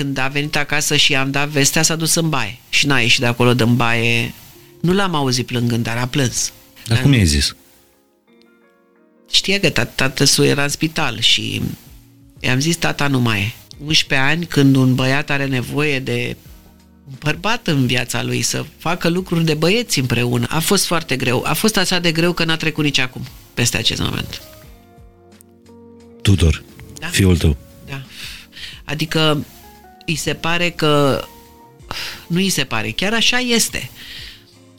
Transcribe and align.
când 0.00 0.18
a 0.18 0.28
venit 0.28 0.56
acasă 0.56 0.96
și 0.96 1.12
i-am 1.12 1.30
dat 1.30 1.48
vestea, 1.48 1.82
s-a 1.82 1.96
dus 1.96 2.14
în 2.14 2.28
baie. 2.28 2.58
Și 2.68 2.86
n-a 2.86 2.98
ieșit 3.00 3.20
de 3.20 3.26
acolo 3.26 3.54
din 3.54 3.76
baie. 3.76 4.32
Nu 4.80 4.92
l-am 4.92 5.14
auzit 5.14 5.46
plângând, 5.46 5.84
dar 5.84 5.96
a 5.96 6.06
plâns. 6.06 6.52
Dar 6.86 7.00
cum 7.02 7.12
i-ai 7.12 7.24
zis? 7.24 7.56
Știe 9.30 9.60
că 9.60 9.68
tat- 9.70 9.94
tată 9.94 10.24
său 10.24 10.44
era 10.44 10.62
în 10.62 10.68
spital 10.68 11.20
și 11.20 11.62
i-am 12.40 12.60
zis, 12.60 12.76
tata 12.76 13.06
nu 13.06 13.20
mai 13.20 13.40
e. 13.40 13.52
11 13.84 14.28
ani, 14.28 14.46
când 14.46 14.76
un 14.76 14.94
băiat 14.94 15.30
are 15.30 15.46
nevoie 15.46 15.98
de 15.98 16.36
un 17.08 17.14
bărbat 17.18 17.66
în 17.66 17.86
viața 17.86 18.22
lui, 18.22 18.42
să 18.42 18.64
facă 18.78 19.08
lucruri 19.08 19.44
de 19.44 19.54
băieți 19.54 19.98
împreună. 19.98 20.46
A 20.50 20.58
fost 20.58 20.86
foarte 20.86 21.16
greu. 21.16 21.42
A 21.46 21.52
fost 21.52 21.76
așa 21.76 21.98
de 21.98 22.12
greu 22.12 22.32
că 22.32 22.44
n-a 22.44 22.56
trecut 22.56 22.84
nici 22.84 22.98
acum 22.98 23.22
peste 23.54 23.76
acest 23.76 24.00
moment. 24.00 24.42
Tudor, 26.22 26.62
Da. 26.98 27.06
fiul 27.06 27.36
tău. 27.36 27.56
Da. 27.88 28.02
Adică 28.84 29.44
îi 30.06 30.16
se 30.16 30.34
pare 30.34 30.70
că 30.70 31.24
nu 32.26 32.36
îi 32.36 32.48
se 32.48 32.64
pare, 32.64 32.90
chiar 32.90 33.14
așa 33.14 33.38
este. 33.38 33.90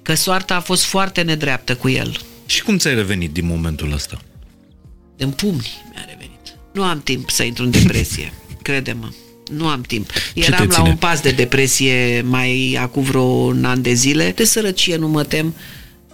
Că 0.01 0.13
soarta 0.13 0.55
a 0.55 0.59
fost 0.59 0.83
foarte 0.83 1.21
nedreaptă 1.21 1.75
cu 1.75 1.89
el. 1.89 2.19
Și 2.45 2.63
cum 2.63 2.77
ți-ai 2.77 2.95
revenit 2.95 3.31
din 3.31 3.45
momentul 3.45 3.91
ăsta? 3.91 4.21
În 5.17 5.31
pumni 5.31 5.67
mi-a 5.93 6.05
revenit. 6.07 6.55
Nu 6.73 6.83
am 6.83 7.01
timp 7.01 7.29
să 7.29 7.43
intru 7.43 7.63
în 7.63 7.71
depresie, 7.71 8.33
crede-mă. 8.61 9.09
Nu 9.51 9.67
am 9.67 9.81
timp. 9.81 10.11
Eram 10.33 10.59
te 10.59 10.65
la 10.65 10.73
ține? 10.73 10.89
un 10.89 10.95
pas 10.95 11.21
de 11.21 11.31
depresie 11.31 12.21
mai 12.21 12.77
acum 12.79 13.03
vreo 13.03 13.21
un 13.21 13.65
an 13.65 13.81
de 13.81 13.93
zile. 13.93 14.31
De 14.35 14.43
sărăcie 14.43 14.95
nu 14.95 15.07
mă 15.07 15.23
tem, 15.23 15.55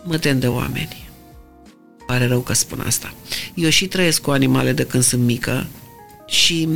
mă 0.04 0.18
tem 0.18 0.40
de 0.40 0.48
oameni. 0.48 1.10
Pare 2.06 2.28
rău 2.28 2.40
că 2.40 2.54
spun 2.54 2.84
asta. 2.86 3.14
Eu 3.54 3.70
și 3.70 3.86
trăiesc 3.86 4.22
cu 4.22 4.32
animale 4.32 4.72
de 4.72 4.84
când 4.84 5.04
sunt 5.04 5.22
mică 5.22 5.68
și 6.28 6.68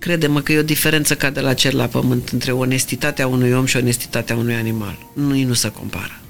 crede-mă 0.00 0.40
că 0.40 0.52
e 0.52 0.58
o 0.58 0.62
diferență 0.62 1.14
ca 1.14 1.30
de 1.30 1.40
la 1.40 1.54
cer 1.54 1.72
la 1.72 1.86
pământ 1.86 2.28
între 2.28 2.52
onestitatea 2.52 3.26
unui 3.26 3.52
om 3.52 3.64
și 3.64 3.76
onestitatea 3.76 4.36
unui 4.36 4.54
animal. 4.54 4.98
Nu, 5.14 5.34
nu 5.34 5.52
se 5.52 5.70
compară. 5.70 6.20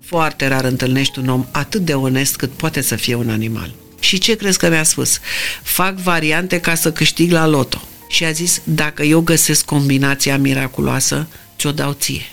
Foarte 0.00 0.46
rar 0.46 0.64
întâlnești 0.64 1.18
un 1.18 1.28
om 1.28 1.46
atât 1.50 1.80
de 1.80 1.94
onest 1.94 2.36
cât 2.36 2.50
poate 2.50 2.80
să 2.80 2.96
fie 2.96 3.14
un 3.14 3.30
animal. 3.30 3.74
Și 4.00 4.18
ce 4.18 4.36
crezi 4.36 4.58
că 4.58 4.68
mi-a 4.68 4.82
spus? 4.82 5.18
Fac 5.62 5.96
variante 5.96 6.60
ca 6.60 6.74
să 6.74 6.92
câștig 6.92 7.30
la 7.30 7.46
loto. 7.46 7.82
Și 8.08 8.24
a 8.24 8.30
zis, 8.30 8.60
dacă 8.64 9.02
eu 9.02 9.20
găsesc 9.20 9.64
combinația 9.64 10.38
miraculoasă, 10.38 11.26
ți-o 11.58 11.72
dau 11.72 11.92
ție. 11.92 12.30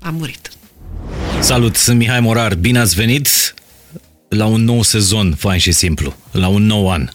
A 0.00 0.10
murit. 0.10 0.50
Salut, 1.40 1.76
sunt 1.76 1.98
Mihai 1.98 2.20
Morar, 2.20 2.54
bine 2.54 2.78
ați 2.78 2.94
venit 2.94 3.54
la 4.34 4.46
un 4.46 4.64
nou 4.64 4.82
sezon, 4.82 5.34
fain 5.34 5.58
și 5.58 5.72
simplu, 5.72 6.16
la 6.30 6.48
un 6.48 6.66
nou 6.66 6.90
an. 6.90 7.08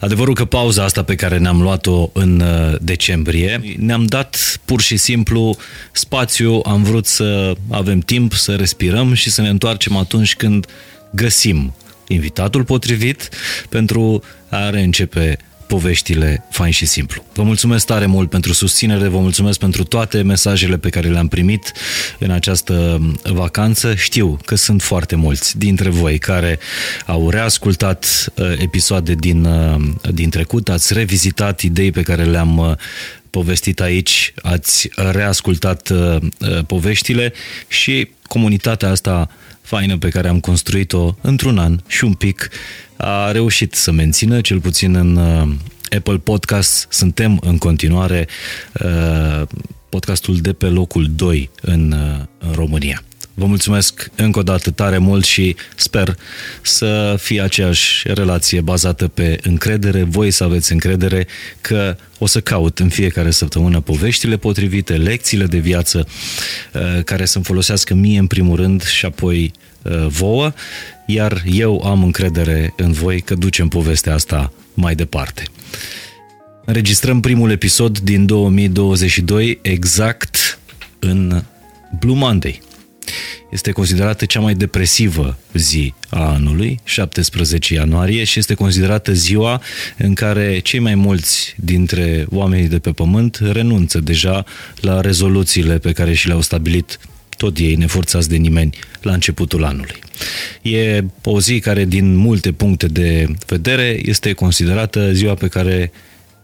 Adevărul 0.00 0.34
că 0.34 0.44
pauza 0.44 0.84
asta 0.84 1.02
pe 1.02 1.14
care 1.14 1.38
ne-am 1.38 1.62
luat-o 1.62 2.10
în 2.12 2.40
uh, 2.40 2.76
decembrie, 2.80 3.76
ne-am 3.78 4.06
dat 4.06 4.60
pur 4.64 4.80
și 4.80 4.96
simplu 4.96 5.56
spațiu, 5.92 6.60
am 6.64 6.82
vrut 6.82 7.06
să 7.06 7.52
avem 7.70 8.00
timp 8.00 8.32
să 8.32 8.54
respirăm 8.54 9.14
și 9.14 9.30
să 9.30 9.40
ne 9.40 9.48
întoarcem 9.48 9.96
atunci 9.96 10.36
când 10.36 10.66
găsim 11.10 11.74
invitatul 12.08 12.64
potrivit 12.64 13.28
pentru 13.68 14.22
a 14.48 14.70
reîncepe 14.70 15.38
poveștile 15.68 16.44
fain 16.50 16.72
și 16.72 16.86
simplu. 16.86 17.24
Vă 17.34 17.42
mulțumesc 17.42 17.86
tare 17.86 18.06
mult 18.06 18.30
pentru 18.30 18.52
susținere, 18.52 19.08
vă 19.08 19.18
mulțumesc 19.18 19.58
pentru 19.58 19.84
toate 19.84 20.22
mesajele 20.22 20.78
pe 20.78 20.88
care 20.88 21.08
le-am 21.08 21.28
primit 21.28 21.72
în 22.18 22.30
această 22.30 23.00
vacanță. 23.22 23.94
Știu 23.94 24.38
că 24.44 24.54
sunt 24.54 24.82
foarte 24.82 25.16
mulți 25.16 25.58
dintre 25.58 25.88
voi 25.88 26.18
care 26.18 26.58
au 27.06 27.30
reascultat 27.30 28.32
uh, 28.34 28.52
episoade 28.58 29.14
din, 29.14 29.44
uh, 29.44 29.76
din 30.12 30.30
trecut, 30.30 30.68
ați 30.68 30.92
revizitat 30.92 31.60
idei 31.60 31.90
pe 31.90 32.02
care 32.02 32.24
le-am 32.24 32.58
uh, 32.58 32.72
povestit 33.30 33.80
aici, 33.80 34.34
ați 34.42 34.90
reascultat 34.94 35.88
uh, 35.88 36.16
uh, 36.16 36.64
poveștile 36.66 37.32
și 37.68 38.08
comunitatea 38.22 38.90
asta 38.90 39.30
faină 39.60 39.98
pe 39.98 40.08
care 40.08 40.28
am 40.28 40.40
construit-o 40.40 41.14
într-un 41.20 41.58
an 41.58 41.78
și 41.86 42.04
un 42.04 42.14
pic 42.14 42.50
a 42.96 43.30
reușit 43.30 43.74
să 43.74 43.90
mențină, 43.90 44.40
cel 44.40 44.60
puțin 44.60 44.94
în 44.94 45.16
uh, 45.16 45.48
Apple 45.96 46.16
Podcast. 46.16 46.86
Suntem 46.90 47.38
în 47.40 47.58
continuare 47.58 48.28
uh, 48.84 49.42
podcastul 49.88 50.36
de 50.36 50.52
pe 50.52 50.66
locul 50.66 51.10
2 51.16 51.50
în, 51.60 51.92
uh, 51.92 52.24
în 52.38 52.52
România. 52.52 53.02
Vă 53.38 53.46
mulțumesc 53.46 54.10
încă 54.14 54.38
o 54.38 54.42
dată 54.42 54.70
tare 54.70 54.98
mult 54.98 55.24
și 55.24 55.56
sper 55.76 56.16
să 56.62 57.16
fie 57.18 57.40
aceeași 57.40 58.12
relație 58.12 58.60
bazată 58.60 59.08
pe 59.08 59.38
încredere, 59.42 60.02
voi 60.02 60.30
să 60.30 60.44
aveți 60.44 60.72
încredere 60.72 61.26
că 61.60 61.96
o 62.18 62.26
să 62.26 62.40
caut 62.40 62.78
în 62.78 62.88
fiecare 62.88 63.30
săptămână 63.30 63.80
poveștile 63.80 64.36
potrivite, 64.36 64.96
lecțiile 64.96 65.46
de 65.46 65.58
viață 65.58 66.06
uh, 66.72 67.02
care 67.04 67.24
să-mi 67.24 67.44
folosească 67.44 67.94
mie 67.94 68.18
în 68.18 68.26
primul 68.26 68.56
rând 68.56 68.84
și 68.84 69.06
apoi 69.06 69.52
uh, 69.82 70.06
vouă, 70.06 70.52
iar 71.06 71.42
eu 71.46 71.82
am 71.84 72.02
încredere 72.02 72.74
în 72.76 72.92
voi 72.92 73.20
că 73.20 73.34
ducem 73.34 73.68
povestea 73.68 74.14
asta 74.14 74.52
mai 74.74 74.94
departe. 74.94 75.42
Înregistrăm 76.64 77.20
primul 77.20 77.50
episod 77.50 77.98
din 77.98 78.26
2022 78.26 79.58
exact 79.62 80.58
în 80.98 81.42
Blue 81.98 82.16
Monday. 82.16 82.66
Este 83.50 83.70
considerată 83.70 84.24
cea 84.24 84.40
mai 84.40 84.54
depresivă 84.54 85.38
zi 85.52 85.94
a 86.08 86.32
anului, 86.32 86.80
17 86.84 87.74
ianuarie, 87.74 88.24
și 88.24 88.38
este 88.38 88.54
considerată 88.54 89.12
ziua 89.12 89.62
în 89.98 90.14
care 90.14 90.58
cei 90.58 90.78
mai 90.78 90.94
mulți 90.94 91.54
dintre 91.56 92.26
oamenii 92.30 92.68
de 92.68 92.78
pe 92.78 92.90
pământ 92.90 93.38
renunță 93.52 94.00
deja 94.00 94.44
la 94.80 95.00
rezoluțiile 95.00 95.78
pe 95.78 95.92
care 95.92 96.14
și 96.14 96.26
le-au 96.26 96.40
stabilit 96.40 96.98
tot 97.36 97.58
ei, 97.58 97.74
neforțați 97.74 98.28
de 98.28 98.36
nimeni, 98.36 98.78
la 99.00 99.12
începutul 99.12 99.64
anului. 99.64 99.98
E 100.62 101.04
o 101.24 101.40
zi 101.40 101.60
care, 101.60 101.84
din 101.84 102.16
multe 102.16 102.52
puncte 102.52 102.86
de 102.86 103.26
vedere, 103.46 104.00
este 104.02 104.32
considerată 104.32 105.12
ziua 105.12 105.34
pe 105.34 105.48
care 105.48 105.92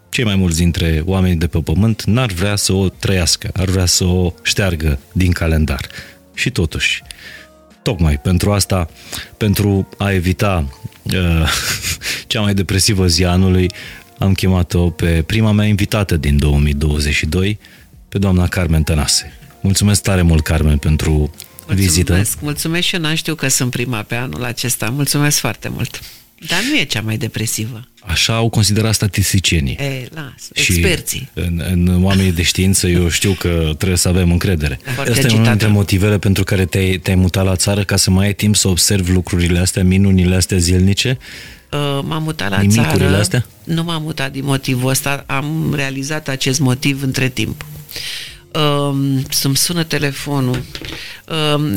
cei 0.09 0.23
mai 0.23 0.35
mulți 0.35 0.57
dintre 0.57 1.01
oamenii 1.05 1.37
de 1.37 1.47
pe 1.47 1.59
pământ 1.59 2.03
n-ar 2.03 2.31
vrea 2.31 2.55
să 2.55 2.73
o 2.73 2.89
trăiască, 2.89 3.49
ar 3.53 3.65
vrea 3.65 3.85
să 3.85 4.03
o 4.03 4.33
șteargă 4.43 4.99
din 5.11 5.31
calendar. 5.31 5.87
Și 6.35 6.49
totuși, 6.49 7.01
tocmai 7.81 8.19
pentru 8.19 8.51
asta, 8.51 8.89
pentru 9.37 9.89
a 9.97 10.11
evita 10.11 10.67
uh, 11.03 11.49
cea 12.27 12.41
mai 12.41 12.53
depresivă 12.53 13.07
zi 13.07 13.23
a 13.23 13.31
anului, 13.31 13.71
am 14.17 14.33
chemat-o 14.33 14.89
pe 14.89 15.23
prima 15.25 15.51
mea 15.51 15.65
invitată 15.65 16.17
din 16.17 16.37
2022, 16.37 17.59
pe 18.09 18.17
doamna 18.17 18.47
Carmen 18.47 18.83
Tănase. 18.83 19.33
Mulțumesc 19.61 20.01
tare 20.01 20.21
mult, 20.21 20.43
Carmen, 20.43 20.77
pentru 20.77 21.31
vizită. 21.67 22.11
Mulțumesc, 22.13 22.41
mulțumesc 22.41 22.87
și 22.87 22.95
eu 22.95 23.01
n-am 23.01 23.15
știu 23.15 23.35
că 23.35 23.47
sunt 23.47 23.71
prima 23.71 24.01
pe 24.01 24.15
anul 24.15 24.43
acesta. 24.43 24.89
Mulțumesc 24.89 25.37
foarte 25.39 25.69
mult. 25.69 25.99
Dar 26.47 26.59
nu 26.69 26.77
e 26.77 26.83
cea 26.83 27.01
mai 27.01 27.17
depresivă. 27.17 27.87
Așa 28.07 28.35
au 28.35 28.49
considerat 28.49 28.93
statisticienii. 28.93 29.73
E, 29.73 30.07
las, 30.13 30.63
Și 30.63 30.71
experții. 30.71 31.29
În, 31.33 31.63
în 31.71 32.03
oamenii 32.03 32.31
de 32.31 32.41
știință 32.41 32.87
eu 32.87 33.09
știu 33.09 33.31
că 33.31 33.71
trebuie 33.77 33.97
să 33.97 34.07
avem 34.07 34.31
încredere. 34.31 34.79
Foarte 34.83 35.11
Asta 35.11 35.13
e 35.13 35.13
unul 35.23 35.35
agitată. 35.35 35.49
dintre 35.49 35.67
motivele 35.67 36.17
pentru 36.17 36.43
care 36.43 36.65
te-ai, 36.65 36.97
te-ai 36.97 37.15
mutat 37.15 37.45
la 37.45 37.55
țară, 37.55 37.83
ca 37.83 37.95
să 37.95 38.11
mai 38.11 38.25
ai 38.25 38.33
timp 38.33 38.55
să 38.55 38.67
observi 38.67 39.11
lucrurile 39.11 39.59
astea, 39.59 39.83
minunile 39.83 40.35
astea 40.35 40.57
zilnice. 40.57 41.17
Uh, 41.71 41.79
M-am 42.03 42.23
mutat 42.23 42.49
la 42.49 42.59
Nimicurile 42.59 43.05
țară. 43.05 43.17
astea? 43.19 43.45
Nu 43.63 43.83
m-am 43.83 44.01
mutat 44.01 44.31
din 44.31 44.43
motivul 44.45 44.89
ăsta. 44.89 45.23
Am 45.27 45.73
realizat 45.75 46.27
acest 46.27 46.59
motiv 46.59 47.03
între 47.03 47.29
timp. 47.29 47.65
Um, 48.59 49.23
să-mi 49.29 49.55
sună 49.55 49.83
telefonul. 49.83 50.63
Um, 51.55 51.73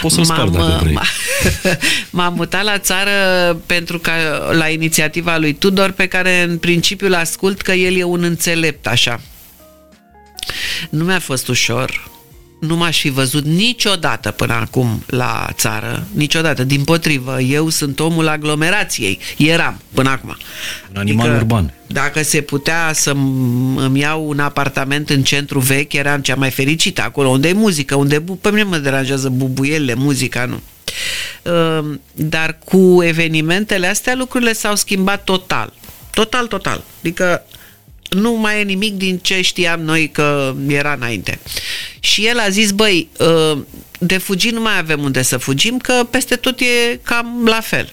Poți 0.00 0.14
să-l 0.14 0.24
spar 0.24 0.48
dacă 0.48 0.78
vrei. 0.82 0.98
m- 0.98 1.78
M-am 2.10 2.34
mutat 2.34 2.64
la 2.64 2.78
țară 2.78 3.10
pentru 3.66 3.98
că 3.98 4.10
la 4.52 4.68
inițiativa 4.68 5.36
lui 5.38 5.52
Tudor, 5.52 5.90
pe 5.90 6.06
care 6.06 6.42
în 6.42 6.58
principiu 6.58 7.06
îl 7.06 7.14
ascult 7.14 7.60
că 7.60 7.72
el 7.72 7.96
e 7.96 8.02
un 8.02 8.22
înțelept, 8.22 8.86
așa. 8.86 9.20
Nu 10.90 11.04
mi-a 11.04 11.18
fost 11.18 11.48
ușor. 11.48 12.10
Nu 12.66 12.76
m-aș 12.76 13.00
fi 13.00 13.08
văzut 13.08 13.44
niciodată 13.44 14.30
până 14.30 14.52
acum 14.52 15.02
la 15.06 15.48
țară, 15.52 16.06
niciodată. 16.14 16.64
Din 16.64 16.84
potrivă, 16.84 17.40
eu 17.40 17.68
sunt 17.68 18.00
omul 18.00 18.28
aglomerației. 18.28 19.18
Eram 19.36 19.80
până 19.94 20.10
acum. 20.10 20.36
Un 20.90 20.96
animal 20.96 21.30
urban. 21.34 21.74
Dacă 21.86 22.22
se 22.22 22.40
putea 22.40 22.90
să 22.94 23.10
îmi 23.76 23.98
iau 24.00 24.28
un 24.28 24.38
apartament 24.38 25.10
în 25.10 25.22
centru 25.22 25.58
vechi, 25.58 25.92
eram 25.92 26.20
cea 26.20 26.34
mai 26.34 26.50
fericită. 26.50 27.02
Acolo 27.02 27.28
unde 27.28 27.48
e 27.48 27.52
muzică, 27.52 27.94
unde 27.94 28.18
bu- 28.18 28.36
pe 28.36 28.48
mine 28.50 28.62
mă 28.62 28.76
deranjează 28.78 29.28
bubuielile, 29.28 29.94
muzica, 29.94 30.44
nu. 30.44 30.60
Uh, 31.52 31.94
Dar 32.14 32.58
cu 32.64 33.02
evenimentele 33.02 33.86
astea 33.86 34.14
lucrurile 34.14 34.52
s-au 34.52 34.74
schimbat 34.76 35.24
total. 35.24 35.72
Total, 36.10 36.46
total. 36.46 36.82
Adică 37.00 37.42
nu 38.12 38.32
mai 38.32 38.60
e 38.60 38.62
nimic 38.62 38.94
din 38.94 39.18
ce 39.18 39.40
știam 39.40 39.80
noi 39.80 40.10
că 40.10 40.54
era 40.66 40.92
înainte. 40.92 41.38
Și 42.00 42.26
el 42.26 42.38
a 42.38 42.48
zis, 42.48 42.70
băi, 42.70 43.08
uh, 43.18 43.58
de 43.98 44.18
fugit 44.18 44.52
nu 44.52 44.60
mai 44.60 44.78
avem 44.78 45.02
unde 45.02 45.22
să 45.22 45.36
fugim, 45.36 45.78
că 45.78 46.06
peste 46.10 46.36
tot 46.36 46.60
e 46.60 46.98
cam 47.02 47.44
la 47.46 47.60
fel. 47.60 47.92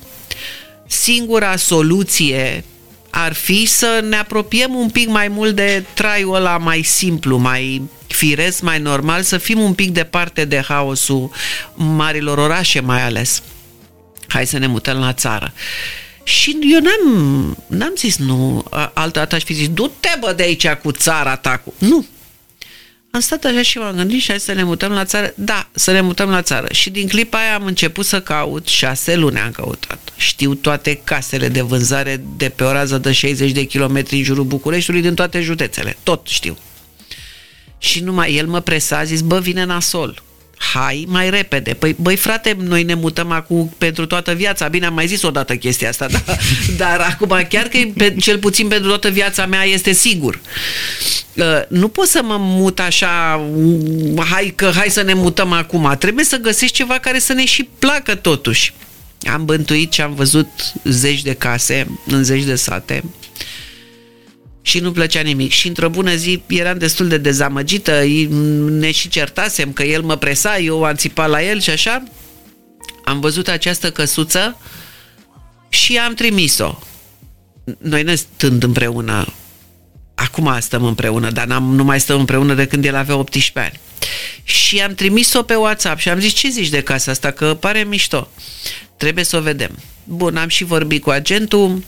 Singura 0.88 1.56
soluție 1.56 2.64
ar 3.10 3.34
fi 3.34 3.66
să 3.66 4.06
ne 4.10 4.16
apropiem 4.16 4.76
un 4.76 4.90
pic 4.90 5.08
mai 5.08 5.28
mult 5.28 5.56
de 5.56 5.84
traiul 5.94 6.36
ăla 6.36 6.58
mai 6.58 6.82
simplu, 6.82 7.38
mai 7.38 7.82
firesc, 8.08 8.62
mai 8.62 8.80
normal, 8.80 9.22
să 9.22 9.38
fim 9.38 9.60
un 9.60 9.74
pic 9.74 9.90
departe 9.90 10.46
de 10.46 10.64
haosul 10.68 11.32
marilor 11.74 12.38
orașe 12.38 12.80
mai 12.80 13.02
ales. 13.02 13.44
Hai 14.28 14.48
să 14.48 14.58
ne 14.58 14.68
mutăm 14.68 15.00
la 15.00 15.14
țară. 15.14 15.54
Și 16.30 16.58
eu 16.62 16.80
n-am, 16.80 17.58
n-am 17.68 17.94
zis 17.98 18.18
nu, 18.18 18.66
altă 18.94 19.20
dată 19.20 19.36
aș 19.36 19.44
fi 19.44 19.54
zis, 19.54 19.70
du-te 19.70 20.10
bă 20.20 20.34
de 20.34 20.44
aici 20.44 20.68
cu 20.68 20.92
țara 20.92 21.36
ta. 21.36 21.58
Cu... 21.58 21.74
Nu, 21.78 22.06
am 23.12 23.20
stat 23.20 23.46
așa 23.46 23.62
și 23.62 23.78
m-am 23.78 23.96
gândit 23.96 24.22
și 24.22 24.30
hai 24.30 24.40
să 24.40 24.54
ne 24.54 24.64
mutăm 24.64 24.92
la 24.92 25.06
țară. 25.06 25.34
Da, 25.36 25.70
să 25.72 25.92
ne 25.92 26.02
mutăm 26.02 26.30
la 26.30 26.42
țară. 26.42 26.68
Și 26.74 26.90
din 26.90 27.08
clipa 27.08 27.38
aia 27.38 27.56
am 27.56 27.66
început 27.66 28.06
să 28.06 28.22
caut, 28.22 28.68
șase 28.68 29.16
luni 29.16 29.40
am 29.40 29.52
căutat. 29.52 30.00
Știu 30.18 30.54
toate 30.54 31.02
casele 31.04 31.48
de 31.48 31.62
vânzare 31.62 32.24
de 32.38 32.50
pe 32.50 32.64
o 32.64 32.72
rază 32.72 32.98
de 32.98 33.12
60 33.12 33.52
de 33.52 33.64
kilometri 33.64 34.18
în 34.18 34.24
jurul 34.24 34.44
Bucureștiului 34.44 35.02
din 35.02 35.14
toate 35.14 35.42
județele. 35.42 35.98
Tot 36.04 36.28
știu. 36.28 36.58
Și 37.78 38.00
numai 38.00 38.36
el 38.36 38.48
mă 38.48 38.60
presa, 38.60 38.98
a 38.98 39.04
zis, 39.04 39.22
bă, 39.22 39.40
vine 39.40 39.64
nasol 39.64 40.24
hai 40.60 41.06
mai 41.08 41.30
repede. 41.30 41.74
Păi, 41.74 41.96
băi 42.00 42.16
frate, 42.16 42.58
noi 42.60 42.84
ne 42.84 42.94
mutăm 42.94 43.32
acum 43.32 43.74
pentru 43.78 44.06
toată 44.06 44.34
viața. 44.34 44.68
Bine, 44.68 44.86
am 44.86 44.94
mai 44.94 45.08
zis 45.08 45.22
odată 45.22 45.56
chestia 45.56 45.90
asta, 45.90 46.08
dar, 46.08 46.40
dar 46.78 47.00
acum 47.00 47.46
chiar 47.50 47.68
că 47.68 47.78
pe, 47.98 48.16
cel 48.20 48.38
puțin 48.38 48.68
pentru 48.68 48.88
toată 48.88 49.10
viața 49.10 49.46
mea 49.46 49.64
este 49.64 49.92
sigur. 49.92 50.40
Uh, 51.34 51.46
nu 51.68 51.88
pot 51.88 52.08
să 52.08 52.22
mă 52.24 52.38
mut 52.40 52.80
așa, 52.80 53.42
hai 54.30 54.54
că 54.56 54.72
hai 54.76 54.90
să 54.90 55.02
ne 55.02 55.14
mutăm 55.14 55.52
acum. 55.52 55.96
Trebuie 56.00 56.26
să 56.26 56.38
găsești 56.38 56.76
ceva 56.76 57.00
care 57.00 57.20
să 57.20 57.34
ne 57.34 57.46
și 57.46 57.70
placă 57.80 58.16
totuși. 58.16 58.74
Am 59.32 59.46
bântuit 59.46 59.94
și 59.94 60.02
am 60.02 60.14
văzut 60.14 60.48
zeci 60.84 61.22
de 61.22 61.34
case 61.34 61.88
în 62.08 62.24
zeci 62.24 62.44
de 62.44 62.56
sate 62.56 63.04
și 64.62 64.80
nu 64.80 64.92
plăcea 64.92 65.22
nimic. 65.22 65.52
Și 65.52 65.68
într-o 65.68 65.90
bună 65.90 66.16
zi 66.16 66.42
eram 66.48 66.78
destul 66.78 67.08
de 67.08 67.18
dezamăgită, 67.18 68.04
ne 68.70 68.92
și 68.92 69.10
certasem 69.10 69.74
că 69.74 69.84
el 69.84 70.02
mă 70.02 70.16
presa, 70.16 70.58
eu 70.58 70.84
am 70.84 70.96
țipat 70.96 71.30
la 71.30 71.44
el 71.44 71.62
și 71.62 71.70
așa. 71.70 72.04
Am 73.06 73.20
văzut 73.20 73.48
această 73.48 73.92
căsuță 73.92 74.58
și 75.70 75.98
am 75.98 76.14
trimis-o. 76.14 76.80
Noi 77.78 78.04
ne 78.04 78.16
stând 78.16 78.64
împreună, 78.64 79.34
acum 80.16 80.58
stăm 80.60 80.84
împreună, 80.84 81.30
dar 81.30 81.46
n-am, 81.46 81.76
nu 81.76 81.84
mai 81.84 82.00
stăm 82.00 82.20
împreună 82.20 82.54
de 82.54 82.68
când 82.68 82.86
el 82.86 82.96
avea 82.96 83.16
18 83.16 83.60
ani. 83.60 83.80
Și 84.44 84.80
am 84.80 84.94
trimis-o 84.94 85.44
pe 85.44 85.56
WhatsApp 85.56 86.00
și 86.00 86.10
am 86.10 86.20
zis, 86.20 86.34
ce 86.34 86.50
zici 86.50 86.70
de 86.70 86.82
casa 86.82 87.12
asta, 87.12 87.32
că 87.32 87.58
pare 87.60 87.84
mișto. 87.84 88.28
Trebuie 88.98 89.24
să 89.24 89.38
o 89.38 89.42
vedem. 89.42 89.80
Bun, 90.04 90.38
am 90.38 90.48
și 90.48 90.64
vorbit 90.64 91.02
cu 91.02 91.10
agentul, 91.10 91.84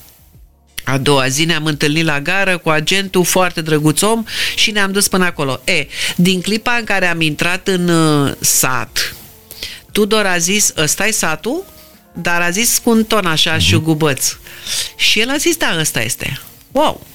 a 0.84 0.98
doua 0.98 1.28
zi 1.28 1.46
ne-am 1.46 1.66
întâlnit 1.66 2.06
la 2.06 2.22
gară 2.22 2.58
cu 2.58 2.70
agentul, 2.70 3.24
foarte 3.24 3.62
drăguț 3.62 4.02
om 4.02 4.24
și 4.56 4.72
ne-am 4.72 4.92
dus 4.92 5.08
până 5.08 5.26
acolo. 5.26 5.62
E, 5.64 5.88
din 6.16 6.42
clipa 6.42 6.72
în 6.72 6.84
care 6.84 7.08
am 7.08 7.22
intrat 7.22 7.68
în 7.68 7.88
uh, 7.88 8.34
sat, 8.40 9.16
Tudor 9.92 10.26
a 10.26 10.38
zis, 10.38 10.74
ăsta 10.78 11.08
e 11.08 11.12
satul? 11.12 11.64
Dar 12.14 12.42
a 12.42 12.50
zis 12.50 12.78
cu 12.84 12.90
un 12.90 13.04
ton 13.04 13.26
așa 13.26 13.56
mm-hmm. 13.56 13.60
șugubăț. 13.60 14.36
Și 14.96 15.20
el 15.20 15.30
a 15.30 15.38
zis, 15.38 15.58
da, 15.58 15.76
ăsta 15.80 16.02
este. 16.02 16.40
Wow! 16.72 17.06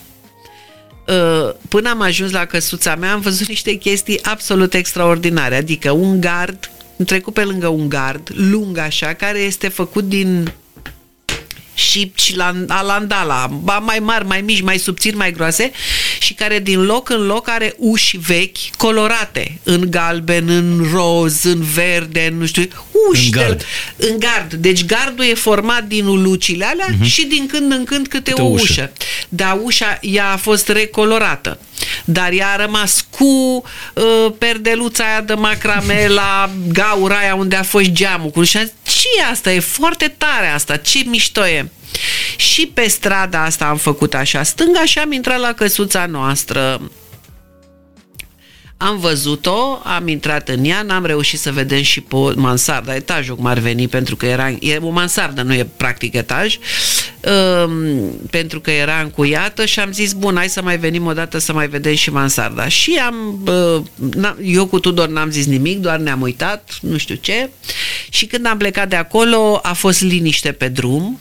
Uh, 1.07 1.55
până 1.69 1.91
am 1.91 2.01
ajuns 2.01 2.31
la 2.31 2.45
căsuța 2.45 2.95
mea, 2.95 3.13
am 3.13 3.21
văzut 3.21 3.47
niște 3.47 3.75
chestii 3.75 4.23
absolut 4.23 4.75
extraordinare. 4.75 5.57
Adică 5.57 5.91
un 5.91 6.21
gard, 6.21 6.71
trecut 7.07 7.35
pe 7.35 7.45
lângă 7.45 7.69
un 7.69 7.89
gard, 7.89 8.31
lung 8.35 8.79
așa, 8.79 9.15
care 9.15 9.39
este 9.39 9.69
făcut 9.69 10.09
din 10.09 10.53
și, 11.77 12.13
și 12.15 12.37
la 12.37 12.55
alandala, 12.69 13.47
ba 13.47 13.79
mai 13.79 13.99
mari, 13.99 14.27
mai 14.27 14.41
mici, 14.41 14.61
mai 14.61 14.79
subțiri, 14.79 15.17
mai 15.17 15.33
groase 15.33 15.71
și 16.19 16.35
care 16.35 16.59
din 16.59 16.85
loc 16.85 17.09
în 17.09 17.27
loc 17.27 17.49
are 17.49 17.75
uși 17.77 18.17
vechi 18.17 18.57
colorate, 18.77 19.59
în 19.63 19.91
galben, 19.91 20.49
în 20.49 20.87
roz, 20.93 21.45
în 21.45 21.63
verde, 21.63 22.29
în 22.31 22.39
nu 22.39 22.47
știu, 22.47 22.69
uși 23.11 23.25
în 23.25 23.31
gard. 23.31 23.65
De, 23.97 24.07
în 24.09 24.19
gard. 24.19 24.53
Deci 24.53 24.85
gardul 24.85 25.25
e 25.25 25.35
format 25.35 25.85
din 25.85 26.07
ulucile 26.07 26.65
alea 26.65 26.87
uh-huh. 26.87 27.07
și 27.07 27.25
din 27.25 27.47
când 27.47 27.73
în 27.73 27.85
când 27.85 28.07
câte, 28.07 28.31
câte 28.31 28.43
o 28.43 28.47
ușă. 28.47 28.63
ușă. 28.63 28.93
Dar 29.29 29.59
ușa 29.63 29.99
ea 30.01 30.31
a 30.31 30.37
fost 30.37 30.69
recolorată 30.69 31.59
dar 32.05 32.33
ea 32.33 32.49
a 32.49 32.57
rămas 32.57 33.07
cu 33.11 33.25
uh, 33.25 34.33
perdeluța 34.39 35.05
aia 35.05 35.21
de 35.21 35.35
macrame 35.35 36.07
la 36.09 36.51
gaura 36.69 37.17
aia 37.17 37.35
unde 37.35 37.57
a 37.57 37.63
fost 37.63 37.91
geamul. 37.91 38.31
Cu 38.31 38.43
și 38.43 38.59
ce 39.13 39.21
e 39.21 39.31
asta? 39.31 39.53
E 39.53 39.61
foarte 39.61 40.15
tare 40.19 40.47
asta, 40.47 40.77
ce 40.77 41.03
mișto 41.07 41.47
e. 41.47 41.69
Și 42.37 42.67
pe 42.67 42.87
strada 42.89 43.45
asta 43.45 43.65
am 43.65 43.77
făcut 43.77 44.15
așa 44.15 44.43
stânga 44.43 44.85
și 44.85 44.99
am 44.99 45.13
intrat 45.13 45.39
la 45.39 45.53
căsuța 45.53 46.07
noastră 46.07 46.81
am 48.77 48.99
văzut-o, 48.99 49.81
am 49.85 50.09
intrat 50.09 50.49
în 50.49 50.65
ea, 50.65 50.83
n-am 50.83 51.05
reușit 51.05 51.39
să 51.39 51.53
vedem 51.53 51.83
și 51.83 52.01
pe 52.01 52.17
mansarda, 52.35 52.95
etajul 52.95 53.37
cum 53.37 53.47
ar 53.47 53.59
veni, 53.59 53.89
pentru 53.89 54.17
că 54.17 54.27
era, 54.27 54.51
e 54.51 54.77
o 54.77 54.91
mansardă, 54.91 55.43
nu 55.43 55.55
e 55.55 55.67
practic 55.77 56.15
etaj, 56.15 56.59
um, 57.65 58.11
pentru 58.31 58.61
că 58.61 58.71
era 58.71 59.01
încuiată 59.01 59.65
și 59.65 59.81
am 59.81 59.93
zis, 59.93 60.13
bun, 60.13 60.37
hai 60.37 60.49
să 60.49 60.63
mai 60.63 60.79
venim 60.79 61.07
o 61.07 61.13
dată 61.13 61.39
să 61.39 61.53
mai 61.53 61.69
vedem 61.69 61.95
și 61.95 62.11
mansarda. 62.11 62.69
Și 62.69 63.01
am, 63.07 63.43
uh, 63.47 64.33
eu 64.43 64.67
cu 64.67 64.79
Tudor 64.79 65.09
n-am 65.09 65.31
zis 65.31 65.47
nimic, 65.47 65.79
doar 65.79 65.99
ne-am 65.99 66.21
uitat, 66.21 66.79
nu 66.81 66.97
știu 66.97 67.15
ce, 67.15 67.51
și 68.11 68.27
când 68.27 68.47
am 68.47 68.59
plecat 68.59 68.89
de 68.89 68.97
acolo, 68.97 69.61
a 69.63 69.73
fost 69.73 70.03
liniște 70.03 70.53
pe 70.53 70.69
drum, 70.69 71.21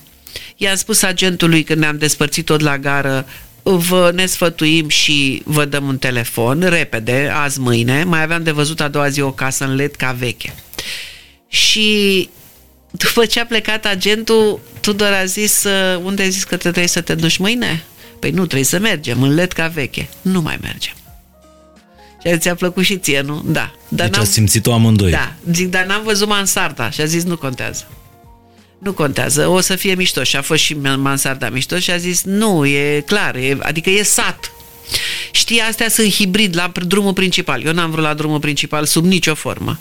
I-am 0.57 0.75
spus 0.75 1.01
agentului 1.01 1.63
când 1.63 1.79
ne-am 1.79 1.97
despărțit 1.97 2.45
tot 2.45 2.59
la 2.59 2.77
gară, 2.77 3.25
vă 3.71 4.12
ne 4.13 4.25
sfătuim 4.25 4.88
și 4.88 5.41
vă 5.45 5.65
dăm 5.65 5.88
un 5.88 5.97
telefon 5.97 6.59
repede, 6.59 7.31
azi, 7.33 7.59
mâine. 7.59 8.03
Mai 8.03 8.21
aveam 8.21 8.44
de 8.44 8.51
văzut 8.51 8.81
a 8.81 8.88
doua 8.88 9.09
zi 9.09 9.21
o 9.21 9.31
casă 9.31 9.65
în 9.65 9.75
LED 9.75 9.95
ca 9.95 10.12
veche. 10.12 10.56
Și 11.47 12.29
după 12.91 13.25
ce 13.25 13.39
a 13.39 13.45
plecat 13.45 13.85
agentul, 13.85 14.59
Tudor 14.79 15.12
a 15.21 15.25
zis, 15.25 15.65
unde 16.03 16.21
ai 16.21 16.29
zis 16.29 16.44
că 16.44 16.57
trebuie 16.57 16.88
să 16.88 17.01
te 17.01 17.15
duci 17.15 17.38
mâine? 17.38 17.83
Păi 18.19 18.29
nu, 18.31 18.45
trebuie 18.45 18.63
să 18.63 18.79
mergem, 18.79 19.21
în 19.21 19.33
LED 19.33 19.51
ca 19.51 19.67
veche. 19.67 20.09
Nu 20.21 20.41
mai 20.41 20.57
mergem. 20.62 20.94
Și 22.25 22.38
ți-a 22.38 22.56
plăcut 22.56 22.83
și 22.83 22.97
ție, 22.97 23.21
nu? 23.21 23.44
Da. 23.45 23.71
Dar 23.88 24.09
deci 24.09 24.19
a 24.19 24.23
simțit-o 24.23 24.73
amândoi. 24.73 25.12
Da. 25.12 25.33
Zic, 25.51 25.69
dar 25.69 25.85
n-am 25.85 26.03
văzut 26.03 26.27
mansarda. 26.27 26.89
Și 26.89 27.01
a 27.01 27.06
zis, 27.06 27.23
nu 27.23 27.38
contează 27.38 27.88
nu 28.85 28.93
contează, 28.93 29.47
o 29.47 29.59
să 29.59 29.75
fie 29.75 29.95
mișto. 29.95 30.23
Și 30.23 30.35
a 30.35 30.41
fost 30.41 30.61
și 30.61 30.73
mansarda 30.73 31.49
mișto 31.49 31.79
și 31.79 31.91
a 31.91 31.97
zis, 31.97 32.23
nu, 32.23 32.65
e 32.65 33.03
clar, 33.05 33.35
e, 33.35 33.57
adică 33.61 33.89
e 33.89 34.03
sat. 34.03 34.51
Știi, 35.31 35.60
astea 35.60 35.89
sunt 35.89 36.12
hibrid 36.12 36.55
la 36.55 36.71
drumul 36.86 37.13
principal. 37.13 37.63
Eu 37.63 37.74
n-am 37.74 37.91
vrut 37.91 38.03
la 38.03 38.13
drumul 38.13 38.39
principal 38.39 38.86
sub 38.86 39.05
nicio 39.05 39.33
formă. 39.36 39.77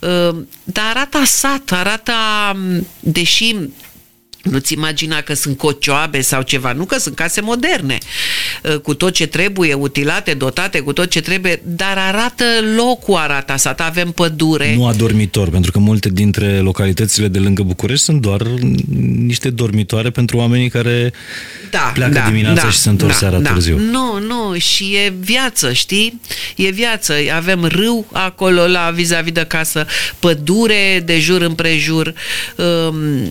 Uh, 0.00 0.36
dar 0.64 0.84
arată 0.84 1.22
sat, 1.24 1.72
arată, 1.72 2.12
deși 3.00 3.56
nu-ți 4.42 4.72
imagina 4.72 5.20
că 5.20 5.34
sunt 5.34 5.58
cocioabe 5.58 6.20
sau 6.20 6.42
ceva, 6.42 6.72
nu 6.72 6.84
că 6.84 6.98
sunt 6.98 7.14
case 7.14 7.40
moderne, 7.40 7.98
uh, 8.00 8.08
cu 8.82 8.94
tot 8.94 9.12
ce 9.12 9.26
trebuie, 9.26 9.74
utilate, 9.74 10.34
dotate, 10.34 10.80
cu 10.80 10.92
tot 10.92 11.10
ce 11.10 11.20
trebuie, 11.20 11.62
dar 11.64 11.98
arată 11.98 12.44
locul, 12.76 13.16
arată 13.16 13.54
sat, 13.56 13.80
avem 13.80 14.10
pădure. 14.10 14.74
Nu 14.74 14.86
a 14.86 14.92
dormitor, 14.92 15.48
pentru 15.48 15.70
că 15.70 15.78
multe 15.78 16.08
dintre 16.08 16.58
localitățile 16.58 17.28
de 17.28 17.38
lângă 17.38 17.62
București 17.62 18.04
sunt 18.04 18.20
doar 18.20 18.40
niște 19.26 19.50
dormitoare 19.50 20.10
pentru 20.10 20.36
oamenii 20.36 20.68
care 20.68 21.12
da, 21.70 21.90
pleacă 21.94 22.12
da, 22.12 22.24
dimineața 22.28 22.62
da, 22.62 22.70
și 22.70 22.78
se 22.78 22.88
întorc 22.88 23.10
da, 23.10 23.16
seara 23.18 23.38
da. 23.38 23.50
târziu. 23.50 23.78
Nu, 23.78 24.18
nu, 24.18 24.58
și 24.58 24.84
e 24.84 25.12
viață, 25.20 25.72
știi? 25.72 26.20
E 26.56 26.70
viață. 26.70 27.14
Avem 27.34 27.64
râu 27.64 28.06
acolo 28.12 28.66
la 28.66 28.90
vis-a-vis 28.94 29.32
de 29.32 29.44
casă, 29.48 29.86
pădure 30.18 31.02
de 31.04 31.18
jur 31.18 31.40
împrejur, 31.40 32.14
um, 32.56 33.02
Uh, 33.02 33.28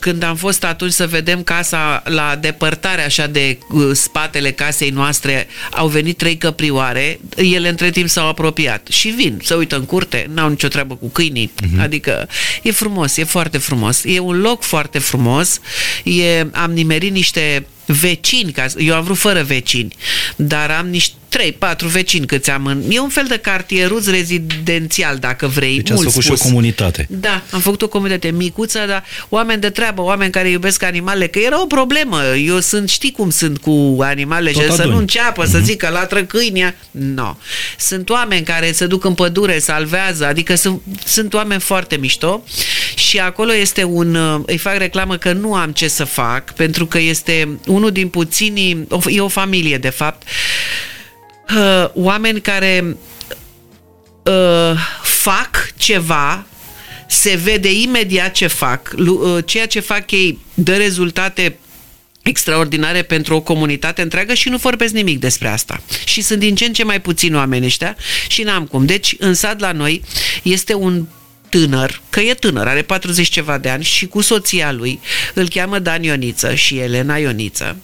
când 0.00 0.22
am 0.22 0.36
fost 0.36 0.64
atunci 0.64 0.92
să 0.92 1.06
vedem 1.06 1.42
casa 1.42 2.02
la 2.04 2.36
depărtare 2.40 3.04
așa 3.04 3.26
de 3.26 3.58
uh, 3.70 3.90
spatele 3.92 4.50
casei 4.50 4.90
noastre, 4.90 5.46
au 5.70 5.88
venit 5.88 6.16
trei 6.16 6.36
căprioare, 6.36 7.20
ele 7.36 7.68
între 7.68 7.90
timp 7.90 8.08
s-au 8.08 8.28
apropiat 8.28 8.86
și 8.90 9.08
vin, 9.08 9.40
să 9.42 9.54
uită 9.54 9.76
în 9.76 9.84
curte, 9.84 10.30
n-au 10.34 10.48
nicio 10.48 10.68
treabă 10.68 10.94
cu 10.94 11.08
câinii, 11.08 11.52
uh-huh. 11.62 11.80
adică 11.80 12.28
e 12.62 12.70
frumos, 12.70 13.16
e 13.16 13.24
foarte 13.24 13.58
frumos, 13.58 14.04
e 14.04 14.18
un 14.18 14.40
loc 14.40 14.62
foarte 14.62 14.98
frumos, 14.98 15.60
e, 16.04 16.46
am 16.52 16.72
nimerit 16.72 17.12
niște 17.12 17.66
vecini, 17.86 18.52
ca, 18.52 18.66
eu 18.78 18.94
am 18.94 19.04
vrut 19.04 19.18
fără 19.18 19.42
vecini, 19.42 19.94
dar 20.36 20.70
am 20.70 20.88
niște 20.88 21.14
3-4 21.36 21.76
vecini 21.78 22.26
câți 22.26 22.50
am 22.50 22.66
în... 22.66 22.82
E 22.88 22.98
un 22.98 23.08
fel 23.08 23.24
de 23.28 23.36
cartieruț 23.36 24.06
rezidențial, 24.06 25.16
dacă 25.18 25.46
vrei. 25.46 25.76
Deci 25.76 25.90
ați 25.90 25.98
făcut 25.98 26.22
spus. 26.22 26.24
și 26.24 26.32
o 26.32 26.48
comunitate. 26.48 27.06
Da, 27.10 27.42
am 27.50 27.60
făcut 27.60 27.82
o 27.82 27.88
comunitate 27.88 28.30
micuță, 28.30 28.84
dar 28.86 29.04
oameni 29.28 29.60
de 29.60 29.70
treabă, 29.70 30.02
oameni 30.02 30.30
care 30.30 30.48
iubesc 30.48 30.82
animale, 30.82 31.26
că 31.26 31.38
era 31.38 31.62
o 31.62 31.66
problemă. 31.66 32.22
Eu 32.24 32.60
sunt, 32.60 32.88
știi 32.88 33.12
cum 33.12 33.30
sunt 33.30 33.58
cu 33.58 33.96
animale, 34.00 34.52
și 34.52 34.72
să 34.72 34.84
nu 34.84 34.96
înceapă 34.96 35.44
mm-hmm. 35.44 35.50
să 35.50 35.56
mhm. 35.56 35.66
zică 35.66 35.88
latră 35.88 36.24
câinea. 36.24 36.74
Nu. 36.90 37.12
No. 37.14 37.36
Sunt 37.78 38.10
oameni 38.10 38.44
care 38.44 38.72
se 38.72 38.86
duc 38.86 39.04
în 39.04 39.14
pădure, 39.14 39.58
salvează, 39.58 40.26
adică 40.26 40.54
sunt, 40.54 40.80
sunt 41.04 41.34
oameni 41.34 41.60
foarte 41.60 41.96
mișto 41.96 42.44
și 42.94 43.18
acolo 43.18 43.54
este 43.54 43.84
un... 43.84 44.42
Îi 44.46 44.58
fac 44.58 44.76
reclamă 44.76 45.16
că 45.16 45.32
nu 45.32 45.54
am 45.54 45.70
ce 45.70 45.88
să 45.88 46.04
fac, 46.04 46.52
pentru 46.52 46.86
că 46.86 46.98
este 46.98 47.58
unul 47.74 47.90
din 47.90 48.08
puținii, 48.08 48.86
o, 48.88 48.98
e 49.10 49.20
o 49.20 49.28
familie 49.28 49.78
de 49.78 49.88
fapt, 49.88 50.28
uh, 51.56 51.88
oameni 51.92 52.40
care 52.40 52.96
uh, 54.22 54.78
fac 55.02 55.72
ceva, 55.76 56.46
se 57.08 57.34
vede 57.34 57.72
imediat 57.72 58.32
ce 58.32 58.46
fac, 58.46 58.92
lu- 58.96 59.36
uh, 59.36 59.44
ceea 59.46 59.66
ce 59.66 59.80
fac 59.80 60.10
ei 60.10 60.38
dă 60.54 60.76
rezultate 60.76 61.58
extraordinare 62.22 63.02
pentru 63.02 63.34
o 63.34 63.40
comunitate 63.40 64.02
întreagă 64.02 64.34
și 64.34 64.48
nu 64.48 64.56
vorbesc 64.56 64.92
nimic 64.92 65.20
despre 65.20 65.48
asta. 65.48 65.82
Și 66.04 66.20
sunt 66.20 66.38
din 66.38 66.54
ce 66.54 66.64
în 66.64 66.72
ce 66.72 66.84
mai 66.84 67.00
puțini 67.00 67.34
oameni 67.34 67.64
ăștia 67.64 67.96
și 68.28 68.42
n-am 68.42 68.66
cum. 68.66 68.86
Deci, 68.86 69.14
în 69.18 69.34
sat 69.34 69.60
la 69.60 69.72
noi 69.72 70.02
este 70.42 70.74
un 70.74 71.06
tânăr, 71.60 72.00
că 72.10 72.20
e 72.20 72.34
tânăr, 72.34 72.66
are 72.66 72.82
40 72.82 73.28
ceva 73.28 73.58
de 73.58 73.68
ani 73.68 73.84
și 73.84 74.06
cu 74.06 74.20
soția 74.20 74.72
lui, 74.72 75.00
îl 75.34 75.48
cheamă 75.48 75.78
Dan 75.78 76.02
Ioniță 76.02 76.54
și 76.54 76.78
Elena 76.78 77.16
Ioniță 77.16 77.76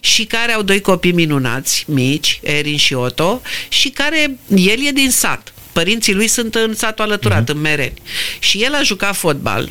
și 0.00 0.24
care 0.24 0.52
au 0.52 0.62
doi 0.62 0.80
copii 0.80 1.12
minunați, 1.12 1.84
mici, 1.88 2.40
Erin 2.42 2.76
și 2.76 2.94
Otto 2.94 3.40
și 3.68 3.88
care, 3.88 4.38
el 4.54 4.86
e 4.86 4.90
din 4.90 5.10
sat, 5.10 5.52
părinții 5.72 6.14
lui 6.14 6.28
sunt 6.28 6.54
în 6.54 6.74
satul 6.74 7.04
alăturat, 7.04 7.42
uh-huh. 7.42 7.54
în 7.54 7.60
Mereni. 7.60 8.02
Și 8.38 8.62
el 8.62 8.74
a 8.74 8.82
jucat 8.82 9.16
fotbal 9.16 9.70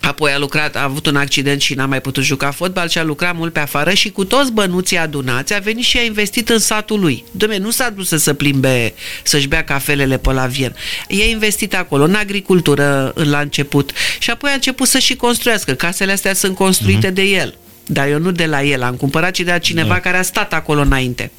Apoi 0.00 0.32
a 0.32 0.38
lucrat, 0.38 0.76
a 0.76 0.82
avut 0.82 1.06
un 1.06 1.16
accident 1.16 1.60
și 1.60 1.74
n-a 1.74 1.86
mai 1.86 2.00
putut 2.00 2.22
juca 2.22 2.50
fotbal 2.50 2.88
și 2.88 2.98
a 2.98 3.02
lucrat 3.02 3.36
mult 3.36 3.52
pe 3.52 3.60
afară 3.60 3.92
și 3.92 4.10
cu 4.10 4.24
toți 4.24 4.52
bănuții 4.52 4.98
adunați 4.98 5.54
a 5.54 5.58
venit 5.58 5.84
și 5.84 5.98
a 5.98 6.02
investit 6.02 6.48
în 6.48 6.58
satul 6.58 7.00
lui. 7.00 7.24
Dom'le, 7.36 7.56
nu 7.58 7.70
s-a 7.70 7.90
dus 7.90 8.08
să 8.08 8.16
se 8.16 8.34
plimbe, 8.34 8.94
să-și 9.22 9.48
bea 9.48 9.64
cafelele 9.64 10.18
pe 10.18 10.32
la 10.32 10.46
Vien. 10.46 10.76
I-a 11.08 11.24
investit 11.24 11.74
acolo, 11.74 12.04
în 12.04 12.14
agricultură 12.14 13.12
la 13.14 13.40
început 13.40 13.92
și 14.18 14.30
apoi 14.30 14.50
a 14.50 14.54
început 14.54 14.88
să 14.88 14.98
și 14.98 15.16
construiască. 15.16 15.72
Casele 15.72 16.12
astea 16.12 16.34
sunt 16.34 16.54
construite 16.54 17.10
uh-huh. 17.10 17.14
de 17.14 17.22
el. 17.22 17.54
Dar 17.86 18.08
eu 18.08 18.18
nu 18.18 18.30
de 18.30 18.46
la 18.46 18.62
el, 18.62 18.82
am 18.82 18.94
cumpărat, 18.94 19.32
ci 19.32 19.40
de 19.40 19.50
la 19.50 19.58
cineva 19.58 19.94
da. 19.94 20.00
care 20.00 20.16
a 20.16 20.22
stat 20.22 20.52
acolo 20.52 20.80
înainte. 20.80 21.30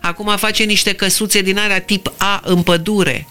Acum 0.00 0.36
face 0.36 0.62
niște 0.62 0.92
căsuțe 0.92 1.40
din 1.40 1.58
alea 1.58 1.80
tip 1.80 2.12
A 2.16 2.40
în 2.44 2.62
pădure 2.62 3.26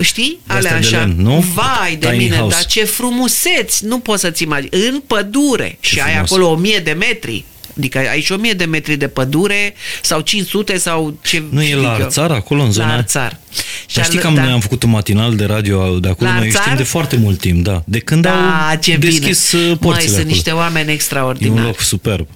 știi? 0.00 0.38
Alea 0.46 0.76
așa. 0.76 0.98
Len, 0.98 1.14
nu? 1.18 1.44
Vai 1.54 1.96
de 1.96 2.06
Tiny 2.06 2.22
mine, 2.22 2.36
house. 2.36 2.54
dar 2.54 2.64
ce 2.64 2.84
frumuseți! 2.84 3.84
Nu 3.84 3.98
poți 3.98 4.20
să-ți 4.20 4.42
imagini. 4.42 4.86
În 4.88 5.02
pădure. 5.06 5.78
Ce 5.80 5.88
și 5.88 5.94
frumos. 5.94 6.14
ai 6.14 6.20
acolo 6.20 6.50
o 6.50 6.54
mie 6.54 6.78
de 6.78 6.92
metri. 6.92 7.44
Adică 7.76 7.98
ai 7.98 8.20
și 8.20 8.32
1000 8.32 8.52
de 8.52 8.64
metri 8.64 8.96
de 8.96 9.08
pădure 9.08 9.74
sau 10.02 10.20
500 10.20 10.78
sau 10.78 11.16
ce... 11.22 11.42
Nu 11.50 11.62
e 11.62 11.74
la 11.74 11.92
Arțar, 11.92 12.30
acolo 12.30 12.62
în 12.62 12.72
zona? 12.72 12.86
La 12.86 12.92
Arțar. 12.94 13.38
Dar 13.94 14.04
știi 14.04 14.18
că 14.18 14.30
da. 14.34 14.42
noi 14.42 14.52
am 14.52 14.60
făcut 14.60 14.82
un 14.82 14.90
matinal 14.90 15.36
de 15.36 15.44
radio 15.44 15.98
de 15.98 16.08
acolo, 16.08 16.30
la 16.30 16.36
noi 16.36 16.46
Arțar? 16.46 16.62
știm 16.62 16.76
de 16.76 16.82
foarte 16.82 17.16
mult 17.16 17.38
timp, 17.38 17.64
da. 17.64 17.82
De 17.86 17.98
când 17.98 18.22
da, 18.22 18.68
au 18.70 18.76
ce 18.76 18.96
deschis 18.96 19.52
bine. 19.52 19.70
Uh, 19.70 19.78
porțile 19.80 20.10
Mai 20.10 20.16
sunt 20.18 20.30
niște 20.30 20.50
oameni 20.50 20.92
extraordinari. 20.92 21.56
E 21.56 21.60
un 21.60 21.66
loc 21.66 21.80
superb. 21.80 22.26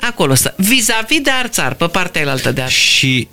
Acolo, 0.00 0.34
vis-a-vis 0.56 1.20
de 1.20 1.30
Arțar, 1.30 1.74
pe 1.74 1.86
partea 1.86 2.30
altă 2.30 2.52
de 2.52 2.60
Arțar. 2.60 2.78
Și 2.78 3.28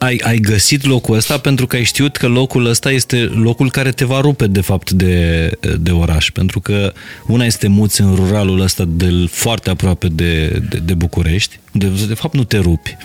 ai, 0.00 0.20
ai 0.24 0.38
găsit 0.38 0.84
locul 0.84 1.16
ăsta 1.16 1.38
pentru 1.38 1.66
că 1.66 1.76
ai 1.76 1.84
știut 1.84 2.16
că 2.16 2.26
locul 2.26 2.66
ăsta 2.66 2.90
este 2.90 3.16
locul 3.22 3.70
care 3.70 3.90
te 3.92 4.04
va 4.04 4.20
rupe 4.20 4.46
de 4.46 4.60
fapt 4.60 4.90
de, 4.90 5.50
de 5.80 5.90
oraș. 5.90 6.30
Pentru 6.30 6.60
că 6.60 6.92
una 7.26 7.44
este 7.44 7.68
muți 7.68 8.00
în 8.00 8.14
ruralul 8.14 8.60
ăsta 8.60 8.84
de 8.88 9.26
foarte 9.30 9.70
aproape 9.70 10.08
de, 10.08 10.48
de, 10.68 10.78
de 10.78 10.94
București, 10.94 11.58
de, 11.72 11.86
de 12.08 12.14
fapt 12.14 12.34
nu 12.34 12.44
te 12.44 12.58
rupi. 12.58 12.96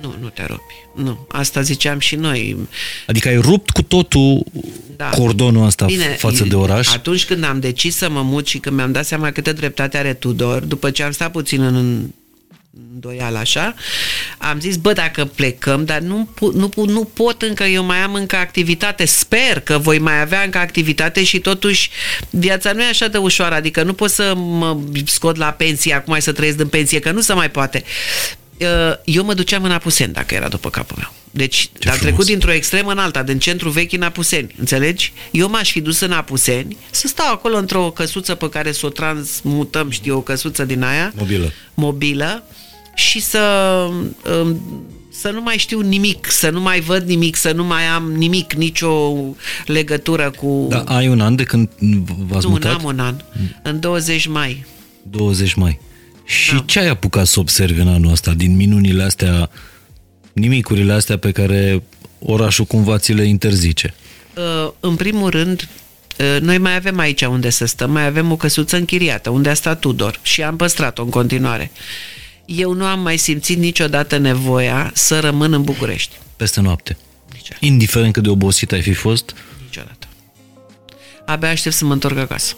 Nu, 0.00 0.14
nu 0.20 0.28
te 0.28 0.44
rupi. 0.46 0.74
Nu, 0.94 1.26
asta 1.28 1.60
ziceam 1.60 1.98
și 1.98 2.16
noi. 2.16 2.56
Adică 3.06 3.28
ai 3.28 3.36
rupt 3.36 3.70
cu 3.70 3.82
totul 3.82 4.44
da. 4.96 5.08
cordonul 5.08 5.66
ăsta 5.66 5.86
Bine, 5.86 6.16
față 6.18 6.44
de 6.44 6.54
oraș? 6.54 6.94
Atunci 6.94 7.24
când 7.24 7.44
am 7.44 7.60
decis 7.60 7.96
să 7.96 8.10
mă 8.10 8.22
mut 8.22 8.46
și 8.46 8.58
când 8.58 8.76
mi-am 8.76 8.92
dat 8.92 9.06
seama 9.06 9.30
câtă 9.30 9.52
dreptate 9.52 9.98
are 9.98 10.14
Tudor, 10.14 10.62
după 10.62 10.90
ce 10.90 11.02
am 11.02 11.10
stat 11.10 11.30
puțin 11.30 11.62
în 11.62 12.10
îndoială 12.92 13.38
așa, 13.38 13.74
am 14.38 14.60
zis, 14.60 14.76
bă, 14.76 14.92
dacă 14.92 15.24
plecăm, 15.24 15.84
dar 15.84 16.00
nu, 16.00 16.28
nu, 16.40 16.70
nu 16.86 17.04
pot 17.04 17.42
încă, 17.42 17.64
eu 17.64 17.84
mai 17.84 17.98
am 17.98 18.14
încă 18.14 18.36
activitate, 18.36 19.04
sper 19.04 19.60
că 19.60 19.78
voi 19.78 19.98
mai 19.98 20.20
avea 20.20 20.42
încă 20.42 20.58
activitate 20.58 21.24
și 21.24 21.38
totuși 21.38 21.90
viața 22.30 22.72
nu 22.72 22.82
e 22.82 22.88
așa 22.88 23.08
de 23.08 23.18
ușoară, 23.18 23.54
adică 23.54 23.82
nu 23.82 23.92
pot 23.92 24.10
să 24.10 24.34
mă 24.34 24.78
scot 25.04 25.36
la 25.36 25.50
pensie, 25.50 25.94
acum 25.94 26.12
mai 26.12 26.22
să 26.22 26.32
trăiesc 26.32 26.56
din 26.56 26.68
pensie, 26.68 26.98
că 26.98 27.10
nu 27.10 27.20
se 27.20 27.32
mai 27.32 27.50
poate. 27.50 27.84
Uh, 28.60 28.66
eu 29.04 29.24
mă 29.24 29.34
duceam 29.34 29.64
în 29.64 29.70
Apuseni 29.70 30.12
dacă 30.12 30.34
era 30.34 30.48
după 30.48 30.70
capul 30.70 30.96
meu. 30.98 31.12
Deci 31.30 31.56
Ce 31.56 31.68
am 31.68 31.78
frumos. 31.78 32.00
trecut 32.00 32.24
dintr-o 32.24 32.52
extremă 32.52 32.90
în 32.90 32.98
alta, 32.98 33.22
din 33.22 33.38
centru 33.38 33.70
vechi 33.70 33.92
în 33.92 34.02
Apuseni, 34.02 34.54
înțelegi? 34.58 35.12
Eu 35.30 35.48
m-aș 35.48 35.70
fi 35.70 35.80
dus 35.80 36.00
în 36.00 36.12
Apuseni 36.12 36.76
să 36.90 37.06
stau 37.06 37.32
acolo 37.32 37.56
într-o 37.56 37.90
căsuță 37.90 38.34
pe 38.34 38.48
care 38.48 38.72
să 38.72 38.86
o 38.86 38.88
transmutăm, 38.88 39.90
știu, 39.90 40.16
o 40.16 40.20
căsuță 40.20 40.64
din 40.64 40.82
aia. 40.82 41.12
Mobilă. 41.16 41.52
Mobilă 41.74 42.44
și 42.98 43.20
să, 43.20 43.38
um, 44.42 44.60
să 45.10 45.30
nu 45.30 45.40
mai 45.40 45.56
știu 45.58 45.80
nimic, 45.80 46.30
să 46.30 46.50
nu 46.50 46.60
mai 46.60 46.80
văd 46.80 47.02
nimic, 47.08 47.36
să 47.36 47.52
nu 47.52 47.64
mai 47.64 47.84
am 47.84 48.12
nimic, 48.12 48.52
nicio 48.52 49.14
legătură 49.66 50.30
cu... 50.30 50.66
Da, 50.68 50.80
ai 50.86 51.08
un 51.08 51.20
an 51.20 51.36
de 51.36 51.42
când 51.42 51.68
v-ați 52.26 52.46
nu, 52.46 52.50
mutat? 52.50 52.70
Nu, 52.70 52.78
am 52.78 52.84
un 52.84 52.98
an. 52.98 53.14
În 53.62 53.80
20 53.80 54.26
mai. 54.26 54.66
20 55.02 55.54
mai. 55.54 55.80
Și 56.24 56.54
da. 56.54 56.62
ce 56.66 56.78
ai 56.78 56.88
apucat 56.88 57.26
să 57.26 57.40
observi 57.40 57.80
în 57.80 57.88
anul 57.88 58.12
ăsta 58.12 58.32
din 58.32 58.56
minunile 58.56 59.02
astea, 59.02 59.50
nimicurile 60.32 60.92
astea 60.92 61.18
pe 61.18 61.30
care 61.30 61.82
orașul 62.18 62.64
cumva 62.64 62.98
ți 62.98 63.12
le 63.12 63.24
interzice? 63.24 63.94
Uh, 64.36 64.70
în 64.80 64.96
primul 64.96 65.30
rând, 65.30 65.68
uh, 66.18 66.40
noi 66.40 66.58
mai 66.58 66.74
avem 66.74 66.98
aici 66.98 67.22
unde 67.22 67.50
să 67.50 67.64
stăm, 67.64 67.90
mai 67.90 68.06
avem 68.06 68.32
o 68.32 68.36
căsuță 68.36 68.76
închiriată, 68.76 69.30
unde 69.30 69.48
a 69.48 69.54
stat 69.54 69.78
Tudor 69.78 70.20
și 70.22 70.42
am 70.42 70.56
păstrat-o 70.56 71.02
în 71.02 71.10
continuare 71.10 71.70
eu 72.50 72.72
nu 72.72 72.84
am 72.84 73.00
mai 73.00 73.16
simțit 73.16 73.58
niciodată 73.58 74.16
nevoia 74.16 74.90
să 74.94 75.20
rămân 75.20 75.52
în 75.52 75.62
București. 75.62 76.16
Peste 76.36 76.60
noapte. 76.60 76.96
Niciodată. 77.32 77.64
Indiferent 77.64 78.12
cât 78.12 78.22
de 78.22 78.28
obosit 78.28 78.72
ai 78.72 78.82
fi 78.82 78.92
fost? 78.92 79.34
Niciodată. 79.64 80.06
Abia 81.26 81.48
aștept 81.48 81.74
să 81.74 81.84
mă 81.84 81.92
întorc 81.92 82.18
acasă. 82.18 82.56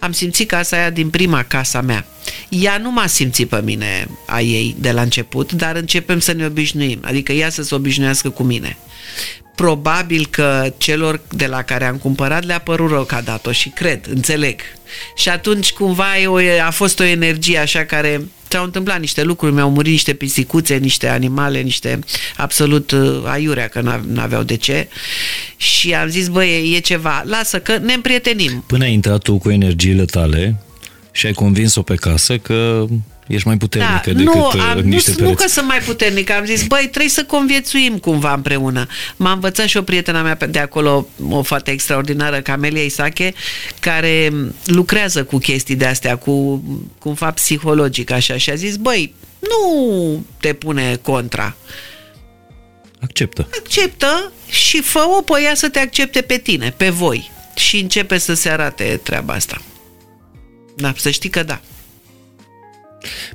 Am 0.00 0.12
simțit 0.12 0.48
casa 0.48 0.76
aia 0.76 0.90
din 0.90 1.10
prima 1.10 1.42
casa 1.42 1.80
mea. 1.80 2.06
Ea 2.48 2.78
nu 2.78 2.90
m-a 2.90 3.06
simțit 3.06 3.48
pe 3.48 3.60
mine 3.62 4.08
a 4.26 4.40
ei 4.40 4.76
de 4.78 4.92
la 4.92 5.02
început, 5.02 5.52
dar 5.52 5.76
începem 5.76 6.20
să 6.20 6.32
ne 6.32 6.46
obișnuim, 6.46 6.98
adică 7.02 7.32
ea 7.32 7.50
să 7.50 7.62
se 7.62 7.74
obișnuiască 7.74 8.30
cu 8.30 8.42
mine 8.42 8.76
probabil 9.54 10.26
că 10.30 10.72
celor 10.76 11.20
de 11.30 11.46
la 11.46 11.62
care 11.62 11.84
am 11.84 11.96
cumpărat 11.96 12.44
le-a 12.44 12.58
părut 12.58 12.90
rău 12.90 13.04
că 13.04 13.14
a 13.14 13.20
dat-o 13.20 13.52
și 13.52 13.68
cred, 13.68 14.06
înțeleg. 14.08 14.60
Și 15.16 15.28
atunci 15.28 15.72
cumva 15.72 16.18
e 16.18 16.26
o, 16.26 16.38
a 16.66 16.70
fost 16.70 17.00
o 17.00 17.04
energie 17.04 17.58
așa 17.58 17.84
care 17.84 18.20
s-au 18.52 18.64
întâmplat? 18.64 19.00
Niște 19.00 19.22
lucruri, 19.22 19.52
mi-au 19.52 19.70
murit 19.70 19.90
niște 19.90 20.12
pisicuțe, 20.12 20.76
niște 20.76 21.08
animale, 21.08 21.60
niște 21.60 21.98
absolut 22.36 22.90
uh, 22.90 23.22
aiurea 23.24 23.68
că 23.68 24.00
n-aveau 24.06 24.42
de 24.42 24.56
ce. 24.56 24.88
Și 25.56 25.94
am 25.94 26.08
zis, 26.08 26.28
băi, 26.28 26.48
e, 26.48 26.76
e 26.76 26.78
ceva, 26.78 27.22
lasă 27.26 27.60
că 27.60 27.78
ne 27.78 27.92
împrietenim. 27.92 28.64
Până 28.66 28.84
ai 28.84 28.92
intrat 28.92 29.22
tu 29.22 29.38
cu 29.38 29.50
energiile 29.50 30.04
tale 30.04 30.62
și 31.12 31.26
ai 31.26 31.32
convins-o 31.32 31.82
pe 31.82 31.94
casă 31.94 32.38
că 32.38 32.86
Ești 33.26 33.46
mai 33.46 33.56
puternică 33.56 33.92
da, 34.04 34.12
decât 34.12 34.34
nu, 34.34 34.46
uh, 34.46 34.66
am, 34.70 34.78
niște 34.78 35.10
nu, 35.10 35.16
pereți. 35.16 35.30
Nu 35.30 35.34
că 35.34 35.48
sunt 35.48 35.66
mai 35.66 35.78
puternică, 35.78 36.32
am 36.32 36.44
zis, 36.44 36.66
băi, 36.66 36.80
trebuie 36.80 37.08
să 37.08 37.24
conviețuim 37.24 37.98
cumva 37.98 38.32
împreună. 38.32 38.86
M-a 39.16 39.32
învățat 39.32 39.66
și 39.66 39.76
o 39.76 39.82
prietena 39.82 40.22
mea 40.22 40.38
de 40.48 40.58
acolo, 40.58 41.08
o 41.28 41.42
fată 41.42 41.70
extraordinară, 41.70 42.40
Camelia 42.40 42.82
Isache, 42.82 43.34
care 43.80 44.32
lucrează 44.64 45.24
cu 45.24 45.38
chestii 45.38 45.74
de 45.74 45.86
astea, 45.86 46.16
cu, 46.16 46.56
cu 46.98 47.08
un 47.08 47.14
fapt 47.14 47.34
psihologic, 47.34 48.10
așa, 48.10 48.36
și 48.36 48.50
a 48.50 48.54
zis, 48.54 48.76
băi, 48.76 49.14
nu 49.38 50.26
te 50.40 50.52
pune 50.52 50.98
contra. 51.02 51.56
Acceptă. 53.00 53.48
Acceptă 53.58 54.32
și 54.48 54.82
fă-o 54.82 55.22
pe 55.22 55.42
ea 55.42 55.54
să 55.54 55.68
te 55.68 55.78
accepte 55.78 56.20
pe 56.20 56.36
tine, 56.36 56.74
pe 56.76 56.88
voi. 56.88 57.30
Și 57.54 57.78
începe 57.78 58.18
să 58.18 58.34
se 58.34 58.48
arate 58.48 59.00
treaba 59.02 59.34
asta. 59.34 59.62
Da, 60.76 60.92
să 60.96 61.10
știi 61.10 61.30
că 61.30 61.42
da. 61.42 61.60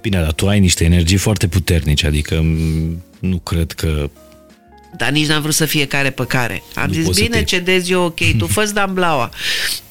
Bine, 0.02 0.22
dar 0.22 0.32
tu 0.32 0.48
ai 0.48 0.60
niște 0.60 0.84
energii 0.84 1.18
foarte 1.18 1.48
puternice, 1.48 2.08
adică 2.08 2.46
nu 3.20 3.38
cred 3.38 3.72
că 3.72 4.10
dar 4.98 5.10
nici 5.10 5.28
n-am 5.28 5.42
vrut 5.42 5.54
să 5.54 5.66
fie 5.66 5.86
care 5.86 6.10
pe 6.10 6.26
care. 6.26 6.64
Am 6.76 6.90
nu 6.90 6.94
zis, 6.94 7.20
bine, 7.20 7.38
te... 7.38 7.44
cedez 7.44 7.90
eu, 7.90 8.04
ok, 8.04 8.20
tu 8.38 8.48
fă 8.48 8.70
Dan 8.74 8.94
Blaua. 8.94 9.30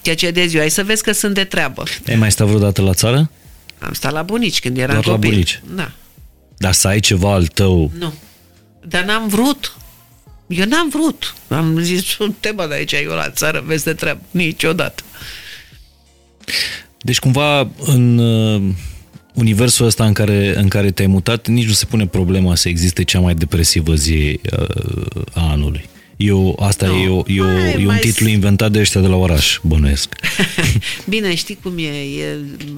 Că 0.03 0.15
cedez 0.15 0.55
eu, 0.55 0.61
ai 0.61 0.71
să 0.71 0.85
vezi 0.85 1.03
că 1.03 1.13
sunt 1.13 1.35
de 1.35 1.45
treabă. 1.45 1.83
Ai 2.09 2.17
mai 2.17 2.31
stat 2.31 2.47
vreodată 2.47 2.83
la 2.83 2.95
țară? 2.95 3.31
Am 3.79 3.93
stat 3.93 4.13
la 4.13 4.23
bunici 4.23 4.61
când 4.61 4.79
eram 4.79 5.01
Doar 5.01 5.15
copil. 5.15 5.29
la 5.29 5.35
bunici? 5.35 5.61
Da. 5.75 5.91
Dar 6.57 6.73
să 6.73 6.89
ai 6.89 7.01
ceva 7.01 7.33
al 7.33 7.47
tău? 7.47 7.91
Nu. 7.99 8.15
Dar 8.89 9.05
n-am 9.05 9.29
vrut. 9.29 9.77
Eu 10.47 10.65
n-am 10.65 10.89
vrut. 10.89 11.35
Am 11.49 11.79
zis, 11.81 12.17
te 12.41 12.53
de 12.69 12.75
aici, 12.75 12.93
eu 12.93 13.11
la 13.11 13.31
țară, 13.31 13.63
vezi 13.67 13.85
de 13.85 13.93
treabă. 13.95 14.21
Niciodată. 14.31 15.03
Deci 16.99 17.19
cumva 17.19 17.69
în 17.79 18.21
universul 19.37 19.87
ăsta 19.87 20.05
în 20.05 20.13
care, 20.13 20.59
în 20.59 20.69
care 20.69 20.91
te-ai 20.91 21.09
mutat, 21.09 21.47
nici 21.47 21.67
nu 21.67 21.73
se 21.73 21.85
pune 21.85 22.07
problema 22.07 22.55
să 22.55 22.69
existe 22.69 23.05
cea 23.05 23.21
mai 23.21 23.35
depresivă 23.35 23.95
zi 23.95 24.41
uh, 24.59 25.23
a 25.33 25.51
anului. 25.51 25.85
Eu, 26.17 26.57
asta 26.63 26.87
Nu. 26.87 26.95
e, 26.95 27.09
o, 27.09 27.23
e, 27.27 27.41
o, 27.41 27.45
Mai- 27.45 27.73
e 27.73 27.77
un 27.77 27.85
mai- 27.85 27.99
titlu 27.99 28.29
inventat 28.29 28.71
de 28.73 28.79
ăștia 28.79 29.01
de 29.01 29.07
la 29.07 29.17
oraș, 29.17 29.59
bănuiesc. 29.63 30.15
Bine, 31.09 31.35
știi 31.35 31.59
cum 31.63 31.73
e, 31.79 31.83
e 31.83 32.37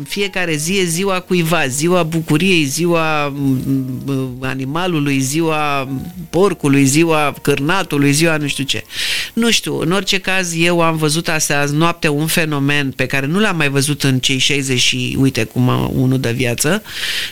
fiecare 0.08 0.56
zi 0.56 0.78
e 0.78 0.84
ziua 0.84 1.20
cuiva, 1.20 1.66
ziua 1.66 2.02
bucuriei, 2.02 2.64
ziua 2.64 3.26
m, 3.26 4.38
animalului, 4.40 5.20
ziua 5.20 5.88
porcului, 6.30 6.84
ziua 6.84 7.34
cârnatului, 7.42 8.12
ziua 8.12 8.36
nu 8.36 8.46
știu 8.46 8.64
ce. 8.64 8.84
Nu 9.32 9.50
știu, 9.50 9.78
în 9.80 9.92
orice 9.92 10.18
caz 10.18 10.54
eu 10.60 10.80
am 10.80 10.96
văzut 10.96 11.28
aseazi 11.28 11.74
noapte 11.74 12.08
un 12.08 12.26
fenomen 12.26 12.90
pe 12.96 13.06
care 13.06 13.26
nu 13.26 13.38
l-am 13.40 13.56
mai 13.56 13.68
văzut 13.68 14.02
în 14.02 14.18
cei 14.18 14.38
60 14.38 14.78
și 14.80 15.16
uite 15.20 15.44
cum 15.44 15.68
a- 15.68 15.90
unul 15.94 16.20
de 16.20 16.32
viață, 16.32 16.82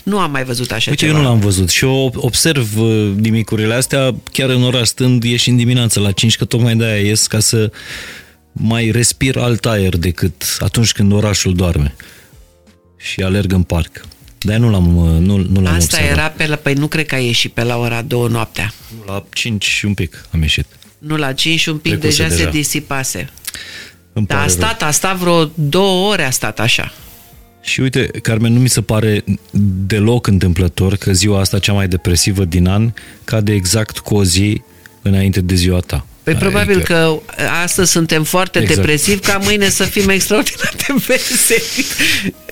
nu 0.02 0.18
am 0.18 0.30
mai 0.30 0.44
văzut 0.44 0.70
așa 0.72 0.90
Uite, 0.90 1.04
ceva. 1.06 1.16
eu 1.18 1.22
nu 1.24 1.28
l-am 1.28 1.38
văzut 1.40 1.68
și 1.68 1.84
eu 1.84 2.12
observ 2.16 2.78
uh, 2.80 3.10
nimicurile 3.20 3.74
astea 3.74 4.14
chiar 4.32 4.48
în 4.50 4.62
oraș, 4.62 4.86
stând 4.86 5.22
ieșind 5.24 5.56
dimineața 5.58 5.95
la 6.00 6.10
5, 6.12 6.36
că 6.36 6.44
tocmai 6.44 6.76
de-aia 6.76 7.00
ies 7.00 7.26
ca 7.26 7.40
să 7.40 7.70
mai 8.52 8.90
respir 8.90 9.36
alt 9.36 9.66
aer 9.66 9.96
decât 9.96 10.56
atunci 10.58 10.92
când 10.92 11.12
orașul 11.12 11.54
doarme 11.54 11.94
și 12.96 13.20
alerg 13.22 13.52
în 13.52 13.62
parc. 13.62 14.04
Dar 14.38 14.56
nu 14.56 14.70
l-am, 14.70 14.96
uh, 14.96 15.20
nu, 15.20 15.36
nu 15.36 15.60
l-am 15.60 15.74
Asta 15.74 15.96
observat. 15.96 16.18
era 16.18 16.28
pe 16.28 16.46
la, 16.46 16.56
păi 16.56 16.74
nu 16.74 16.86
cred 16.86 17.06
că 17.06 17.14
a 17.14 17.18
ieșit 17.18 17.52
pe 17.52 17.62
la 17.62 17.76
ora 17.76 18.02
2 18.02 18.28
noaptea. 18.28 18.72
La 19.06 19.24
5 19.32 19.64
și 19.64 19.84
un 19.84 19.94
pic 19.94 20.26
am 20.32 20.40
ieșit. 20.42 20.66
Nu 20.98 21.16
la 21.16 21.32
5 21.32 21.60
și 21.60 21.68
un 21.68 21.78
pic 21.78 21.98
Trecuse 21.98 22.22
deja, 22.22 22.34
se 22.34 22.36
deja. 22.36 22.50
disipase. 22.50 23.28
Îmi 24.12 24.26
Dar 24.26 24.36
a 24.36 24.40
pare 24.40 24.52
rău. 24.52 24.62
stat, 24.68 24.82
a 24.82 24.90
stat 24.90 25.16
vreo 25.16 25.50
două 25.54 26.10
ore, 26.12 26.22
a 26.24 26.30
stat 26.30 26.60
așa. 26.60 26.92
Și 27.62 27.80
uite, 27.80 28.06
Carmen, 28.06 28.52
nu 28.52 28.60
mi 28.60 28.68
se 28.68 28.82
pare 28.82 29.24
deloc 29.86 30.26
întâmplător 30.26 30.96
că 30.96 31.12
ziua 31.12 31.40
asta 31.40 31.58
cea 31.58 31.72
mai 31.72 31.88
depresivă 31.88 32.44
din 32.44 32.66
an 32.66 32.92
cade 33.24 33.52
exact 33.52 33.98
cu 33.98 34.14
o 34.14 34.24
zi 34.24 34.62
înainte 35.06 35.40
de 35.40 35.54
ziua 35.54 35.80
ta. 35.80 36.06
Păi 36.22 36.34
probabil 36.34 36.74
Adică- 36.76 37.22
că 37.32 37.46
astăzi 37.62 37.90
suntem 37.90 38.24
foarte 38.24 38.58
Exact. 38.58 38.76
depresivi, 38.78 39.20
ca 39.20 39.36
mâine 39.42 39.68
să 39.68 39.84
fim 39.84 40.08
extraordinar 40.08 40.74
de 40.76 40.94
veseli. 41.06 41.86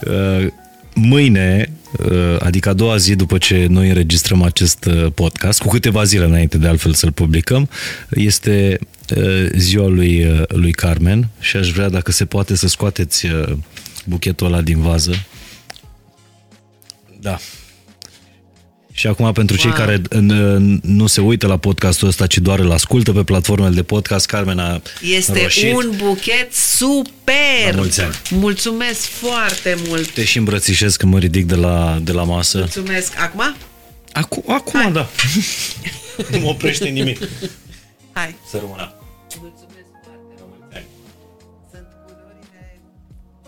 Uh, 0.07 0.47
Mâine, 0.97 1.73
uh, 2.11 2.37
adică 2.39 2.69
a 2.69 2.73
doua 2.73 2.97
zi 2.97 3.15
după 3.15 3.39
ce 3.39 3.67
noi 3.69 3.89
înregistrăm 3.89 4.43
acest 4.43 4.85
uh, 4.85 5.07
podcast, 5.15 5.63
cu 5.63 5.69
câteva 5.69 6.05
zile 6.05 6.25
înainte 6.25 6.59
de 6.59 6.67
altfel 6.69 6.93
să-l 6.95 7.13
publicăm, 7.13 7.69
este 8.11 8.79
uh, 9.17 9.47
ziua 9.57 9.87
lui, 9.89 10.25
uh, 10.25 10.43
lui 10.49 10.73
Carmen 10.73 11.29
și 11.41 11.57
aș 11.57 11.71
vrea, 11.71 11.89
dacă 11.89 12.13
se 12.13 12.25
poate, 12.25 12.57
să 12.57 12.69
scoateți 12.69 13.27
uh, 13.27 13.53
buchetul 14.05 14.47
ăla 14.47 14.61
din 14.61 14.81
vază. 14.81 15.27
Da. 17.21 17.39
Și 18.97 19.07
acum, 19.07 19.33
pentru 19.33 19.57
cei 19.57 19.71
Wow. 19.71 19.79
care 19.79 20.03
uh, 20.17 20.79
nu 20.83 21.07
se 21.07 21.21
uită 21.21 21.47
la 21.47 21.57
podcastul 21.57 22.09
ăsta, 22.09 22.27
ci 22.27 22.39
doar 22.39 22.59
îl 22.59 22.73
ascultă 22.73 23.13
pe 23.13 23.23
platformele 23.25 23.75
de 23.75 23.83
podcast, 23.83 24.27
Carmen 24.27 24.59
a 24.59 24.83
Este 25.03 25.43
roșit. 25.43 25.75
un 25.75 25.93
buchet 25.97 26.53
super! 26.53 27.71
La 27.71 27.77
mulți 27.77 28.01
ani. 28.01 28.15
Mulțumesc 28.31 29.01
foarte 29.01 29.77
mult! 29.87 30.11
Te 30.11 30.25
și 30.25 30.39
îmbrățișez 30.39 30.97
când 30.97 31.13
mă 31.13 31.19
ridic 31.19 31.47
de 31.47 31.55
la, 31.55 31.99
de 32.03 32.13
la 32.13 32.23
masă. 32.23 32.59
Mulțumesc! 32.59 33.13
Acum? 33.21 33.55
Acum, 34.13 34.45
acum 34.49 34.81
Hai. 34.81 34.93
da. 34.93 35.09
nu 36.31 36.39
mă 36.39 36.49
oprește 36.49 36.89
nimic. 36.89 37.19
Hai! 38.13 38.35
Să 38.51 38.57
rămână. 38.61 38.95
Mulțumesc 39.41 39.89
foarte 40.03 40.43
mult! 40.71 40.83
Sunt 41.73 41.87
culorile 42.07 42.81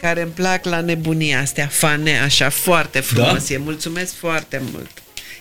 care 0.00 0.22
îmi 0.22 0.30
plac 0.32 0.64
la 0.64 0.80
nebunia 0.80 1.40
astea, 1.40 1.66
fane, 1.66 2.20
așa, 2.20 2.48
foarte 2.48 3.00
frumos 3.00 3.48
Da? 3.48 3.54
e. 3.54 3.58
Mulțumesc 3.58 4.14
foarte 4.14 4.62
mult! 4.72 4.90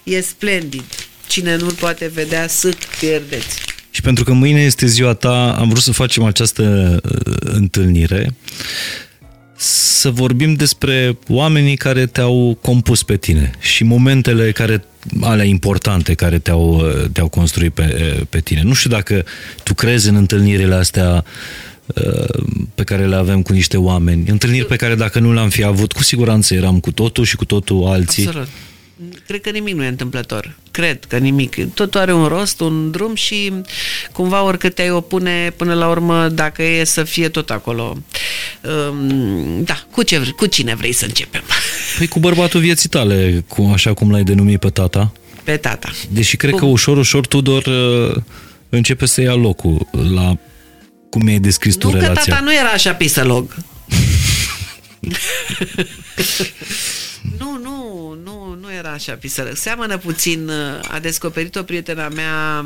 E 0.05 0.21
splendid! 0.21 0.85
Cine 1.27 1.55
nu-l 1.55 1.73
poate 1.73 2.11
vedea, 2.13 2.47
să 2.47 2.75
pierdeți! 2.99 3.59
Și 3.89 4.01
pentru 4.01 4.23
că 4.23 4.33
mâine 4.33 4.61
este 4.61 4.85
ziua 4.85 5.13
ta, 5.13 5.55
am 5.59 5.69
vrut 5.69 5.81
să 5.81 5.91
facem 5.91 6.23
această 6.23 6.99
uh, 7.03 7.35
întâlnire 7.39 8.35
să 9.57 10.09
vorbim 10.09 10.53
despre 10.53 11.17
oamenii 11.27 11.75
care 11.75 12.05
te-au 12.05 12.57
compus 12.61 13.03
pe 13.03 13.17
tine 13.17 13.51
și 13.59 13.83
momentele 13.83 14.51
care 14.51 14.83
alea 15.21 15.45
importante 15.45 16.13
care 16.13 16.39
te-au, 16.39 16.75
uh, 16.75 17.09
te-au 17.11 17.27
construit 17.27 17.73
pe, 17.73 18.15
uh, 18.17 18.25
pe 18.29 18.39
tine. 18.39 18.61
Nu 18.61 18.73
știu 18.73 18.89
dacă 18.89 19.25
tu 19.63 19.73
crezi 19.73 20.09
în 20.09 20.15
întâlnirile 20.15 20.75
astea 20.75 21.23
uh, 21.85 22.43
pe 22.75 22.83
care 22.83 23.07
le 23.07 23.15
avem 23.15 23.41
cu 23.41 23.53
niște 23.53 23.77
oameni, 23.77 24.29
întâlniri 24.29 24.65
pe 24.65 24.75
care 24.75 24.95
dacă 24.95 25.19
nu 25.19 25.33
le-am 25.33 25.49
fi 25.49 25.63
avut, 25.63 25.91
cu 25.91 26.03
siguranță 26.03 26.53
eram 26.53 26.79
cu 26.79 26.91
totul 26.91 27.23
și 27.23 27.35
cu 27.35 27.45
totul 27.45 27.85
alții. 27.85 28.25
Absolut. 28.25 28.47
Cred 29.27 29.41
că 29.41 29.49
nimic 29.49 29.73
nu 29.75 29.83
e 29.83 29.87
întâmplător. 29.87 30.55
Cred 30.71 31.05
că 31.05 31.17
nimic. 31.17 31.73
Totul 31.73 31.99
are 31.99 32.13
un 32.13 32.25
rost, 32.25 32.59
un 32.59 32.91
drum 32.91 33.15
și 33.15 33.53
cumva 34.11 34.43
oricât 34.43 34.75
te-ai 34.75 34.89
opune, 34.91 35.53
până 35.55 35.73
la 35.73 35.87
urmă, 35.89 36.27
dacă 36.29 36.63
e 36.63 36.83
să 36.83 37.03
fie 37.03 37.29
tot 37.29 37.49
acolo. 37.49 37.97
Um, 38.89 39.63
Da, 39.63 39.83
cu, 39.91 40.03
ce, 40.03 40.17
vrei- 40.19 40.31
cu 40.31 40.45
cine 40.45 40.75
vrei 40.75 40.91
să 40.91 41.05
începem? 41.05 41.41
Păi 41.97 42.07
cu 42.07 42.19
bărbatul 42.19 42.59
vieții 42.59 42.89
tale, 42.89 43.43
cu, 43.47 43.69
așa 43.73 43.93
cum 43.93 44.11
l-ai 44.11 44.23
denumit 44.23 44.59
pe 44.59 44.69
tata. 44.69 45.11
Pe 45.43 45.57
tata. 45.57 45.91
Deși 46.09 46.37
cred 46.37 46.51
Cum? 46.51 46.59
că 46.59 46.65
ușor, 46.65 46.97
ușor 46.97 47.27
Tudor 47.27 47.65
uh, 47.65 48.15
începe 48.69 49.05
să 49.05 49.21
ia 49.21 49.33
locul 49.33 49.87
la 50.13 50.37
cum 51.09 51.23
mi-ai 51.23 51.39
descris 51.39 51.75
tu 51.75 51.87
Nu 51.87 51.93
că 51.93 51.99
relația. 51.99 52.33
tata 52.33 52.43
nu 52.43 52.53
era 52.53 52.69
așa 52.69 52.93
pisălog. 52.93 53.55
nu, 57.39 57.59
nu, 57.63 58.17
nu, 58.23 58.57
nu 58.61 58.71
era 58.77 58.89
așa 58.91 59.13
pisălog. 59.13 59.55
Seamănă 59.55 59.97
puțin, 59.97 60.47
uh, 60.47 60.91
a 60.91 60.99
descoperit 60.99 61.55
o 61.55 61.63
prietena 61.63 62.07
mea 62.07 62.65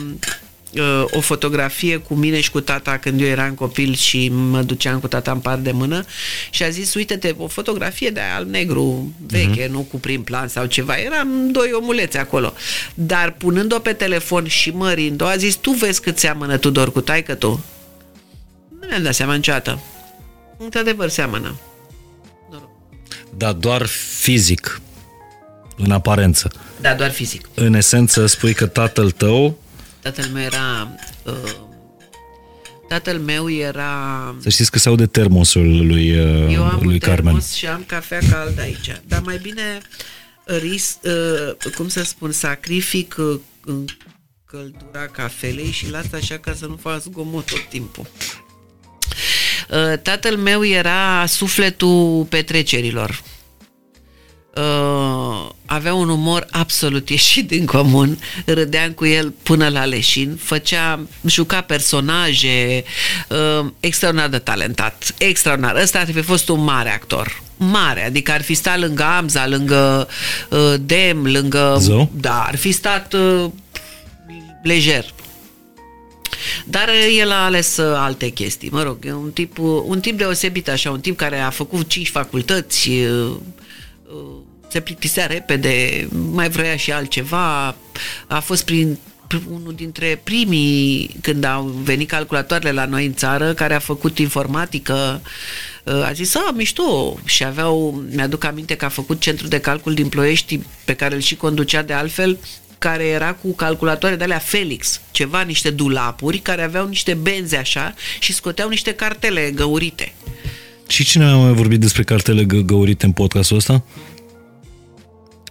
uh, 0.73 1.03
o 1.11 1.21
fotografie 1.21 1.97
cu 1.97 2.13
mine 2.13 2.41
și 2.41 2.51
cu 2.51 2.59
tata 2.61 2.97
când 2.97 3.21
eu 3.21 3.27
eram 3.27 3.53
copil 3.53 3.95
și 3.95 4.29
mă 4.29 4.61
duceam 4.61 4.99
cu 4.99 5.07
tata 5.07 5.31
în 5.31 5.39
par 5.39 5.57
de 5.57 5.71
mână 5.71 6.05
și 6.49 6.63
a 6.63 6.69
zis, 6.69 6.93
uite-te, 6.93 7.33
o 7.37 7.47
fotografie 7.47 8.09
de 8.09 8.19
al 8.35 8.45
negru 8.45 9.13
veche, 9.27 9.63
Mhm. 9.63 9.71
nu 9.71 9.79
cu 9.79 9.99
prim 9.99 10.23
plan 10.23 10.47
sau 10.47 10.65
ceva, 10.65 10.95
eram 10.95 11.51
doi 11.51 11.69
omuleți 11.73 12.17
acolo. 12.17 12.53
Dar 12.93 13.31
punând-o 13.31 13.79
pe 13.79 13.93
telefon 13.93 14.47
și 14.47 14.69
mărind-o, 14.69 15.25
a 15.25 15.35
zis, 15.35 15.55
tu 15.55 15.71
vezi 15.71 16.01
cât 16.01 16.17
seamănă 16.17 16.57
Tudor 16.57 16.91
cu 16.91 17.01
taică 17.01 17.35
tu? 17.35 17.63
Nu 18.79 18.87
mi-am 18.87 19.03
dat 19.03 19.15
seama 19.15 19.35
niciodată. 19.35 19.79
Într-adevăr 20.57 21.09
seamănă. 21.09 21.55
Noroc. 23.39 23.39
Dar 23.39 23.53
doar 23.53 23.85
fizic, 24.19 24.81
în 25.77 25.91
aparență. 25.91 26.51
Da, 26.81 26.93
doar 26.93 27.11
fizic. 27.11 27.49
În 27.53 27.73
esență 27.73 28.25
spui 28.25 28.53
că 28.53 28.65
tatăl 28.67 29.11
tău, 29.11 29.57
Tatăl 30.01 30.25
meu 30.33 30.43
era... 30.43 30.95
Uh, 31.23 31.33
tatăl 32.87 33.17
meu 33.19 33.51
era... 33.51 34.35
să 34.41 34.49
știți 34.49 34.71
că 34.71 34.79
se 34.79 34.89
aude 34.89 35.05
termosul 35.05 35.87
lui, 35.87 36.19
uh, 36.19 36.53
Eu 36.53 36.63
am 36.63 36.79
lui 36.83 36.93
un 36.93 36.99
Carmen. 36.99 37.23
termos 37.25 37.53
și 37.53 37.67
am 37.67 37.83
cafea 37.87 38.19
caldă 38.31 38.61
aici. 38.61 39.01
Dar 39.07 39.21
mai 39.21 39.37
bine 39.41 39.79
ris, 40.45 40.97
uh, 41.03 41.71
cum 41.75 41.87
să 41.87 42.03
spun, 42.03 42.31
sacrific 42.31 43.15
uh, 43.17 43.39
căldura 44.45 45.07
cafelei 45.11 45.71
și 45.71 45.89
las 45.89 46.05
așa 46.13 46.37
ca 46.37 46.53
să 46.53 46.65
nu 46.65 46.75
fac 46.81 47.01
zgomot 47.01 47.45
tot 47.45 47.67
timpul. 47.69 48.07
Uh, 49.69 49.97
Tatăl 50.01 50.37
meu 50.37 50.65
era 50.65 51.25
sufletul 51.25 52.25
petrecerilor. 52.29 53.21
Uh, 54.55 55.49
avea 55.65 55.93
un 55.93 56.09
umor 56.09 56.47
absolut 56.51 57.09
ieșit 57.19 57.47
din 57.47 57.65
comun, 57.65 58.19
râdeam 58.45 58.91
cu 58.91 59.05
el 59.05 59.33
până 59.43 59.67
la 59.67 59.85
leșin, 59.85 60.39
făcea, 60.41 60.99
juca 61.25 61.61
personaje, 61.61 62.83
uh, 63.27 63.65
extraordinar 63.79 64.29
de 64.29 64.37
talentat, 64.37 65.13
extraordinar. 65.17 65.75
Ăsta 65.75 65.99
ar 65.99 66.11
fi 66.11 66.21
fost 66.21 66.49
un 66.49 66.63
mare 66.63 66.93
actor, 66.93 67.41
mare, 67.57 68.05
adică 68.05 68.31
ar 68.31 68.41
fi 68.41 68.53
stat 68.53 68.79
lângă 68.79 69.03
Amza, 69.03 69.47
lângă 69.47 70.07
uh, 70.49 70.73
Dem, 70.79 71.25
lângă... 71.25 71.75
Zău? 71.79 72.11
Da, 72.15 72.43
ar 72.47 72.55
fi 72.55 72.71
stat 72.71 73.13
uh, 73.13 73.45
lejer. 74.63 75.05
Dar 76.65 76.87
uh, 76.87 77.17
el 77.19 77.31
a 77.31 77.43
ales 77.43 77.77
uh, 77.77 77.93
alte 77.95 78.29
chestii, 78.29 78.69
mă 78.69 78.83
rog, 78.83 78.97
e 79.05 79.13
un 79.13 79.31
tip, 79.31 79.57
uh, 79.57 79.81
un 79.85 79.99
tip 79.99 80.17
deosebit 80.17 80.69
așa, 80.69 80.91
un 80.91 80.99
tip 80.99 81.17
care 81.17 81.39
a 81.39 81.49
făcut 81.49 81.89
cinci 81.89 82.09
facultăți, 82.09 82.89
uh, 82.89 83.35
uh, 84.07 84.37
se 84.69 84.79
plictisea 84.79 85.25
repede, 85.25 86.07
mai 86.31 86.49
vrea 86.49 86.75
și 86.75 86.91
altceva, 86.91 87.75
a 88.27 88.39
fost 88.39 88.65
prin 88.65 88.97
pr- 89.33 89.51
unul 89.51 89.73
dintre 89.75 90.21
primii 90.23 91.15
când 91.21 91.43
au 91.43 91.63
venit 91.63 92.09
calculatoarele 92.09 92.71
la 92.71 92.85
noi 92.85 93.05
în 93.05 93.13
țară, 93.13 93.53
care 93.53 93.73
a 93.73 93.79
făcut 93.79 94.17
informatică, 94.19 95.21
uh, 95.83 96.05
a 96.05 96.11
zis, 96.11 96.35
a, 96.35 96.51
mișto, 96.55 97.19
și 97.25 97.43
aveau, 97.43 98.03
mi-aduc 98.11 98.43
aminte 98.43 98.75
că 98.75 98.85
a 98.85 98.89
făcut 98.89 99.19
centru 99.19 99.47
de 99.47 99.59
calcul 99.59 99.93
din 99.93 100.09
Ploiești, 100.09 100.59
pe 100.85 100.93
care 100.93 101.15
îl 101.15 101.21
și 101.21 101.35
conducea 101.35 101.81
de 101.81 101.93
altfel, 101.93 102.37
care 102.79 103.03
era 103.03 103.33
cu 103.33 103.55
calculatoare 103.55 104.15
de 104.15 104.23
alea 104.23 104.37
Felix, 104.37 105.01
ceva, 105.11 105.41
niște 105.41 105.69
dulapuri 105.69 106.37
care 106.37 106.63
aveau 106.63 106.87
niște 106.87 107.13
benze 107.13 107.57
așa 107.57 107.93
și 108.19 108.33
scoteau 108.33 108.69
niște 108.69 108.91
cartele 108.93 109.51
găurite. 109.55 110.13
Și 110.87 111.03
cine 111.05 111.25
a 111.25 111.35
mai 111.35 111.53
vorbit 111.53 111.79
despre 111.79 112.03
cartele 112.03 112.43
gă- 112.43 112.65
găurite 112.65 113.05
în 113.05 113.11
podcastul 113.11 113.57
ăsta? 113.57 113.83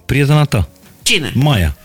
Prietena 0.07 0.45
ta, 0.45 0.69
Cine? 1.03 1.33
Maia. 1.35 1.77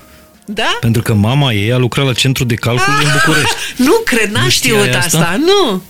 Da? 0.45 0.77
Pentru 0.79 1.01
că 1.01 1.13
mama 1.13 1.53
ei 1.53 1.71
a 1.71 1.77
lucrat 1.77 2.05
la 2.05 2.13
centru 2.13 2.43
de 2.43 2.55
calcul 2.55 2.93
în 3.03 3.09
București. 3.11 3.55
Nu 3.87 3.91
cred, 4.05 4.29
n-am 4.31 4.43
Nu 4.43 4.49
știut 4.49 4.77
știai 4.79 4.95
asta. 4.97 5.17
asta? 5.17 5.35
Nu. 5.37 5.83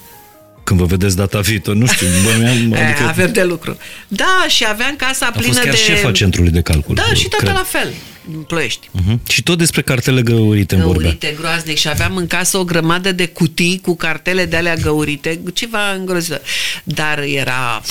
Când 0.64 0.80
vă 0.80 0.86
vedeți 0.86 1.16
data 1.16 1.40
viitor, 1.40 1.76
nu 1.76 1.86
știu, 1.86 2.08
bănuiam, 2.24 2.56
Adică... 2.58 2.78
adică 2.84 3.04
Avem 3.04 3.32
de 3.32 3.44
lucru. 3.44 3.78
Da, 4.08 4.46
și 4.48 4.66
aveam 4.68 4.96
casa 4.96 5.26
a 5.26 5.30
plină 5.32 5.48
fost 5.48 5.60
chiar 5.60 5.74
de... 5.74 5.80
șefa 5.80 6.12
centrului 6.12 6.52
de 6.52 6.62
calcul. 6.62 6.96
Da, 6.96 7.04
și 7.14 7.28
tata 7.28 7.44
cred. 7.44 7.54
la 7.56 7.64
fel, 7.64 7.94
în 8.36 8.42
Ploiești. 8.42 8.90
Uh-huh. 8.90 9.18
Și 9.30 9.44
tot 9.44 9.58
despre 9.58 9.82
cartele 9.82 10.22
găurite 10.22 10.76
îmi 10.76 10.84
vorbea. 10.84 11.02
Găurite, 11.02 11.36
groaznic 11.40 11.78
și 11.78 11.88
aveam 11.90 12.16
în 12.16 12.28
casă 12.28 12.58
o 12.58 12.64
grămadă 12.64 13.12
de 13.12 13.28
cutii 13.28 13.80
cu 13.82 13.96
cartele 13.96 14.46
de 14.46 14.56
alea 14.56 14.76
găurite, 14.76 15.42
ceva 15.54 15.92
îngrozitor. 15.92 16.42
Dar 16.84 17.20
era... 17.20 17.82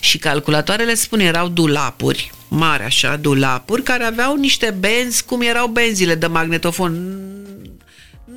Și 0.00 0.18
calculatoarele 0.18 0.94
spun, 0.94 1.20
erau 1.20 1.48
dulapuri, 1.48 2.30
mari 2.48 2.82
așa, 2.82 3.16
dulapuri, 3.16 3.82
care 3.82 4.04
aveau 4.04 4.36
niște 4.36 4.74
benzi, 4.78 5.24
cum 5.24 5.40
erau 5.40 5.66
benzile 5.66 6.14
de 6.14 6.26
magnetofon. 6.26 7.16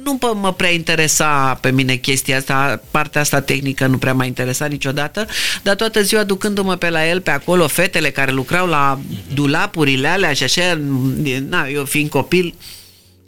Nu 0.03 0.17
pă- 0.17 0.41
mă 0.41 0.53
prea 0.53 0.71
interesa 0.71 1.57
pe 1.61 1.71
mine 1.71 1.95
chestia 1.95 2.37
asta, 2.37 2.81
partea 2.91 3.21
asta 3.21 3.39
tehnică 3.41 3.87
nu 3.87 3.97
prea 3.97 4.13
m-a 4.13 4.25
interesat 4.25 4.69
niciodată, 4.69 5.25
dar 5.63 5.75
toată 5.75 6.01
ziua 6.01 6.23
ducându-mă 6.23 6.75
pe 6.75 6.89
la 6.89 7.07
el, 7.09 7.21
pe 7.21 7.31
acolo, 7.31 7.67
fetele 7.67 8.09
care 8.09 8.31
lucrau 8.31 8.67
la 8.67 8.99
dulapurile 9.33 10.07
alea 10.07 10.33
și 10.33 10.43
așa, 10.43 10.79
na, 11.49 11.67
eu 11.73 11.83
fiind 11.83 12.09
copil, 12.09 12.53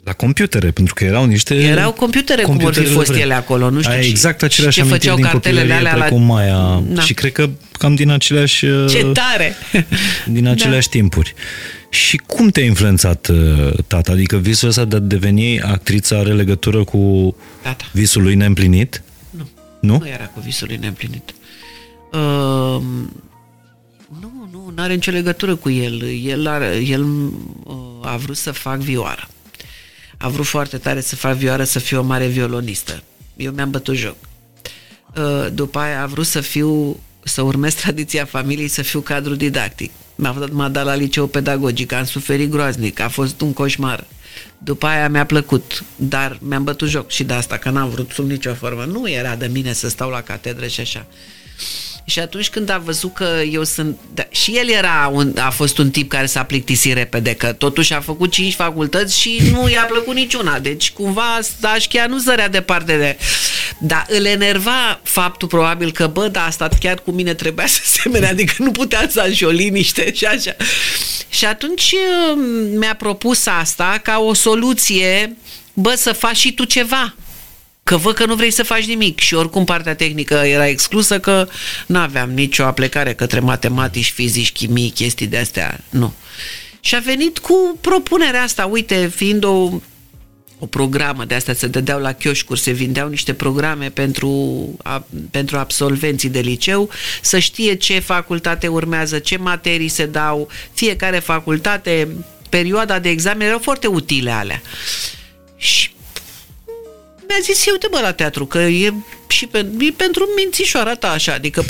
La 0.04 0.12
computere, 0.12 0.70
pentru 0.70 0.94
că 0.94 1.04
erau 1.04 1.24
niște... 1.24 1.54
erau 1.54 1.92
computere, 1.92 2.42
cum 2.42 2.56
vor 2.56 2.60
fi 2.60 2.64
computerele 2.64 2.94
fost 2.94 3.06
vreme. 3.08 3.22
ele 3.24 3.34
acolo, 3.34 3.70
nu 3.70 3.80
știu. 3.80 3.92
Ai 3.92 4.02
și- 4.02 4.08
exact 4.08 4.38
și 4.38 4.44
aceleași 4.44 4.76
ce 4.76 4.82
amintiri 4.82 5.00
făceau 5.10 5.16
din 5.16 5.30
cartelele 5.30 5.60
copilărie, 5.60 5.88
alea 5.88 5.96
la... 6.00 6.04
precum 6.04 6.22
Maia. 6.22 6.82
Da. 6.86 7.00
Și 7.02 7.14
cred 7.14 7.32
că 7.32 7.48
cam 7.78 7.94
din 7.94 8.10
aceleași, 8.10 8.58
Ce 8.90 9.04
tare! 9.12 9.56
din 10.36 10.46
aceleași 10.48 10.88
timpuri. 10.88 11.34
Și 11.94 12.16
cum 12.16 12.48
te-a 12.48 12.64
influențat 12.64 13.26
uh, 13.26 13.72
tata? 13.86 14.12
Adică 14.12 14.36
visul 14.36 14.68
ăsta 14.68 14.84
de 14.84 14.96
a 14.96 14.98
deveni 14.98 15.60
actriță 15.60 16.16
are 16.16 16.32
legătură 16.32 16.84
cu 16.84 17.36
Tata. 17.62 17.84
visul 17.92 18.22
lui 18.22 18.34
neîmplinit? 18.34 19.02
Nu. 19.30 19.48
Nu? 19.80 19.98
Nu 19.98 20.08
era 20.08 20.26
cu 20.26 20.40
visul 20.40 20.66
lui 20.66 20.76
neîmplinit. 20.76 21.34
Uh, 22.12 22.82
nu, 24.20 24.48
nu, 24.50 24.72
nu 24.74 24.82
are 24.82 24.94
nicio 24.94 25.10
legătură 25.10 25.54
cu 25.56 25.70
el. 25.70 26.02
El, 26.24 26.46
are, 26.46 26.76
el 26.76 27.02
uh, 27.04 27.76
a 28.02 28.16
vrut 28.16 28.36
să 28.36 28.52
fac 28.52 28.78
vioară. 28.78 29.28
A 30.16 30.28
vrut 30.28 30.46
foarte 30.46 30.76
tare 30.78 31.00
să 31.00 31.16
fac 31.16 31.34
vioară, 31.34 31.64
să 31.64 31.78
fiu 31.78 31.98
o 31.98 32.02
mare 32.02 32.26
violonistă. 32.26 33.02
Eu 33.36 33.52
mi-am 33.52 33.70
bătut 33.70 33.96
joc. 33.96 34.16
Uh, 35.16 35.46
după 35.52 35.78
aia 35.78 36.02
a 36.02 36.06
vrut 36.06 36.26
să 36.26 36.40
fiu, 36.40 37.00
să 37.24 37.42
urmez 37.42 37.74
tradiția 37.74 38.24
familiei, 38.24 38.68
să 38.68 38.82
fiu 38.82 39.00
cadru 39.00 39.34
didactic. 39.34 39.90
M-a 40.14 40.36
dat, 40.38 40.50
m-a 40.50 40.68
dat 40.68 40.84
la 40.84 40.94
liceu 40.94 41.26
pedagogic, 41.26 41.92
am 41.92 42.04
suferit 42.04 42.50
groaznic, 42.50 43.00
a 43.00 43.08
fost 43.08 43.40
un 43.40 43.52
coșmar. 43.52 44.04
După 44.58 44.86
aia 44.86 45.08
mi-a 45.08 45.26
plăcut, 45.26 45.84
dar 45.96 46.38
mi-am 46.40 46.64
bătut 46.64 46.88
joc 46.88 47.10
și 47.10 47.24
de 47.24 47.32
asta, 47.32 47.56
că 47.56 47.70
n-am 47.70 47.88
vrut 47.88 48.10
sub 48.10 48.30
nicio 48.30 48.54
formă. 48.54 48.84
Nu 48.84 49.10
era 49.10 49.36
de 49.36 49.46
mine 49.46 49.72
să 49.72 49.88
stau 49.88 50.10
la 50.10 50.22
catedră 50.22 50.66
și 50.66 50.80
așa. 50.80 51.06
Și 52.04 52.18
atunci 52.18 52.48
când 52.48 52.70
a 52.70 52.78
văzut 52.78 53.14
că 53.14 53.42
eu 53.50 53.64
sunt... 53.64 53.98
Da, 54.14 54.22
și 54.30 54.50
el 54.50 54.68
era 54.68 55.10
un, 55.12 55.36
a 55.38 55.50
fost 55.50 55.78
un 55.78 55.90
tip 55.90 56.08
care 56.08 56.26
s-a 56.26 56.42
plictisit 56.42 56.94
repede, 56.94 57.34
că 57.34 57.52
totuși 57.52 57.92
a 57.92 58.00
făcut 58.00 58.30
cinci 58.30 58.54
facultăți 58.54 59.20
și 59.20 59.42
nu 59.50 59.68
i-a 59.68 59.82
plăcut 59.82 60.14
niciuna. 60.14 60.58
Deci 60.58 60.90
cumva 60.90 61.38
Stașchia 61.42 62.06
nu 62.06 62.18
zărea 62.18 62.48
departe 62.48 62.96
de... 62.96 63.18
Dar 63.78 64.06
îl 64.08 64.24
enerva 64.24 65.00
faptul 65.02 65.48
probabil 65.48 65.92
că, 65.92 66.06
bă, 66.06 66.28
da, 66.28 66.44
a 66.44 66.50
stat 66.50 66.78
chiar 66.78 66.98
cu 66.98 67.10
mine, 67.10 67.34
trebuia 67.34 67.66
să 67.66 67.80
semene, 67.84 68.26
adică 68.26 68.54
nu 68.58 68.70
putea 68.70 69.08
să 69.10 69.30
și 69.32 69.44
o 69.44 69.50
liniște 69.50 70.12
și 70.14 70.24
așa. 70.24 70.56
Și 71.28 71.44
atunci 71.44 71.92
uh, 71.92 72.42
mi-a 72.74 72.94
propus 72.94 73.46
asta 73.46 74.00
ca 74.02 74.18
o 74.18 74.34
soluție, 74.34 75.36
bă, 75.72 75.94
să 75.96 76.12
faci 76.12 76.36
și 76.36 76.52
tu 76.52 76.64
ceva. 76.64 77.14
Că 77.84 77.96
văd 77.96 78.14
că 78.14 78.26
nu 78.26 78.34
vrei 78.34 78.50
să 78.50 78.62
faci 78.62 78.84
nimic 78.84 79.18
și 79.18 79.34
oricum 79.34 79.64
partea 79.64 79.94
tehnică 79.94 80.34
era 80.34 80.68
exclusă 80.68 81.20
că 81.20 81.48
nu 81.86 81.98
aveam 81.98 82.30
nicio 82.30 82.64
aplecare 82.64 83.14
către 83.14 83.40
matematici, 83.40 84.10
fizici, 84.10 84.52
chimii, 84.52 84.90
chestii 84.90 85.26
de 85.26 85.38
astea, 85.38 85.80
nu. 85.90 86.14
Și 86.80 86.94
a 86.94 86.98
venit 86.98 87.38
cu 87.38 87.78
propunerea 87.80 88.42
asta, 88.42 88.66
uite, 88.66 89.12
fiind 89.14 89.44
o, 89.44 89.70
o 90.58 90.66
programă 90.66 91.24
de 91.24 91.34
astea, 91.34 91.54
se 91.54 91.66
dădeau 91.66 92.00
la 92.00 92.12
chioșcuri, 92.12 92.60
se 92.60 92.70
vindeau 92.70 93.08
niște 93.08 93.34
programe 93.34 93.90
pentru, 93.90 94.62
a, 94.82 95.06
pentru 95.30 95.56
absolvenții 95.56 96.28
de 96.28 96.40
liceu, 96.40 96.90
să 97.22 97.38
știe 97.38 97.74
ce 97.74 97.98
facultate 97.98 98.66
urmează, 98.66 99.18
ce 99.18 99.36
materii 99.36 99.88
se 99.88 100.06
dau, 100.06 100.48
fiecare 100.72 101.18
facultate, 101.18 102.08
perioada 102.48 102.98
de 102.98 103.08
examen, 103.08 103.46
erau 103.46 103.58
foarte 103.58 103.86
utile 103.86 104.30
alea. 104.30 104.62
Și 105.56 105.93
mi-a 107.28 107.36
zis, 107.42 107.66
uite 107.72 107.86
bă 107.90 107.98
la 108.02 108.12
teatru, 108.12 108.46
că 108.46 108.58
e 108.58 108.92
și 109.26 109.46
pe, 109.46 109.58
e 109.80 109.90
pentru 109.96 110.28
mințișoara 110.36 110.94
ta 110.94 111.10
așa, 111.10 111.32
adică 111.32 111.64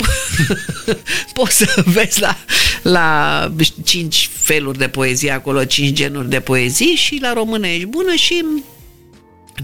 poți 1.33 1.57
să 1.57 1.83
vezi 1.85 2.21
la, 2.21 2.37
la 2.81 3.51
cinci 3.85 4.29
feluri 4.33 4.77
de 4.77 4.87
poezie 4.87 5.31
acolo, 5.31 5.63
cinci 5.63 5.95
genuri 5.97 6.29
de 6.29 6.39
poezii 6.39 6.93
și 6.95 7.17
la 7.21 7.33
română 7.33 7.67
ești 7.67 7.85
bună 7.85 8.13
și 8.13 8.45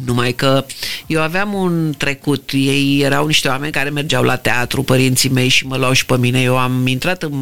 numai 0.06 0.34
că 0.34 0.66
eu 1.08 1.22
aveam 1.22 1.54
un 1.54 1.94
trecut, 1.98 2.50
ei 2.54 3.00
erau 3.02 3.28
niște 3.28 3.48
oameni 3.48 3.72
care 3.72 3.90
mergeau 3.90 4.24
la 4.24 4.36
teatru, 4.36 4.84
părinții 4.84 5.30
mei 5.30 5.48
și 5.48 5.66
mă 5.68 5.78
luau 5.78 5.92
și 5.94 6.06
pe 6.06 6.18
mine, 6.18 6.42
eu 6.42 6.58
am 6.58 6.88
intrat 6.88 7.24
în 7.24 7.34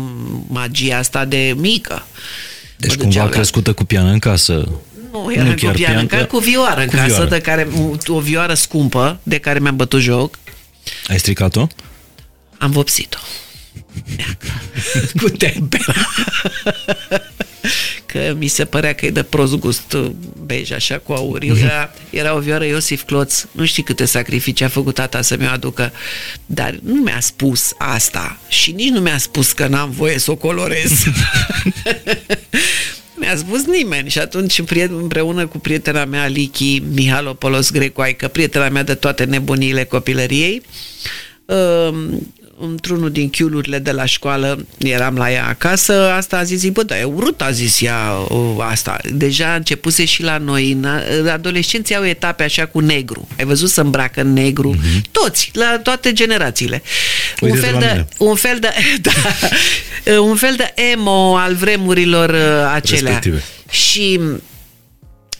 magia 0.47 0.97
asta 0.97 1.25
de 1.25 1.53
mică. 1.57 2.05
Deci 2.77 2.89
Mă 2.89 2.95
cumva 2.95 3.07
duceau 3.09 3.25
a 3.25 3.29
la- 3.29 3.35
crescută 3.35 3.73
cu 3.73 3.83
pian 3.83 4.07
în 4.07 4.19
casă. 4.19 4.69
Nu, 5.11 5.33
era 5.33 5.43
Nu 5.43 5.49
cu 5.49 5.55
chiar 5.55 5.73
pian, 5.73 5.91
pian, 5.93 6.07
chiar 6.07 6.19
că- 6.19 6.25
cu 6.25 6.37
vioară 6.39 6.79
în 6.81 6.87
cu 6.87 6.95
casă, 6.95 7.05
vioară. 7.07 7.25
de 7.29 7.39
care, 7.41 7.67
o 8.07 8.19
vioară 8.19 8.53
scumpă, 8.53 9.19
de 9.23 9.37
care 9.37 9.59
mi-am 9.59 9.75
bătut 9.75 10.01
joc. 10.01 10.35
Ai 11.07 11.19
stricat-o? 11.19 11.67
Am 12.57 12.71
vopsit-o. 12.71 13.17
cu 15.21 15.29
tempera. 15.29 15.93
că 18.05 18.33
mi 18.37 18.47
se 18.47 18.65
părea 18.65 18.93
că 18.95 19.05
e 19.05 19.09
de 19.09 19.23
prost 19.23 19.53
gust 19.55 19.93
uh, 19.93 20.11
bej, 20.45 20.71
așa, 20.71 20.97
cu 20.97 21.11
auriu. 21.13 21.57
Era, 21.57 21.93
era 22.09 22.35
o 22.35 22.39
vioară 22.39 22.65
Iosif 22.65 23.03
Cloț. 23.03 23.43
Nu 23.51 23.65
știi 23.65 23.83
câte 23.83 24.05
sacrificii 24.05 24.65
a 24.65 24.69
făcut 24.69 24.93
tata 24.93 25.21
să 25.21 25.35
mi-o 25.39 25.49
aducă. 25.49 25.91
Dar 26.45 26.79
nu 26.83 26.93
mi-a 27.01 27.19
spus 27.19 27.73
asta. 27.77 28.37
Și 28.47 28.71
nici 28.71 28.89
nu 28.89 28.99
mi-a 28.99 29.17
spus 29.17 29.51
că 29.51 29.67
n-am 29.67 29.89
voie 29.91 30.17
să 30.19 30.31
o 30.31 30.35
colorez. 30.35 30.91
mi-a 33.19 33.35
spus 33.35 33.65
nimeni. 33.65 34.09
Și 34.09 34.19
atunci 34.19 34.61
prieten- 34.61 34.97
împreună 35.01 35.47
cu 35.47 35.57
prietena 35.59 36.05
mea 36.05 36.25
Lichi 36.27 36.79
Mihalopolos 36.93 37.71
Grecoaică, 37.71 38.27
prietena 38.27 38.69
mea 38.69 38.83
de 38.83 38.93
toate 38.95 39.23
nebuniile 39.23 39.83
copilăriei, 39.83 40.61
um, 41.45 42.33
într-unul 42.61 43.11
din 43.11 43.29
chiulurile 43.29 43.79
de 43.79 43.91
la 43.91 44.05
școală, 44.05 44.65
eram 44.77 45.15
la 45.15 45.31
ea 45.31 45.47
acasă, 45.47 46.11
asta 46.11 46.37
a 46.37 46.43
zis, 46.43 46.69
bă, 46.69 46.83
da, 46.83 46.99
e 46.99 47.03
urât, 47.03 47.41
a 47.41 47.51
zis 47.51 47.81
ea 47.81 48.25
o, 48.27 48.61
asta. 48.61 48.97
Deja 49.13 49.53
începuse 49.53 50.05
și 50.05 50.23
la 50.23 50.37
noi, 50.37 50.71
în, 50.71 50.87
în 51.19 51.27
adolescenții 51.27 51.95
au 51.95 52.05
etape 52.05 52.43
așa 52.43 52.65
cu 52.65 52.79
negru. 52.79 53.27
Ai 53.37 53.45
văzut 53.45 53.69
să 53.69 53.81
îmbracă 53.81 54.21
în 54.21 54.33
negru? 54.33 54.75
Mm-hmm. 54.75 55.01
Toți, 55.11 55.51
la 55.53 55.79
toate 55.83 56.13
generațiile. 56.13 56.81
un 57.41 57.49
Uite-te 57.49 57.65
fel, 57.65 57.73
la 57.73 57.79
de, 57.79 57.85
mine. 57.91 58.07
un 58.17 58.35
fel 58.35 58.57
de, 58.59 58.69
da, 59.07 59.11
un 60.19 60.35
fel 60.35 60.53
de 60.57 60.73
emo 60.91 61.37
al 61.37 61.53
vremurilor 61.53 62.29
uh, 62.29 62.71
acelea. 62.73 63.11
Respective. 63.11 63.43
Și 63.69 64.19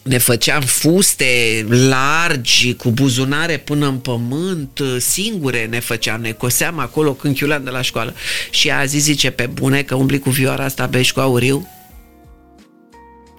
ne 0.10 0.17
făceam 0.17 0.62
fuste 0.62 1.65
largi, 1.69 2.74
cu 2.74 2.91
buzunare 2.91 3.58
până 3.58 3.88
în 3.88 3.98
pământ, 3.98 4.80
singure 4.98 5.65
ne 5.65 5.80
făceam, 5.80 6.22
ne 6.22 6.32
coseam 6.32 6.80
acolo 6.80 7.13
când 7.13 7.38
chiuleam 7.38 7.63
de 7.63 7.69
la 7.69 7.82
școală. 7.82 8.13
Și 8.50 8.72
a 8.72 8.86
zis, 8.86 9.04
zice, 9.04 9.30
pe 9.30 9.45
bune, 9.45 9.82
că 9.82 9.95
umbli 9.95 10.19
cu 10.19 10.30
vioara 10.30 10.63
asta, 10.63 10.86
bești 10.86 11.13
cu 11.13 11.19
auriu? 11.19 11.67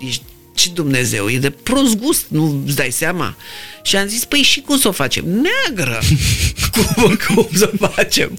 Ești 0.07 0.23
ce 0.55 0.71
Dumnezeu, 0.71 1.29
e 1.29 1.39
de 1.39 1.51
prost 1.51 1.97
gust, 1.97 2.25
nu 2.29 2.63
îți 2.67 2.77
dai 2.77 2.91
seama? 2.91 3.37
Și 3.83 3.97
am 3.97 4.07
zis, 4.07 4.25
păi 4.25 4.43
și 4.43 4.61
cum 4.61 4.79
să 4.79 4.89
o 4.89 4.93
facem? 4.93 5.25
Neagră! 5.25 5.99
cum, 6.73 7.19
cum 7.27 7.49
să 7.53 7.71
o 7.81 7.87
facem? 7.87 8.39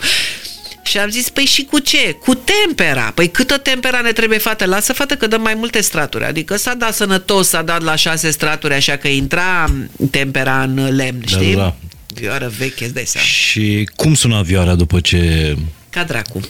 Și 0.84 0.98
am 0.98 1.10
zis, 1.10 1.30
păi 1.30 1.44
și 1.46 1.63
cu 1.63 1.80
ce? 1.80 2.12
Cu 2.12 2.34
tempera. 2.34 3.12
Păi 3.15 3.30
câtă 3.30 3.58
tempera 3.58 4.02
ne 4.02 4.12
trebuie, 4.12 4.38
fată? 4.38 4.65
Lasă, 4.65 4.94
fată, 4.94 5.15
că 5.15 5.28
dăm 5.28 5.41
mai 5.41 5.54
multe 5.54 5.82
straturi. 5.82 6.24
Adică 6.24 6.56
s-a 6.58 6.74
dat 6.74 6.94
sănătos, 6.94 7.48
s-a 7.48 7.62
dat 7.62 7.82
la 7.82 7.96
șase 7.96 8.32
straturi, 8.32 8.74
așa 8.74 8.96
că 8.98 9.08
intra 9.08 9.74
tempera 10.12 10.62
în 10.63 10.96
lemn, 10.96 11.20
Da, 11.20 11.28
știi? 11.28 11.54
da, 11.56 11.60
da. 11.62 11.76
Vioară 12.13 12.52
veche, 12.58 12.84
îți 12.84 12.94
dai 12.94 13.06
seama. 13.06 13.28
Și 13.28 13.89
cum 13.96 14.13
suna 14.13 14.41
vioara 14.41 14.76
după 14.76 15.00
ce... 15.00 15.56
Ca 15.89 16.04
dracu. 16.04 16.39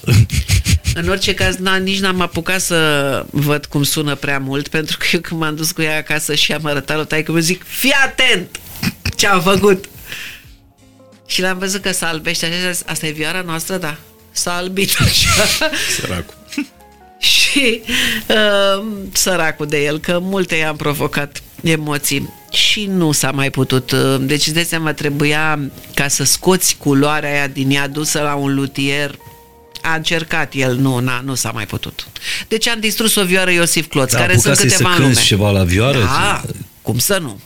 În 0.93 1.09
orice 1.09 1.33
caz, 1.33 1.55
n- 1.55 1.81
nici 1.83 1.99
n-am 1.99 2.21
apucat 2.21 2.61
să 2.61 3.25
văd 3.29 3.65
cum 3.65 3.83
sună 3.83 4.15
prea 4.15 4.39
mult, 4.39 4.67
pentru 4.67 4.97
că 4.97 5.05
eu 5.11 5.19
când 5.19 5.41
m-am 5.41 5.55
dus 5.55 5.71
cu 5.71 5.81
ea 5.81 5.97
acasă 5.97 6.35
și 6.35 6.51
am 6.53 6.65
arătat 6.65 6.95
lui 6.95 7.05
taică, 7.05 7.31
mi 7.31 7.41
zic, 7.41 7.63
fii 7.67 7.91
atent 8.05 8.59
ce 9.15 9.27
am 9.27 9.41
făcut. 9.41 9.85
Și 11.27 11.41
l-am 11.41 11.57
văzut 11.57 11.81
că 11.81 11.91
s-a 11.91 12.07
albește 12.07 12.45
așa, 12.45 12.55
și 12.55 12.65
a 12.65 12.71
zis, 12.71 12.83
asta 12.85 13.07
e 13.07 13.11
vioara 13.11 13.41
noastră, 13.41 13.77
da. 13.77 13.97
S-a 14.31 14.53
albit 14.55 14.95
așa. 14.99 15.29
Săracul. 15.99 16.35
și 17.19 17.81
uh, 18.27 18.83
săracul 19.13 19.67
de 19.67 19.83
el, 19.83 19.99
că 19.99 20.19
multe 20.21 20.55
i-am 20.55 20.75
provocat. 20.75 21.41
emoții 21.63 22.29
și 22.51 22.85
nu 22.85 23.11
s-a 23.11 23.31
mai 23.31 23.49
putut. 23.49 23.93
Deci, 24.19 24.47
de 24.47 24.63
seama, 24.63 24.93
trebuia 24.93 25.59
ca 25.93 26.07
să 26.07 26.23
scoți 26.23 26.75
culoarea 26.77 27.31
aia 27.31 27.47
din 27.47 27.69
ea 27.71 27.87
dusă 27.87 28.21
la 28.21 28.33
un 28.35 28.55
lutier 28.55 29.15
a 29.81 29.95
încercat 29.95 30.53
el, 30.53 30.75
nu, 30.75 30.99
na, 30.99 31.21
nu 31.25 31.35
s-a 31.35 31.51
mai 31.51 31.65
putut. 31.65 32.07
Deci 32.47 32.67
am 32.67 32.79
distrus 32.79 33.15
o 33.15 33.23
vioară 33.25 33.51
Iosif 33.51 33.87
Cloț, 33.87 34.11
Da, 34.11 34.17
care 34.19 34.31
sunt 34.31 34.45
apucase 34.45 34.67
câteva 34.67 34.89
să 34.89 34.95
în 34.95 35.01
lume. 35.01 35.13
cânti 35.13 35.27
ceva 35.27 35.51
la 35.51 35.63
vioară? 35.63 35.99
Da, 35.99 36.41
cum 36.81 36.97
să 36.97 37.17
nu? 37.21 37.29
Cu 37.29 37.39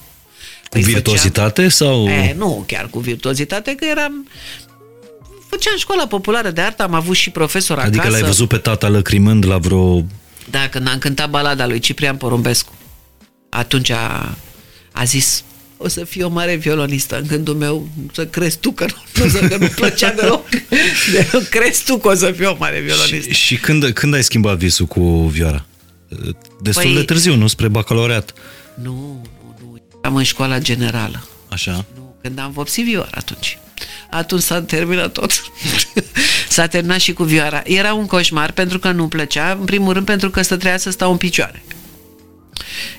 Păi 0.69 0.81
virtuozitate 0.81 1.67
sau... 1.67 2.05
Făceam, 2.05 2.23
e, 2.23 2.33
nu 2.37 2.63
chiar 2.67 2.87
cu 2.89 2.99
virtuozitate, 2.99 3.75
că 3.75 3.85
eram... 3.85 4.27
Făceam 5.49 5.77
școala 5.77 6.07
populară 6.07 6.49
de 6.51 6.61
artă, 6.61 6.83
am 6.83 6.93
avut 6.93 7.15
și 7.15 7.29
profesor 7.29 7.79
Adică 7.79 7.99
acasă. 8.01 8.11
l-ai 8.17 8.21
văzut 8.27 8.47
pe 8.47 8.57
tata 8.57 8.87
lăcrimând 8.87 9.45
la 9.45 9.57
vreo... 9.57 10.05
Da, 10.49 10.69
când 10.69 10.87
am 10.87 10.97
cântat 10.97 11.29
balada 11.29 11.67
lui 11.67 11.79
Ciprian 11.79 12.15
Porumbescu. 12.17 12.73
Atunci 13.49 13.89
a, 13.89 14.35
a 14.91 15.03
zis, 15.03 15.43
o 15.77 15.87
să 15.87 16.03
fii 16.03 16.23
o 16.23 16.29
mare 16.29 16.55
violonistă 16.55 17.17
în 17.17 17.27
gândul 17.27 17.55
meu, 17.55 17.87
să 18.13 18.25
crezi 18.25 18.57
tu 18.57 18.71
că 18.71 18.85
nu, 18.85 19.23
nu, 19.23 19.29
să, 19.29 19.39
că 19.47 19.57
nu 19.57 19.67
plăcea 19.67 20.11
deloc. 20.11 20.49
De, 21.13 21.47
crezi 21.49 21.83
tu 21.85 21.97
că 21.97 22.07
o 22.07 22.13
să 22.13 22.31
fii 22.31 22.45
o 22.45 22.55
mare 22.59 22.79
violonistă. 22.79 23.31
Și, 23.33 23.45
și 23.45 23.55
când, 23.57 23.89
când 23.89 24.13
ai 24.13 24.23
schimbat 24.23 24.57
visul 24.57 24.85
cu 24.85 25.01
vioara? 25.27 25.65
Destul 26.61 26.91
Păi- 26.91 26.95
de 26.95 27.03
târziu, 27.03 27.35
nu? 27.35 27.47
Spre 27.47 27.67
bacalaureat. 27.67 28.33
Nu, 28.81 28.91
nu, 28.91 29.55
nu. 29.61 29.81
Am 30.01 30.15
în 30.15 30.23
școala 30.23 30.59
generală. 30.59 31.27
Așa. 31.49 31.85
Nu, 31.95 32.15
când 32.21 32.39
am 32.39 32.51
vopsit 32.51 32.85
vioara 32.85 33.09
atunci. 33.13 33.57
Atunci 34.15 34.41
s-a 34.41 34.61
terminat 34.61 35.11
tot. 35.11 35.31
s-a 36.49 36.67
terminat 36.67 36.99
și 36.99 37.13
cu 37.13 37.23
vioara. 37.23 37.61
Era 37.65 37.93
un 37.93 38.05
coșmar 38.05 38.51
pentru 38.51 38.79
că 38.79 38.91
nu 38.91 39.07
plăcea, 39.07 39.51
în 39.59 39.65
primul 39.65 39.93
rând 39.93 40.05
pentru 40.05 40.29
că 40.29 40.41
să 40.41 40.55
trebuia 40.55 40.77
să 40.77 40.91
stau 40.91 41.11
în 41.11 41.17
picioare. 41.17 41.63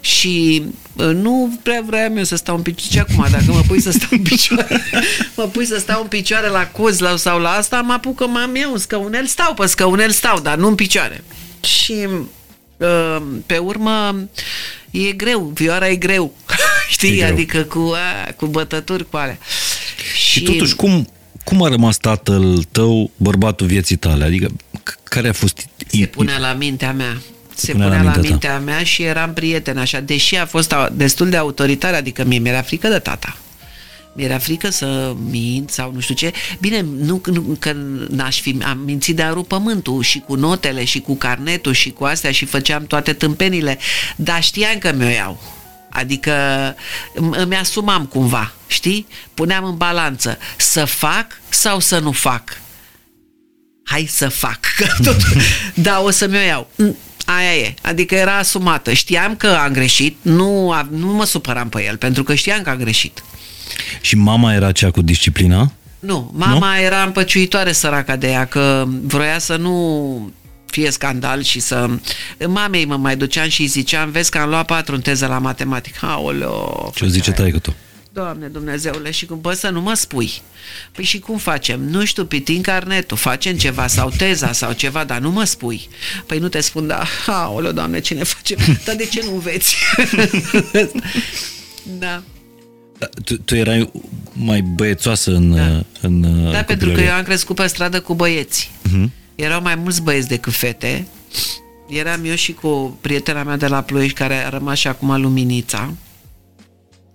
Și 0.00 0.62
uh, 0.92 1.07
nu 1.07 1.59
prea 1.62 1.83
vreau 1.87 2.16
eu 2.16 2.24
să 2.24 2.37
stau 2.37 2.57
în 2.57 2.62
picioare. 2.62 2.92
Ce 2.92 3.12
acum, 3.12 3.26
dacă 3.31 3.44
mă 3.46 3.61
pui 3.66 3.81
să 3.81 3.90
stau 3.90 4.09
în 4.11 4.22
picioare, 4.22 4.83
mă 5.37 5.44
pui 5.44 5.66
să 5.66 5.79
stau 5.79 6.02
în 6.02 6.09
picioare 6.09 6.48
la 6.48 6.66
cozi 6.66 7.02
la, 7.02 7.16
sau 7.16 7.38
la 7.38 7.50
asta, 7.50 7.81
mă 7.81 7.92
apuc 7.92 8.16
că 8.16 8.26
m-am 8.26 8.55
eu 8.55 8.72
un 8.72 8.79
scaunel, 8.79 9.26
stau 9.26 9.55
pe 9.55 9.66
scaunel, 9.66 10.11
stau, 10.11 10.40
dar 10.40 10.57
nu 10.57 10.68
în 10.68 10.74
picioare. 10.74 11.24
Și 11.61 12.09
uh, 12.76 13.22
pe 13.46 13.59
urmă 13.59 14.29
e 14.90 15.12
greu, 15.12 15.50
vioara 15.55 15.88
e 15.88 15.96
greu. 15.96 16.35
Știi? 16.88 17.12
E 17.12 17.16
greu. 17.16 17.29
Adică 17.29 17.62
cu, 17.62 17.92
a, 17.94 18.33
cu 18.33 18.46
bătături 18.46 19.09
cu 19.11 19.16
alea. 19.16 19.38
Și 20.14 20.42
totuși, 20.42 20.75
cum, 20.75 21.09
cum 21.44 21.62
a 21.62 21.68
rămas 21.68 21.96
tatăl 21.96 22.62
tău 22.72 23.11
bărbatul 23.16 23.66
vieții 23.66 23.96
tale? 23.96 24.25
Adică, 24.25 24.46
c- 24.90 25.03
care 25.03 25.29
a 25.29 25.33
fost... 25.33 25.66
se 25.87 26.07
punea 26.07 26.38
la 26.38 26.53
mintea 26.53 26.92
mea. 26.92 27.16
Se 27.55 27.72
punea 27.72 27.87
punea, 27.87 28.03
la 28.03 28.09
la, 28.11 28.20
mintea 28.20 28.31
mintea, 28.31 28.59
mea 28.75 28.85
și 28.85 29.03
eram 29.03 29.33
prieten 29.33 29.79
așa, 29.79 30.01
deși 30.01 30.37
a 30.37 30.46
fost 30.46 30.72
a- 30.72 30.90
destul 30.92 31.29
de 31.29 31.37
autoritar, 31.37 31.94
adică 31.94 32.25
mie 32.25 32.38
mi-era 32.38 32.62
frică 32.62 32.88
de 32.88 32.99
tata. 32.99 33.37
Mi-era 34.12 34.38
frică 34.38 34.70
să 34.70 35.14
mint 35.31 35.70
sau 35.70 35.92
nu 35.94 36.01
știu 36.01 36.14
ce. 36.14 36.33
Bine, 36.61 36.85
nu, 36.99 37.20
nu 37.33 37.57
că 37.59 37.72
n-aș 38.09 38.40
fi, 38.40 38.57
am 38.62 38.79
mințit 38.79 39.16
de-a 39.16 39.31
rupt 39.31 39.49
pământul 39.49 40.03
și 40.03 40.18
cu 40.18 40.35
notele 40.35 40.85
și 40.85 41.01
cu 41.01 41.14
carnetul 41.16 41.72
și 41.72 41.90
cu 41.90 42.05
astea 42.05 42.33
și 42.33 42.44
făceam 42.44 42.87
toate 42.87 43.12
tâmpenile, 43.12 43.79
dar 44.16 44.42
știam 44.42 44.79
că 44.79 44.92
mi-o 44.96 45.09
iau. 45.09 45.42
Adică 45.96 46.32
îmi 47.14 47.30
îmi 47.37 47.56
asumam 47.56 48.04
cumva, 48.06 48.52
știi? 48.66 49.06
Puneam 49.35 49.64
în 49.64 49.76
balanță 49.76 50.38
să 50.56 50.85
fac 50.85 51.26
sau 51.48 51.80
să 51.80 51.98
nu 51.98 52.12
fac 52.12 52.42
hai 53.85 54.06
să 54.11 54.28
fac, 54.28 54.61
că 54.76 54.87
tot, 55.04 55.16
da, 55.74 56.00
o 56.00 56.11
să 56.11 56.26
mi-o 56.26 56.40
iau. 56.40 56.70
Mm, 56.76 56.96
Aia 57.26 57.54
e, 57.54 57.74
adică 57.82 58.14
era 58.14 58.37
asumată. 58.38 58.92
Știam 58.92 59.37
că 59.37 59.46
am 59.46 59.72
greșit, 59.72 60.16
nu, 60.22 60.70
a- 60.70 60.88
nu 60.90 61.06
mă 61.06 61.24
supăram 61.24 61.68
pe 61.68 61.85
el, 61.85 61.96
pentru 61.96 62.22
că 62.22 62.35
știam 62.35 62.62
că 62.62 62.70
am 62.70 62.76
greșit. 62.76 63.24
Și 64.00 64.16
mama 64.16 64.54
era 64.54 64.72
cea 64.72 64.90
cu 64.90 65.02
disciplina? 65.02 65.72
Nu, 65.98 66.30
mama 66.35 66.74
nu? 66.76 66.80
era 66.82 67.02
împăciuitoare 67.02 67.72
săraca 67.72 68.16
de 68.16 68.30
ea, 68.30 68.44
că 68.46 68.85
vroia 69.02 69.38
să 69.38 69.56
nu 69.56 70.32
fie 70.66 70.90
scandal 70.90 71.42
și 71.42 71.61
să... 71.61 71.88
Mamei 72.46 72.85
mă 72.85 72.96
mai 72.96 73.16
duceam 73.16 73.48
și 73.48 73.61
îi 73.61 73.66
ziceam, 73.66 74.11
vezi 74.11 74.31
că 74.31 74.38
am 74.38 74.48
luat 74.48 74.66
patru 74.66 74.94
în 74.94 75.00
teză 75.00 75.26
la 75.26 75.38
matematică. 75.38 76.07
Aoleo! 76.07 76.92
Ce 76.94 77.05
o 77.05 77.09
zice 77.09 77.31
făcea 77.31 77.42
taică 77.42 77.59
tu? 77.59 77.74
Doamne 78.12 78.46
Dumnezeule, 78.46 79.11
și 79.11 79.26
cum, 79.26 79.40
bă, 79.40 79.52
să 79.52 79.68
nu 79.68 79.81
mă 79.81 79.94
spui. 79.94 80.33
Păi 80.92 81.05
și 81.05 81.18
cum 81.18 81.38
facem? 81.38 81.81
Nu 81.81 82.05
știu, 82.05 82.24
pitin 82.24 82.62
carnetul, 82.62 83.16
facem 83.16 83.57
ceva 83.57 83.87
sau 83.87 84.11
teza 84.16 84.52
sau 84.52 84.72
ceva, 84.72 85.05
dar 85.05 85.18
nu 85.18 85.31
mă 85.31 85.44
spui. 85.44 85.88
Păi 86.26 86.38
nu 86.38 86.48
te 86.48 86.61
spun, 86.61 86.87
da, 86.87 87.02
aoleo, 87.26 87.72
Doamne, 87.72 88.00
ce 88.00 88.14
ne 88.14 88.22
facem? 88.22 88.59
Dar 88.85 88.94
de 88.94 89.07
ce 89.07 89.22
nu 89.24 89.33
înveți? 89.35 89.76
da. 91.98 92.22
Da, 92.98 93.09
Tu, 93.24 93.37
tu 93.37 93.55
erai 93.55 93.90
mai 94.33 94.61
băiețoasă 94.61 95.31
în, 95.31 95.55
Da. 95.55 95.83
în 96.00 96.50
Da, 96.52 96.62
pentru 96.62 96.90
că 96.90 97.00
eu 97.00 97.12
am 97.12 97.22
crescut 97.22 97.57
pe 97.57 97.66
stradă 97.66 98.00
cu 98.00 98.14
băieți. 98.14 98.70
Uh-huh. 98.88 99.09
Erau 99.37 99.62
mai 99.62 99.75
mulți 99.75 100.03
băieți 100.03 100.29
decât 100.29 100.53
fete. 100.53 101.07
Eram 101.88 102.25
eu 102.25 102.35
și 102.35 102.53
cu 102.53 102.99
prietena 103.01 103.42
mea 103.42 103.57
de 103.57 103.66
la 103.66 103.83
Ploiești, 103.83 104.16
care 104.16 104.35
a 104.35 104.49
rămas 104.49 104.79
și 104.79 104.87
acum 104.87 105.20
Luminița. 105.20 105.92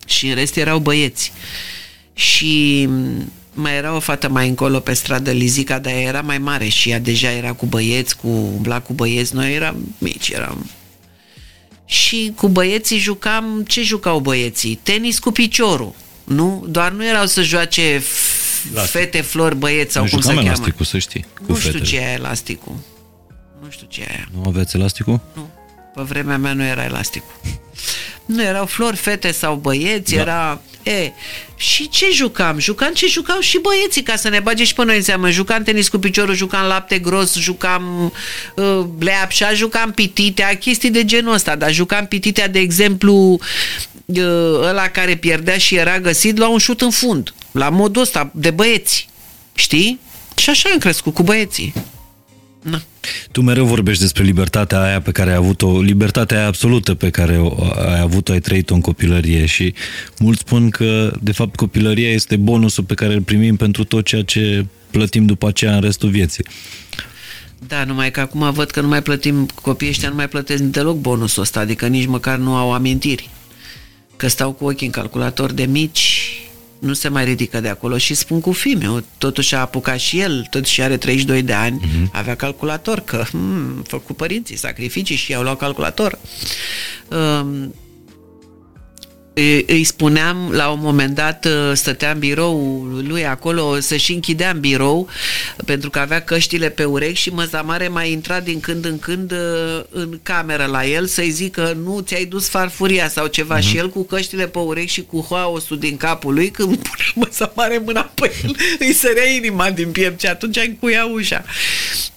Și 0.05 0.27
în 0.27 0.35
rest 0.35 0.55
erau 0.55 0.79
băieți. 0.79 1.31
Și 2.13 2.89
mai 3.53 3.75
era 3.75 3.95
o 3.95 3.99
fată 3.99 4.29
mai 4.29 4.47
încolo 4.47 4.79
pe 4.79 4.93
stradă, 4.93 5.31
Lizica, 5.31 5.79
dar 5.79 5.93
ea 5.93 5.99
era 5.99 6.21
mai 6.21 6.37
mare 6.37 6.67
și 6.67 6.89
ea 6.89 6.99
deja 6.99 7.31
era 7.31 7.53
cu 7.53 7.65
băieți, 7.65 8.17
cu 8.17 8.27
umbla 8.27 8.81
cu 8.81 8.93
băieți. 8.93 9.35
Noi 9.35 9.53
eram 9.53 9.95
mici, 9.97 10.29
eram... 10.29 10.69
Și 11.85 12.31
cu 12.35 12.47
băieții 12.47 12.97
jucam... 12.97 13.63
Ce 13.67 13.81
jucau 13.81 14.19
băieții? 14.19 14.79
Tenis 14.83 15.19
cu 15.19 15.31
piciorul. 15.31 15.95
Nu? 16.23 16.65
Doar 16.69 16.91
nu 16.91 17.05
erau 17.05 17.25
să 17.25 17.41
joace 17.41 17.99
f- 17.99 18.40
Lastic. 18.73 18.91
fete, 18.99 19.21
flori, 19.21 19.55
băieți 19.55 19.93
sau 19.93 20.01
Noi 20.01 20.11
cum 20.11 20.21
se 20.21 20.27
jucam 20.29 20.43
cheamă. 20.45 20.55
elasticul, 20.57 20.85
să 20.85 20.97
știi, 20.97 21.25
cu 21.37 21.43
Nu 21.47 21.55
știu 21.57 21.71
fetele. 21.71 21.89
ce 21.89 21.97
e 21.97 22.13
elasticul. 22.17 22.75
Nu 23.63 23.69
știu 23.69 23.87
ce 23.89 24.01
e 24.01 24.07
aia. 24.09 24.27
Nu 24.33 24.43
aveți 24.47 24.75
elasticul? 24.75 25.19
Nu. 25.33 25.49
Pe 25.95 26.01
vremea 26.01 26.37
mea 26.37 26.53
nu 26.53 26.63
era 26.63 26.83
elasticul. 26.83 27.33
Nu 28.25 28.43
erau 28.43 28.65
flori, 28.65 28.95
fete 28.95 29.31
sau 29.31 29.55
băieți, 29.55 30.15
Da. 30.15 30.21
era... 30.21 30.61
E, 30.83 31.11
și 31.55 31.89
ce 31.89 32.05
jucam? 32.13 32.59
Jucam 32.59 32.93
ce 32.93 33.07
jucau 33.07 33.39
și 33.39 33.59
băieții, 33.61 34.03
ca 34.03 34.15
să 34.15 34.29
ne 34.29 34.39
bage 34.39 34.63
și 34.63 34.73
pe 34.73 34.83
noi 34.85 34.95
în 34.95 35.01
seamă. 35.01 35.29
Jucam 35.29 35.63
tenis 35.63 35.87
cu 35.89 35.97
piciorul, 35.97 36.35
jucam 36.35 36.67
lapte 36.67 36.99
gros, 36.99 37.35
jucam 37.35 38.13
uh, 38.55 38.85
leapșa, 38.99 39.53
jucam 39.53 39.91
pititea, 39.91 40.57
chestii 40.57 40.89
de 40.89 41.05
genul 41.05 41.33
ăsta, 41.33 41.55
dar 41.55 41.71
jucam 41.73 42.05
pititea, 42.05 42.47
de 42.47 42.59
exemplu, 42.59 43.39
uh, 44.05 44.23
ăla 44.61 44.87
care 44.87 45.15
pierdea 45.15 45.57
și 45.57 45.75
era 45.75 45.99
găsit, 45.99 46.37
lua 46.37 46.47
un 46.47 46.57
șut 46.57 46.81
în 46.81 46.89
fund, 46.89 47.33
la 47.51 47.69
modul 47.69 48.01
ăsta, 48.01 48.31
de 48.33 48.51
băieți. 48.51 49.09
Știi? 49.55 49.99
Și 50.35 50.49
așa 50.49 50.69
am 50.73 50.77
crescut 50.77 51.13
cu 51.13 51.23
băieții. 51.23 51.73
Na. 52.61 52.81
Tu 53.31 53.41
mereu 53.41 53.65
vorbești 53.65 54.01
despre 54.01 54.23
libertatea 54.23 54.81
aia 54.81 55.01
pe 55.01 55.11
care 55.11 55.29
ai 55.29 55.35
avut-o, 55.35 55.81
libertatea 55.81 56.37
aia 56.37 56.47
absolută 56.47 56.95
pe 56.95 57.09
care 57.09 57.37
o, 57.37 57.63
ai 57.87 57.99
avut-o, 57.99 58.31
ai 58.31 58.39
trăit-o 58.39 58.73
în 58.73 58.81
copilărie 58.81 59.45
și 59.45 59.73
mulți 60.19 60.39
spun 60.39 60.69
că, 60.69 61.13
de 61.21 61.31
fapt, 61.31 61.55
copilăria 61.55 62.11
este 62.11 62.35
bonusul 62.35 62.83
pe 62.83 62.93
care 62.93 63.13
îl 63.13 63.21
primim 63.21 63.55
pentru 63.55 63.83
tot 63.83 64.05
ceea 64.05 64.23
ce 64.23 64.65
plătim 64.91 65.25
după 65.25 65.47
aceea 65.47 65.75
în 65.75 65.81
restul 65.81 66.09
vieții. 66.09 66.45
Da, 67.67 67.83
numai 67.83 68.11
că 68.11 68.19
acum 68.19 68.51
văd 68.51 68.69
că 68.69 68.81
nu 68.81 68.87
mai 68.87 69.01
plătim, 69.01 69.45
copiii 69.61 69.89
ăștia 69.89 70.09
nu 70.09 70.15
mai 70.15 70.29
plătesc 70.29 70.63
deloc 70.63 70.97
bonusul 70.97 71.41
ăsta, 71.41 71.59
adică 71.59 71.87
nici 71.87 72.05
măcar 72.05 72.37
nu 72.37 72.55
au 72.55 72.73
amintiri. 72.73 73.29
Că 74.15 74.27
stau 74.27 74.51
cu 74.51 74.65
ochii 74.65 74.85
în 74.85 74.91
calculator 74.91 75.51
de 75.51 75.63
mici, 75.65 76.33
nu 76.81 76.93
se 76.93 77.07
mai 77.07 77.25
ridică 77.25 77.59
de 77.59 77.67
acolo 77.67 77.97
și 77.97 78.13
spun 78.13 78.41
cu 78.41 78.51
filme. 78.51 79.03
Totuși 79.17 79.55
a 79.55 79.59
apucat 79.59 79.99
și 79.99 80.19
el, 80.19 80.47
totuși 80.49 80.81
are 80.81 80.97
32 80.97 81.41
de 81.41 81.53
ani, 81.53 81.79
uh-huh. 81.79 82.11
avea 82.11 82.35
calculator, 82.35 82.99
că 82.99 83.23
hmm, 83.29 83.81
făcut 83.87 84.15
părinții 84.15 84.57
sacrificii 84.57 85.15
și 85.15 85.31
i-au 85.31 85.43
luat 85.43 85.57
calculator. 85.57 86.19
Um, 87.07 87.73
îi 89.33 89.65
îi 89.67 89.83
spuneam 89.83 90.49
la 90.51 90.69
un 90.69 90.79
moment 90.81 91.15
dat 91.15 91.45
ă, 91.45 91.73
stătea 91.73 92.11
în 92.11 92.19
birou 92.19 92.83
lui 93.07 93.25
acolo 93.25 93.79
să 93.79 93.95
și 93.95 94.13
închidea 94.13 94.49
în 94.49 94.59
birou 94.59 95.09
pentru 95.65 95.89
că 95.89 95.99
avea 95.99 96.21
căștile 96.21 96.69
pe 96.69 96.83
urechi 96.83 97.21
și 97.21 97.29
măzamare 97.29 97.87
mai 97.87 98.11
intra 98.11 98.39
din 98.39 98.59
când 98.59 98.85
în 98.85 98.99
când 98.99 99.31
ă, 99.31 99.85
în 99.89 100.19
cameră 100.23 100.65
la 100.65 100.85
el 100.85 101.05
să-i 101.05 101.29
zică 101.29 101.77
nu 101.83 101.99
ți-ai 101.99 102.25
dus 102.25 102.47
farfuria 102.47 103.09
sau 103.09 103.27
ceva. 103.27 103.57
Uh-huh. 103.57 103.61
și 103.61 103.77
el 103.77 103.89
cu 103.89 104.03
căștile 104.03 104.47
pe 104.47 104.59
urechi 104.59 104.91
și 104.91 105.01
cu 105.01 105.27
haosul 105.29 105.79
din 105.79 105.97
capul 105.97 106.33
lui 106.33 106.49
când 106.51 106.77
punea 106.87 107.11
măzamare 107.15 107.81
mâna 107.85 108.11
pe 108.15 108.31
el 108.43 108.55
îi 108.79 108.93
sărea 108.93 109.29
inima 109.29 109.71
din 109.71 109.91
piept 109.91 110.19
și 110.19 110.27
atunci 110.27 110.57
încuia 110.57 111.05
ușa. 111.05 111.45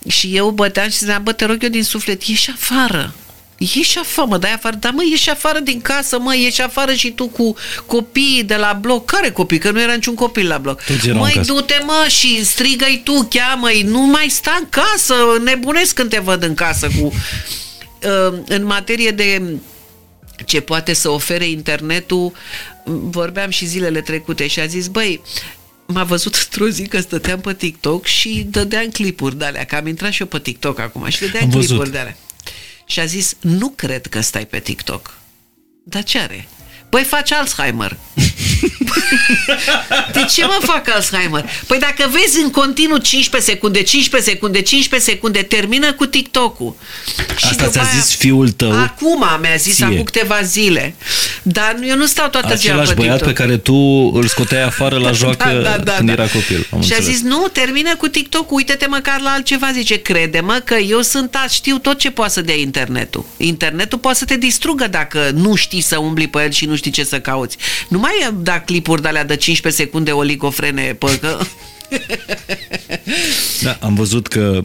Și 0.09 0.37
eu 0.37 0.51
băteam 0.51 0.89
și 0.89 0.99
ziceam 0.99 1.23
bă 1.23 1.33
te 1.33 1.45
rog 1.45 1.63
eu 1.63 1.69
din 1.69 1.83
suflet 1.85 2.23
ieși 2.23 2.51
afară 2.51 3.15
Ieși 3.59 3.99
afară, 3.99 4.29
mă, 4.29 4.39
dai 4.39 4.53
afară, 4.53 4.77
dar 4.81 4.93
mă, 4.93 5.03
ieși 5.11 5.31
afară 5.31 5.59
din 5.59 5.81
casă, 5.81 6.19
mă, 6.19 6.37
ieși 6.37 6.61
afară 6.61 6.95
și 6.95 7.11
tu 7.11 7.27
cu 7.27 7.55
copiii 7.87 8.43
de 8.45 8.57
la 8.57 8.79
bloc. 8.81 9.05
Care 9.11 9.31
copii? 9.31 9.59
Că 9.59 9.71
nu 9.71 9.81
era 9.81 9.93
niciun 9.95 10.15
copil 10.15 10.47
la 10.47 10.59
bloc. 10.59 10.83
Toți 10.83 11.09
erau 11.09 11.17
în 11.17 11.23
Măi, 11.27 11.33
casă. 11.33 11.53
du-te, 11.53 11.81
mă, 11.85 12.07
și 12.09 12.45
strigă-i 12.45 13.01
tu, 13.05 13.29
cheamă-i, 13.31 13.83
nu 13.83 14.01
mai 14.01 14.27
sta 14.29 14.59
în 14.61 14.69
casă, 14.69 15.15
nebunesc 15.45 15.95
când 15.95 16.11
te 16.11 16.19
văd 16.19 16.43
în 16.43 16.55
casă 16.55 16.89
cu... 17.01 17.05
Uh, 17.07 18.39
în 18.49 18.65
materie 18.65 19.11
de 19.11 19.43
ce 20.45 20.61
poate 20.61 20.93
să 20.93 21.11
ofere 21.11 21.47
internetul, 21.47 22.33
vorbeam 22.85 23.51
și 23.51 23.67
zilele 23.67 24.01
trecute 24.01 24.47
și 24.47 24.61
a 24.61 24.67
zis, 24.67 24.87
băi, 24.87 25.21
m-a 25.87 26.03
văzut 26.05 26.35
într-o 26.35 26.69
zi 26.69 26.87
că 26.87 27.01
stăteam 27.01 27.41
pe 27.41 27.55
TikTok 27.55 28.07
și 28.07 28.47
dădeam 28.51 28.87
clipuri 28.89 29.39
de 29.39 29.45
alea, 29.45 29.65
că 29.65 29.75
am 29.77 29.87
intrat 29.87 30.13
și 30.13 30.21
eu 30.21 30.27
pe 30.27 30.39
TikTok 30.39 30.79
acum 30.79 31.09
și 31.09 31.21
dădeam 31.21 31.45
Am 31.45 31.51
văzut. 31.51 31.67
clipuri 31.69 31.91
de 31.91 31.99
alea. 31.99 32.17
Și 32.85 33.01
a 33.01 33.05
zis, 33.05 33.37
nu 33.41 33.69
cred 33.69 34.07
că 34.07 34.21
stai 34.21 34.47
pe 34.47 34.59
TikTok. 34.59 35.19
Dar 35.85 36.03
ce 36.03 36.19
are? 36.19 36.49
Păi 36.89 37.05
faci 37.05 37.33
Alzheimer. 37.33 37.97
De 40.13 40.25
ce 40.31 40.45
mă 40.45 40.59
fac 40.63 40.89
Alzheimer? 40.95 41.45
Păi 41.67 41.79
dacă 41.79 42.11
vezi 42.13 42.41
în 42.43 42.51
continuu 42.51 42.97
15 42.97 43.51
secunde, 43.51 43.83
15 43.83 44.31
secunde, 44.31 44.61
15 44.63 45.11
secunde, 45.11 45.43
termină 45.43 45.93
cu 45.93 46.07
TikTok-ul. 46.07 46.75
Și 47.37 47.45
Asta 47.45 47.57
după 47.65 47.69
ți-a 47.71 47.83
aia- 47.83 48.01
zis 48.01 48.15
fiul 48.17 48.49
tău? 48.51 48.73
Acum 48.73 49.25
mi-a 49.41 49.57
zis, 49.57 49.75
Ție. 49.75 49.85
acum 49.85 50.03
câteva 50.03 50.41
zile. 50.43 50.95
Dar 51.43 51.77
eu 51.87 51.97
nu 51.97 52.07
stau 52.07 52.29
toată 52.29 52.55
ziua 52.55 52.73
Același 52.75 52.95
pe 52.95 53.01
băiat 53.01 53.17
TikTok. 53.17 53.35
pe 53.35 53.43
care 53.43 53.57
tu 53.57 53.75
îl 54.15 54.27
scoteai 54.27 54.63
afară 54.63 54.99
la 54.99 55.13
joacă 55.23 55.83
când 55.97 56.09
era 56.09 56.27
copil. 56.27 56.67
Am 56.73 56.81
și 56.83 56.93
a 56.93 56.97
înțeles. 56.97 57.05
zis, 57.05 57.21
nu, 57.23 57.47
termină 57.53 57.97
cu 57.97 58.09
TikTok, 58.09 58.53
uite-te 58.53 58.87
măcar 58.87 59.21
la 59.21 59.31
altceva. 59.31 59.71
Zice, 59.73 60.03
crede-mă 60.03 60.61
că 60.65 60.75
eu 60.75 61.01
sunt 61.01 61.35
azi, 61.45 61.55
știu 61.55 61.79
tot 61.79 61.99
ce 61.99 62.11
poate 62.11 62.33
să 62.33 62.41
dea 62.41 62.55
internetul. 62.57 63.25
Internetul 63.37 63.99
poate 63.99 64.19
să 64.19 64.25
te 64.25 64.37
distrugă 64.37 64.87
dacă 64.89 65.31
nu 65.35 65.55
știi 65.55 65.81
să 65.81 65.99
umbli 65.99 66.29
pe 66.29 66.43
el 66.43 66.51
și 66.51 66.65
nu 66.67 66.77
știi 66.77 66.91
ce 66.91 67.05
să 67.05 67.21
cauți. 67.21 67.57
Nu 67.89 67.99
mai 67.99 68.13
da 68.43 68.59
clipuri 68.65 69.03
de 69.03 69.09
alea 69.09 69.25
de 69.25 69.37
15 69.37 69.83
secunde 69.83 70.11
oligofrene 70.11 70.97
pe 70.99 71.19
că... 71.21 71.39
Da, 73.63 73.79
am 73.81 73.95
văzut 73.95 74.27
că 74.27 74.61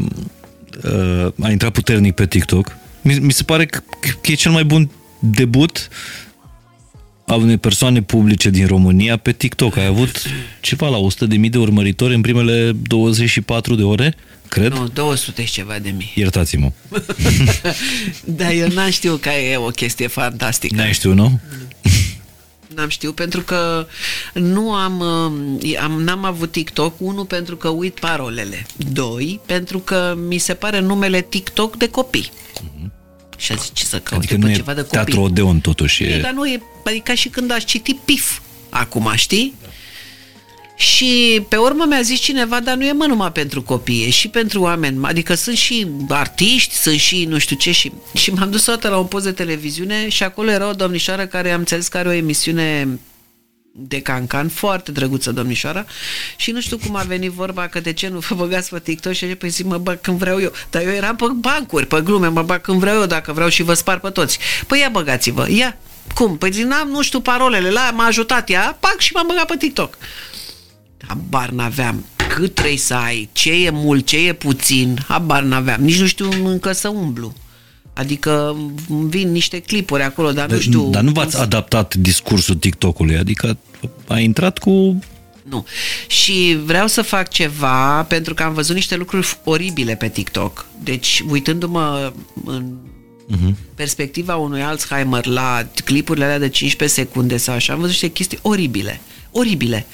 uh, 0.83 1.45
a 1.45 1.49
intrat 1.51 1.71
puternic 1.71 2.15
pe 2.15 2.25
TikTok. 2.25 2.77
Mi, 3.01 3.13
mi 3.13 3.31
se 3.33 3.43
pare 3.43 3.65
că, 3.65 3.79
că 4.21 4.31
e 4.31 4.33
cel 4.33 4.51
mai 4.51 4.63
bun 4.63 4.89
debut 5.19 5.89
al 7.29 7.41
unei 7.41 7.57
persoane 7.57 8.01
publice 8.01 8.49
din 8.49 8.67
România 8.67 9.17
pe 9.17 9.31
TikTok. 9.31 9.77
Ai 9.77 9.85
avut 9.85 10.21
ceva 10.59 10.87
la 10.87 10.97
100.000 11.27 11.49
de 11.49 11.57
urmăritori 11.57 12.13
în 12.13 12.21
primele 12.21 12.71
24 12.81 13.75
de 13.75 13.83
ore, 13.83 14.15
cred. 14.47 14.71
Nu, 14.71 14.87
200 14.87 15.43
și 15.43 15.51
ceva 15.51 15.79
de 15.79 15.89
mii. 15.89 16.11
Iertați-mă. 16.15 16.71
Dar 18.39 18.51
eu 18.51 18.67
n-am 18.67 18.89
știut 18.89 19.21
că 19.21 19.29
e 19.29 19.57
o 19.57 19.69
chestie 19.69 20.07
fantastică. 20.07 20.75
N-ai 20.75 20.93
știut, 20.93 21.15
nu? 21.15 21.39
N-am 22.75 22.89
știut 22.89 23.15
pentru 23.15 23.41
că 23.41 23.87
nu 24.33 24.73
am, 24.73 24.99
uh, 25.61 25.77
am 25.81 26.01
n-am 26.01 26.23
avut 26.25 26.51
TikTok, 26.51 26.93
unul 26.97 27.25
pentru 27.25 27.55
că 27.57 27.67
uit 27.67 27.99
parolele, 27.99 28.65
doi 28.75 29.39
pentru 29.45 29.79
că 29.79 30.17
mi 30.27 30.37
se 30.37 30.53
pare 30.53 30.79
numele 30.79 31.21
TikTok 31.21 31.75
de 31.75 31.89
copii. 31.89 32.31
Și 33.37 33.51
a 33.51 33.55
zis 33.55 33.71
ce 33.73 33.85
să 33.85 33.99
caute 33.99 34.15
Adică 34.15 34.33
pe 34.33 34.39
nu 34.39 34.49
e 34.49 34.55
ceva 34.55 34.73
de 34.73 34.81
copii. 34.81 34.95
teatru 34.97 35.21
Odeon 35.21 35.59
totuși. 35.59 36.03
E, 36.03 36.07
E... 36.15 36.21
dar 36.21 36.31
nu 36.31 36.45
e, 36.45 36.61
adică 36.85 37.03
ca 37.03 37.13
și 37.15 37.29
când 37.29 37.51
aș 37.51 37.63
citi 37.63 37.93
PIF 38.05 38.39
acum, 38.69 39.11
știi? 39.15 39.53
Și 40.79 41.45
pe 41.49 41.55
urmă 41.55 41.85
mi-a 41.87 42.01
zis 42.01 42.19
cineva, 42.19 42.59
dar 42.59 42.75
nu 42.75 42.85
e 42.85 42.91
mă 42.91 43.05
numai 43.05 43.31
pentru 43.31 43.61
copii, 43.61 44.05
e 44.05 44.09
și 44.09 44.27
pentru 44.27 44.61
oameni, 44.61 44.99
adică 45.01 45.33
sunt 45.33 45.57
și 45.57 45.87
artiști, 46.09 46.73
sunt 46.73 46.99
și 46.99 47.25
nu 47.25 47.37
știu 47.37 47.55
ce 47.55 47.71
și, 47.71 47.91
și 48.13 48.31
m-am 48.31 48.51
dus 48.51 48.67
o 48.67 48.71
dată 48.71 48.89
la 48.89 48.97
un 48.97 49.05
post 49.05 49.25
de 49.25 49.31
televiziune 49.31 50.09
și 50.09 50.23
acolo 50.23 50.49
era 50.49 50.69
o 50.69 50.73
domnișoară 50.73 51.25
care 51.25 51.51
am 51.51 51.59
înțeles 51.59 51.87
că 51.87 51.97
are 51.97 52.07
o 52.07 52.11
emisiune 52.11 52.99
de 53.71 54.01
cancan, 54.01 54.49
foarte 54.49 54.91
drăguță 54.91 55.31
domnișoara 55.31 55.85
și 56.35 56.51
nu 56.51 56.61
știu 56.61 56.77
cum 56.77 56.95
a 56.95 57.01
venit 57.01 57.31
vorba 57.31 57.67
că 57.67 57.79
de 57.79 57.93
ce 57.93 58.07
nu 58.07 58.19
vă 58.19 58.35
băgați 58.35 58.69
pe 58.69 58.79
TikTok 58.79 59.13
și 59.13 59.25
păi 59.25 59.49
zic, 59.49 59.65
mă 59.65 59.77
bag 59.77 60.01
când 60.01 60.17
vreau 60.17 60.41
eu. 60.41 60.51
Dar 60.69 60.81
eu 60.81 60.91
eram 60.91 61.15
pe 61.15 61.25
bancuri, 61.35 61.85
pe 61.85 62.01
glume, 62.01 62.27
mă 62.27 62.41
bag 62.41 62.61
când 62.61 62.79
vreau 62.79 62.99
eu, 62.99 63.05
dacă 63.05 63.33
vreau 63.33 63.49
și 63.49 63.63
vă 63.63 63.73
spar 63.73 63.99
pe 63.99 64.09
toți. 64.09 64.39
Păi 64.67 64.79
ia 64.79 64.89
băgați-vă, 64.89 65.47
ia. 65.49 65.77
Cum? 66.13 66.37
Păi 66.37 66.51
zic, 66.51 66.65
n-am, 66.65 66.87
nu 66.87 67.01
știu 67.01 67.19
parolele, 67.19 67.69
la 67.69 67.91
m-a 67.93 68.05
ajutat 68.05 68.49
ea, 68.49 68.77
pac 68.79 68.99
și 68.99 69.13
m-am 69.13 69.27
băgat 69.27 69.45
pe 69.45 69.57
TikTok. 69.57 69.97
Habar 71.07 71.49
n-aveam 71.49 72.05
cât 72.29 72.53
trebuie 72.53 72.77
să 72.77 72.93
ai, 72.93 73.29
ce 73.31 73.51
e 73.51 73.69
mult, 73.69 74.05
ce 74.05 74.27
e 74.27 74.33
puțin, 74.33 74.99
habar 75.07 75.43
n-aveam. 75.43 75.81
Nici 75.81 75.99
nu 75.99 76.05
știu 76.05 76.29
încă 76.47 76.71
să 76.71 76.87
umblu. 76.87 77.33
Adică 77.93 78.55
îmi 78.89 79.09
vin 79.09 79.31
niște 79.31 79.59
clipuri 79.59 80.03
acolo, 80.03 80.31
dar 80.31 80.49
nu 80.49 80.59
știu... 80.59 80.89
Dar 80.89 81.01
nu 81.01 81.11
v-ați 81.11 81.39
adaptat 81.39 81.95
discursul 81.95 82.55
TikTok-ului, 82.55 83.17
adică 83.17 83.57
a 84.07 84.19
intrat 84.19 84.57
cu... 84.57 84.99
Nu. 85.43 85.65
Și 86.07 86.57
vreau 86.63 86.87
să 86.87 87.01
fac 87.01 87.29
ceva 87.29 88.03
pentru 88.03 88.33
că 88.33 88.43
am 88.43 88.53
văzut 88.53 88.75
niște 88.75 88.95
lucruri 88.95 89.37
oribile 89.43 89.95
pe 89.95 90.07
TikTok. 90.07 90.65
Deci, 90.83 91.23
uitându-mă 91.29 92.13
în 92.45 92.73
uh-huh. 93.31 93.53
perspectiva 93.75 94.35
unui 94.35 94.61
Alzheimer 94.61 95.25
la 95.25 95.67
clipurile 95.85 96.25
alea 96.25 96.39
de 96.39 96.49
15 96.49 96.99
secunde 96.99 97.37
sau 97.37 97.55
așa, 97.55 97.73
am 97.73 97.79
văzut 97.79 97.91
niște 97.91 98.11
chestii 98.11 98.39
oribile. 98.41 99.01
Oribile. 99.31 99.85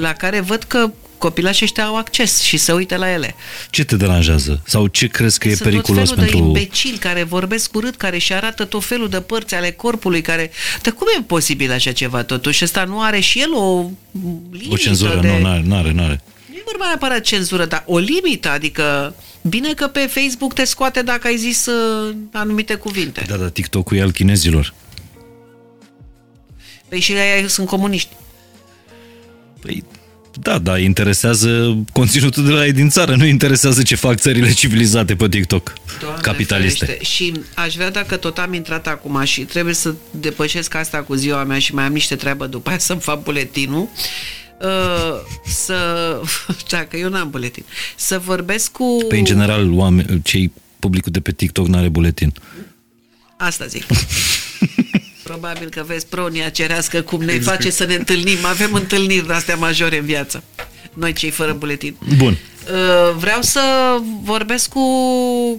La 0.00 0.12
care 0.12 0.40
văd 0.40 0.62
că 0.62 0.90
copilașii 1.18 1.64
ăștia 1.64 1.84
au 1.84 1.96
acces 1.96 2.40
și 2.40 2.56
se 2.56 2.72
uită 2.72 2.96
la 2.96 3.12
ele. 3.12 3.34
Ce 3.70 3.84
te 3.84 3.96
deranjează? 3.96 4.62
Sau 4.66 4.86
ce 4.86 5.06
crezi 5.06 5.38
că 5.38 5.48
e 5.48 5.54
Sunt 5.54 5.68
periculos 5.68 6.08
tot 6.08 6.18
felul 6.18 6.30
pentru... 6.30 6.52
de 6.52 6.58
imbecili 6.58 6.96
care 6.96 7.22
vorbesc 7.22 7.74
urât, 7.74 7.96
care 7.96 8.18
și 8.18 8.32
arată 8.32 8.64
tot 8.64 8.84
felul 8.84 9.08
de 9.08 9.20
părți 9.20 9.54
ale 9.54 9.70
corpului, 9.70 10.20
care... 10.20 10.50
Dar 10.82 10.92
cum 10.92 11.06
e 11.18 11.22
posibil 11.22 11.72
așa 11.72 11.92
ceva 11.92 12.22
totuși? 12.22 12.64
Ăsta 12.64 12.84
nu 12.84 13.00
are 13.00 13.20
și 13.20 13.40
el 13.40 13.54
o 13.54 13.90
limită 14.50 14.72
O 14.72 14.76
cenzură, 14.76 15.18
de... 15.20 15.28
nu, 15.28 15.38
n-are, 15.38 15.62
n-are, 15.66 15.92
n-are. 15.92 16.20
Nu 16.48 16.54
e 16.56 16.62
vorba 16.64 16.86
neapărat 16.86 17.20
cenzură, 17.20 17.64
dar 17.64 17.82
o 17.86 17.98
limită, 17.98 18.50
adică 18.50 19.14
bine 19.42 19.72
că 19.72 19.86
pe 19.86 20.00
Facebook 20.00 20.52
te 20.52 20.64
scoate 20.64 21.02
dacă 21.02 21.26
ai 21.26 21.36
zis 21.36 21.66
uh, 21.66 22.14
anumite 22.32 22.74
cuvinte. 22.74 23.24
Da, 23.26 23.36
da, 23.36 23.48
TikTok-ul 23.48 23.96
e 23.96 24.00
al 24.00 24.12
chinezilor. 24.12 24.74
Păi 26.88 27.00
și 27.00 27.12
ei 27.12 27.48
sunt 27.48 27.66
comuniști. 27.66 28.08
Păi, 29.64 29.84
da, 30.40 30.58
da, 30.58 30.78
interesează 30.78 31.78
conținutul 31.92 32.44
de 32.44 32.50
la 32.50 32.66
ei 32.66 32.72
din 32.72 32.88
țară, 32.88 33.14
nu 33.14 33.24
interesează 33.24 33.82
ce 33.82 33.94
fac 33.94 34.18
țările 34.18 34.52
civilizate 34.52 35.14
pe 35.14 35.28
TikTok, 35.28 35.72
Doamne 36.00 36.20
capitaliste. 36.20 36.84
ferește. 36.84 37.04
Și 37.04 37.32
aș 37.54 37.74
vrea, 37.74 37.90
dacă 37.90 38.16
tot 38.16 38.38
am 38.38 38.52
intrat 38.52 38.86
acum 38.86 39.24
și 39.24 39.40
trebuie 39.40 39.74
să 39.74 39.94
depășesc 40.10 40.74
asta 40.74 41.02
cu 41.02 41.14
ziua 41.14 41.44
mea 41.44 41.58
și 41.58 41.74
mai 41.74 41.84
am 41.84 41.92
niște 41.92 42.16
treabă 42.16 42.46
după 42.46 42.68
aia 42.68 42.78
să-mi 42.88 43.00
fac 43.00 43.22
buletinul, 43.22 43.88
uh, 44.60 45.14
să... 45.46 45.76
Dacă 46.70 46.96
eu 46.96 47.08
n-am 47.08 47.30
buletin. 47.30 47.64
Să 47.96 48.18
vorbesc 48.18 48.72
cu... 48.72 48.96
Pe 48.98 49.04
Păi, 49.06 49.18
în 49.18 49.24
general, 49.24 49.72
oameni, 49.72 50.22
cei 50.22 50.52
publicul 50.78 51.12
de 51.12 51.20
pe 51.20 51.32
TikTok 51.32 51.66
n-are 51.66 51.88
buletin. 51.88 52.32
Asta 53.36 53.66
zic. 53.66 53.84
Probabil 55.24 55.68
că 55.68 55.84
vezi 55.86 56.06
pronia 56.06 56.48
cerească 56.48 57.00
cum 57.02 57.22
ne 57.22 57.38
face 57.38 57.70
să 57.70 57.84
ne 57.84 57.94
întâlnim. 57.94 58.44
Avem 58.44 58.72
întâlniri 58.72 59.26
de-astea 59.26 59.56
majore 59.56 59.98
în 59.98 60.04
viață. 60.04 60.42
Noi 60.92 61.12
cei 61.12 61.30
fără 61.30 61.52
buletin. 61.52 61.96
Bun. 62.16 62.38
Uh, 62.72 63.14
Vreau 63.16 63.42
să 63.42 63.60
vorbesc 64.22 64.68
cu 64.68 64.80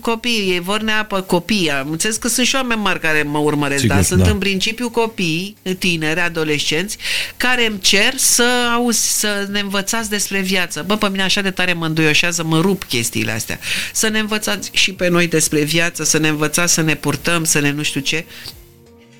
copiii. 0.01 0.51
Ei 0.51 0.60
vor 0.60 0.82
neapă 0.82 1.21
copii. 1.21 1.71
Am 1.71 1.91
înțeles 1.91 2.15
că 2.15 2.28
sunt 2.28 2.47
și 2.47 2.56
oameni 2.56 2.82
mari 2.82 2.99
care 2.99 3.23
mă 3.23 3.38
urmăresc, 3.38 3.82
Sigur, 3.82 3.95
dar 3.95 4.04
sunt 4.04 4.23
da. 4.23 4.30
în 4.30 4.38
principiu 4.38 4.89
copii, 4.89 5.56
tineri, 5.80 6.19
adolescenți, 6.19 6.97
care 7.38 7.65
îmi 7.65 7.80
cer 7.80 8.13
să 8.15 8.45
auzi, 8.73 9.19
să 9.19 9.47
ne 9.51 9.60
învățați 9.60 10.10
despre 10.10 10.39
viață. 10.39 10.84
Bă, 10.88 10.95
pe 10.97 11.10
mine 11.10 11.23
așa 11.23 11.41
de 11.41 11.51
tare 11.51 11.73
mă 11.73 11.86
înduioșează, 11.86 12.43
mă 12.43 12.60
rup 12.62 12.84
chestiile 12.84 13.32
astea. 13.32 13.60
Să 13.93 14.08
ne 14.08 14.19
învățați 14.19 14.69
și 14.73 14.93
pe 14.93 15.08
noi 15.08 15.28
despre 15.28 15.63
viață, 15.63 16.04
să 16.04 16.17
ne 16.17 16.28
învățați 16.28 16.73
să 16.73 16.82
ne 16.82 16.95
purtăm, 16.95 17.43
să 17.43 17.60
ne 17.60 17.71
nu 17.71 17.84
știu 17.84 18.01
ce. 18.01 18.25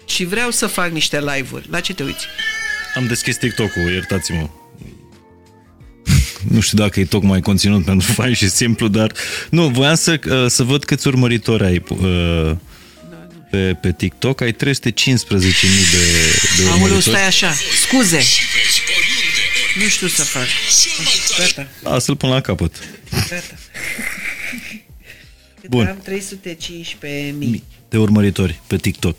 Și 0.06 0.26
vreau 0.26 0.52
să 0.52 0.68
fac 0.68 0.92
niște 0.92 1.20
live-uri. 1.20 1.68
La 1.70 1.80
ce 1.80 1.94
te 1.94 2.04
uiți? 2.04 2.26
Am 2.96 3.08
deschis 3.08 3.38
TikTok-ul, 3.38 3.92
iertați-mă. 3.92 4.50
Nu 6.50 6.60
știu 6.60 6.78
dacă 6.78 7.00
e 7.00 7.06
tocmai 7.06 7.40
conținut 7.40 7.86
pentru 7.86 8.12
fain 8.12 8.34
și 8.34 8.50
simplu, 8.50 8.88
dar... 8.88 9.12
Nu, 9.50 9.68
voiam 9.68 9.96
să, 9.96 10.20
uh, 10.30 10.46
să 10.48 10.64
văd 10.64 10.84
câți 10.84 11.08
urmăritori 11.08 11.64
ai 11.64 11.84
uh, 11.90 12.52
pe, 13.52 13.78
pe 13.82 13.92
TikTok. 13.92 14.42
Ai 14.42 14.54
315.000 14.54 14.58
de, 14.58 14.68
de 16.58 16.64
Aoleu, 16.64 16.74
urmăritori. 16.74 17.02
stai 17.02 17.26
așa. 17.28 17.54
Scuze. 17.82 18.22
Nu 19.82 19.88
știu 19.88 20.08
să 20.08 20.24
fac. 20.24 20.48
Gata. 21.38 21.68
A, 21.84 22.00
să-l 22.00 22.16
pun 22.16 22.30
la 22.30 22.42
capăt. 22.42 22.76
Gata. 23.12 23.56
Cât 25.62 25.70
Bun. 25.70 25.86
Am 25.88 26.00
315 26.04 27.36
mii. 27.38 27.64
De 27.90 27.98
urmăritori 27.98 28.60
pe 28.68 28.78
TikTok. 28.78 29.16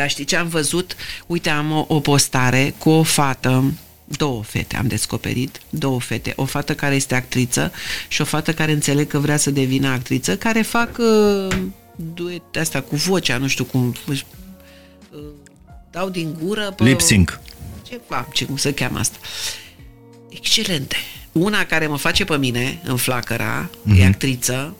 Dar 0.00 0.10
știi 0.10 0.24
ce 0.24 0.36
am 0.36 0.48
văzut? 0.48 0.96
Uite, 1.26 1.50
am 1.50 1.72
o, 1.72 1.84
o 1.88 2.00
postare 2.00 2.74
cu 2.78 2.90
o 2.90 3.02
fată, 3.02 3.72
două 4.04 4.42
fete 4.42 4.76
am 4.76 4.86
descoperit, 4.86 5.60
două 5.70 6.00
fete, 6.00 6.32
o 6.36 6.44
fată 6.44 6.74
care 6.74 6.94
este 6.94 7.14
actriță 7.14 7.72
și 8.08 8.20
o 8.20 8.24
fată 8.24 8.52
care 8.52 8.72
înțeleg 8.72 9.06
că 9.08 9.18
vrea 9.18 9.36
să 9.36 9.50
devină 9.50 9.88
actriță, 9.88 10.36
care 10.36 10.62
fac 10.62 10.98
uh, 10.98 11.56
duete 12.14 12.58
astea 12.58 12.82
cu 12.82 12.96
vocea, 12.96 13.36
nu 13.36 13.46
știu 13.46 13.64
cum, 13.64 13.94
uh, 14.08 14.20
dau 15.90 16.08
din 16.08 16.36
gură 16.42 16.72
pe... 16.76 16.84
Lip 16.84 17.00
sync. 17.00 17.40
Ceva, 17.88 18.28
ce 18.32 18.44
cum 18.44 18.56
se 18.56 18.74
cheamă 18.74 18.98
asta. 18.98 19.18
Excelente. 20.28 20.96
Una 21.32 21.64
care 21.64 21.86
mă 21.86 21.96
face 21.96 22.24
pe 22.24 22.36
mine 22.36 22.80
în 22.84 22.96
flacăra, 22.96 23.70
mm-hmm. 23.70 23.98
e 23.98 24.04
actriță, 24.04 24.76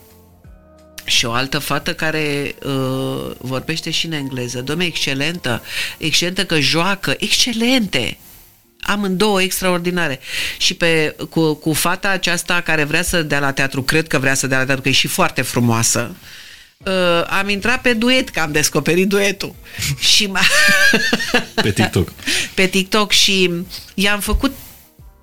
și 1.04 1.24
o 1.24 1.32
altă 1.32 1.58
fată 1.58 1.94
care 1.94 2.54
uh, 2.64 3.30
vorbește 3.38 3.90
și 3.90 4.06
în 4.06 4.12
engleză. 4.12 4.60
Domne, 4.60 4.84
excelentă, 4.84 5.62
excelentă 5.98 6.44
că 6.44 6.60
joacă, 6.60 7.14
excelente! 7.18 8.18
amândouă 8.80 9.42
extraordinare. 9.42 10.20
Și 10.58 10.74
pe, 10.74 11.16
cu, 11.30 11.54
cu 11.54 11.72
fata 11.72 12.08
aceasta 12.08 12.60
care 12.60 12.84
vrea 12.84 13.02
să 13.02 13.22
dea 13.22 13.38
la 13.38 13.52
teatru, 13.52 13.82
cred 13.82 14.06
că 14.06 14.18
vrea 14.18 14.34
să 14.34 14.46
dea 14.46 14.58
la 14.58 14.64
teatru, 14.64 14.82
că 14.82 14.88
e 14.88 14.92
și 14.92 15.06
foarte 15.06 15.42
frumoasă, 15.42 16.14
uh, 16.76 17.24
am 17.26 17.48
intrat 17.48 17.80
pe 17.80 17.92
duet, 17.92 18.28
că 18.28 18.40
am 18.40 18.52
descoperit 18.52 19.08
duetul. 19.08 19.54
și 20.14 20.32
pe 21.54 21.70
TikTok. 21.70 22.12
pe 22.54 22.66
TikTok 22.66 23.12
și 23.12 23.50
i-am 23.94 24.20
făcut 24.20 24.52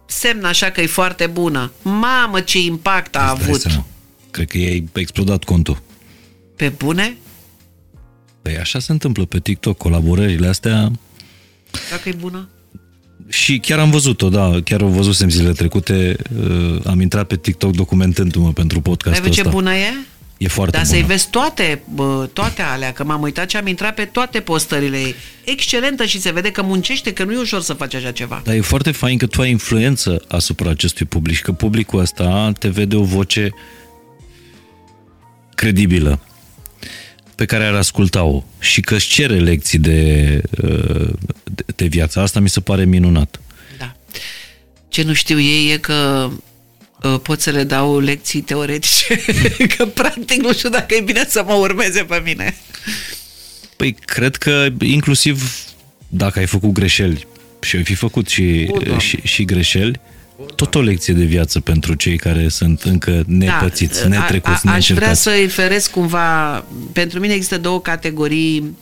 semn 0.06 0.46
așa 0.46 0.70
că 0.70 0.82
e 0.82 0.88
foarte 0.88 1.28
bună. 1.28 1.72
Mamă, 1.82 2.40
ce 2.40 2.60
impact 2.60 3.16
a 3.16 3.32
Îți 3.32 3.44
avut! 3.44 3.62
Seama. 3.62 3.86
Cred 4.38 4.50
că 4.50 4.58
i-ai 4.58 4.90
explodat 4.94 5.44
contul. 5.44 5.82
Pe 6.56 6.70
bune? 6.70 7.18
Păi 8.42 8.58
așa 8.58 8.80
se 8.80 8.92
întâmplă 8.92 9.26
pe 9.26 9.40
TikTok, 9.40 9.78
colaborările 9.78 10.48
astea... 10.48 10.92
Dacă 11.92 12.10
e 12.10 12.14
bună? 12.20 12.50
Și 13.28 13.60
chiar 13.60 13.80
am 13.80 13.90
văzut-o, 13.90 14.30
da, 14.30 14.62
chiar 14.64 14.82
o 14.82 14.88
văzusem 14.88 15.30
zilele 15.30 15.54
trecute, 15.54 16.16
uh, 16.40 16.80
am 16.86 17.02
intrat 17.02 17.28
pe 17.28 17.36
TikTok 17.36 17.72
documentându-mă 17.72 18.54
pentru 18.54 18.82
podcastul 18.82 19.30
ăsta. 19.30 19.42
ce 19.42 19.50
bună 19.50 19.74
e? 19.74 19.94
E 20.38 20.48
foarte 20.48 20.78
Dar 20.78 20.86
bună. 20.86 20.96
să-i 20.96 21.06
vezi 21.06 21.30
toate, 21.30 21.82
bă, 21.94 22.30
toate 22.34 22.62
alea, 22.62 22.94
că 22.94 23.04
m-am 23.04 23.22
uitat 23.22 23.50
și 23.50 23.56
am 23.56 23.68
intrat 23.68 23.94
pe 23.94 24.06
toate 24.06 24.40
postările 24.40 24.98
ei. 24.98 25.16
Excelentă 25.44 26.06
și 26.06 26.22
se 26.22 26.32
vede 26.32 26.52
că 26.52 26.62
muncește, 26.62 27.14
că 27.14 27.24
nu 27.24 27.34
e 27.34 27.38
ușor 27.38 27.62
să 27.62 27.74
faci 27.74 27.94
așa 27.94 28.12
ceva. 28.12 28.42
Dar 28.44 28.56
e 28.56 28.62
foarte 28.62 28.92
fain 28.92 29.18
că 29.18 29.26
tu 29.26 29.42
ai 29.42 29.50
influență 29.50 30.22
asupra 30.28 30.70
acestui 30.70 31.06
public, 31.06 31.40
că 31.40 31.52
publicul 31.52 32.00
ăsta 32.00 32.52
te 32.60 32.68
vede 32.68 32.96
o 32.96 33.04
voce 33.04 33.50
credibilă 35.58 36.20
pe 37.36 37.46
care 37.46 37.66
ar 37.66 37.74
asculta-o 37.74 38.44
și 38.60 38.82
că 38.82 38.96
își 38.96 39.10
cere 39.10 39.40
lecții 39.40 39.80
de, 39.80 40.42
de, 41.44 41.64
de 41.76 41.86
viață. 41.86 42.20
Asta 42.20 42.40
mi 42.40 42.50
se 42.50 42.60
pare 42.60 42.86
minunat. 42.86 43.40
Da. 43.78 43.96
Ce 44.88 45.04
nu 45.04 45.14
știu 45.14 45.40
ei 45.40 45.72
e 45.72 45.78
că 45.78 46.30
uh, 47.04 47.20
pot 47.22 47.42
să 47.42 47.50
le 47.50 47.64
dau 47.64 48.00
lecții 48.00 48.42
teoretice, 48.42 49.20
că 49.78 49.86
practic 49.86 50.42
nu 50.42 50.54
știu 50.54 50.70
dacă 50.70 50.96
e 50.96 51.02
bine 51.02 51.26
să 51.28 51.44
mă 51.46 51.54
urmeze 51.54 52.04
pe 52.04 52.22
mine. 52.24 52.56
Păi 53.76 53.96
cred 54.06 54.36
că 54.36 54.68
inclusiv 54.82 55.66
dacă 56.08 56.40
ai 56.40 56.46
făcut 56.46 56.72
greșeli 56.72 57.28
și 57.62 57.76
ai 57.76 57.84
fi 57.84 57.96
făcut 57.96 58.28
și, 58.28 58.72
o, 58.94 59.00
și, 59.00 59.20
și 59.24 59.46
greșeli, 59.46 60.00
tot 60.56 60.76
o 60.76 60.82
lecție 60.82 61.14
de 61.14 61.24
viață 61.24 61.60
pentru 61.60 61.94
cei 61.94 62.18
care 62.18 62.48
sunt 62.50 62.82
încă 62.82 63.24
nepățiți, 63.28 64.02
da, 64.02 64.08
netrecuți, 64.08 64.68
a, 64.68 64.72
aș, 64.72 64.90
Aș 64.90 64.96
vrea 64.96 65.14
să-i 65.14 65.48
feresc 65.48 65.92
cumva... 65.92 66.66
Pentru 66.94 67.20
mine 67.20 67.34
există 67.34 67.58
două 67.58 67.82
categorii 67.82 68.78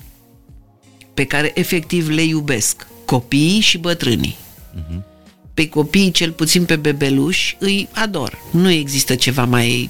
pe 1.14 1.26
care 1.26 1.51
efectiv 1.53 2.10
le 2.10 2.24
iubesc. 2.24 2.88
Copiii 3.06 3.60
și 3.60 3.78
bătrânii. 3.78 4.38
Uh-huh. 4.76 5.01
Pe 5.53 5.70
copii, 5.70 6.12
cel 6.12 6.32
puțin 6.32 6.66
pe 6.66 6.76
bebeluși, 6.76 7.56
îi 7.60 7.88
ador. 7.91 8.38
Nu 8.51 8.70
există 8.70 9.16
ceva 9.16 9.45
mai 9.45 9.89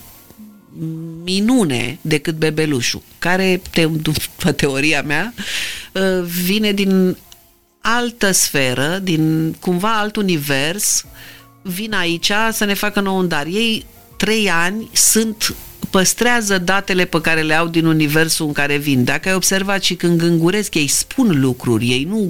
minune 1.23 1.97
decât 2.01 2.35
bebelușul, 2.35 3.01
care, 3.19 3.61
după 4.01 4.51
teoria 4.51 5.01
mea, 5.01 5.33
ă, 5.95 6.21
vine 6.43 6.71
din 6.71 7.17
altă 7.81 8.31
sferă, 8.31 8.99
din 9.03 9.53
cumva 9.59 9.99
alt 9.99 10.15
univers, 10.15 11.05
vin 11.67 11.93
aici 11.93 12.31
să 12.51 12.65
ne 12.65 12.73
facă 12.73 12.99
nou 12.99 13.17
un 13.17 13.27
dar. 13.27 13.45
Ei, 13.45 13.85
trei 14.17 14.49
ani, 14.49 14.89
sunt 14.93 15.55
păstrează 15.89 16.57
datele 16.57 17.05
pe 17.05 17.21
care 17.21 17.41
le 17.41 17.53
au 17.53 17.67
din 17.67 17.85
universul 17.85 18.45
în 18.45 18.53
care 18.53 18.77
vin. 18.77 19.03
Dacă 19.03 19.29
ai 19.29 19.35
observat 19.35 19.83
și 19.83 19.95
când 19.95 20.17
gânguresc, 20.17 20.75
ei 20.75 20.87
spun 20.87 21.39
lucruri, 21.41 21.89
ei 21.89 22.03
nu 22.03 22.29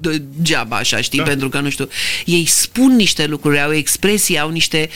degeaba 0.00 0.76
așa, 0.76 1.00
știi, 1.00 1.18
da. 1.18 1.24
pentru 1.24 1.48
că 1.48 1.60
nu 1.60 1.70
știu, 1.70 1.88
ei 2.24 2.46
spun 2.46 2.96
niște 2.96 3.26
lucruri, 3.26 3.60
au 3.60 3.72
expresii, 3.72 4.38
au 4.38 4.50
niște 4.50 4.88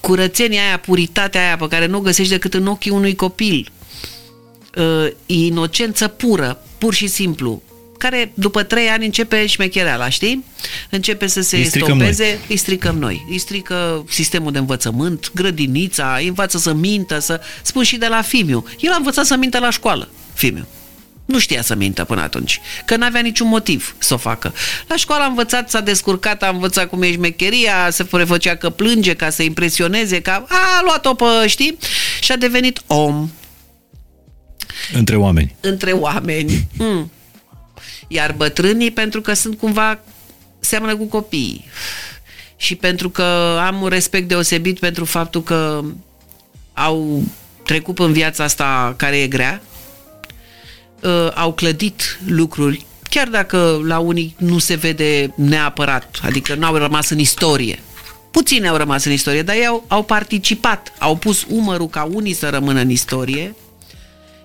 curățenia 0.00 0.62
aia, 0.62 0.78
puritatea 0.78 1.44
aia 1.44 1.56
pe 1.56 1.68
care 1.68 1.86
nu 1.86 1.98
o 1.98 2.00
găsești 2.00 2.32
decât 2.32 2.54
în 2.54 2.66
ochii 2.66 2.90
unui 2.90 3.14
copil. 3.14 3.68
Uh, 4.76 5.10
inocență 5.26 6.08
pură, 6.08 6.62
pur 6.78 6.94
și 6.94 7.06
simplu 7.06 7.62
care 7.98 8.32
după 8.34 8.62
trei 8.62 8.88
ani 8.88 9.04
începe 9.04 9.46
șmechereala, 9.46 10.08
știi? 10.08 10.44
Începe 10.90 11.26
să 11.26 11.40
se 11.40 11.56
îi 11.56 11.64
stopeze, 11.64 12.24
noi. 12.24 12.38
îi 12.48 12.56
stricăm 12.56 12.98
noi. 12.98 13.26
Îi 13.30 13.38
strică 13.38 14.04
sistemul 14.08 14.52
de 14.52 14.58
învățământ, 14.58 15.30
grădinița, 15.34 16.16
îi 16.18 16.28
învață 16.28 16.58
să 16.58 16.72
mintă, 16.72 17.18
să... 17.18 17.40
Spun 17.62 17.82
și 17.82 17.96
de 17.96 18.06
la 18.06 18.22
Fimiu. 18.22 18.64
El 18.80 18.92
a 18.92 18.96
învățat 18.96 19.24
să 19.24 19.36
mintă 19.36 19.58
la 19.58 19.70
școală, 19.70 20.08
Fimiu. 20.34 20.66
Nu 21.24 21.38
știa 21.38 21.62
să 21.62 21.74
mintă 21.74 22.04
până 22.04 22.20
atunci, 22.20 22.60
că 22.84 22.96
n-avea 22.96 23.20
niciun 23.20 23.48
motiv 23.48 23.94
să 23.98 24.14
o 24.14 24.16
facă. 24.16 24.54
La 24.86 24.96
școală 24.96 25.22
a 25.22 25.26
învățat, 25.26 25.70
s-a 25.70 25.80
descurcat, 25.80 26.42
a 26.42 26.48
învățat 26.48 26.88
cum 26.88 27.02
e 27.02 27.12
șmecheria, 27.12 27.90
se 27.90 28.04
prefăcea 28.04 28.56
că 28.56 28.70
plânge 28.70 29.14
ca 29.14 29.30
să 29.30 29.42
impresioneze, 29.42 30.20
că 30.20 30.30
a 30.30 30.80
luat-o 30.84 31.14
pe, 31.14 31.24
știi? 31.46 31.76
Și 32.20 32.32
a 32.32 32.36
devenit 32.36 32.82
om. 32.86 33.30
Între 34.92 35.16
oameni. 35.16 35.54
Între 35.60 35.92
oameni. 35.92 36.66
Mm. 36.78 37.10
Iar 38.12 38.34
bătrânii, 38.36 38.90
pentru 38.90 39.20
că 39.20 39.32
sunt 39.32 39.58
cumva, 39.58 40.00
seamănă 40.60 40.96
cu 40.96 41.04
copiii. 41.04 41.64
Și 42.56 42.74
pentru 42.74 43.10
că 43.10 43.58
am 43.66 43.82
un 43.82 43.88
respect 43.88 44.28
deosebit 44.28 44.78
pentru 44.78 45.04
faptul 45.04 45.42
că 45.42 45.84
au 46.72 47.22
trecut 47.64 47.98
în 47.98 48.12
viața 48.12 48.44
asta 48.44 48.94
care 48.96 49.20
e 49.20 49.26
grea, 49.26 49.62
uh, 51.00 51.28
au 51.34 51.52
clădit 51.52 52.20
lucruri, 52.26 52.86
chiar 53.10 53.28
dacă 53.28 53.80
la 53.84 53.98
unii 53.98 54.34
nu 54.38 54.58
se 54.58 54.74
vede 54.74 55.32
neapărat, 55.36 56.20
adică 56.22 56.54
nu 56.54 56.66
au 56.66 56.76
rămas 56.76 57.10
în 57.10 57.18
istorie. 57.18 57.78
Puține 58.30 58.68
au 58.68 58.76
rămas 58.76 59.04
în 59.04 59.12
istorie, 59.12 59.42
dar 59.42 59.56
ei 59.56 59.66
au, 59.66 59.84
au 59.88 60.02
participat, 60.02 60.92
au 60.98 61.16
pus 61.16 61.46
umărul 61.48 61.88
ca 61.88 62.02
unii 62.02 62.32
să 62.32 62.48
rămână 62.48 62.80
în 62.80 62.90
istorie 62.90 63.54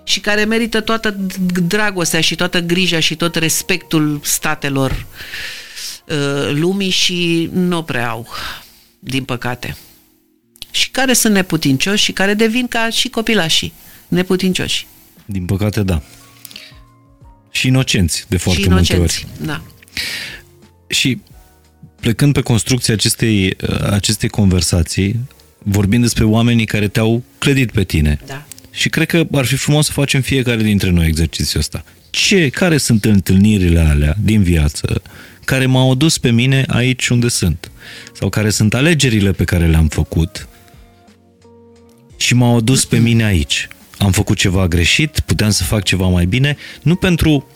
și 0.07 0.19
care 0.19 0.43
merită 0.43 0.81
toată 0.81 1.17
dragostea 1.67 2.21
și 2.21 2.35
toată 2.35 2.59
grija 2.59 2.99
și 2.99 3.15
tot 3.15 3.35
respectul 3.35 4.19
statelor 4.23 5.05
uh, 6.05 6.49
lumii 6.51 6.89
și 6.89 7.49
nu 7.53 7.83
prea 7.83 8.09
au, 8.09 8.27
din 8.99 9.23
păcate. 9.23 9.77
Și 10.71 10.89
care 10.89 11.13
sunt 11.13 11.33
neputincioși 11.33 12.03
și 12.03 12.11
care 12.11 12.33
devin 12.33 12.67
ca 12.67 12.89
și 12.89 13.09
copilașii 13.09 13.73
neputincioși. 14.07 14.87
Din 15.25 15.45
păcate, 15.45 15.83
da. 15.83 16.01
Și 17.51 17.67
inocenți, 17.67 18.25
de 18.27 18.37
foarte 18.37 18.61
și 18.61 18.67
inocenți, 18.67 18.95
multe 18.97 19.33
ori. 19.41 19.47
da. 19.47 19.61
Și 20.87 21.21
plecând 21.99 22.33
pe 22.33 22.41
construcția 22.41 22.93
acestei, 22.93 23.57
acestei 23.89 24.29
conversații, 24.29 25.19
vorbind 25.57 26.03
despre 26.03 26.23
oamenii 26.23 26.65
care 26.65 26.87
te-au 26.87 27.23
clădit 27.37 27.71
pe 27.71 27.83
tine. 27.83 28.19
Da. 28.25 28.46
Și 28.77 28.89
cred 28.89 29.07
că 29.07 29.27
ar 29.31 29.45
fi 29.45 29.55
frumos 29.55 29.85
să 29.85 29.91
facem 29.91 30.21
fiecare 30.21 30.63
dintre 30.63 30.89
noi 30.89 31.07
exercițiul 31.07 31.59
ăsta. 31.59 31.83
Ce, 32.09 32.49
care 32.49 32.77
sunt 32.77 33.05
întâlnirile 33.05 33.79
alea 33.79 34.15
din 34.23 34.43
viață 34.43 35.01
care 35.45 35.65
m-au 35.65 35.91
adus 35.91 36.17
pe 36.17 36.31
mine 36.31 36.65
aici 36.67 37.07
unde 37.07 37.27
sunt? 37.27 37.71
Sau 38.13 38.29
care 38.29 38.49
sunt 38.49 38.73
alegerile 38.73 39.31
pe 39.31 39.43
care 39.43 39.67
le-am 39.67 39.87
făcut 39.87 40.47
și 42.17 42.33
m-au 42.33 42.57
adus 42.57 42.85
pe 42.85 42.97
mine 42.97 43.23
aici? 43.23 43.67
Am 43.97 44.11
făcut 44.11 44.37
ceva 44.37 44.67
greșit, 44.67 45.19
puteam 45.19 45.49
să 45.49 45.63
fac 45.63 45.83
ceva 45.83 46.07
mai 46.07 46.25
bine, 46.25 46.57
nu 46.81 46.95
pentru, 46.95 47.47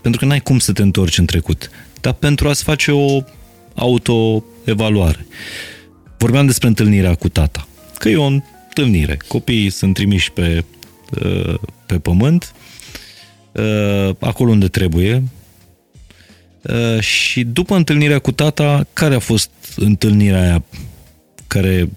pentru 0.00 0.20
că 0.20 0.26
n-ai 0.26 0.40
cum 0.40 0.58
să 0.58 0.72
te 0.72 0.82
întorci 0.82 1.18
în 1.18 1.26
trecut, 1.26 1.70
dar 2.00 2.12
pentru 2.12 2.48
a-ți 2.48 2.62
face 2.62 2.90
o 2.90 3.22
autoevaluare. 3.74 5.26
Vorbeam 6.18 6.46
despre 6.46 6.68
întâlnirea 6.68 7.14
cu 7.14 7.28
tata, 7.28 7.68
că 7.98 8.08
e 8.08 8.16
o 8.16 8.30
întâlnire. 8.74 9.16
Copiii 9.26 9.70
sunt 9.70 9.94
trimiși 9.94 10.32
pe, 10.32 10.64
uh, 11.24 11.54
pe 11.86 11.98
pământ, 11.98 12.54
uh, 13.52 14.10
acolo 14.18 14.50
unde 14.50 14.68
trebuie. 14.68 15.22
Uh, 16.62 17.00
și 17.00 17.44
după 17.44 17.74
întâlnirea 17.74 18.18
cu 18.18 18.32
tata, 18.32 18.86
care 18.92 19.14
a 19.14 19.18
fost 19.18 19.50
întâlnirea 19.76 20.40
aia 20.40 20.62
care 21.46 21.88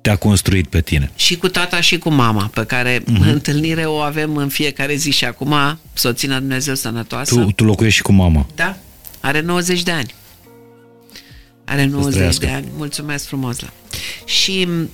te-a 0.00 0.16
construit 0.16 0.66
pe 0.66 0.80
tine? 0.80 1.10
Și 1.16 1.36
cu 1.36 1.48
tata 1.48 1.80
și 1.80 1.98
cu 1.98 2.10
mama, 2.10 2.50
pe 2.54 2.64
care 2.64 2.98
uh-huh. 3.00 3.30
întâlnire 3.34 3.84
o 3.84 3.96
avem 3.96 4.36
în 4.36 4.48
fiecare 4.48 4.94
zi 4.94 5.10
și 5.10 5.24
acum 5.24 5.54
să 5.92 6.08
o 6.08 6.12
țină 6.12 6.38
Dumnezeu 6.38 6.74
sănătoasă. 6.74 7.34
Tu, 7.34 7.52
tu 7.52 7.64
locuiești 7.64 7.96
și 7.96 8.02
cu 8.02 8.12
mama? 8.12 8.46
Da, 8.54 8.76
are 9.20 9.40
90 9.40 9.82
de 9.82 9.90
ani. 9.90 10.14
Are 11.64 11.84
90 11.84 12.38
de 12.38 12.46
ani, 12.48 12.66
mulțumesc 12.76 13.26
frumos 13.26 13.60
la. 13.60 13.68
Și 14.24 14.66
uh, 14.68 14.84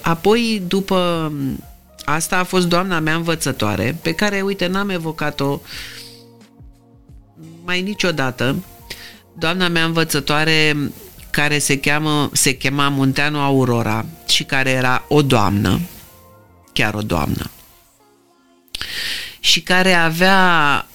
apoi, 0.00 0.62
după 0.66 1.32
asta, 2.04 2.38
a 2.38 2.44
fost 2.44 2.66
doamna 2.66 2.98
mea 2.98 3.14
învățătoare, 3.14 3.98
pe 4.02 4.12
care, 4.12 4.40
uite, 4.40 4.66
n-am 4.66 4.88
evocat-o 4.90 5.60
mai 7.64 7.82
niciodată. 7.82 8.64
Doamna 9.38 9.68
mea 9.68 9.84
învățătoare 9.84 10.76
care 11.30 11.58
se 11.58 11.78
cheamă, 11.78 12.30
se 12.32 12.56
chema 12.56 12.88
Munteanu 12.88 13.40
Aurora 13.40 14.06
și 14.28 14.44
care 14.44 14.70
era 14.70 15.04
o 15.08 15.22
doamnă, 15.22 15.80
chiar 16.72 16.94
o 16.94 17.00
doamnă, 17.00 17.50
și 19.40 19.60
care 19.60 19.92
avea 19.92 20.86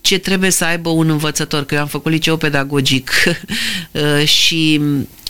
ce 0.00 0.18
trebuie 0.18 0.50
să 0.50 0.64
aibă 0.64 0.88
un 0.88 1.08
învățător, 1.08 1.64
că 1.64 1.74
eu 1.74 1.80
am 1.80 1.86
făcut 1.86 2.12
liceu 2.12 2.36
pedagogic 2.36 3.10
uh, 3.92 4.24
și 4.24 4.80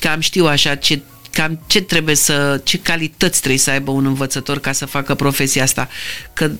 cam 0.01 0.21
știu 0.21 0.47
așa 0.47 0.75
ce 0.75 1.03
cam 1.39 1.61
ce 1.67 1.81
trebuie 1.81 2.15
să, 2.15 2.61
ce 2.65 2.79
calități 2.79 3.39
trebuie 3.39 3.59
să 3.59 3.71
aibă 3.71 3.91
un 3.91 4.07
învățător 4.07 4.59
ca 4.59 4.73
să 4.73 4.87
facă 4.87 5.15
profesia 5.15 5.63
asta. 5.63 5.89
Că 6.33 6.51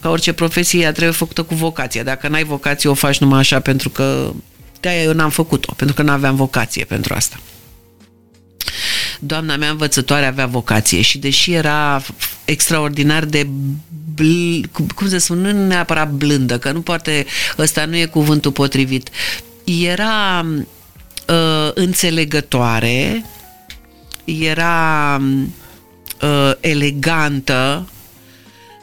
ca 0.00 0.10
orice 0.10 0.32
profesie 0.32 0.80
ea 0.80 0.92
trebuie 0.92 1.14
făcută 1.14 1.42
cu 1.42 1.54
vocație. 1.54 2.02
Dacă 2.02 2.28
n-ai 2.28 2.44
vocație, 2.44 2.90
o 2.90 2.94
faci 2.94 3.18
numai 3.18 3.38
așa 3.38 3.60
pentru 3.60 3.88
că 3.88 4.32
de-aia 4.80 5.02
eu 5.02 5.12
n-am 5.12 5.30
făcut-o, 5.30 5.72
pentru 5.76 5.94
că 5.94 6.02
n-aveam 6.02 6.34
vocație 6.34 6.84
pentru 6.84 7.14
asta. 7.14 7.40
Doamna 9.20 9.56
mea 9.56 9.70
învățătoare 9.70 10.26
avea 10.26 10.46
vocație 10.46 11.00
și 11.00 11.18
deși 11.18 11.52
era 11.52 12.02
extraordinar 12.44 13.24
de 13.24 13.46
bl- 14.14 14.68
cum 14.94 15.08
să 15.08 15.18
spun, 15.18 15.38
nu 15.38 15.66
neapărat 15.66 16.10
blândă, 16.10 16.58
că 16.58 16.72
nu 16.72 16.80
poate, 16.80 17.26
ăsta 17.58 17.84
nu 17.84 17.96
e 17.96 18.04
cuvântul 18.04 18.52
potrivit, 18.52 19.10
era 19.64 20.46
uh, 21.28 21.70
înțelegătoare, 21.74 23.24
era 24.24 25.20
uh, 26.20 26.52
elegantă 26.60 27.86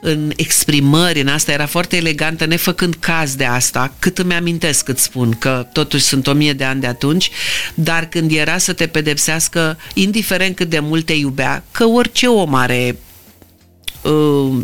în 0.02 0.32
exprimări, 0.36 1.22
în 1.22 1.28
asta 1.28 1.52
era 1.52 1.66
foarte 1.66 1.96
elegantă, 1.96 2.46
nefăcând 2.46 2.96
caz 3.00 3.36
de 3.36 3.46
asta, 3.46 3.94
cât 4.00 4.18
îmi 4.18 4.34
amintesc 4.34 4.84
cât 4.84 4.98
spun, 4.98 5.32
că 5.32 5.68
totuși 5.74 6.04
sunt 6.04 6.28
o 6.28 6.34
mie 6.34 6.54
de 6.54 6.64
ani 6.64 6.82
de 6.82 6.88
atunci, 6.88 7.30
dar 7.74 8.06
când 8.06 8.32
era 8.32 8.58
să 8.58 8.74
te 8.74 8.88
pedepsească, 8.88 9.78
indiferent 9.94 10.56
cât 10.56 10.70
de 10.70 10.80
mult 10.80 11.06
te 11.06 11.14
iubea, 11.14 11.64
că 11.72 11.86
orice 11.86 12.28
om 12.28 12.54
are 12.54 12.98
uh, 14.02 14.58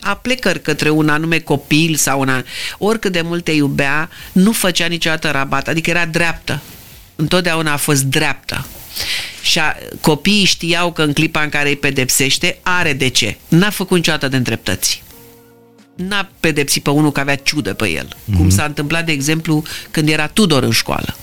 aplecări 0.00 0.62
către 0.62 0.90
un 0.90 1.08
anume 1.08 1.38
copil 1.38 1.94
sau 1.94 2.20
una, 2.20 2.44
oricât 2.78 3.12
de 3.12 3.20
mult 3.20 3.44
te 3.44 3.52
iubea, 3.52 4.10
nu 4.32 4.52
făcea 4.52 4.86
niciodată 4.86 5.30
rabat, 5.30 5.68
adică 5.68 5.90
era 5.90 6.06
dreaptă. 6.06 6.60
Întotdeauna 7.16 7.72
a 7.72 7.76
fost 7.76 8.02
dreaptă. 8.02 8.66
Și 9.42 9.58
a, 9.58 9.76
copiii 10.00 10.44
știau 10.44 10.92
că 10.92 11.02
în 11.02 11.12
clipa 11.12 11.42
în 11.42 11.48
care 11.48 11.68
îi 11.68 11.76
pedepsește, 11.76 12.58
are 12.62 12.92
de 12.92 13.08
ce. 13.08 13.36
N-a 13.48 13.70
făcut 13.70 13.96
niciodată 13.96 14.28
de 14.28 14.36
îndreptăți. 14.36 15.02
N-a 15.94 16.30
pedepsit 16.40 16.82
pe 16.82 16.90
unul 16.90 17.12
că 17.12 17.20
avea 17.20 17.36
ciudă 17.36 17.74
pe 17.74 17.88
el. 17.88 18.06
Mm-hmm. 18.06 18.36
Cum 18.36 18.50
s-a 18.50 18.64
întâmplat, 18.64 19.04
de 19.06 19.12
exemplu, 19.12 19.62
când 19.90 20.08
era 20.08 20.26
Tudor 20.26 20.62
în 20.62 20.70
școală. 20.70 21.16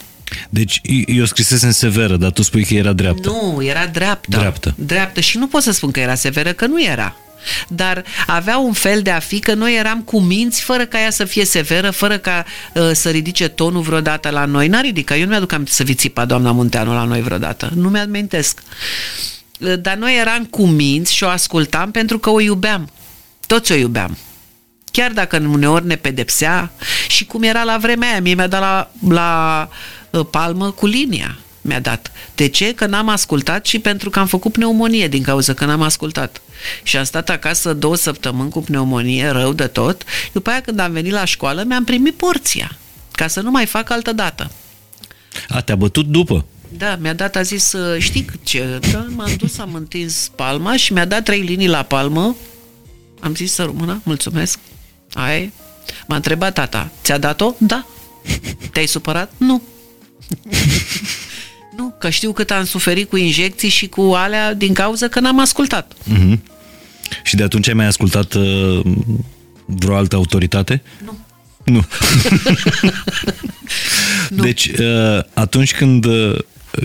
Deci 0.49 0.81
eu 1.05 1.25
scrisesem 1.25 1.71
severă, 1.71 2.15
dar 2.15 2.31
tu 2.31 2.41
spui 2.41 2.65
că 2.65 2.73
era 2.73 2.93
dreaptă. 2.93 3.29
Nu, 3.29 3.63
era 3.63 3.85
dreaptă. 3.85 4.37
Dreaptă. 4.37 4.73
Dreaptă 4.77 5.19
și 5.19 5.37
nu 5.37 5.47
pot 5.47 5.61
să 5.61 5.71
spun 5.71 5.91
că 5.91 5.99
era 5.99 6.15
severă, 6.15 6.53
că 6.53 6.65
nu 6.65 6.83
era 6.83 7.15
dar 7.67 8.03
avea 8.27 8.57
un 8.57 8.73
fel 8.73 9.01
de 9.01 9.11
a 9.11 9.19
fi 9.19 9.39
că 9.39 9.53
noi 9.53 9.77
eram 9.77 10.01
cu 10.01 10.19
minți 10.19 10.61
fără 10.61 10.85
ca 10.85 10.99
ea 10.99 11.11
să 11.11 11.25
fie 11.25 11.45
severă, 11.45 11.91
fără 11.91 12.17
ca 12.17 12.45
uh, 12.73 12.89
să 12.93 13.09
ridice 13.09 13.47
tonul 13.47 13.81
vreodată 13.81 14.29
la 14.29 14.45
noi. 14.45 14.67
N-a 14.67 14.81
ridicat. 14.81 15.17
Eu 15.17 15.23
nu 15.23 15.29
mi-aduc 15.29 15.51
aminte 15.51 15.71
să 15.71 15.83
fi 15.83 15.93
țipat 15.93 16.27
doamna 16.27 16.51
Munteanu 16.51 16.93
la 16.93 17.03
noi 17.03 17.21
vreodată. 17.21 17.71
Nu 17.75 17.89
mi-amintesc. 17.89 18.61
Uh, 19.59 19.73
dar 19.79 19.95
noi 19.95 20.17
eram 20.19 20.45
cu 20.45 20.65
minți 20.65 21.13
și 21.13 21.23
o 21.23 21.27
ascultam 21.27 21.91
pentru 21.91 22.19
că 22.19 22.29
o 22.29 22.39
iubeam. 22.39 22.89
Toți 23.47 23.71
o 23.71 23.75
iubeam 23.75 24.17
chiar 24.91 25.11
dacă 25.11 25.37
uneori 25.37 25.85
ne 25.85 25.95
pedepsea 25.95 26.71
și 27.07 27.25
cum 27.25 27.43
era 27.43 27.63
la 27.63 27.77
vremea 27.77 28.09
aia, 28.09 28.21
mie 28.21 28.33
mi-a 28.33 28.47
dat 28.47 28.61
la, 28.61 28.91
la 29.09 29.69
uh, 30.09 30.25
palmă 30.31 30.71
cu 30.71 30.85
linia 30.85 31.37
mi-a 31.65 31.79
dat. 31.79 32.11
De 32.35 32.47
ce? 32.47 32.73
Că 32.73 32.85
n-am 32.85 33.09
ascultat 33.09 33.65
și 33.65 33.79
pentru 33.79 34.09
că 34.09 34.19
am 34.19 34.27
făcut 34.27 34.51
pneumonie 34.51 35.07
din 35.07 35.23
cauza 35.23 35.53
că 35.53 35.65
n-am 35.65 35.81
ascultat. 35.81 36.41
Și 36.83 36.97
am 36.97 37.03
stat 37.03 37.29
acasă 37.29 37.73
două 37.73 37.95
săptămâni 37.95 38.49
cu 38.49 38.61
pneumonie, 38.61 39.27
rău 39.27 39.53
de 39.53 39.67
tot. 39.67 40.03
După 40.31 40.49
aia 40.49 40.61
când 40.61 40.79
am 40.79 40.91
venit 40.91 41.11
la 41.11 41.25
școală, 41.25 41.63
mi-am 41.63 41.83
primit 41.83 42.13
porția, 42.13 42.77
ca 43.11 43.27
să 43.27 43.41
nu 43.41 43.51
mai 43.51 43.65
fac 43.65 43.89
altă 43.89 44.11
dată. 44.11 44.51
A, 45.47 45.61
te-a 45.61 45.75
bătut 45.75 46.05
după? 46.05 46.45
Da, 46.77 46.95
mi-a 46.95 47.13
dat, 47.13 47.35
a 47.35 47.41
zis, 47.41 47.73
știi 47.97 48.25
ce, 48.43 48.79
da, 48.91 49.05
m-am 49.09 49.35
dus, 49.37 49.57
am 49.57 49.73
întins 49.73 50.31
palma 50.35 50.75
și 50.75 50.93
mi-a 50.93 51.05
dat 51.05 51.23
trei 51.23 51.41
linii 51.41 51.67
la 51.67 51.83
palmă. 51.83 52.35
Am 53.19 53.35
zis 53.35 53.53
să 53.53 53.63
rămână, 53.63 54.01
mulțumesc. 54.03 54.59
Ai, 55.13 55.53
m-a 56.07 56.15
întrebat 56.15 56.53
tata, 56.53 56.89
ți-a 57.03 57.17
dat-o? 57.17 57.53
Da. 57.57 57.85
Te-ai 58.71 58.85
supărat? 58.85 59.31
Nu. 59.37 59.61
Nu, 61.77 61.95
că 61.99 62.09
știu 62.09 62.31
cât 62.31 62.51
am 62.51 62.65
suferit 62.65 63.09
cu 63.09 63.17
injecții 63.17 63.69
și 63.69 63.87
cu 63.87 64.01
alea 64.01 64.53
din 64.53 64.73
cauza 64.73 65.07
că 65.07 65.19
n-am 65.19 65.39
ascultat. 65.39 65.93
Mm-hmm. 65.93 66.39
Și 67.23 67.35
de 67.35 67.43
atunci 67.43 67.67
ai 67.67 67.73
mai 67.73 67.85
ascultat 67.85 68.33
uh, 68.33 68.79
vreo 69.65 69.95
altă 69.95 70.15
autoritate? 70.15 70.81
Nu. 71.05 71.17
Nu. 71.63 71.85
nu. 74.29 74.41
Deci, 74.43 74.67
uh, 74.67 75.23
atunci 75.33 75.75
când, 75.75 76.05
uh, 76.05 76.37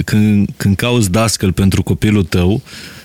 când, 0.05 0.49
când 0.57 0.76
cauți 0.76 1.11
dascăl 1.11 1.53
pentru 1.53 1.82
copilul 1.82 2.24
tău, 2.24 2.53
uh, 2.53 2.61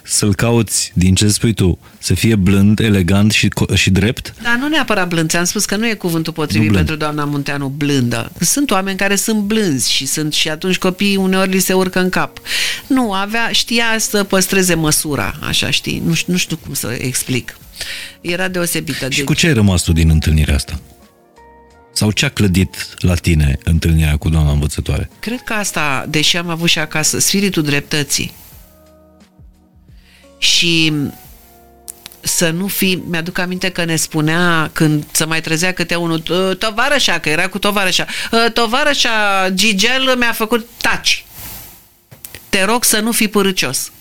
să-l 0.06 0.36
cauți, 0.36 0.92
din 0.94 1.16
ce 1.16 1.28
spui 1.28 1.54
tu, 1.54 1.80
să 2.00 2.14
fie 2.14 2.36
blând, 2.36 2.80
elegant 2.80 3.32
și, 3.32 3.50
și 3.74 3.90
drept? 3.90 4.34
Da, 4.42 4.56
nu 4.56 4.68
neapărat 4.68 5.08
blând. 5.08 5.30
Ți-am 5.30 5.44
spus 5.44 5.66
că 5.66 5.76
nu 5.76 5.88
e 5.88 5.94
cuvântul 5.94 6.34
potrivit 6.34 6.72
pentru 6.72 6.96
doamna 6.96 7.26
Munteanu 7.26 7.68
blândă. 7.68 8.32
Sunt 8.40 8.72
oameni 8.72 8.98
care 8.98 9.16
sunt 9.16 9.40
blânzi 9.40 9.92
și 9.92 10.06
sunt 10.06 10.34
și 10.34 10.50
atunci 10.50 10.78
copiii 10.78 11.16
uneori 11.16 11.50
li 11.50 11.60
se 11.60 11.74
urcă 11.74 12.00
în 12.00 12.10
cap. 12.10 12.40
Nu, 12.88 13.14
avea, 13.14 13.50
știa 13.52 13.86
să 13.98 14.24
păstreze 14.24 14.74
măsura, 14.74 15.34
așa 15.42 15.70
știi. 15.70 16.02
Nu, 16.06 16.14
nu 16.26 16.38
știu 16.38 16.56
cum 16.56 16.74
să 16.74 16.98
explic. 17.00 17.58
Era 18.22 18.48
deosebită. 18.48 19.10
Și 19.10 19.18
deci... 19.18 19.26
cu 19.26 19.34
ce 19.34 19.48
ai 19.48 19.54
rămas 19.54 19.82
tu 19.82 19.92
din 19.92 20.10
întâlnirea 20.10 20.56
asta? 20.56 20.80
Sau 21.94 22.12
ce 22.12 22.26
a 22.26 22.30
clădit 22.30 22.88
la 22.98 23.16
tine 23.16 23.58
întâlnirea 23.64 24.18
cu 24.18 24.30
doamna 24.30 24.52
învățătoare? 24.52 25.10
Cred 25.20 25.42
că 25.46 25.54
asta, 25.54 26.06
deși 26.10 26.38
am 26.38 26.50
avut 26.50 26.70
și 26.70 26.80
acasă, 26.80 27.20
spiritul 27.20 27.64
dreptății 27.64 28.32
și 30.38 30.94
să 32.22 32.50
nu 32.50 32.68
fi, 32.68 33.00
mi-aduc 33.08 33.38
aminte 33.38 33.70
că 33.70 33.86
ne 33.86 33.96
spunea 33.96 34.70
când 34.74 35.04
să 35.12 35.26
mai 35.26 35.42
trezea 35.42 35.74
câte 35.74 35.96
unul, 35.96 36.20
tovarășa, 36.60 37.20
că 37.20 37.30
era 37.30 37.48
cu 37.48 37.60
tovarășa, 37.60 38.06
ă, 38.32 38.50
tovarășa 38.50 39.50
Gigel 39.54 40.16
mi-a 40.18 40.32
făcut 40.32 40.68
taci. 40.78 41.26
Te 42.50 42.64
rog 42.64 42.84
să 42.84 43.00
nu 43.00 43.12
fii 43.12 43.28
părâcios. 43.28 43.92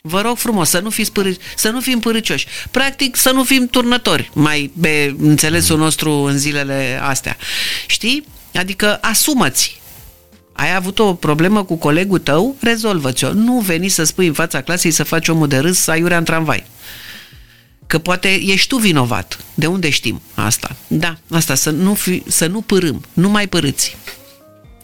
Vă 0.00 0.20
rog 0.20 0.36
frumos, 0.36 0.68
să 0.68 0.78
nu, 0.78 0.90
fiți 0.90 1.12
pârâ- 1.12 1.54
să 1.56 1.68
nu 1.68 1.80
fim 1.80 1.98
părâcioși. 1.98 2.46
Practic, 2.70 3.16
să 3.16 3.30
nu 3.30 3.44
fim 3.44 3.66
turnători, 3.66 4.30
mai 4.32 4.72
pe 4.80 5.14
înțelesul 5.18 5.78
nostru 5.78 6.12
în 6.12 6.38
zilele 6.38 7.00
astea. 7.02 7.36
Știi? 7.86 8.26
Adică 8.54 8.98
asumă-ți 9.00 9.80
ai 10.56 10.74
avut 10.74 10.98
o 10.98 11.14
problemă 11.14 11.64
cu 11.64 11.76
colegul 11.76 12.18
tău, 12.18 12.56
rezolvă-ți-o. 12.60 13.32
Nu 13.32 13.60
veni 13.60 13.88
să 13.88 14.04
spui 14.04 14.26
în 14.26 14.32
fața 14.32 14.60
clasei 14.60 14.90
să 14.90 15.02
faci 15.02 15.28
omul 15.28 15.48
de 15.48 15.58
râs, 15.58 15.78
să 15.78 15.90
aiurea 15.90 16.18
în 16.18 16.24
tramvai. 16.24 16.64
Că 17.86 17.98
poate 17.98 18.28
ești 18.28 18.68
tu 18.68 18.76
vinovat. 18.76 19.38
De 19.54 19.66
unde 19.66 19.90
știm 19.90 20.22
asta? 20.34 20.76
Da, 20.86 21.16
asta, 21.30 21.54
să 21.54 21.70
nu, 21.70 21.94
fi, 21.94 22.22
să 22.26 22.46
nu 22.46 22.60
părâm, 22.60 23.04
nu 23.12 23.28
mai 23.28 23.46
părâți. 23.46 23.96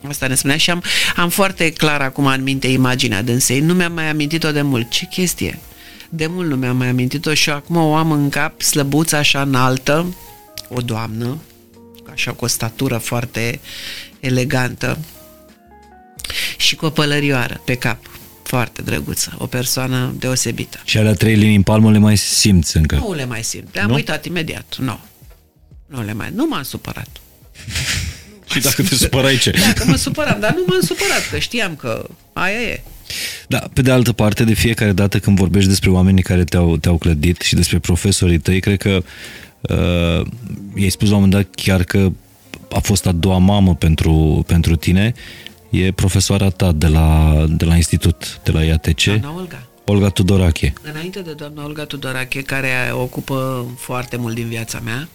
Asta 0.08 0.26
ne 0.26 0.34
spunea 0.34 0.56
și 0.56 0.70
am, 0.70 0.82
am 1.16 1.28
foarte 1.28 1.72
clar 1.72 2.00
acum 2.00 2.26
în 2.26 2.42
minte 2.42 2.66
imaginea 2.66 3.22
dânsei. 3.22 3.60
Nu 3.60 3.74
mi-am 3.74 3.92
mai 3.92 4.08
amintit-o 4.08 4.52
de 4.52 4.62
mult. 4.62 4.90
Ce 4.90 5.06
chestie? 5.06 5.58
De 6.08 6.26
mult 6.26 6.48
nu 6.48 6.56
mi-am 6.56 6.76
mai 6.76 6.88
amintit-o 6.88 7.34
și 7.34 7.50
acum 7.50 7.76
o 7.76 7.94
am 7.94 8.10
în 8.10 8.28
cap 8.28 8.60
slăbuță 8.60 9.16
așa 9.16 9.40
înaltă, 9.40 10.14
o 10.68 10.80
doamnă, 10.80 11.38
așa 12.12 12.32
cu 12.32 12.44
o 12.44 12.48
statură 12.48 12.96
foarte 12.96 13.60
elegantă, 14.20 14.98
și 16.72 16.78
cu 16.78 16.84
o 16.84 16.90
pălărioară 16.90 17.60
pe 17.64 17.74
cap. 17.74 17.98
Foarte 18.42 18.82
drăguță, 18.82 19.34
o 19.38 19.46
persoană 19.46 20.14
deosebită. 20.18 20.80
Și 20.84 20.98
alea 20.98 21.12
trei 21.12 21.34
linii 21.34 21.56
în 21.56 21.62
palmă 21.62 21.90
le 21.90 21.98
mai 21.98 22.16
simți 22.16 22.76
încă? 22.76 22.94
Nu 22.96 23.12
le 23.12 23.24
mai 23.24 23.42
simt, 23.42 23.74
le-am 23.74 23.88
nu? 23.88 23.94
uitat 23.94 24.24
imediat, 24.24 24.76
nu. 24.78 24.98
Nu 25.86 26.02
le 26.02 26.12
mai, 26.12 26.30
nu 26.34 26.46
m-am 26.46 26.62
supărat. 26.62 27.08
și 28.52 28.60
dacă 28.60 28.82
te 28.82 28.94
supărai 28.94 29.38
ce? 29.38 29.50
Dacă 29.66 29.84
mă 29.86 29.96
supăram, 29.96 30.40
dar 30.40 30.54
nu 30.54 30.64
m-am 30.66 30.80
supărat, 30.80 31.28
că 31.30 31.38
știam 31.38 31.76
că 31.76 32.08
aia 32.32 32.60
e. 32.60 32.82
Da, 33.48 33.58
pe 33.72 33.82
de 33.82 33.90
altă 33.90 34.12
parte, 34.12 34.44
de 34.44 34.54
fiecare 34.54 34.92
dată 34.92 35.18
când 35.18 35.38
vorbești 35.38 35.68
despre 35.68 35.90
oamenii 35.90 36.22
care 36.22 36.44
te-au, 36.44 36.76
te-au 36.76 36.96
clădit 36.96 37.40
și 37.40 37.54
despre 37.54 37.78
profesorii 37.78 38.38
tăi, 38.38 38.60
cred 38.60 38.78
că 38.78 39.02
uh, 39.60 40.26
i-ai 40.74 40.90
spus 40.90 41.08
la 41.08 41.14
un 41.16 41.20
moment 41.22 41.42
dat 41.42 41.54
chiar 41.54 41.82
că 41.82 42.12
a 42.70 42.78
fost 42.78 43.06
a 43.06 43.12
doua 43.12 43.38
mamă 43.38 43.74
pentru, 43.74 44.44
pentru 44.46 44.76
tine 44.76 45.14
e 45.72 45.92
profesoara 45.92 46.50
ta 46.50 46.72
de 46.72 46.86
la, 46.86 47.44
de 47.48 47.64
la 47.64 47.76
institut, 47.76 48.40
de 48.44 48.52
la 48.52 48.62
IATC. 48.62 49.04
Doamna 49.04 49.34
Olga. 49.36 49.66
Olga 49.84 50.08
Tudorache. 50.08 50.72
Înainte 50.92 51.20
de 51.20 51.32
doamna 51.32 51.64
Olga 51.64 51.84
Tudorache, 51.84 52.42
care 52.42 52.72
ocupă 52.92 53.66
foarte 53.78 54.16
mult 54.16 54.34
din 54.34 54.48
viața 54.48 54.80
mea, 54.84 55.08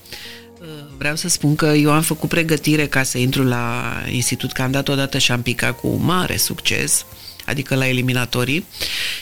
vreau 0.98 1.16
să 1.16 1.30
spun 1.30 1.56
că 1.56 1.66
eu 1.66 1.92
am 1.92 2.02
făcut 2.02 2.30
pregătire 2.30 2.88
ca 2.88 3.04
să 3.04 3.18
intru 3.18 3.44
la 3.44 3.84
institut, 4.12 4.52
că 4.52 4.62
am 4.62 4.72
dat 4.72 4.88
odată 4.88 5.18
și 5.18 5.32
am 5.32 5.42
picat 5.42 5.80
cu 5.80 5.88
mare 5.88 6.38
succes, 6.38 7.06
adică 7.46 7.76
la 7.76 7.88
eliminatorii, 7.88 8.66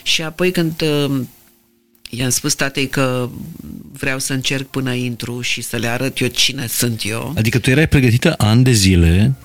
și 0.04 0.22
apoi 0.22 0.52
când 0.52 0.82
uh, 0.82 1.22
I-am 2.10 2.30
spus 2.30 2.54
tatei 2.54 2.88
că 2.88 3.30
vreau 3.92 4.20
să 4.20 4.34
încerc 4.34 4.68
până 4.68 4.94
intru 4.94 5.42
și 5.42 5.62
să 5.62 5.78
le 5.78 5.88
arăt 5.88 6.20
eu 6.20 6.28
cine 6.28 6.68
sunt 6.68 7.02
eu. 7.04 7.34
Adică 7.38 7.60
tu 7.60 7.70
erai 7.70 7.88
pregătită 7.88 8.34
ani 8.38 8.64
de 8.64 8.72
zile 8.72 9.36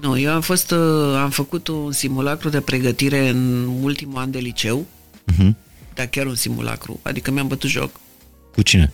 Nu, 0.00 0.18
eu 0.18 0.32
am 0.32 0.40
fost, 0.40 0.70
uh, 0.70 1.16
am 1.22 1.30
făcut 1.30 1.68
un 1.68 1.92
simulacru 1.92 2.48
de 2.48 2.60
pregătire 2.60 3.28
în 3.28 3.68
ultimul 3.82 4.18
an 4.18 4.30
de 4.30 4.38
liceu, 4.38 4.86
uh-huh. 5.32 5.50
dar 5.94 6.06
chiar 6.06 6.26
un 6.26 6.34
simulacru, 6.34 7.00
adică 7.02 7.30
mi-am 7.30 7.46
bătut 7.46 7.70
joc 7.70 7.90
cu 8.54 8.62
cine? 8.62 8.92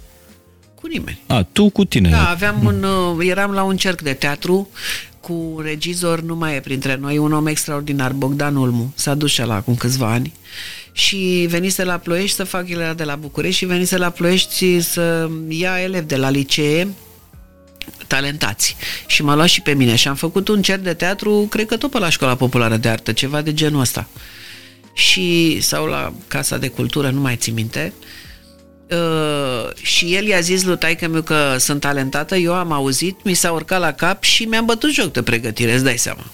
cu 0.85 0.91
nimeni. 0.91 1.21
A, 1.27 1.43
tu 1.43 1.71
cu 1.71 1.85
tine. 1.85 2.11
Da, 2.11 2.29
aveam 2.29 2.65
un, 2.65 2.83
uh, 2.83 3.27
eram 3.29 3.51
la 3.51 3.63
un 3.63 3.77
cerc 3.77 4.01
de 4.01 4.13
teatru 4.13 4.69
cu 5.21 5.33
un 5.33 5.63
regizor, 5.63 6.21
nu 6.21 6.37
mai 6.37 6.57
e 6.57 6.61
printre 6.61 6.97
noi, 6.97 7.19
un 7.19 7.33
om 7.33 7.47
extraordinar, 7.47 8.13
Bogdan 8.13 8.57
Ulmu. 8.57 8.93
S-a 8.95 9.15
dus 9.15 9.31
și 9.31 9.43
la 9.43 9.55
acum 9.55 9.75
câțiva 9.75 10.13
ani 10.13 10.33
și 10.93 11.47
venise 11.49 11.85
la 11.85 11.97
Ploiești 11.97 12.37
să 12.37 12.45
fac, 12.45 12.69
el 12.69 12.81
era 12.81 12.95
de 12.95 13.05
la 13.05 13.17
București 13.17 13.59
și 13.59 13.65
venise 13.65 13.97
la 13.97 14.11
Ploiești 14.11 14.81
să 14.81 15.29
ia 15.49 15.81
elevi 15.81 16.07
de 16.07 16.17
la 16.17 16.31
licee 16.31 16.89
talentați. 18.07 18.77
Și 19.07 19.23
m-a 19.23 19.35
luat 19.35 19.49
și 19.49 19.61
pe 19.61 19.75
mine 19.75 19.95
și 19.95 20.09
am 20.09 20.15
făcut 20.15 20.49
un 20.49 20.63
cerc 20.63 20.83
de 20.83 20.95
teatru, 20.95 21.47
cred 21.51 21.67
că 21.67 21.77
tot 21.77 21.91
pe 21.91 21.99
la 21.99 22.09
Școala 22.09 22.35
Populară 22.35 22.77
de 22.77 22.89
Artă, 22.89 23.13
ceva 23.13 23.41
de 23.41 23.55
genul 23.55 23.81
ăsta. 23.81 24.09
Și, 24.95 25.61
sau 25.61 25.87
la 25.87 26.13
Casa 26.29 26.59
de 26.59 26.69
Cultură, 26.69 27.11
nu 27.11 27.21
mai 27.21 27.37
țin 27.37 27.55
minte. 27.55 27.93
Uh, 28.91 29.75
și 29.83 30.15
el 30.15 30.27
i-a 30.27 30.41
zis 30.41 30.63
lui 30.63 30.79
taică 30.79 31.09
meu 31.09 31.23
că 31.23 31.57
sunt 31.59 31.81
talentată, 31.81 32.37
eu 32.37 32.55
am 32.55 32.73
auzit, 32.73 33.25
mi 33.25 33.35
s-a 33.35 33.53
urcat 33.53 33.81
la 33.81 33.93
cap 33.93 34.23
și 34.23 34.45
mi-am 34.45 34.65
bătut 34.65 34.93
joc 34.93 35.13
de 35.13 35.23
pregătire, 35.23 35.75
îți 35.75 35.85
dai 35.85 35.99
seama. 35.99 36.25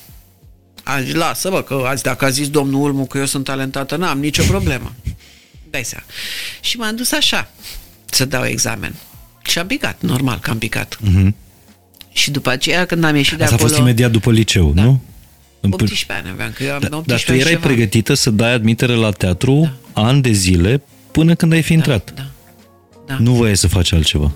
A 0.82 1.00
zis, 1.00 1.14
lasă 1.14 1.50
bă, 1.50 1.62
că 1.62 1.84
azi 1.86 2.02
dacă 2.02 2.24
a 2.24 2.28
zis 2.28 2.48
domnul 2.48 2.82
Ulmu 2.82 3.06
că 3.06 3.18
eu 3.18 3.26
sunt 3.26 3.44
talentată, 3.44 3.96
n-am 3.96 4.18
nicio 4.18 4.42
problemă. 4.42 4.92
Dai 5.70 5.84
seama. 5.84 6.04
Și 6.60 6.76
m-am 6.76 6.96
dus 6.96 7.12
așa 7.12 7.50
să 8.04 8.24
dau 8.24 8.44
examen. 8.44 8.94
Și 9.50 9.58
am 9.58 9.66
picat, 9.66 9.96
normal 10.00 10.38
că 10.38 10.50
am 10.50 10.58
picat. 10.58 10.98
Uh-huh. 11.04 11.28
Și 12.12 12.30
după 12.30 12.50
aceea, 12.50 12.84
când 12.84 13.04
am 13.04 13.16
ieșit 13.16 13.36
de 13.36 13.42
Asta 13.42 13.54
a 13.54 13.58
acolo... 13.58 13.70
fost 13.72 13.80
imediat 13.82 14.10
după 14.10 14.30
liceu, 14.32 14.72
Da. 14.72 14.82
nu? 14.82 15.00
În 15.60 15.70
pr- 15.70 15.72
18 15.72 16.12
ani 16.12 16.28
aveam, 16.32 16.52
că 16.56 16.62
eu 16.64 16.72
am 16.72 16.80
Da, 16.80 16.96
18 16.96 17.06
dar 17.06 17.20
tu 17.24 17.30
ani 17.30 17.40
erai 17.40 17.52
ceva. 17.52 17.66
pregătită 17.66 18.14
să 18.14 18.30
dai 18.30 18.52
admitere 18.52 18.94
la 18.94 19.10
teatru 19.10 19.70
da. 19.94 20.02
ani 20.02 20.22
de 20.22 20.32
zile 20.32 20.82
până 21.10 21.34
când 21.34 21.52
ai 21.52 21.62
fi 21.62 21.72
intrat. 21.72 22.12
Da, 22.14 22.26
da. 23.06 23.16
Nu 23.18 23.32
voiai 23.32 23.56
să 23.56 23.68
faci 23.68 23.92
altceva. 23.92 24.32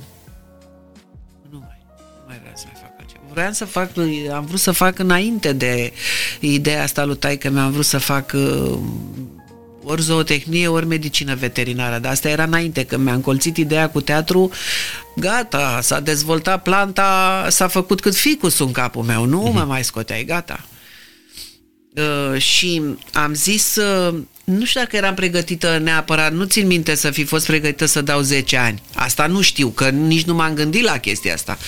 Nu 1.50 1.58
mai, 1.58 1.78
nu 2.18 2.24
mai 2.26 2.36
vreau 2.40 2.54
să 2.56 2.64
mai 2.66 2.80
fac 2.82 2.90
altceva. 2.98 3.22
Vreau 3.32 3.52
să 3.52 3.64
fac, 3.64 3.90
am 4.36 4.44
vrut 4.44 4.60
să 4.60 4.70
fac 4.70 4.98
înainte 4.98 5.52
de 5.52 5.92
ideea 6.40 6.82
asta 6.82 7.04
lui 7.04 7.16
taică 7.16 7.50
mi-am 7.50 7.70
vrut 7.72 7.84
să 7.84 7.98
fac 7.98 8.32
uh, 8.34 8.78
ori 9.84 10.02
zootehnie, 10.02 10.68
ori 10.68 10.86
medicină 10.86 11.34
veterinară, 11.34 11.98
dar 11.98 12.12
asta 12.12 12.28
era 12.28 12.42
înainte, 12.42 12.84
când 12.84 13.04
mi-am 13.04 13.20
colțit 13.20 13.56
ideea 13.56 13.88
cu 13.90 14.00
teatru, 14.00 14.50
gata, 15.16 15.78
s-a 15.82 16.00
dezvoltat 16.00 16.62
planta, 16.62 17.46
s-a 17.50 17.68
făcut 17.68 18.00
cât 18.00 18.16
ficus 18.16 18.58
în 18.58 18.72
capul 18.72 19.02
meu, 19.02 19.24
nu 19.24 19.40
mă 19.40 19.64
mai 19.68 19.84
scoteai, 19.84 20.24
gata. 20.24 20.64
Uh, 21.94 22.40
și 22.40 22.82
am 23.12 23.34
zis, 23.34 23.76
uh, 23.76 24.14
nu 24.44 24.64
știu 24.64 24.80
dacă 24.80 24.96
eram 24.96 25.14
pregătită 25.14 25.78
neapărat, 25.82 26.32
nu 26.32 26.44
țin 26.44 26.66
minte 26.66 26.94
să 26.94 27.10
fi 27.10 27.24
fost 27.24 27.46
pregătită 27.46 27.84
să 27.84 28.02
dau 28.02 28.20
10 28.20 28.56
ani. 28.56 28.82
Asta 28.94 29.26
nu 29.26 29.40
știu, 29.40 29.68
că 29.68 29.88
nici 29.88 30.24
nu 30.24 30.34
m-am 30.34 30.54
gândit 30.54 30.82
la 30.82 30.98
chestia 30.98 31.34
asta. 31.34 31.58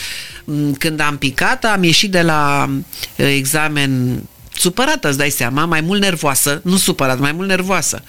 Mm, 0.45 0.73
Când 0.73 1.01
am 1.01 1.19
picat, 1.19 1.65
am 1.65 1.83
ieșit 1.83 2.11
de 2.11 2.23
la 2.23 2.71
uh, 2.71 3.27
examen 3.37 4.23
supărată, 4.59 5.09
îți 5.09 5.19
dai 5.19 5.31
seama, 5.31 5.65
mai 5.65 5.81
mult 5.81 6.01
nervoasă, 6.01 6.61
nu 6.65 6.77
supărat, 6.77 7.19
mai 7.19 7.33
mult 7.33 7.49
nervoasă. 7.49 8.03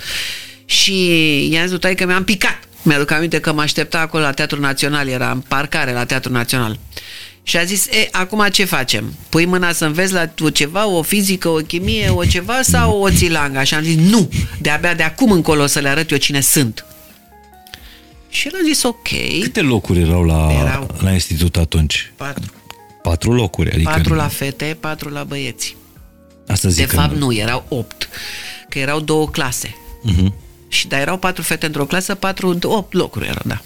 Și 0.65 0.93
i-am 1.51 1.67
zis 1.67 1.77
că 1.95 2.05
mi-am 2.05 2.23
picat. 2.23 2.59
Mi-aduc 2.81 3.11
aminte 3.11 3.39
că 3.39 3.53
mă 3.53 3.61
aștepta 3.61 3.99
acolo 3.99 4.23
la 4.23 4.31
Teatrul 4.31 4.61
Național, 4.61 5.07
era 5.07 5.31
în 5.31 5.39
parcare 5.39 5.91
la 5.93 6.05
Teatrul 6.05 6.33
Național. 6.33 6.79
Și 7.43 7.57
a 7.57 7.63
zis, 7.63 7.85
e, 7.85 8.07
acum 8.11 8.47
ce 8.51 8.65
facem? 8.65 9.13
Pui 9.29 9.45
mâna 9.45 9.71
să 9.71 9.85
înveți 9.85 10.13
la 10.13 10.29
o 10.39 10.49
ceva, 10.49 10.87
o 10.87 11.01
fizică, 11.01 11.47
o 11.47 11.55
chimie, 11.55 12.09
o 12.09 12.25
ceva 12.25 12.61
sau 12.61 13.01
o 13.01 13.11
țilanga? 13.11 13.63
Și 13.63 13.73
am 13.73 13.83
zis, 13.83 13.95
nu, 13.95 14.29
de-abia 14.59 14.93
de 14.93 15.03
acum 15.03 15.31
încolo 15.31 15.63
o 15.63 15.65
să 15.65 15.79
le 15.79 15.89
arăt 15.89 16.11
eu 16.11 16.17
cine 16.17 16.39
sunt. 16.41 16.85
Și 18.29 18.47
el 18.47 18.53
a 18.55 18.65
zis, 18.65 18.83
ok, 18.83 19.07
Câte 19.41 19.61
locuri 19.61 19.99
erau 19.99 20.23
la, 20.23 20.47
Erau. 20.59 20.95
la 20.99 21.11
institut 21.11 21.55
atunci? 21.55 22.11
patru. 22.15 22.51
Patru 23.01 23.33
locuri. 23.33 23.71
Adică 23.71 23.89
Patru 23.89 24.13
la 24.13 24.27
fete, 24.27 24.77
patru 24.79 25.09
la 25.09 25.23
băieți. 25.23 25.75
Asta 26.47 26.67
De 26.67 26.73
zic 26.73 26.87
fapt, 26.91 27.11
că... 27.11 27.17
nu, 27.17 27.33
erau 27.33 27.65
opt. 27.67 28.09
Că 28.69 28.79
erau 28.79 28.99
două 28.99 29.29
clase. 29.29 29.75
Uh-huh. 30.11 30.31
Și 30.67 30.87
da, 30.87 30.99
erau 30.99 31.17
patru 31.17 31.41
fete 31.41 31.65
într-o 31.65 31.85
clasă, 31.85 32.15
patru, 32.15 32.57
opt 32.63 32.93
locuri 32.93 33.25
erau, 33.27 33.43
da. 33.45 33.61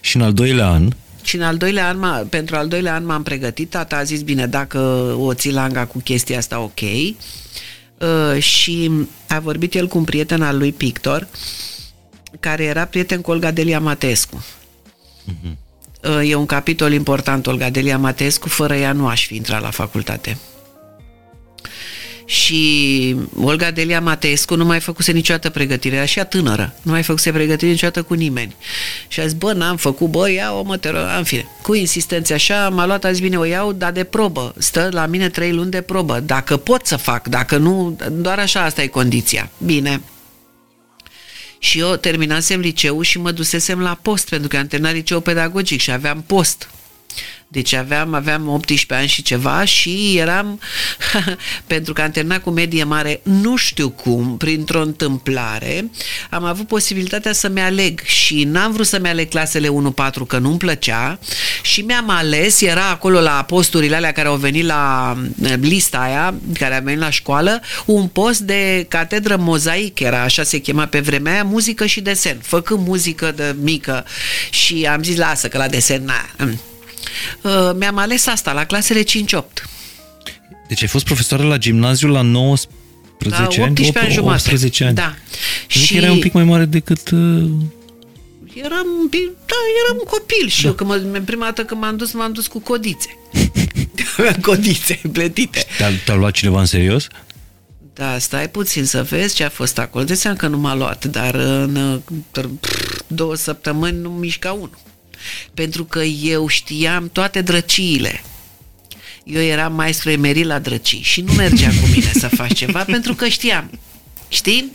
Și 0.00 0.16
în 0.16 0.22
al 0.22 0.32
doilea 0.32 0.68
an, 0.68 0.88
Și 1.22 1.36
în 1.36 1.42
al 1.42 1.56
doilea 1.56 1.88
an, 1.88 1.98
m-a- 1.98 2.26
pentru 2.28 2.56
al 2.56 2.68
doilea 2.68 2.94
an 2.94 3.04
m-am 3.04 3.22
pregătit, 3.22 3.70
tata 3.70 3.96
a 3.96 4.02
zis, 4.02 4.22
bine, 4.22 4.46
dacă 4.46 4.78
o 5.18 5.34
ții 5.34 5.52
langa 5.52 5.86
cu 5.86 5.98
chestia 5.98 6.38
asta, 6.38 6.60
ok. 6.60 6.80
Uh, 6.80 8.42
și 8.42 8.90
a 9.28 9.40
vorbit 9.40 9.74
el 9.74 9.86
cu 9.88 9.98
un 9.98 10.04
prieten 10.04 10.42
al 10.42 10.58
lui 10.58 10.72
Pictor, 10.72 11.26
care 12.40 12.64
era 12.64 12.84
prieten 12.84 13.20
cu 13.20 13.30
Olga 13.30 13.50
Delia 13.50 13.80
Matescu. 13.80 14.44
Uh, 16.02 16.28
E 16.28 16.34
un 16.34 16.46
capitol 16.46 16.92
important, 16.92 17.46
Olga 17.46 17.70
Delia 17.70 17.98
Matescu, 17.98 18.48
fără 18.48 18.74
ea 18.74 18.92
nu 18.92 19.06
aș 19.06 19.26
fi 19.26 19.34
intrat 19.36 19.60
la 19.62 19.70
facultate. 19.70 20.38
Și 22.30 23.16
Olga 23.36 23.70
Delia 23.70 24.00
Matescu 24.00 24.54
nu 24.54 24.64
mai 24.64 24.80
făcuse 24.80 25.12
niciodată 25.12 25.50
pregătire, 25.50 25.96
era 25.96 26.04
și 26.04 26.18
ea 26.18 26.24
tânără, 26.24 26.74
nu 26.82 26.90
mai 26.90 27.02
făcuse 27.02 27.32
pregătire 27.32 27.70
niciodată 27.70 28.02
cu 28.02 28.14
nimeni. 28.14 28.56
Și 29.08 29.20
a 29.20 29.22
zis, 29.22 29.32
bă, 29.32 29.52
n-am 29.52 29.76
făcut, 29.76 30.08
bă, 30.08 30.30
ia-o, 30.30 30.62
mă, 30.62 30.76
te 30.76 30.88
rog, 30.90 31.00
în 31.18 31.24
fine. 31.24 31.46
Cu 31.62 31.74
insistență 31.74 32.32
așa, 32.32 32.68
m-a 32.68 32.86
luat, 32.86 33.04
a 33.04 33.12
zis, 33.12 33.20
bine, 33.20 33.38
o 33.38 33.44
iau, 33.44 33.72
dar 33.72 33.92
de 33.92 34.04
probă. 34.04 34.54
Stă 34.58 34.88
la 34.92 35.06
mine 35.06 35.28
trei 35.28 35.52
luni 35.52 35.70
de 35.70 35.80
probă. 35.80 36.20
Dacă 36.20 36.56
pot 36.56 36.86
să 36.86 36.96
fac, 36.96 37.28
dacă 37.28 37.56
nu, 37.56 37.98
doar 38.12 38.38
așa, 38.38 38.64
asta 38.64 38.82
e 38.82 38.86
condiția. 38.86 39.50
Bine. 39.64 40.00
Și 41.58 41.78
eu 41.78 41.96
terminasem 41.96 42.60
liceul 42.60 43.02
și 43.02 43.18
mă 43.18 43.30
dusesem 43.30 43.80
la 43.80 43.98
post, 44.02 44.28
pentru 44.28 44.48
că 44.48 44.56
am 44.56 44.66
terminat 44.66 44.94
liceul 44.94 45.20
pedagogic 45.20 45.80
și 45.80 45.90
aveam 45.90 46.24
post. 46.26 46.70
Deci 47.52 47.72
aveam, 47.72 48.14
aveam 48.14 48.48
18 48.48 48.94
ani 48.94 49.08
și 49.08 49.22
ceva 49.22 49.64
și 49.64 50.16
eram, 50.18 50.60
pentru 51.66 51.92
că 51.92 52.02
am 52.02 52.10
terminat 52.10 52.42
cu 52.42 52.50
medie 52.50 52.84
mare, 52.84 53.20
nu 53.22 53.56
știu 53.56 53.90
cum, 53.90 54.36
printr-o 54.36 54.80
întâmplare, 54.80 55.90
am 56.30 56.44
avut 56.44 56.66
posibilitatea 56.66 57.32
să-mi 57.32 57.60
aleg 57.60 58.00
și 58.00 58.44
n-am 58.44 58.72
vrut 58.72 58.86
să-mi 58.86 59.08
aleg 59.08 59.28
clasele 59.28 59.68
1-4 59.68 60.26
că 60.26 60.38
nu-mi 60.38 60.58
plăcea 60.58 61.18
și 61.62 61.80
mi-am 61.80 62.08
ales, 62.08 62.60
era 62.60 62.88
acolo 62.88 63.20
la 63.20 63.44
posturile 63.46 63.96
alea 63.96 64.12
care 64.12 64.28
au 64.28 64.36
venit 64.36 64.64
la 64.64 65.16
eh, 65.42 65.54
lista 65.60 65.98
aia, 65.98 66.34
care 66.58 66.76
a 66.76 66.80
venit 66.80 67.00
la 67.00 67.10
școală, 67.10 67.60
un 67.86 68.06
post 68.06 68.40
de 68.40 68.86
catedră 68.88 69.36
mozaic, 69.36 70.00
era 70.00 70.22
așa 70.22 70.42
se 70.42 70.58
chema 70.58 70.86
pe 70.86 71.00
vremea 71.00 71.32
aia, 71.32 71.42
muzică 71.42 71.86
și 71.86 72.00
desen. 72.00 72.38
Făcând 72.42 72.86
muzică 72.86 73.32
de 73.36 73.56
mică 73.60 74.04
și 74.50 74.88
am 74.92 75.02
zis, 75.02 75.16
lasă 75.16 75.48
că 75.48 75.58
la 75.58 75.68
desen, 75.68 76.04
na, 76.04 76.28
mm. 76.38 76.60
Uh, 77.42 77.70
mi-am 77.78 77.98
ales 77.98 78.26
asta 78.26 78.52
la 78.52 78.64
clasele 78.64 79.02
5-8. 79.02 79.04
deci 80.68 80.82
ai 80.82 80.88
fost 80.88 81.04
profesoară 81.04 81.42
la 81.42 81.58
gimnaziu 81.58 82.08
la 82.08 82.20
19 82.22 82.70
La 83.28 83.36
ani? 83.36 83.46
18 83.70 83.98
ani 83.98 84.12
jumate. 84.12 84.42
18 84.50 84.84
ani. 84.84 84.94
Da. 84.94 85.14
Și 85.66 85.78
Și 85.84 85.96
erai 85.96 86.10
un 86.10 86.18
pic 86.18 86.32
mai 86.32 86.44
mare 86.44 86.64
decât... 86.64 87.10
Uh... 87.10 87.18
eram, 88.54 88.86
un 89.00 89.08
pic- 89.08 89.36
da, 89.46 89.56
eram 89.84 89.96
un 89.98 90.04
copil 90.10 90.48
și 90.48 90.62
da. 90.62 90.68
eu, 90.68 90.74
că 90.74 90.84
mă, 90.84 90.96
prima 91.24 91.44
dată 91.44 91.64
când 91.64 91.80
m-am 91.80 91.96
dus, 91.96 92.12
m-am 92.12 92.32
dus 92.32 92.46
cu 92.46 92.58
codițe. 92.58 93.18
Aveam 94.18 94.34
codițe 94.40 95.00
plătite. 95.12 95.64
Te-a, 95.76 95.88
te-a 96.04 96.14
luat 96.14 96.32
cineva 96.32 96.60
în 96.60 96.66
serios? 96.66 97.06
Da, 97.94 98.18
stai 98.18 98.48
puțin 98.48 98.84
să 98.84 99.02
vezi 99.02 99.34
ce 99.34 99.44
a 99.44 99.48
fost 99.48 99.78
acolo. 99.78 100.04
De 100.04 100.14
seama 100.14 100.36
că 100.36 100.46
nu 100.46 100.58
m-a 100.58 100.74
luat, 100.74 101.04
dar 101.04 101.34
în 101.34 101.76
uh, 101.76 102.00
pff, 102.60 103.00
două 103.06 103.34
săptămâni 103.34 103.98
nu 104.00 104.10
mișca 104.10 104.52
unul. 104.52 104.78
Pentru 105.54 105.84
că 105.84 106.02
eu 106.02 106.46
știam 106.46 107.10
toate 107.12 107.40
drăciile. 107.42 108.22
Eu 109.24 109.42
eram 109.42 109.72
maestru 109.74 110.10
emerit 110.10 110.44
la 110.44 110.58
drăcii 110.58 111.02
și 111.02 111.20
nu 111.20 111.32
mergea 111.32 111.68
cu 111.68 111.86
mine 111.92 112.10
să 112.12 112.28
faci 112.28 112.54
ceva 112.54 112.84
pentru 112.94 113.14
că 113.14 113.28
știam. 113.28 113.70
Știi? 114.28 114.72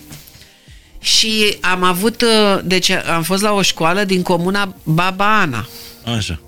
Și 1.00 1.58
am 1.62 1.84
avut, 1.84 2.22
uh, 2.22 2.60
deci 2.64 2.90
am 2.90 3.24
fost 3.24 3.42
la 3.42 3.52
o 3.52 3.62
școală 3.62 4.04
din 4.04 4.22
comuna 4.22 4.76
Baba 4.84 5.40
Ana 5.40 5.68
Așa. 6.18 6.40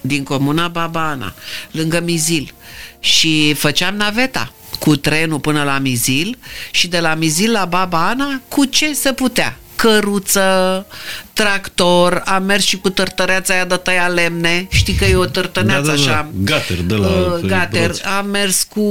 din 0.00 0.22
comuna 0.22 0.68
Baba 0.68 1.08
Ana, 1.08 1.34
lângă 1.70 2.00
Mizil. 2.00 2.54
Și 3.00 3.54
făceam 3.54 3.96
naveta 3.96 4.52
cu 4.78 4.96
trenul 4.96 5.40
până 5.40 5.62
la 5.62 5.78
Mizil 5.78 6.38
și 6.70 6.88
de 6.88 7.00
la 7.00 7.14
Mizil 7.14 7.52
la 7.52 7.64
Baba 7.64 8.08
Ana 8.08 8.40
cu 8.48 8.64
ce 8.64 8.92
se 8.92 9.12
putea. 9.12 9.58
Căruță, 9.76 10.86
tractor, 11.32 12.22
am 12.24 12.42
mers 12.44 12.64
și 12.64 12.76
cu 12.78 12.90
tărtăreața 12.90 13.54
aia 13.54 13.64
de 13.64 13.76
tăia 13.76 14.06
lemne, 14.06 14.66
știi 14.70 14.94
că 14.94 15.04
e 15.04 15.16
o 15.16 15.24
tărtăneață 15.26 15.86
Da, 15.90 15.94
da, 15.96 16.02
da. 16.02 16.10
așa. 16.12 16.30
Gater 16.44 16.76
de 16.80 16.94
la 16.94 17.06
Uh, 17.08 17.40
Gater, 17.46 17.84
broți. 17.84 18.04
am 18.04 18.26
mers 18.26 18.62
cu 18.62 18.82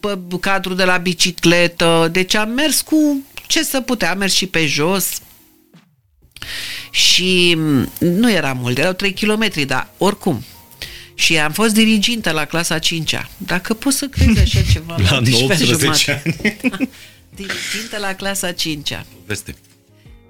pe 0.00 0.18
cadru 0.40 0.74
de 0.74 0.84
la 0.84 0.96
bicicletă, 0.96 2.08
deci 2.12 2.34
am 2.34 2.48
mers 2.50 2.80
cu 2.80 3.22
ce 3.46 3.62
să 3.64 3.80
putea, 3.80 4.10
am 4.10 4.18
mers 4.18 4.32
și 4.34 4.46
pe 4.46 4.66
jos. 4.66 5.08
Și 6.90 7.54
mm, 7.56 7.92
nu 7.98 8.30
era 8.32 8.52
mult, 8.52 8.78
erau 8.78 8.92
3 8.92 9.12
km, 9.12 9.66
dar 9.66 9.88
oricum. 9.98 10.44
Și 11.14 11.38
am 11.38 11.52
fost 11.52 11.74
dirigintă 11.74 12.30
la 12.30 12.44
clasa 12.44 12.78
5-a. 12.78 13.28
Dacă 13.36 13.74
poți 13.74 13.96
să 13.96 14.06
crezi 14.06 14.40
așa 14.40 14.60
ceva. 14.72 14.96
La 15.10 15.20
18 15.42 16.22
ani. 16.24 16.58
dirigintă 17.34 17.98
la 17.98 18.14
clasa 18.14 18.52
5-a. 18.52 19.06
Veste. 19.26 19.54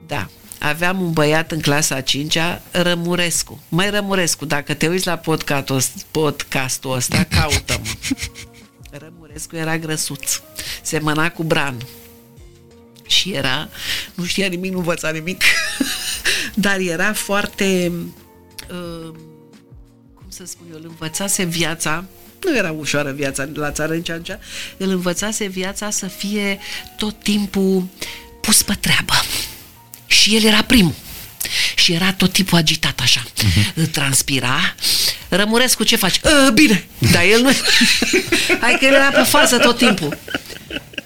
Da. 0.06 0.28
Aveam 0.58 1.00
un 1.00 1.12
băiat 1.12 1.52
în 1.52 1.60
clasa 1.60 2.02
5-a, 2.02 2.62
Rămurescu. 2.70 3.62
Mai 3.68 3.90
Rămurescu, 3.90 4.44
dacă 4.44 4.74
te 4.74 4.88
uiți 4.88 5.06
la 5.06 5.16
podcastul, 5.16 5.82
podcastul 6.10 6.92
ăsta, 6.92 7.24
caută-mă. 7.40 7.90
Rămurescu 8.90 9.56
era 9.56 9.78
grăsuț. 9.78 10.40
Semăna 10.82 11.30
cu 11.30 11.42
Bran. 11.42 11.86
Și 13.06 13.32
era, 13.32 13.68
nu 14.14 14.24
știa 14.24 14.46
nimic, 14.46 14.72
nu 14.72 14.78
învăța 14.78 15.10
nimic, 15.10 15.42
dar 16.54 16.78
era 16.78 17.12
foarte, 17.12 17.92
uh, 18.70 19.14
cum 20.14 20.26
să 20.28 20.44
spun 20.44 20.66
eu, 20.70 20.78
îl 20.78 20.84
învățase 20.88 21.44
viața 21.44 22.04
nu 22.44 22.56
era 22.56 22.70
ușoară 22.70 23.10
viața 23.10 23.48
la 23.54 23.70
țară 23.70 23.94
nici 23.94 24.10
atunci, 24.10 24.38
îl 24.76 24.90
învățase 24.90 25.46
viața 25.46 25.90
să 25.90 26.06
fie 26.06 26.58
tot 26.96 27.14
timpul 27.22 27.86
pus 28.40 28.62
pe 28.62 28.76
treabă. 28.80 29.12
Și 30.06 30.36
el 30.36 30.44
era 30.44 30.62
primul. 30.62 30.94
Și 31.74 31.92
era 31.92 32.12
tot 32.12 32.32
tipul 32.32 32.58
agitat 32.58 33.00
așa. 33.00 33.22
Uh-huh. 33.22 33.90
Transpira. 33.90 34.74
Rămurescu, 35.28 35.84
ce 35.84 35.96
faci? 35.96 36.20
Uh, 36.24 36.52
bine. 36.52 36.86
Dar 36.98 37.22
el 37.22 37.40
nu... 37.40 37.50
Hai 38.62 38.76
că 38.78 38.84
el 38.84 38.94
era 38.94 39.10
pe 39.10 39.22
față 39.22 39.58
tot 39.58 39.76
timpul. 39.78 40.18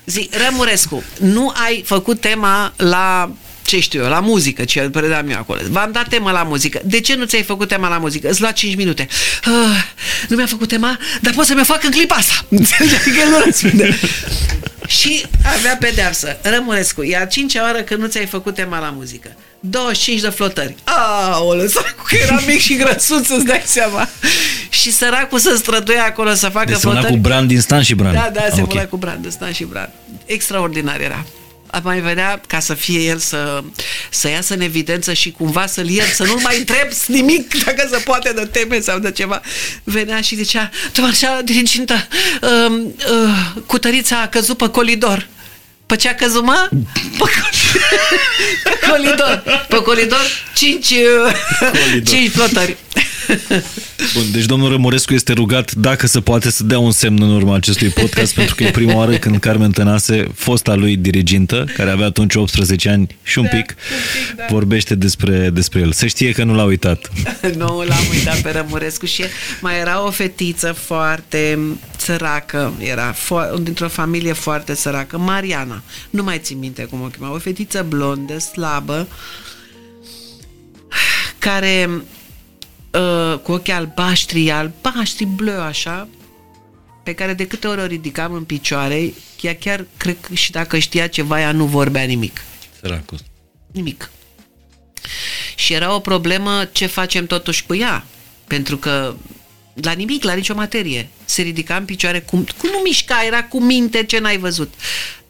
Zi, 0.06 0.30
Rămurescu, 0.46 1.02
nu 1.20 1.52
ai 1.66 1.82
făcut 1.86 2.20
tema 2.20 2.72
la 2.76 3.32
ce 3.68 3.80
știu 3.80 4.02
eu, 4.02 4.08
la 4.08 4.20
muzică, 4.20 4.64
ce 4.64 4.80
predam 4.80 5.28
eu 5.28 5.36
acolo. 5.38 5.60
V-am 5.70 5.92
dat 5.92 6.08
tema 6.08 6.30
la 6.30 6.42
muzică. 6.42 6.80
De 6.84 7.00
ce 7.00 7.14
nu 7.14 7.24
ți-ai 7.24 7.42
făcut 7.42 7.68
tema 7.68 7.88
la 7.88 7.98
muzică? 7.98 8.28
Îți 8.28 8.40
lua 8.40 8.50
5 8.50 8.76
minute. 8.76 9.08
Uh, 9.46 9.52
nu 10.28 10.36
mi-a 10.36 10.46
făcut 10.46 10.68
tema, 10.68 10.98
dar 11.20 11.32
pot 11.32 11.46
să 11.46 11.54
mi-o 11.54 11.64
fac 11.64 11.84
în 11.84 11.90
clipa 11.90 12.14
asta. 12.14 12.44
Înțelegi? 12.58 12.94
Că 12.94 13.20
el 13.20 13.28
nu 13.30 13.42
răspunde. 13.44 13.98
Și 14.86 15.24
avea 15.56 15.76
pedeapsă. 15.76 16.38
Rămurescu, 16.42 17.02
e 17.02 17.16
a 17.16 17.26
cincea 17.26 17.62
oară 17.62 17.78
că 17.78 17.96
nu 17.96 18.06
ți-ai 18.06 18.26
făcut 18.26 18.54
tema 18.54 18.78
la 18.78 18.90
muzică. 18.96 19.36
25 19.60 20.20
de 20.20 20.28
flotări. 20.28 20.74
Aoleu, 21.30 21.66
săracul 21.66 22.04
că 22.06 22.16
era 22.16 22.42
mic 22.46 22.60
și 22.60 22.76
grăsuț, 22.76 23.28
îți 23.28 23.44
dai 23.44 23.62
seama. 23.64 24.08
Și 24.68 24.92
săracul 24.92 25.38
să 25.38 25.54
străduie 25.56 25.98
acolo 25.98 26.34
să 26.34 26.48
facă 26.48 26.70
deci 26.70 26.78
flotări. 26.78 27.06
cu 27.06 27.16
Brand 27.16 27.48
din 27.48 27.60
Stan 27.60 27.82
și 27.82 27.94
Brand. 27.94 28.14
Da, 28.14 28.30
da, 28.32 28.44
se 28.54 28.62
okay. 28.62 28.88
cu 28.88 28.96
Brand 28.96 29.22
din 29.22 29.30
Stan 29.30 29.52
și 29.52 29.64
Brand. 29.64 29.90
Extraordinar 30.26 31.00
era 31.00 31.24
mai 31.82 32.00
vedea 32.00 32.40
ca 32.46 32.60
să 32.60 32.74
fie 32.74 33.00
el 33.00 33.18
să, 33.18 33.62
să 34.10 34.28
iasă 34.28 34.54
în 34.54 34.60
evidență 34.60 35.12
și 35.12 35.30
cumva 35.30 35.66
să-l 35.66 35.88
iert, 35.88 36.14
să 36.14 36.24
nu-l 36.24 36.38
mai 36.42 36.58
întreb 36.58 36.88
nimic 37.06 37.54
dacă 37.64 37.88
se 37.90 37.98
poate 37.98 38.32
de 38.32 38.44
teme 38.44 38.80
sau 38.80 38.98
de 38.98 39.10
ceva. 39.10 39.40
Venea 39.84 40.20
și 40.20 40.34
zicea, 40.34 40.70
așa 41.08 41.40
dirigintă, 41.44 42.08
uh, 42.42 42.82
uh, 43.10 43.62
cutărița 43.66 44.20
a 44.20 44.28
căzut 44.28 44.56
pe 44.56 44.68
colidor. 44.68 45.28
Pe 45.86 45.96
ce 45.96 46.08
a 46.08 46.14
căzut, 46.14 46.44
mă? 46.44 46.68
Pe, 47.18 47.24
pe 48.64 48.78
colidor. 48.90 49.42
Pe 49.68 49.76
colidor, 49.76 50.26
cinci, 50.56 50.94
colidor. 51.72 52.02
cinci 52.06 52.30
flotări. 52.30 52.76
Bun, 54.14 54.30
deci 54.32 54.44
domnul 54.44 54.70
Rămorescu 54.70 55.14
este 55.14 55.32
rugat 55.32 55.72
dacă 55.72 56.06
se 56.06 56.20
poate 56.20 56.50
să 56.50 56.64
dea 56.64 56.78
un 56.78 56.90
semn 56.90 57.22
în 57.22 57.30
urma 57.30 57.54
acestui 57.54 57.88
podcast, 57.88 58.34
pentru 58.34 58.54
că 58.54 58.64
e 58.64 58.70
prima 58.70 58.94
oară 58.94 59.16
când 59.16 59.38
Carmen 59.38 59.70
Tănase, 59.70 60.26
fosta 60.34 60.74
lui 60.74 60.96
dirigintă, 60.96 61.66
care 61.76 61.90
avea 61.90 62.06
atunci 62.06 62.34
18 62.34 62.88
ani 62.88 63.16
și 63.22 63.38
un 63.38 63.44
da, 63.44 63.50
pic, 63.50 63.58
un 63.58 64.26
pic 64.26 64.36
da. 64.36 64.44
vorbește 64.48 64.94
despre, 64.94 65.50
despre 65.50 65.80
el. 65.80 65.92
Să 65.92 66.06
știe 66.06 66.32
că 66.32 66.44
nu 66.44 66.54
l-a 66.54 66.64
uitat. 66.64 67.10
nu 67.56 67.84
l-am 67.88 68.04
uitat 68.10 68.40
pe 68.40 68.50
Rămorescu 68.50 69.06
și 69.06 69.24
mai 69.60 69.78
era 69.78 70.04
o 70.06 70.10
fetiță 70.10 70.72
foarte 70.72 71.58
săracă, 71.96 72.72
era 72.78 73.14
fo- 73.14 73.62
dintr-o 73.62 73.88
familie 73.88 74.32
foarte 74.32 74.74
săracă, 74.74 75.18
Mariana. 75.18 75.82
Nu 76.10 76.22
mai 76.22 76.38
țin 76.38 76.58
minte 76.58 76.82
cum 76.82 77.00
o 77.00 77.06
chema. 77.06 77.32
O 77.32 77.38
fetiță 77.38 77.86
blondă, 77.88 78.38
slabă, 78.38 79.08
care 81.38 82.02
uh, 82.98 83.38
cu 83.38 83.52
ochii 83.52 83.72
albaștri, 83.72 84.50
albaștri 84.50 85.24
bleu 85.24 85.60
așa, 85.60 86.08
pe 87.02 87.14
care 87.14 87.34
de 87.34 87.46
câte 87.46 87.66
ori 87.66 87.80
o 87.80 87.86
ridicam 87.86 88.32
în 88.32 88.44
picioare, 88.44 89.12
ea 89.40 89.56
chiar 89.56 89.86
cred 89.96 90.16
că 90.20 90.34
și 90.34 90.50
dacă 90.50 90.78
știa 90.78 91.06
ceva, 91.06 91.40
ea 91.40 91.52
nu 91.52 91.64
vorbea 91.64 92.02
nimic. 92.02 92.40
Săracul. 92.80 93.18
Nimic. 93.72 94.10
Și 95.54 95.72
era 95.72 95.94
o 95.94 96.00
problemă 96.00 96.68
ce 96.72 96.86
facem 96.86 97.26
totuși 97.26 97.66
cu 97.66 97.74
ea. 97.74 98.06
Pentru 98.46 98.76
că 98.76 99.14
la 99.74 99.92
nimic, 99.92 100.24
la 100.24 100.34
nicio 100.34 100.54
materie. 100.54 101.08
Se 101.24 101.42
ridica 101.42 101.76
în 101.76 101.84
picioare, 101.84 102.20
cum, 102.20 102.46
cum 102.58 102.70
nu 102.70 102.78
mișca, 102.78 103.24
era 103.26 103.44
cu 103.44 103.60
minte 103.60 104.04
ce 104.04 104.18
n-ai 104.18 104.38
văzut. 104.38 104.74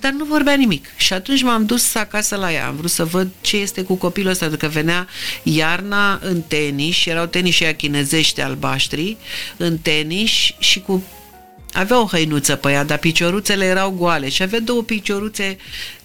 Dar 0.00 0.12
nu 0.12 0.24
vorbea 0.24 0.54
nimic. 0.54 0.86
Și 0.96 1.12
atunci 1.12 1.42
m-am 1.42 1.66
dus 1.66 1.94
acasă 1.94 2.36
la 2.36 2.52
ea. 2.52 2.66
Am 2.66 2.76
vrut 2.76 2.90
să 2.90 3.04
văd 3.04 3.28
ce 3.40 3.56
este 3.56 3.82
cu 3.82 3.94
copilul 3.94 4.30
ăsta, 4.30 4.46
pentru 4.46 4.66
că 4.66 4.72
venea 4.72 5.06
iarna 5.42 6.18
în 6.22 6.42
tenis, 6.42 7.06
erau 7.06 7.26
tenis 7.26 7.60
ea 7.60 7.74
chinezești 7.74 8.40
albaștri, 8.40 9.16
în 9.56 9.78
tenis 9.78 10.30
și 10.58 10.80
cu 10.80 11.04
avea 11.72 12.00
o 12.00 12.06
hăinuță 12.06 12.56
pe 12.56 12.70
ea, 12.70 12.84
dar 12.84 12.98
picioruțele 12.98 13.64
erau 13.64 13.90
goale 13.90 14.28
și 14.28 14.42
avea 14.42 14.60
două 14.60 14.82
picioruțe 14.82 15.56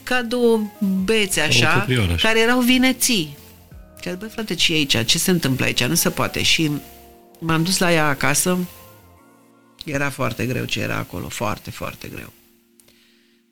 ca 0.04 0.22
două 0.22 0.72
bețe 1.04 1.42
așa, 1.42 1.86
care 2.22 2.40
erau 2.40 2.60
vineții. 2.60 3.38
Că, 4.02 4.16
băi 4.20 4.30
frate, 4.34 4.56
ce 4.56 4.74
e 4.74 4.76
aici? 4.76 5.06
Ce 5.06 5.18
se 5.18 5.32
întâmplă 5.32 5.66
aici? 5.66 5.84
Nu 5.84 5.96
se 5.96 6.10
poate. 6.10 6.44
Și 6.44 6.72
M-am 7.46 7.64
dus 7.64 7.78
la 7.78 7.94
ea 7.94 8.08
acasă. 8.08 8.58
Era 9.86 10.10
foarte 10.10 10.46
greu 10.46 10.66
ce 10.66 10.80
era 10.80 10.96
acolo, 10.96 11.28
foarte, 11.28 11.72
foarte 11.72 12.08
greu. 12.08 12.34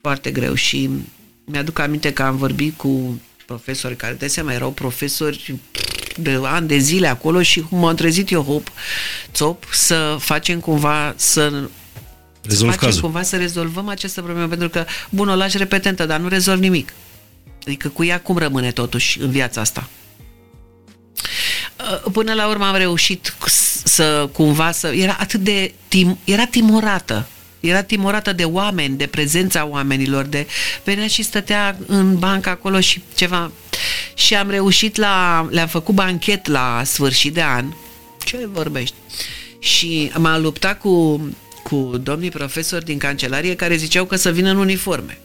Foarte 0.02 0.32
greu 0.32 0.54
și 0.54 0.90
mi-aduc 1.46 1.80
aminte 1.80 2.14
că 2.14 2.24
am 2.24 2.38
vorbit 2.38 2.78
cu 2.78 3.22
profesori 3.46 3.96
care, 3.96 4.14
de 4.14 4.28
seama, 4.28 4.54
erau 4.54 4.72
profesori 4.72 5.56
de 6.16 6.40
ani 6.44 6.68
de 6.68 6.78
zile 6.78 7.08
acolo 7.08 7.42
și 7.42 7.64
m-am 7.70 7.96
trezit 7.96 8.32
eu, 8.32 8.44
hop, 8.44 8.72
țop, 9.32 9.64
să 9.72 10.18
facem 10.20 10.60
cumva 10.60 11.14
să 11.18 11.70
Rezolv 12.42 12.72
facem 12.72 12.88
cazul. 12.88 13.02
cumva 13.02 13.22
să 13.22 13.38
rezolvăm 13.38 13.88
această 13.88 14.22
problemă, 14.22 14.48
pentru 14.48 14.70
că, 14.70 14.86
bun, 15.10 15.30
o 15.30 15.36
lași 15.36 15.58
repetentă, 15.58 16.06
dar 16.06 16.20
nu 16.20 16.28
rezolv 16.28 16.60
nimic. 16.60 16.94
Adică 17.66 17.88
cu 17.88 18.04
ea 18.04 18.22
cum 18.22 18.38
rămâne 18.38 18.72
totuși 18.72 19.20
în 19.20 19.32
viața 19.32 19.62
asta? 19.62 19.90
Uh, 21.80 22.12
până 22.12 22.34
la 22.34 22.48
urmă 22.48 22.66
am 22.66 22.76
reușit 22.76 23.36
să 23.84 24.30
cumva 24.34 24.72
să... 24.72 24.88
Era 24.88 25.18
atât 25.20 25.40
de... 25.40 25.74
Tim, 25.88 26.18
era 26.24 26.46
timorată. 26.46 27.28
Era 27.62 27.82
timorată 27.84 28.34
de 28.34 28.44
oameni, 28.44 28.98
de 28.98 29.08
prezența 29.08 29.66
oamenilor, 29.66 30.26
de... 30.26 30.48
Venea 30.84 31.08
și 31.08 31.24
stătea 31.24 31.78
în 31.88 32.18
bancă 32.20 32.50
acolo 32.50 32.80
și 32.80 33.02
ceva... 33.16 33.52
Și 34.14 34.36
am 34.36 34.50
reușit 34.50 34.96
la... 34.96 35.48
Le-am 35.50 35.68
făcut 35.68 35.96
banchet 35.96 36.48
la 36.48 36.82
sfârșit 36.86 37.34
de 37.34 37.42
an. 37.42 37.66
Ce 38.26 38.48
vorbești? 38.52 38.96
Și 39.60 40.12
m-am 40.18 40.42
luptat 40.42 40.80
cu, 40.80 41.22
cu 41.64 42.00
domnii 42.04 42.30
profesori 42.30 42.86
din 42.86 42.98
cancelarie 42.98 43.56
care 43.56 43.76
ziceau 43.76 44.06
că 44.06 44.16
să 44.16 44.32
vină 44.32 44.50
în 44.50 44.58
uniforme 44.58 45.18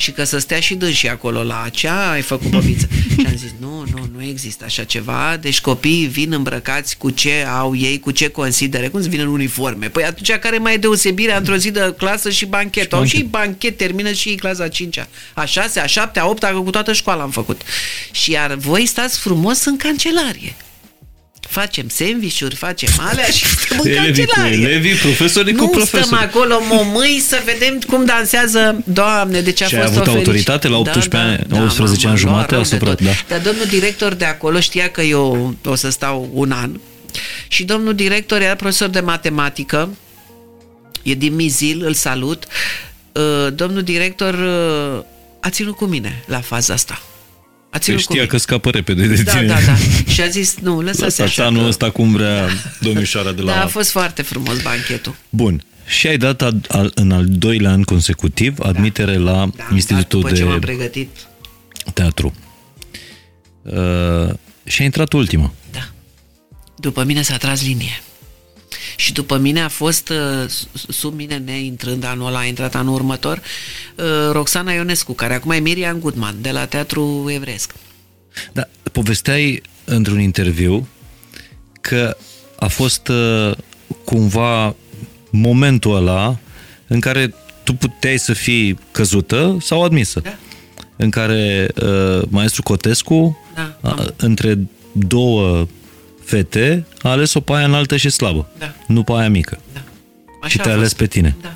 și 0.00 0.10
că 0.10 0.24
să 0.24 0.38
stea 0.38 0.60
și 0.60 0.74
dânsi 0.74 1.08
acolo 1.08 1.42
la 1.42 1.62
acea, 1.62 2.10
ai 2.10 2.20
făcut 2.20 2.50
bobiță. 2.50 2.88
și 3.18 3.26
am 3.26 3.36
zis, 3.36 3.50
nu, 3.58 3.84
nu, 3.94 4.08
nu 4.14 4.22
există 4.22 4.64
așa 4.64 4.84
ceva, 4.84 5.36
deci 5.40 5.60
copiii 5.60 6.06
vin 6.06 6.32
îmbrăcați 6.32 6.96
cu 6.96 7.10
ce 7.10 7.46
au 7.58 7.76
ei, 7.76 8.00
cu 8.00 8.10
ce 8.10 8.28
considere, 8.28 8.88
cum 8.88 9.02
să 9.02 9.08
vină 9.08 9.22
în 9.22 9.28
uniforme. 9.28 9.88
Păi 9.88 10.04
atunci 10.04 10.32
care 10.32 10.58
mai 10.58 10.74
e 10.74 10.76
deosebirea 10.76 11.36
într-o 11.36 11.56
zi 11.56 11.70
de 11.70 11.94
clasă 11.98 12.30
și 12.30 12.46
banchet? 12.46 12.88
Și 12.88 12.94
au 12.94 13.04
și 13.04 13.22
banchet, 13.22 13.76
termină 13.76 14.12
și 14.12 14.34
clasa 14.34 14.64
a 14.64 14.68
5 14.68 14.98
a 15.34 15.44
6 15.44 15.80
a 15.80 15.86
7 15.86 16.18
a 16.18 16.26
8 16.26 16.44
a 16.44 16.50
cu 16.50 16.70
toată 16.70 16.92
școala 16.92 17.22
am 17.22 17.30
făcut. 17.30 17.60
Și 18.10 18.30
iar 18.30 18.54
voi 18.54 18.86
stați 18.86 19.18
frumos 19.18 19.64
în 19.64 19.76
cancelarie 19.76 20.54
facem 21.50 21.88
sandvișuri, 21.88 22.54
facem 22.54 22.88
alea 22.98 23.24
și 23.24 23.44
stăm 23.44 23.80
în 23.82 23.90
elevii 23.90 24.26
cancelarie. 24.26 24.64
Cu 24.64 24.70
elevii, 24.70 24.94
profesorii 24.94 25.52
nu 25.52 25.64
cu 25.64 25.70
profesori. 25.70 26.04
stăm 26.04 26.18
acolo 26.18 26.60
momâi 26.68 27.22
să 27.26 27.42
vedem 27.44 27.78
cum 27.86 28.04
dansează, 28.04 28.82
Doamne, 28.84 29.40
de 29.40 29.52
ce 29.52 29.64
a 29.64 29.66
și 29.66 29.74
fost 29.74 29.86
ai 29.86 29.92
avut 29.94 30.06
o 30.06 30.10
autoritate 30.10 30.68
la 30.68 30.76
18 30.76 31.08
da, 31.08 31.22
ani, 31.22 31.44
da, 31.48 31.62
18 31.62 32.08
ani 32.08 32.18
jumate 32.18 32.54
asupra, 32.54 32.94
da. 32.94 33.10
Dar 33.28 33.40
domnul 33.40 33.66
director 33.66 34.14
de 34.14 34.24
acolo 34.24 34.60
știa 34.60 34.90
că 34.90 35.00
eu 35.00 35.54
o 35.64 35.74
să 35.74 35.90
stau 35.90 36.30
un 36.32 36.50
an 36.50 36.80
și 37.48 37.64
domnul 37.64 37.94
director 37.94 38.40
era 38.40 38.54
profesor 38.54 38.88
de 38.88 39.00
matematică, 39.00 39.96
e 41.02 41.14
din 41.14 41.34
Mizil, 41.34 41.84
îl 41.84 41.94
salut. 41.94 42.44
Uh, 43.12 43.52
domnul 43.54 43.82
director 43.82 44.34
uh, 44.34 45.04
a 45.40 45.50
ținut 45.50 45.76
cu 45.76 45.84
mine 45.84 46.22
la 46.26 46.40
faza 46.40 46.74
asta. 46.74 47.02
A 47.70 47.78
ținut 47.78 48.00
știa 48.00 48.26
că 48.26 48.36
scapă 48.36 48.70
repede 48.70 49.06
de 49.06 49.22
da, 49.22 49.32
tine. 49.32 49.46
Da, 49.46 49.54
da, 49.66 49.76
Și 50.12 50.20
a 50.20 50.26
zis, 50.28 50.56
nu, 50.60 50.80
lăsați 50.80 51.00
Lăsați 51.00 51.22
așa. 51.22 51.46
anul 51.46 51.62
că... 51.62 51.68
ăsta 51.68 51.90
cum 51.90 52.12
vrea 52.12 52.48
domnișoara 52.80 53.32
de 53.32 53.42
la... 53.42 53.52
Da, 53.52 53.62
a 53.62 53.66
fost 53.66 53.90
foarte 53.90 54.22
frumos 54.22 54.62
banchetul. 54.62 55.14
Bun. 55.28 55.64
Și 55.86 56.06
ai 56.06 56.16
dat 56.16 56.42
ad, 56.42 56.66
al, 56.68 56.92
în 56.94 57.10
al 57.10 57.24
doilea 57.28 57.70
an 57.70 57.82
consecutiv 57.82 58.58
admitere 58.58 59.14
da. 59.14 59.20
la 59.20 59.50
Da, 59.56 59.68
Institutul 59.72 60.20
da, 60.20 60.26
după 60.28 60.40
ce 60.40 60.44
m-am 60.44 60.58
de 60.58 60.66
pregătit. 60.66 61.08
Teatru. 61.94 62.34
Uh, 63.62 64.34
și 64.64 64.82
a 64.82 64.84
intrat 64.84 65.12
ultima. 65.12 65.52
Da. 65.72 65.88
După 66.76 67.04
mine 67.04 67.22
s-a 67.22 67.36
tras 67.36 67.62
linie. 67.62 68.02
Și 68.96 69.12
după 69.12 69.36
mine 69.36 69.60
a 69.60 69.68
fost, 69.68 70.08
uh, 70.08 70.50
sub 70.88 71.14
mine 71.14 71.36
neintrând 71.36 72.04
anul 72.04 72.26
ăla, 72.26 72.38
a 72.38 72.44
intrat 72.44 72.74
anul 72.74 72.94
următor, 72.94 73.36
uh, 73.96 74.04
Roxana 74.32 74.72
Ionescu, 74.72 75.12
care 75.12 75.34
acum 75.34 75.50
e 75.50 75.58
Miriam 75.58 75.98
Goodman, 75.98 76.36
de 76.40 76.50
la 76.50 76.66
Teatru 76.66 77.30
Evresc. 77.34 77.74
Da, 78.52 78.68
povesteai 78.92 79.62
într-un 79.84 80.20
interviu 80.20 80.88
că 81.80 82.16
a 82.58 82.66
fost 82.66 83.08
uh, 83.08 83.52
cumva 84.04 84.74
momentul 85.30 85.96
ăla 85.96 86.38
în 86.86 87.00
care 87.00 87.34
tu 87.64 87.74
puteai 87.74 88.18
să 88.18 88.32
fii 88.32 88.78
căzută 88.90 89.56
sau 89.60 89.82
admisă. 89.84 90.20
Da. 90.20 90.36
În 90.96 91.10
care 91.10 91.68
uh, 91.82 92.22
maestru 92.28 92.62
Cotescu, 92.62 93.38
Da, 93.54 93.78
a, 93.80 93.90
am- 93.90 94.14
între 94.16 94.58
două 94.92 95.66
fete, 96.30 96.86
a 97.02 97.08
ales 97.10 97.34
o 97.34 97.40
paia 97.40 97.64
înaltă 97.64 97.96
și 97.96 98.08
slabă, 98.10 98.48
Da. 98.58 98.74
nu 98.86 99.02
paia 99.02 99.28
mică. 99.28 99.60
Da. 99.72 100.48
și 100.48 100.60
a 100.60 100.62
te-a 100.62 100.72
ales 100.72 100.82
fost. 100.84 100.96
pe 100.96 101.06
tine. 101.06 101.36
Da. 101.42 101.52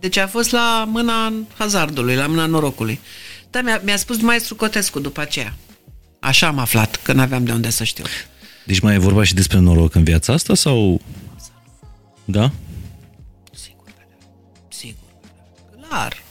Deci 0.00 0.16
a 0.16 0.26
fost 0.26 0.50
la 0.50 0.84
mâna 0.90 1.32
hazardului, 1.58 2.14
la 2.14 2.26
mâna 2.26 2.46
norocului. 2.46 3.00
Dar 3.50 3.62
mi-a, 3.62 3.80
mi-a 3.84 3.96
spus 3.96 4.20
maestru 4.20 4.54
Cotescu 4.54 5.00
după 5.00 5.20
aceea. 5.20 5.54
Așa 6.20 6.46
am 6.46 6.58
aflat, 6.58 6.96
că 7.02 7.12
n-aveam 7.12 7.44
de 7.44 7.52
unde 7.52 7.70
să 7.70 7.84
știu. 7.84 8.04
Deci 8.66 8.80
mai 8.80 8.94
e 8.94 8.98
vorba 8.98 9.22
și 9.24 9.34
despre 9.34 9.58
noroc 9.58 9.94
în 9.94 10.04
viața 10.04 10.32
asta 10.32 10.54
sau... 10.54 11.00
Da? 12.24 12.50
Sigur 13.52 13.84
că 13.84 13.92
da. 14.10 14.16
Sigur 14.68 15.08
că 15.20 15.76
da. 15.80 15.86
Clar, 15.88 16.22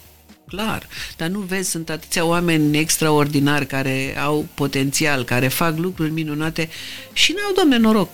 clar. 0.48 0.88
Dar 1.18 1.28
nu 1.28 1.40
vezi, 1.40 1.70
sunt 1.70 1.90
atâția 1.90 2.26
oameni 2.26 2.78
extraordinari 2.78 3.66
care 3.66 4.18
au 4.20 4.46
potențial, 4.54 5.24
care 5.24 5.48
fac 5.48 5.78
lucruri 5.78 6.12
minunate 6.12 6.70
și 7.14 7.32
n-au, 7.32 7.54
domne, 7.54 7.78
noroc. 7.78 8.10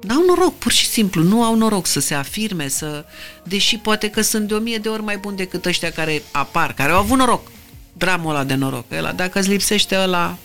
N-au 0.00 0.24
noroc, 0.26 0.58
pur 0.58 0.72
și 0.72 0.86
simplu. 0.86 1.22
Nu 1.22 1.44
au 1.44 1.56
noroc 1.56 1.86
să 1.86 2.00
se 2.00 2.14
afirme, 2.14 2.68
să... 2.68 3.04
Deși 3.42 3.78
poate 3.78 4.10
că 4.10 4.20
sunt 4.20 4.48
de 4.48 4.54
o 4.54 4.58
mie 4.58 4.78
de 4.78 4.88
ori 4.88 5.02
mai 5.02 5.16
buni 5.16 5.36
decât 5.36 5.64
ăștia 5.64 5.90
care 5.90 6.22
apar, 6.30 6.74
care 6.74 6.92
au 6.92 6.98
avut 6.98 7.18
noroc. 7.18 7.50
Dramul 7.92 8.30
ăla 8.30 8.44
de 8.44 8.54
noroc. 8.54 8.84
Ăla, 8.92 9.12
dacă 9.12 9.38
îți 9.38 9.48
lipsește 9.48 9.96
ăla... 9.96 10.38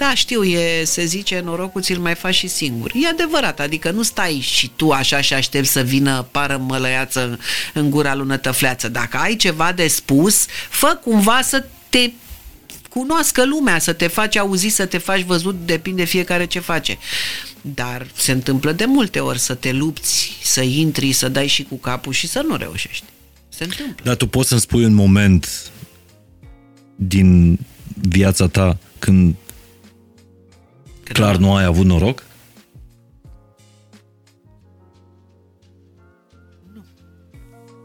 Da, 0.00 0.14
știu, 0.14 0.44
e, 0.44 0.84
se 0.84 1.04
zice, 1.04 1.40
norocul 1.40 1.82
ți-l 1.82 1.98
mai 1.98 2.14
faci 2.14 2.34
și 2.34 2.48
singur. 2.48 2.92
E 2.94 3.08
adevărat, 3.08 3.60
adică 3.60 3.90
nu 3.90 4.02
stai 4.02 4.40
și 4.42 4.70
tu 4.76 4.90
așa 4.90 5.20
și 5.20 5.34
aștepți 5.34 5.70
să 5.70 5.80
vină 5.80 6.26
pară 6.30 6.56
mălăiață 6.56 7.38
în 7.74 7.90
gura 7.90 8.14
lună 8.14 8.36
tăfleață. 8.36 8.88
Dacă 8.88 9.16
ai 9.16 9.36
ceva 9.36 9.72
de 9.72 9.88
spus, 9.88 10.46
fă 10.68 10.98
cumva 11.02 11.40
să 11.42 11.64
te 11.88 12.10
cunoască 12.90 13.44
lumea, 13.44 13.78
să 13.78 13.92
te 13.92 14.06
faci 14.06 14.36
auzit, 14.36 14.72
să 14.72 14.86
te 14.86 14.98
faci 14.98 15.22
văzut, 15.22 15.56
depinde 15.64 16.04
fiecare 16.04 16.46
ce 16.46 16.58
face. 16.58 16.98
Dar 17.60 18.06
se 18.14 18.32
întâmplă 18.32 18.72
de 18.72 18.84
multe 18.84 19.18
ori 19.18 19.38
să 19.38 19.54
te 19.54 19.72
lupți, 19.72 20.38
să 20.42 20.60
intri, 20.60 21.12
să 21.12 21.28
dai 21.28 21.46
și 21.46 21.62
cu 21.62 21.76
capul 21.76 22.12
și 22.12 22.26
să 22.26 22.44
nu 22.46 22.56
reușești. 22.56 23.04
Se 23.48 23.64
întâmplă. 23.64 24.04
Dar 24.04 24.16
tu 24.16 24.26
poți 24.26 24.48
să-mi 24.48 24.60
spui 24.60 24.84
un 24.84 24.94
moment 24.94 25.70
din 26.96 27.58
viața 28.08 28.46
ta 28.46 28.78
când 28.98 29.34
Că 29.34 29.49
clar 31.12 31.36
nu 31.36 31.54
ai 31.54 31.64
avut 31.64 31.84
noroc? 31.84 32.24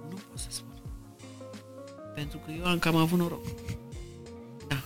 Nu 0.09 0.17
pot 0.29 0.39
să 0.39 0.47
spun. 0.49 0.81
Pentru 2.15 2.37
că 2.37 2.51
eu 2.59 2.65
am 2.65 2.79
cam 2.79 2.95
avut 2.95 3.19
noroc. 3.19 3.45
Da. 4.67 4.81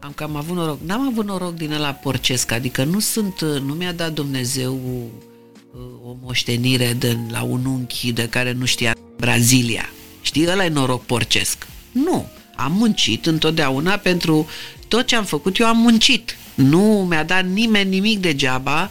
Am 0.00 0.12
cam 0.12 0.36
avut 0.36 0.56
noroc. 0.56 0.80
N-am 0.80 1.08
avut 1.08 1.24
noroc 1.24 1.54
din 1.54 1.72
ăla 1.72 1.92
porcesc, 1.92 2.50
adică 2.50 2.84
nu 2.84 2.98
sunt, 2.98 3.40
nu 3.40 3.74
mi-a 3.74 3.92
dat 3.92 4.12
Dumnezeu 4.12 4.74
uh, 4.74 5.80
o 6.04 6.16
moștenire 6.22 6.92
de 6.92 7.18
la 7.28 7.42
un 7.42 7.64
unchi 7.64 8.12
de 8.12 8.28
care 8.28 8.52
nu 8.52 8.64
știa 8.64 8.96
Brazilia. 9.16 9.88
Știi, 10.20 10.48
ăla 10.48 10.64
e 10.64 10.68
noroc 10.68 11.04
porcesc. 11.04 11.66
Nu. 11.92 12.26
Am 12.56 12.72
muncit 12.72 13.26
întotdeauna 13.26 13.96
pentru 13.96 14.46
tot 14.88 15.06
ce 15.06 15.16
am 15.16 15.24
făcut, 15.24 15.56
eu 15.56 15.66
am 15.66 15.76
muncit. 15.76 16.36
Nu 16.62 17.06
mi-a 17.08 17.22
dat 17.22 17.44
nimeni 17.44 17.90
nimic 17.90 18.18
degeaba 18.18 18.90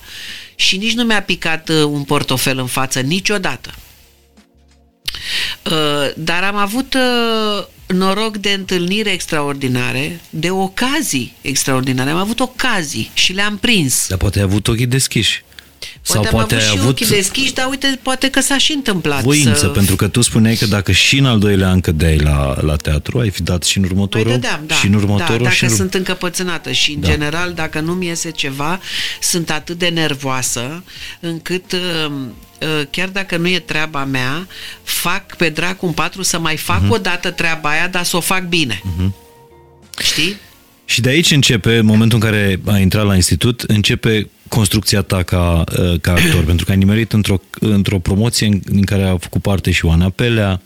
și 0.56 0.78
nici 0.78 0.94
nu 0.94 1.04
mi-a 1.04 1.22
picat 1.22 1.70
uh, 1.70 1.84
un 1.84 2.04
portofel 2.04 2.58
în 2.58 2.68
față 2.68 3.00
niciodată. 3.00 3.74
Uh, 5.66 6.12
dar 6.16 6.44
am 6.44 6.56
avut 6.56 6.94
uh, 6.94 7.66
noroc 7.88 8.38
de 8.38 8.50
întâlniri 8.50 9.10
extraordinare, 9.10 10.22
de 10.30 10.50
ocazii 10.50 11.36
extraordinare. 11.42 12.10
Am 12.10 12.18
avut 12.18 12.40
ocazii 12.40 13.12
și 13.14 13.34
le-am 13.34 13.58
prins. 13.58 14.08
Dar 14.08 14.18
poate 14.18 14.38
ai 14.38 14.44
avut 14.44 14.68
ochii 14.68 14.86
deschiși. 14.86 15.44
Poate 16.06 16.28
Sau 16.28 16.40
am 16.40 16.46
poate 16.46 16.54
avut 16.56 16.66
ai 16.68 16.72
și 16.74 16.78
avut 16.80 16.90
ochii 16.92 17.06
deschiși, 17.16 17.54
dar 17.54 17.68
uite, 17.70 18.00
poate 18.02 18.30
că 18.30 18.42
s-a 18.42 18.58
și 18.58 18.72
întâmplat 18.72 19.22
voință, 19.24 19.54
să... 19.54 19.68
pentru 19.68 19.96
că 19.96 20.08
tu 20.08 20.22
spuneai 20.22 20.56
că 20.56 20.66
dacă 20.66 20.92
și 20.92 21.18
în 21.18 21.26
al 21.26 21.40
doilea 21.40 21.70
an 21.70 21.80
cădeai 21.80 22.18
la, 22.18 22.62
la 22.62 22.76
teatru, 22.76 23.20
ai 23.20 23.30
fi 23.30 23.42
dat 23.44 23.64
și 23.64 23.78
în 23.78 23.84
Mai 23.84 23.92
următorul, 23.94 24.32
dădeam, 24.32 24.62
da, 24.66 24.76
și 24.76 24.86
în 24.86 24.94
următorul, 24.94 25.38
da, 25.38 25.44
dacă 25.44 25.56
și 25.56 25.64
în 25.64 25.70
ur- 25.70 25.76
sunt 25.76 25.94
încăpățânată 25.94 26.72
și, 26.72 26.92
în 26.92 27.00
Da. 27.02 27.08
general, 27.08 27.54
dacă 27.54 27.80
nu-mi 27.80 28.06
iese 28.06 28.32
ceva, 28.32 28.80
sunt 29.22 29.50
atât 29.50 29.78
de 29.78 29.88
nervoasă 29.88 30.84
încât, 31.20 31.72
uh, 31.72 31.80
uh, 32.12 32.82
chiar 32.90 33.08
dacă 33.10 33.38
nu 33.38 33.48
e 33.48 33.60
treaba 33.60 34.06
mea, 34.06 34.48
fac 34.84 35.36
pe 35.36 35.50
dracu 35.50 35.86
în 35.86 35.92
patru 35.94 36.22
să 36.22 36.40
mai 36.40 36.58
fac 36.58 36.82
Mhm. 36.82 36.92
o 36.92 36.98
dată 36.98 37.32
treaba 37.32 37.70
aia, 37.70 37.88
dar 37.88 38.04
să 38.04 38.18
o 38.18 38.20
fac 38.20 38.44
bine. 38.44 38.82
Știi? 40.04 40.36
Și 40.86 41.02
de 41.02 41.10
aici 41.10 41.32
începe, 41.32 41.78
în 41.78 41.86
momentul 41.86 42.20
în 42.22 42.30
care 42.30 42.60
ai 42.66 42.82
intrat 42.82 43.06
la 43.06 43.16
institut, 43.16 43.62
începe 43.62 44.30
construcția 44.48 45.02
ta 45.02 45.24
ca, 45.24 45.64
uh, 45.80 46.00
ca 46.02 46.12
actor, 46.12 46.44
pentru 46.52 46.66
că 46.66 46.72
ai 46.72 46.78
nimerit 46.78 47.14
într-o, 47.14 47.42
într-o 47.60 48.00
promoție 48.00 48.48
în, 48.48 48.62
în 48.66 48.82
care 48.84 49.04
a 49.04 49.18
făcut 49.18 49.42
parte 49.42 49.72
și 49.72 49.86
Oana 49.86 50.10
Pelea 50.10 50.62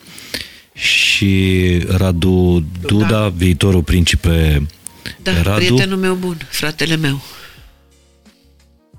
și 0.73 1.61
Radu 1.87 2.65
Duda, 2.81 3.07
Da. 3.07 3.29
viitorul 3.29 3.83
principe 3.83 4.67
Da, 5.23 5.41
Radu. 5.41 5.55
prietenul 5.65 5.97
meu 5.97 6.13
bun, 6.15 6.37
fratele 6.49 6.95
meu. 6.95 7.21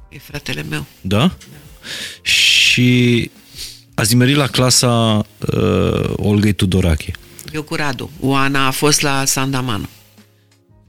E 0.09 0.19
fratele 0.19 0.63
meu. 0.71 0.85
Da? 1.01 1.37
Și 2.23 3.31
ați 3.95 4.13
nimerit 4.13 4.37
la 4.37 4.47
clasa 4.47 5.27
uh, 5.53 6.11
Olgăi 6.17 6.53
Tudorache. 6.53 7.13
Eu 7.53 7.63
cu 7.63 7.75
Radu. 7.75 8.11
Oana 8.21 8.67
a 8.67 8.71
fost 8.71 9.01
la 9.01 9.25
Sandamanu. 9.25 9.89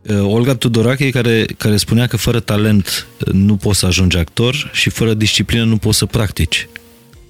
Uh, 0.09 0.21
Olga 0.21 0.55
Tudorache 0.55 1.09
care, 1.09 1.45
care 1.57 1.77
spunea 1.77 2.07
că 2.07 2.17
fără 2.17 2.39
talent 2.39 3.07
uh, 3.19 3.33
nu 3.33 3.55
poți 3.55 3.79
să 3.79 3.85
ajungi 3.85 4.17
actor 4.17 4.69
și 4.73 4.89
fără 4.89 5.13
disciplină 5.13 5.63
nu 5.63 5.77
poți 5.77 5.97
să 5.97 6.05
practici 6.05 6.67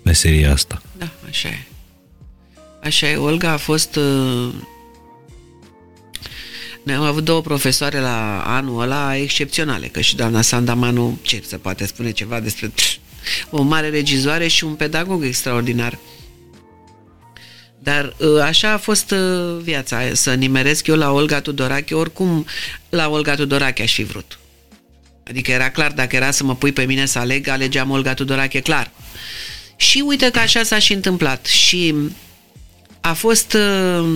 meseria 0.04 0.52
asta. 0.52 0.82
Da, 0.98 1.10
așa 1.30 1.48
e. 1.48 1.66
Așa 2.84 3.10
e. 3.10 3.16
Olga 3.16 3.52
a 3.52 3.58
fost... 3.58 3.96
Uh... 3.96 4.54
Noi 6.84 6.96
am 6.96 7.04
avut 7.04 7.24
două 7.24 7.42
profesoare 7.42 8.00
la 8.00 8.44
anul 8.46 8.82
ăla 8.82 9.18
excepționale, 9.18 9.88
că 9.88 10.02
și 10.02 10.16
doamna 10.16 10.42
Sandamanu, 10.42 11.20
ce 11.22 11.44
se 11.46 11.58
poate 11.58 11.86
spune 11.86 12.12
ceva 12.12 12.40
despre 12.40 12.72
o 13.50 13.62
mare 13.62 13.90
regizoare 13.90 14.48
și 14.48 14.64
un 14.64 14.74
pedagog 14.74 15.24
extraordinar. 15.24 15.98
Dar 17.88 18.14
uh, 18.18 18.42
așa 18.42 18.72
a 18.72 18.78
fost 18.78 19.12
uh, 19.12 19.58
viața, 19.62 20.02
să 20.14 20.34
nimeresc 20.34 20.88
eu 20.88 20.96
la 20.96 21.12
Olga 21.12 21.42
Tudorache, 21.42 21.96
oricum 21.96 22.46
la 22.90 23.10
Olga 23.10 23.36
Tudorache 23.36 23.82
aș 23.82 23.94
fi 23.94 24.04
vrut. 24.04 24.40
Adică 25.30 25.52
era 25.52 25.72
clar, 25.72 25.92
dacă 25.92 26.16
era 26.16 26.32
să 26.32 26.44
mă 26.44 26.56
pui 26.56 26.72
pe 26.72 26.84
mine 26.84 27.06
să 27.06 27.20
aleg, 27.20 27.48
alegeam 27.48 27.90
Olga 27.90 28.14
Tudorache, 28.14 28.60
clar. 28.60 28.92
Și 29.76 30.04
uite 30.06 30.32
că 30.32 30.40
așa 30.40 30.64
s-a 30.64 30.80
și 30.80 30.94
întâmplat. 30.94 31.46
Și 31.46 31.96
a 33.02 33.14
fost 33.14 33.54
uh, 33.54 34.10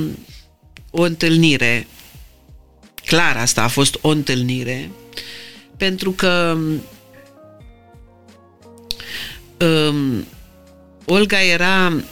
o 0.90 1.02
întâlnire, 1.02 1.88
clar 3.06 3.38
asta 3.38 3.64
a 3.64 3.68
fost 3.68 3.98
o 4.02 4.10
întâlnire, 4.10 4.92
pentru 5.78 6.12
că 6.12 6.58
um, 9.60 10.28
Olga 11.06 11.42
era, 11.42 12.04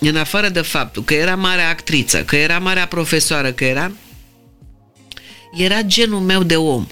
în 0.00 0.16
afară 0.16 0.48
de 0.48 0.60
faptul 0.60 1.04
că 1.04 1.14
era 1.14 1.36
mare 1.36 1.62
actriță, 1.62 2.24
că 2.24 2.36
era 2.36 2.58
marea 2.58 2.86
profesoară, 2.86 3.52
că 3.52 3.64
era, 3.64 3.92
era 5.52 5.82
genul 5.82 6.20
meu 6.20 6.42
de 6.42 6.56
om. 6.56 6.86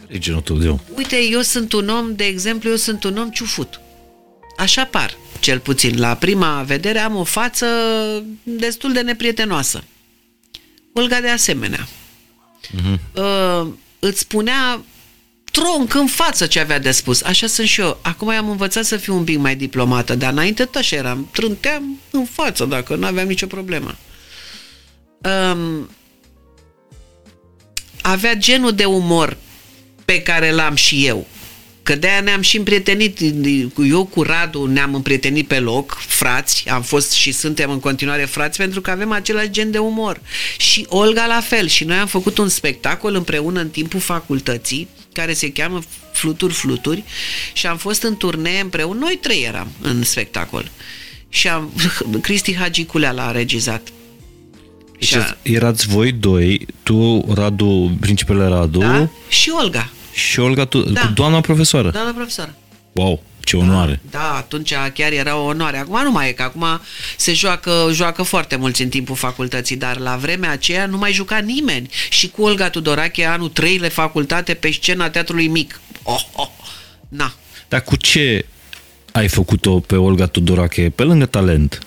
Care 0.00 0.14
e 0.14 0.18
genul 0.18 0.40
tău 0.40 0.56
de 0.56 0.68
om? 0.68 0.78
Uite, 0.96 1.16
eu 1.30 1.40
sunt 1.40 1.72
un 1.72 1.88
om, 1.88 2.14
de 2.14 2.24
exemplu, 2.24 2.70
eu 2.70 2.76
sunt 2.76 3.04
un 3.04 3.16
om 3.16 3.30
ciufut. 3.30 3.80
Așa 4.56 4.84
par, 4.84 5.16
cel 5.40 5.58
puțin. 5.58 5.98
La 5.98 6.14
prima 6.14 6.62
vedere 6.62 6.98
am 6.98 7.16
o 7.16 7.24
față 7.24 7.66
destul 8.42 8.92
de 8.92 9.00
neprietenoasă. 9.00 9.84
Olga 10.92 11.20
de 11.20 11.28
asemenea. 11.28 11.88
Uh-huh. 12.66 12.98
Uh, 13.14 13.68
îți 13.98 14.18
spunea 14.18 14.82
tronc 15.54 15.94
în 15.94 16.06
față 16.06 16.46
ce 16.46 16.60
avea 16.60 16.78
de 16.78 16.90
spus. 16.90 17.22
Așa 17.22 17.46
sunt 17.46 17.68
și 17.68 17.80
eu. 17.80 17.98
Acum 18.02 18.28
am 18.28 18.50
învățat 18.50 18.84
să 18.84 18.96
fiu 18.96 19.16
un 19.16 19.24
pic 19.24 19.38
mai 19.38 19.56
diplomată, 19.56 20.14
dar 20.14 20.32
înainte 20.32 20.64
tot 20.64 20.74
așa 20.74 20.96
eram. 20.96 21.28
Trânteam 21.32 22.00
în 22.10 22.24
față 22.24 22.64
dacă 22.64 22.94
nu 22.94 23.06
aveam 23.06 23.26
nicio 23.26 23.46
problemă. 23.46 23.96
Um, 25.18 25.90
avea 28.00 28.34
genul 28.34 28.72
de 28.72 28.84
umor 28.84 29.36
pe 30.04 30.22
care 30.22 30.50
l-am 30.50 30.74
și 30.74 31.06
eu. 31.06 31.26
Că 31.82 31.96
de-aia 31.96 32.20
ne-am 32.20 32.40
și 32.40 32.56
împrietenit. 32.56 33.18
Eu 33.90 34.04
cu 34.04 34.22
Radu 34.22 34.66
ne-am 34.66 34.94
împrietenit 34.94 35.46
pe 35.46 35.58
loc, 35.58 36.02
frați, 36.06 36.68
am 36.68 36.82
fost 36.82 37.12
și 37.12 37.32
suntem 37.32 37.70
în 37.70 37.80
continuare 37.80 38.24
frați 38.24 38.58
pentru 38.58 38.80
că 38.80 38.90
avem 38.90 39.12
același 39.12 39.50
gen 39.50 39.70
de 39.70 39.78
umor. 39.78 40.20
Și 40.58 40.86
Olga 40.88 41.26
la 41.26 41.40
fel. 41.40 41.66
Și 41.66 41.84
noi 41.84 41.96
am 41.96 42.06
făcut 42.06 42.38
un 42.38 42.48
spectacol 42.48 43.14
împreună 43.14 43.60
în 43.60 43.68
timpul 43.68 44.00
facultății 44.00 44.88
care 45.14 45.32
se 45.32 45.52
cheamă 45.52 45.82
Fluturi 46.12 46.52
Fluturi 46.52 47.04
și 47.52 47.66
am 47.66 47.76
fost 47.76 48.02
în 48.02 48.16
turnee 48.16 48.60
împreună. 48.60 48.98
Noi 48.98 49.18
trei 49.22 49.42
eram 49.42 49.68
în 49.80 50.02
spectacol. 50.02 50.70
Și 51.28 51.48
am, 51.48 51.72
Cristi 52.22 52.56
Hagiculea 52.56 53.12
l-a 53.12 53.30
regizat. 53.30 53.88
Și 54.98 55.16
a... 55.16 55.36
erați 55.42 55.88
voi 55.88 56.12
doi, 56.12 56.66
tu, 56.82 57.24
Radu, 57.34 57.96
principele 58.00 58.46
Radu. 58.46 58.78
Da? 58.78 59.08
Și 59.28 59.50
Olga. 59.60 59.90
Și 60.12 60.40
Olga, 60.40 60.64
tu, 60.64 60.80
da. 60.80 61.12
doamna 61.14 61.40
profesoară. 61.40 61.90
Doamna 61.90 62.12
profesoară. 62.12 62.54
Wow, 62.94 63.22
ce 63.40 63.56
onoare. 63.56 64.00
Da, 64.10 64.18
da, 64.18 64.34
atunci 64.34 64.74
chiar 64.94 65.12
era 65.12 65.36
o 65.36 65.44
onoare. 65.44 65.78
Acum 65.78 66.02
nu 66.02 66.10
mai 66.10 66.28
e, 66.28 66.32
că 66.32 66.42
acum 66.42 66.64
se 67.16 67.32
joacă, 67.32 67.88
joacă 67.92 68.22
foarte 68.22 68.56
mulți 68.56 68.82
în 68.82 68.88
timpul 68.88 69.16
facultății, 69.16 69.76
dar 69.76 69.98
la 69.98 70.16
vremea 70.16 70.50
aceea 70.50 70.86
nu 70.86 70.98
mai 70.98 71.12
juca 71.12 71.38
nimeni. 71.38 71.90
Și 72.10 72.28
cu 72.28 72.42
Olga 72.42 72.70
Tudorache, 72.70 73.24
anul 73.24 73.48
3 73.48 73.76
le 73.76 73.88
facultate 73.88 74.54
pe 74.54 74.70
scena 74.70 75.10
teatrului 75.10 75.48
mic. 75.48 75.80
Oh, 76.02 76.22
oh, 76.32 76.48
na. 77.08 77.34
Dar 77.68 77.82
cu 77.82 77.96
ce 77.96 78.46
ai 79.12 79.28
făcut-o 79.28 79.80
pe 79.80 79.96
Olga 79.96 80.26
Tudorache, 80.26 80.92
pe 80.94 81.02
lângă 81.02 81.26
talent? 81.26 81.78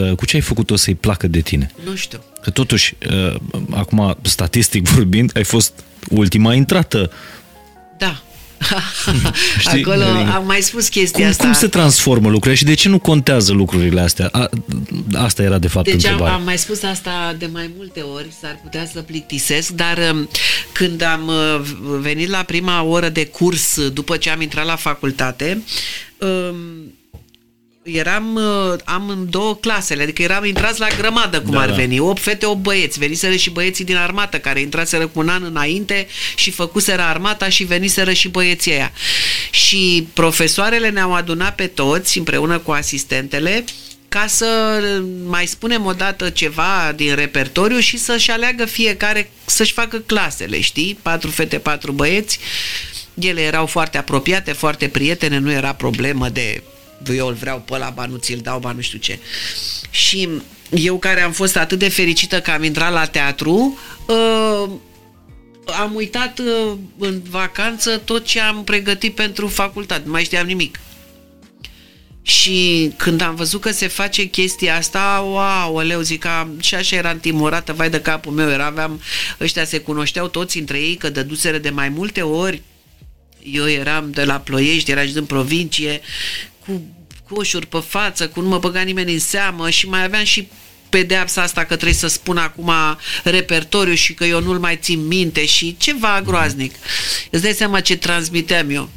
Uh, 0.00 0.14
cu 0.14 0.26
ce 0.26 0.36
ai 0.36 0.42
făcut-o 0.42 0.76
să-i 0.76 0.94
placă 0.94 1.26
de 1.26 1.40
tine? 1.40 1.70
Nu 1.84 1.94
știu. 1.94 2.20
Că 2.42 2.50
totuși, 2.50 2.94
uh, 3.10 3.34
acum, 3.70 4.16
statistic 4.22 4.88
vorbind, 4.94 5.30
ai 5.34 5.44
fost 5.44 5.72
ultima 6.10 6.54
intrată. 6.54 7.12
Da. 7.98 8.22
Știi? 9.58 9.84
Acolo 9.84 10.04
am 10.34 10.46
mai 10.46 10.60
spus 10.60 10.88
chestia 10.88 11.20
cum, 11.20 11.30
asta. 11.30 11.44
Cum 11.44 11.52
se 11.52 11.68
transformă 11.68 12.28
lucrurile 12.28 12.54
și 12.54 12.64
de 12.64 12.74
ce 12.74 12.88
nu 12.88 12.98
contează 12.98 13.52
lucrurile 13.52 14.00
astea? 14.00 14.28
A, 14.32 14.48
asta 15.12 15.42
era 15.42 15.58
de 15.58 15.68
fapt 15.68 15.84
deci 15.84 15.94
întrebarea. 15.94 16.32
Am, 16.32 16.38
am 16.38 16.44
mai 16.44 16.58
spus 16.58 16.82
asta 16.82 17.34
de 17.38 17.48
mai 17.52 17.70
multe 17.76 18.00
ori, 18.00 18.26
s-ar 18.40 18.58
putea 18.62 18.86
să 18.92 19.00
plictisesc, 19.00 19.68
dar 19.68 19.98
um, 20.12 20.28
când 20.72 21.02
am 21.02 21.26
uh, 21.26 21.60
venit 22.00 22.28
la 22.28 22.42
prima 22.42 22.82
oră 22.82 23.08
de 23.08 23.26
curs 23.26 23.88
după 23.92 24.16
ce 24.16 24.30
am 24.30 24.40
intrat 24.40 24.66
la 24.66 24.76
facultate, 24.76 25.62
um, 26.18 26.92
eram, 27.92 28.34
uh, 28.34 28.78
am 28.84 29.08
în 29.08 29.30
două 29.30 29.56
clasele, 29.56 30.02
adică 30.02 30.22
eram 30.22 30.44
intrați 30.44 30.80
la 30.80 30.86
grămadă, 30.98 31.40
cum 31.40 31.50
da, 31.50 31.60
ar 31.60 31.68
da. 31.68 31.74
veni, 31.74 31.98
8 31.98 32.22
fete, 32.22 32.46
8 32.46 32.62
băieți, 32.62 32.98
veniseră 32.98 33.34
și 33.34 33.50
băieții 33.50 33.84
din 33.84 33.96
armată, 33.96 34.38
care 34.38 34.60
intraseră 34.60 35.06
cu 35.06 35.18
un 35.18 35.28
an 35.28 35.42
înainte 35.42 36.06
și 36.34 36.50
făcuseră 36.50 37.02
armata 37.02 37.48
și 37.48 37.64
veniseră 37.64 38.12
și 38.12 38.28
băieții 38.28 38.72
aia. 38.72 38.92
Și 39.50 40.08
profesoarele 40.12 40.88
ne-au 40.88 41.14
adunat 41.14 41.54
pe 41.54 41.66
toți, 41.66 42.18
împreună 42.18 42.58
cu 42.58 42.70
asistentele, 42.70 43.64
ca 44.08 44.26
să 44.26 44.80
mai 45.24 45.46
spunem 45.46 45.84
o 45.84 45.92
dată 45.92 46.30
ceva 46.30 46.92
din 46.96 47.14
repertoriu 47.14 47.78
și 47.78 47.98
să-și 47.98 48.30
aleagă 48.30 48.64
fiecare, 48.64 49.30
să-și 49.44 49.72
facă 49.72 49.96
clasele, 49.96 50.60
știi? 50.60 50.98
Patru 51.02 51.30
fete, 51.30 51.58
patru 51.58 51.92
băieți. 51.92 52.38
Ele 53.14 53.40
erau 53.40 53.66
foarte 53.66 53.98
apropiate, 53.98 54.52
foarte 54.52 54.88
prietene, 54.88 55.38
nu 55.38 55.52
era 55.52 55.72
problemă 55.72 56.28
de 56.28 56.62
eu 57.14 57.26
îl 57.26 57.34
vreau 57.34 57.58
pe 57.58 57.74
ăla, 57.74 57.90
ba 57.90 58.06
nu 58.06 58.16
ți-l 58.16 58.40
dau, 58.42 58.58
ba 58.58 58.72
nu 58.72 58.80
știu 58.80 58.98
ce. 58.98 59.18
Și 59.90 60.28
eu 60.70 60.98
care 60.98 61.20
am 61.20 61.32
fost 61.32 61.56
atât 61.56 61.78
de 61.78 61.88
fericită 61.88 62.40
că 62.40 62.50
am 62.50 62.62
intrat 62.62 62.92
la 62.92 63.04
teatru, 63.04 63.78
uh, 64.06 64.70
am 65.64 65.94
uitat 65.94 66.38
uh, 66.38 66.72
în 66.98 67.22
vacanță 67.30 67.98
tot 67.98 68.24
ce 68.24 68.40
am 68.40 68.64
pregătit 68.64 69.14
pentru 69.14 69.46
facultate, 69.46 70.02
nu 70.04 70.10
mai 70.10 70.24
știam 70.24 70.46
nimic. 70.46 70.80
Și 72.22 72.90
când 72.96 73.20
am 73.20 73.34
văzut 73.34 73.60
că 73.60 73.70
se 73.70 73.86
face 73.86 74.24
chestia 74.24 74.76
asta, 74.76 75.20
wow, 75.24 75.80
leu, 75.80 76.00
zic 76.00 76.20
că 76.20 76.46
și 76.60 76.74
așa 76.74 76.96
era 76.96 77.14
timorată, 77.14 77.72
vai 77.72 77.90
de 77.90 78.00
capul 78.00 78.32
meu, 78.32 78.50
era, 78.50 78.66
aveam, 78.66 79.00
ăștia 79.40 79.64
se 79.64 79.78
cunoșteau 79.78 80.28
toți 80.28 80.58
între 80.58 80.78
ei, 80.78 80.94
că 80.94 81.10
dăduseră 81.10 81.58
de 81.58 81.70
mai 81.70 81.88
multe 81.88 82.22
ori, 82.22 82.62
eu 83.42 83.68
eram 83.68 84.10
de 84.10 84.24
la 84.24 84.38
Ploiești, 84.38 84.90
era 84.90 85.04
și 85.04 85.12
din 85.12 85.24
provincie, 85.24 86.00
cu 86.68 86.82
coșuri 87.34 87.66
pe 87.66 87.82
față, 87.88 88.28
cu 88.28 88.40
nu 88.40 88.48
mă 88.48 88.58
băga 88.58 88.80
nimeni 88.80 89.12
în 89.12 89.18
seamă 89.18 89.70
și 89.70 89.88
mai 89.88 90.04
aveam 90.04 90.24
și 90.24 90.48
pedeapsa 90.88 91.42
asta 91.42 91.60
că 91.60 91.74
trebuie 91.74 91.92
să 91.92 92.06
spun 92.06 92.36
acum 92.36 92.72
repertoriu 93.24 93.94
și 93.94 94.14
că 94.14 94.24
eu 94.24 94.40
nu-l 94.40 94.58
mai 94.58 94.76
țin 94.76 95.06
minte 95.06 95.46
și 95.46 95.76
ceva 95.78 96.22
groaznic. 96.24 96.74
Îți 97.30 97.42
dai 97.42 97.52
seama 97.52 97.80
ce 97.80 97.96
transmiteam 97.96 98.70
eu. 98.70 98.88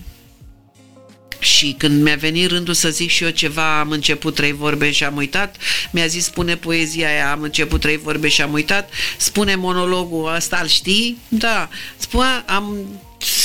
Și 1.39 1.75
când 1.77 2.03
mi-a 2.03 2.15
venit 2.15 2.49
rândul 2.49 2.73
să 2.73 2.89
zic 2.89 3.09
și 3.09 3.23
eu 3.23 3.29
ceva, 3.29 3.79
am 3.79 3.89
început 3.89 4.35
trei 4.35 4.51
vorbe 4.51 4.91
și 4.91 5.03
am 5.03 5.15
uitat, 5.15 5.55
mi-a 5.91 6.05
zis 6.07 6.23
spune 6.23 6.55
poezia 6.55 7.07
aia, 7.07 7.31
am 7.31 7.41
început 7.41 7.79
trei 7.79 7.97
vorbe 7.97 8.27
și 8.27 8.41
am 8.41 8.53
uitat, 8.53 8.89
spune 9.17 9.55
monologul 9.55 10.35
ăsta, 10.35 10.59
îl 10.61 10.67
știi? 10.67 11.17
Da. 11.27 11.69
Spune, 11.97 12.43
am 12.45 12.87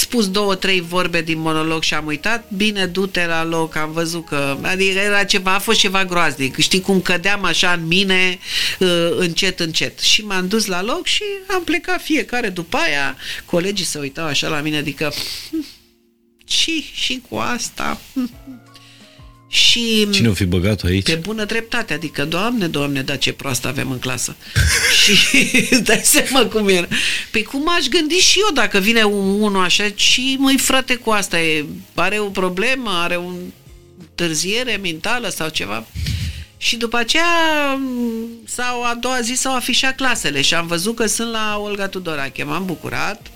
spus 0.07 0.31
două, 0.31 0.55
trei 0.55 0.81
vorbe 0.81 1.23
din 1.23 1.39
monolog 1.39 1.83
și 1.83 1.95
am 1.95 2.07
uitat, 2.07 2.51
bine, 2.57 2.87
du-te 2.87 3.27
la 3.27 3.45
loc, 3.45 3.77
am 3.77 3.93
văzut 3.93 4.27
că, 4.27 4.57
adică 4.63 4.99
era 4.99 5.25
ceva, 5.25 5.55
a 5.55 5.59
fost 5.59 5.79
ceva 5.79 6.05
groaznic, 6.05 6.59
știi 6.59 6.81
cum 6.81 7.01
cădeam 7.01 7.45
așa 7.45 7.73
în 7.73 7.87
mine, 7.87 8.39
uh, 8.79 9.11
încet, 9.17 9.61
încet. 9.61 9.99
Și 9.99 10.25
m-am 10.25 10.49
dus 10.49 10.67
la 10.67 10.83
loc 10.83 11.07
și 11.07 11.23
am 11.47 11.65
plecat 11.65 12.03
fiecare 12.03 12.49
după 12.49 12.77
aia, 12.77 13.17
colegii 13.45 13.85
se 13.85 13.99
uitau 13.99 14.25
așa 14.27 14.49
la 14.49 14.61
mine, 14.61 14.77
adică, 14.77 15.13
și, 16.45 16.91
și 16.93 17.23
cu 17.29 17.37
asta, 17.37 18.01
și 19.57 20.09
Cine 20.11 20.29
o 20.29 20.33
fi 20.33 20.45
băgat 20.45 20.83
aici? 20.83 21.05
Pe 21.05 21.15
bună 21.15 21.45
dreptate, 21.45 21.95
adică, 21.95 22.25
doamne, 22.25 22.67
doamne, 22.67 23.03
da 23.03 23.17
ce 23.17 23.33
proastă 23.33 23.69
avem 23.69 23.91
în 23.91 23.99
clasă. 23.99 24.37
și 25.01 25.39
dai 25.87 26.01
seama 26.03 26.47
cum 26.47 26.69
era. 26.69 26.89
Păi 27.31 27.43
cum 27.43 27.69
aș 27.69 27.87
gândi 27.87 28.15
și 28.15 28.39
eu 28.39 28.55
dacă 28.55 28.79
vine 28.79 29.03
un 29.03 29.41
unul 29.41 29.65
așa 29.65 29.89
și 29.95 30.37
măi 30.39 30.59
frate 30.59 30.95
cu 30.95 31.11
asta, 31.11 31.41
e, 31.41 31.65
are 31.95 32.19
o 32.19 32.27
problemă, 32.27 32.91
are 32.91 33.17
un 33.17 33.35
târziere 34.15 34.79
mentală 34.83 35.29
sau 35.29 35.49
ceva. 35.49 35.87
Și 36.57 36.77
după 36.77 36.97
aceea, 36.97 37.25
sau 38.45 38.83
a 38.83 38.95
doua 39.01 39.21
zi 39.21 39.35
s-au 39.35 39.55
afișat 39.55 39.95
clasele 39.95 40.41
și 40.41 40.55
am 40.55 40.67
văzut 40.67 40.97
că 40.97 41.07
sunt 41.07 41.31
la 41.31 41.61
Olga 41.63 41.89
Tudorache. 41.89 42.45
M-am 42.45 42.65
bucurat, 42.65 43.27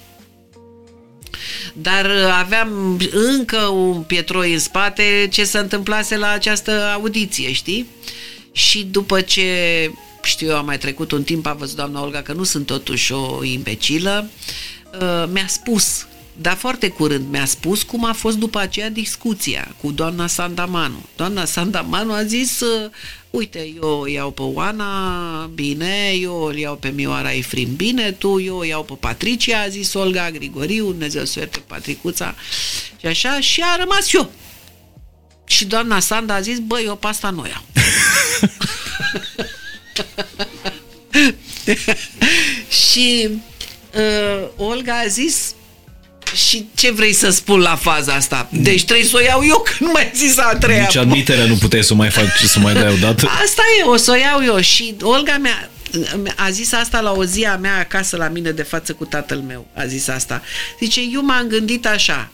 dar 1.72 2.10
aveam 2.38 3.00
încă 3.10 3.58
un 3.66 4.02
pietroi 4.02 4.52
în 4.52 4.58
spate 4.58 5.28
ce 5.30 5.44
se 5.44 5.58
întâmplase 5.58 6.16
la 6.16 6.30
această 6.30 6.90
audiție, 6.94 7.52
știi? 7.52 7.86
Și 8.52 8.82
după 8.84 9.20
ce 9.20 9.44
știu 10.22 10.48
eu, 10.48 10.56
am 10.56 10.64
mai 10.64 10.78
trecut 10.78 11.12
un 11.12 11.22
timp, 11.22 11.46
a 11.46 11.52
văzut 11.52 11.76
doamna 11.76 12.02
Olga 12.02 12.22
că 12.22 12.32
nu 12.32 12.44
sunt 12.44 12.66
totuși 12.66 13.12
o 13.12 13.44
imbecilă, 13.44 14.30
uh, 15.00 15.24
mi-a 15.32 15.46
spus, 15.46 16.06
dar 16.40 16.56
foarte 16.56 16.88
curând 16.88 17.30
mi-a 17.30 17.44
spus 17.44 17.82
cum 17.82 18.04
a 18.04 18.12
fost 18.12 18.36
după 18.36 18.58
aceea 18.58 18.90
discuția 18.90 19.74
cu 19.80 19.90
doamna 19.90 20.26
Sandamanu. 20.26 21.02
Doamna 21.16 21.44
Sandamanu 21.44 22.12
a 22.12 22.22
zis, 22.22 22.60
uh, 22.60 22.90
uite, 23.30 23.72
eu 23.76 23.88
o 23.88 24.06
iau 24.06 24.30
pe 24.30 24.42
Oana, 24.42 25.50
bine, 25.54 26.12
eu 26.20 26.34
o 26.34 26.52
iau 26.52 26.76
pe 26.76 26.88
Mioara 26.88 27.32
Efrim, 27.32 27.74
bine, 27.74 28.12
tu, 28.12 28.40
eu 28.40 28.56
o 28.56 28.64
iau 28.64 28.84
pe 28.84 28.94
Patricia, 29.00 29.60
a 29.60 29.68
zis 29.68 29.94
Olga 29.94 30.30
Grigoriu, 30.30 30.84
Dumnezeu 30.84 31.24
să 31.24 31.40
pe 31.40 31.62
Patricuța, 31.66 32.34
și 33.00 33.06
așa, 33.06 33.40
și 33.40 33.62
a 33.64 33.76
rămas 33.76 34.12
eu. 34.12 34.32
Și 35.46 35.64
doamna 35.64 36.00
Sanda 36.00 36.34
a 36.34 36.40
zis, 36.40 36.58
băi, 36.58 36.84
eu 36.84 36.96
pe 36.96 37.06
asta 37.06 37.30
nu 37.30 37.46
iau. 37.46 37.64
și 42.90 43.28
uh, 43.94 44.48
Olga 44.56 44.98
a 44.98 45.06
zis, 45.06 45.54
și 46.34 46.66
ce 46.74 46.90
vrei 46.90 47.12
să 47.12 47.30
spun 47.30 47.60
la 47.60 47.76
faza 47.76 48.12
asta? 48.12 48.48
Deci 48.52 48.84
trebuie 48.84 49.06
să 49.06 49.16
o 49.16 49.20
iau 49.20 49.44
eu 49.44 49.64
când 49.64 49.92
mai 49.92 50.10
zis 50.14 50.38
a 50.38 50.56
treia. 50.60 50.80
Nici 50.80 50.96
admiterea 50.96 51.44
nu 51.44 51.54
puteai 51.54 51.84
să 51.84 51.94
mai 51.94 52.10
faci, 52.10 52.38
să 52.44 52.58
mai 52.58 52.74
dai 52.74 52.92
o 52.92 52.96
dată. 52.96 53.26
Asta 53.44 53.62
e, 53.80 53.82
o 53.82 53.96
să 53.96 54.10
o 54.10 54.14
iau 54.14 54.44
eu. 54.44 54.60
Și 54.60 54.94
Olga 55.02 55.38
mea 55.38 55.70
a 56.36 56.50
zis 56.50 56.72
asta 56.72 57.00
la 57.00 57.12
o 57.12 57.24
zi 57.24 57.44
a 57.44 57.56
mea 57.56 57.78
acasă 57.78 58.16
la 58.16 58.28
mine 58.28 58.50
de 58.50 58.62
față 58.62 58.92
cu 58.92 59.04
tatăl 59.04 59.38
meu. 59.38 59.66
A 59.74 59.86
zis 59.86 60.08
asta. 60.08 60.42
Zice, 60.80 61.00
eu 61.12 61.24
m-am 61.24 61.46
gândit 61.46 61.86
așa. 61.86 62.30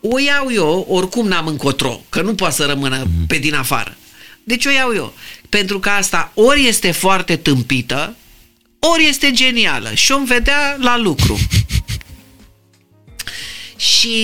O 0.00 0.18
iau 0.18 0.52
eu, 0.52 0.86
oricum 0.88 1.28
n-am 1.28 1.46
încotro, 1.46 2.00
că 2.08 2.22
nu 2.22 2.34
poate 2.34 2.54
să 2.54 2.64
rămână 2.64 3.02
mm-hmm. 3.02 3.26
pe 3.26 3.38
din 3.38 3.54
afară. 3.54 3.96
Deci 4.44 4.66
o 4.66 4.70
iau 4.70 4.94
eu. 4.94 5.14
Pentru 5.48 5.78
că 5.78 5.88
asta 5.88 6.30
ori 6.34 6.66
este 6.66 6.90
foarte 6.90 7.36
tâmpită, 7.36 8.14
ori 8.78 9.08
este 9.08 9.30
genială 9.30 9.90
și 9.94 10.12
o 10.12 10.24
vedea 10.24 10.76
la 10.80 10.98
lucru. 10.98 11.38
Și 13.80 14.18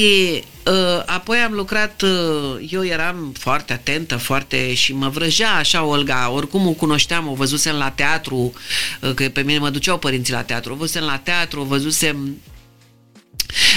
uh, 0.66 1.02
apoi 1.06 1.38
am 1.38 1.52
lucrat, 1.52 2.02
uh, 2.02 2.66
eu 2.70 2.84
eram 2.84 3.32
foarte 3.38 3.72
atentă, 3.72 4.16
foarte 4.16 4.74
și 4.74 4.92
mă 4.92 5.08
vrăjea 5.08 5.54
așa 5.54 5.84
Olga, 5.84 6.30
oricum 6.30 6.66
o 6.66 6.72
cunoșteam, 6.72 7.28
o 7.28 7.34
văzusem 7.34 7.76
la 7.76 7.90
teatru, 7.90 8.52
uh, 9.00 9.14
că 9.14 9.28
pe 9.28 9.40
mine 9.40 9.58
mă 9.58 9.70
duceau 9.70 9.98
părinții 9.98 10.32
la 10.32 10.42
teatru, 10.42 10.72
o 10.72 10.76
văzusem 10.76 11.04
la 11.04 11.18
teatru, 11.18 11.60
o 11.60 11.64
văzusem 11.64 12.36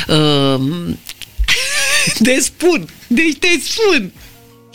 uh, 0.08 0.96
te 2.24 2.40
spun, 2.40 2.90
deci 3.08 3.38
te 3.38 3.60
spun 3.62 4.12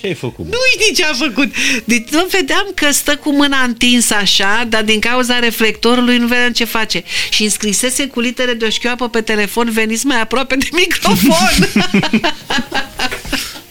ce 0.05 0.11
ai 0.11 0.17
făcut? 0.17 0.45
Nu 0.45 0.59
știi 0.73 0.95
ce 0.95 1.05
a 1.05 1.13
făcut. 1.13 1.55
Deci 1.85 2.09
nu 2.09 2.27
vedeam 2.31 2.67
că 2.75 2.91
stă 2.93 3.17
cu 3.17 3.33
mâna 3.33 3.63
întinsă 3.63 4.15
așa, 4.15 4.67
dar 4.69 4.83
din 4.83 5.01
cauza 5.01 5.39
reflectorului 5.39 6.19
nu 6.19 6.27
vedeam 6.27 6.53
ce 6.53 6.65
face. 6.65 7.03
Și 7.31 7.43
înscrisese 7.43 8.07
cu 8.07 8.21
litere 8.21 8.53
de 8.53 8.65
o 8.65 8.69
șchioapă 8.69 9.09
pe 9.09 9.21
telefon, 9.21 9.71
veniți 9.71 10.07
mai 10.07 10.21
aproape 10.21 10.57
de 10.57 10.69
microfon. 10.73 11.69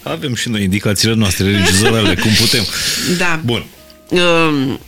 Avem 0.03 0.35
și 0.35 0.49
noi 0.49 0.63
indicațiile 0.63 1.13
noastre 1.13 1.51
regizorale, 1.51 2.15
cum 2.15 2.31
putem. 2.31 2.65
Da. 3.17 3.39
Bun. 3.43 3.65
Um, 4.09 4.79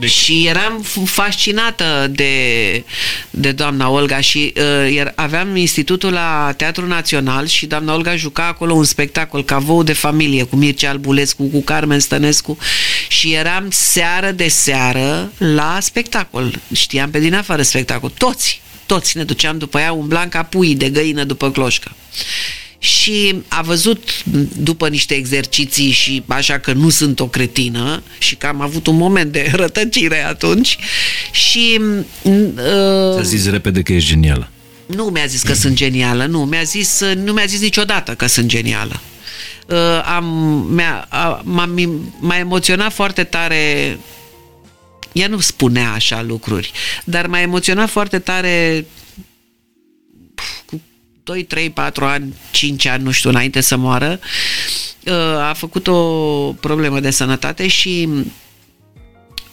deci... 0.00 0.10
Și 0.10 0.46
eram 0.46 0.84
fascinată 1.04 2.06
de, 2.10 2.84
de 3.30 3.52
doamna 3.52 3.88
Olga 3.88 4.20
și 4.20 4.52
uh, 4.56 5.04
aveam 5.14 5.56
institutul 5.56 6.12
la 6.12 6.54
Teatrul 6.56 6.88
Național 6.88 7.46
și 7.46 7.66
doamna 7.66 7.94
Olga 7.94 8.16
juca 8.16 8.46
acolo 8.46 8.74
un 8.74 8.84
spectacol 8.84 9.44
ca 9.44 9.58
vou 9.58 9.82
de 9.82 9.92
familie 9.92 10.42
cu 10.42 10.56
Mircea 10.56 10.90
Albulescu, 10.90 11.44
cu 11.44 11.62
Carmen 11.62 12.00
Stănescu 12.00 12.58
și 13.08 13.32
eram 13.32 13.66
seară 13.70 14.30
de 14.30 14.48
seară 14.48 15.32
la 15.38 15.78
spectacol. 15.80 16.60
Știam 16.72 17.10
pe 17.10 17.18
din 17.18 17.34
afară 17.34 17.62
spectacol. 17.62 18.12
Toți, 18.18 18.60
toți 18.86 19.16
ne 19.16 19.24
duceam 19.24 19.58
după 19.58 19.78
ea 19.78 19.92
umblam 19.92 20.28
ca 20.28 20.42
pui 20.42 20.74
de 20.74 20.88
găină 20.88 21.24
după 21.24 21.50
cloșcă 21.50 21.90
și 22.82 23.42
a 23.48 23.62
văzut 23.62 24.24
după 24.56 24.88
niște 24.88 25.14
exerciții 25.14 25.90
și 25.90 26.22
așa 26.26 26.58
că 26.58 26.72
nu 26.72 26.88
sunt 26.88 27.20
o 27.20 27.26
cretină 27.26 28.02
și 28.18 28.36
că 28.36 28.46
am 28.46 28.60
avut 28.60 28.86
un 28.86 28.96
moment 28.96 29.32
de 29.32 29.50
rătăcire 29.62 30.24
atunci 30.24 30.78
și... 31.32 31.80
Uh, 32.22 33.12
Ți-a 33.14 33.22
zis 33.22 33.50
repede 33.50 33.82
că 33.82 33.92
ești 33.92 34.08
genială. 34.08 34.50
Nu 34.86 35.04
mi-a 35.04 35.26
zis 35.26 35.42
că 35.42 35.52
sunt 35.52 35.74
genială, 35.74 36.26
nu. 36.26 36.44
Mi-a 36.44 36.62
zis, 36.62 37.00
nu 37.14 37.32
mi-a 37.32 37.44
zis 37.44 37.60
niciodată 37.60 38.14
că 38.14 38.26
sunt 38.26 38.46
genială. 38.46 39.00
Uh, 39.66 39.76
am, 40.14 40.24
mi-a, 40.70 41.08
m-a, 41.42 41.74
m-a 42.20 42.38
emoționat 42.38 42.92
foarte 42.92 43.24
tare 43.24 43.98
ea 45.12 45.28
nu 45.28 45.38
spunea 45.38 45.92
așa 45.92 46.22
lucruri, 46.22 46.72
dar 47.04 47.26
m-a 47.26 47.40
emoționat 47.40 47.88
foarte 47.88 48.18
tare 48.18 48.86
cu 50.66 50.80
2, 51.30 51.42
3, 51.42 51.70
4 51.70 52.04
ani, 52.04 52.34
5 52.50 52.86
ani, 52.86 53.02
nu 53.02 53.10
știu, 53.10 53.30
înainte 53.30 53.60
să 53.60 53.76
moară, 53.76 54.20
uh, 55.04 55.14
a 55.48 55.52
făcut 55.56 55.86
o 55.86 56.02
problemă 56.52 57.00
de 57.00 57.10
sănătate 57.10 57.68
și 57.68 58.08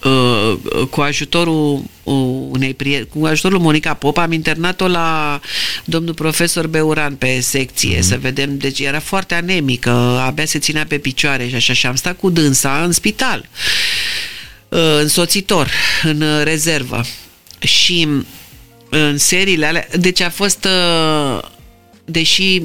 uh, 0.04 0.58
cu 0.90 1.02
ajutorul 1.02 1.84
unei 2.50 2.74
prieteni, 2.74 3.10
cu 3.20 3.26
ajutorul 3.26 3.60
Monica 3.60 3.94
Pop 3.94 4.18
am 4.18 4.32
internat-o 4.32 4.88
la 4.88 5.40
domnul 5.86 6.14
profesor 6.14 6.68
Beuran 6.68 7.16
pe 7.16 7.40
secție, 7.40 7.98
mm-hmm. 7.98 8.08
să 8.08 8.18
vedem, 8.18 8.58
deci 8.58 8.80
era 8.80 9.00
foarte 9.00 9.36
anemică, 9.36 9.92
abia 10.26 10.46
se 10.46 10.60
ținea 10.60 10.86
pe 10.86 10.98
picioare 10.98 11.48
și 11.48 11.56
așa 11.56 11.74
și 11.74 11.86
am 11.86 11.96
stat 11.96 12.18
cu 12.18 12.30
dânsa 12.30 12.84
în 12.84 12.92
spital 12.92 13.50
uh, 14.70 14.80
însoțitor, 15.00 15.72
în 16.04 16.24
rezervă 16.44 17.02
și 17.60 18.08
în 18.90 19.18
seriile 19.18 19.66
alea, 19.66 19.88
deci 20.00 20.22
a 20.22 20.30
fost 20.30 20.68
deși 22.08 22.62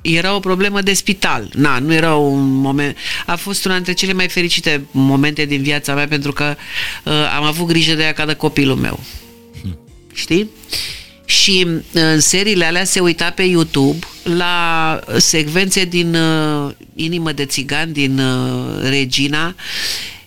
era 0.00 0.34
o 0.34 0.40
problemă 0.40 0.80
de 0.80 0.92
spital. 0.92 1.50
Na, 1.54 1.78
nu 1.78 1.92
era 1.92 2.14
un 2.14 2.52
moment... 2.52 2.96
A 3.26 3.36
fost 3.36 3.64
una 3.64 3.74
dintre 3.74 3.92
cele 3.92 4.12
mai 4.12 4.28
fericite 4.28 4.84
momente 4.90 5.44
din 5.44 5.62
viața 5.62 5.94
mea 5.94 6.08
pentru 6.08 6.32
că 6.32 6.56
uh, 7.04 7.12
am 7.36 7.44
avut 7.44 7.66
grijă 7.66 7.94
de 7.94 8.02
ea 8.02 8.12
ca 8.12 8.26
de 8.26 8.34
copilul 8.34 8.76
meu. 8.76 9.00
Hmm. 9.60 9.78
Știi? 10.14 10.50
Și 11.24 11.66
uh, 11.66 11.80
în 11.92 12.20
seriile 12.20 12.64
alea 12.64 12.84
se 12.84 13.00
uita 13.00 13.30
pe 13.30 13.42
YouTube 13.42 14.06
la 14.22 15.00
secvențe 15.16 15.84
din 15.84 16.14
uh, 16.14 16.72
Inimă 16.94 17.32
de 17.32 17.44
țigan, 17.44 17.92
din 17.92 18.18
uh, 18.18 18.88
Regina 18.88 19.54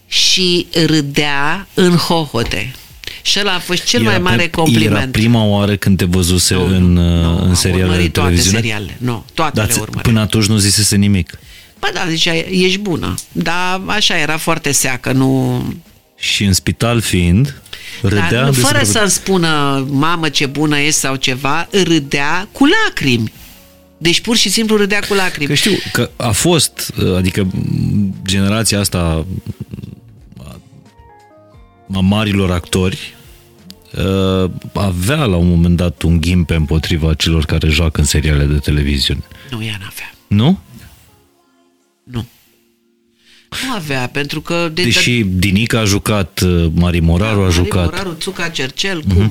și 0.08 0.68
râdea 0.86 1.68
în 1.74 1.96
hohote. 1.96 2.76
Și 3.22 3.40
ăla 3.40 3.54
a 3.54 3.60
fost 3.60 3.84
cel 3.84 4.02
era 4.02 4.10
mai 4.10 4.20
mare 4.20 4.48
compliment. 4.50 4.96
Era 4.96 5.08
prima 5.12 5.44
oară 5.44 5.76
când 5.76 5.98
te 5.98 6.06
văzuse 6.06 6.54
nu, 6.54 6.66
în, 6.66 6.94
nu, 6.94 7.44
în 7.44 7.56
seriale 7.56 7.98
de 7.98 8.10
toate 8.10 8.36
serialele. 8.36 8.98
Nu, 8.98 9.26
toate 9.34 9.52
Dar 9.56 9.68
le 9.68 9.74
urmărit. 9.74 10.02
până 10.02 10.20
atunci 10.20 10.46
nu 10.46 10.58
zisese 10.58 10.96
nimic. 10.96 11.40
Bă, 11.80 11.90
da, 11.94 12.06
zicea, 12.10 12.34
ești 12.36 12.78
bună. 12.78 13.16
Dar 13.32 13.82
așa, 13.86 14.18
era 14.18 14.38
foarte 14.38 14.72
seacă, 14.72 15.12
nu... 15.12 15.64
Și 16.16 16.44
în 16.44 16.54
spital 16.54 17.02
fiind, 17.02 17.62
râdea 18.02 18.30
Dar, 18.30 18.54
fără 18.54 18.78
despre... 18.78 19.00
să-mi 19.00 19.10
spună, 19.10 19.86
mamă, 19.90 20.30
ce 20.30 20.46
bună 20.46 20.80
e 20.80 20.90
sau 20.90 21.16
ceva, 21.16 21.68
râdea 21.84 22.48
cu 22.52 22.66
lacrimi. 22.66 23.32
Deci 23.98 24.20
pur 24.20 24.36
și 24.36 24.50
simplu 24.50 24.76
râdea 24.78 25.00
cu 25.08 25.14
lacrimi. 25.14 25.48
Că 25.48 25.54
știu 25.54 25.72
că 25.92 26.10
a 26.16 26.32
fost, 26.32 26.94
adică 27.18 27.48
generația 28.26 28.80
asta 28.80 29.26
a 31.94 32.00
marilor 32.00 32.52
actori 32.52 33.16
uh, 33.98 34.52
avea 34.74 35.26
la 35.26 35.36
un 35.36 35.48
moment 35.48 35.76
dat 35.78 36.02
un 36.02 36.20
ghimpe 36.20 36.56
împotriva 36.56 37.14
celor 37.14 37.46
care 37.46 37.68
joacă 37.70 38.00
în 38.00 38.06
seriale 38.06 38.46
de 38.46 38.58
televiziune. 38.58 39.24
Nu, 39.50 39.64
ea 39.64 39.78
n-avea. 39.80 40.14
Nu? 40.28 40.60
Nu. 42.04 42.26
Nu 43.66 43.74
avea, 43.76 44.08
pentru 44.08 44.42
că... 44.42 44.70
De, 44.74 44.84
Deși 44.84 45.24
Dinica 45.24 45.80
a 45.80 45.84
jucat, 45.84 46.40
uh, 46.40 46.68
Mari 46.74 47.00
Moraru 47.00 47.40
da, 47.40 47.46
a 47.46 47.50
jucat... 47.50 47.86
Mari 47.86 47.96
Moraru, 47.96 48.14
Țuca 48.20 48.50
Cercel, 48.50 49.04
uh-huh. 49.04 49.30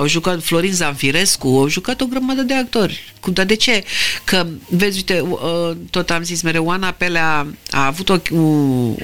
Cum? 0.00 0.02
Au 0.02 0.06
jucat 0.06 0.42
Florin 0.42 0.72
Zanfirescu, 0.72 1.48
au 1.48 1.68
jucat 1.68 2.00
o 2.00 2.06
grămadă 2.06 2.42
de 2.42 2.54
actori. 2.54 3.12
Dar 3.32 3.46
de 3.46 3.54
ce? 3.54 3.84
Că, 4.24 4.46
vezi, 4.68 4.96
uite, 4.96 5.20
uh, 5.20 5.76
tot 5.90 6.10
am 6.10 6.22
zis 6.22 6.42
mereu, 6.42 6.64
Oana 6.64 6.90
Pelea 6.90 7.46
a 7.70 7.86
avut 7.86 8.08
o, 8.08 8.18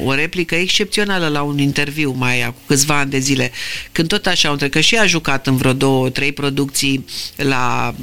o 0.05 0.15
replică 0.15 0.55
excepțională 0.55 1.29
la 1.29 1.43
un 1.43 1.59
interviu 1.59 2.11
mai 2.11 2.43
acum 2.43 2.63
câțiva 2.67 2.99
ani 2.99 3.11
de 3.11 3.19
zile, 3.19 3.53
când 3.93 4.09
tot 4.09 4.27
așa, 4.27 4.51
între 4.51 4.69
că 4.69 4.81
și 4.81 4.97
a 4.97 5.07
jucat 5.07 5.47
în 5.47 5.57
vreo 5.57 5.73
două, 5.73 6.11
trei 6.11 6.33
producții 6.33 7.05
la 7.37 7.95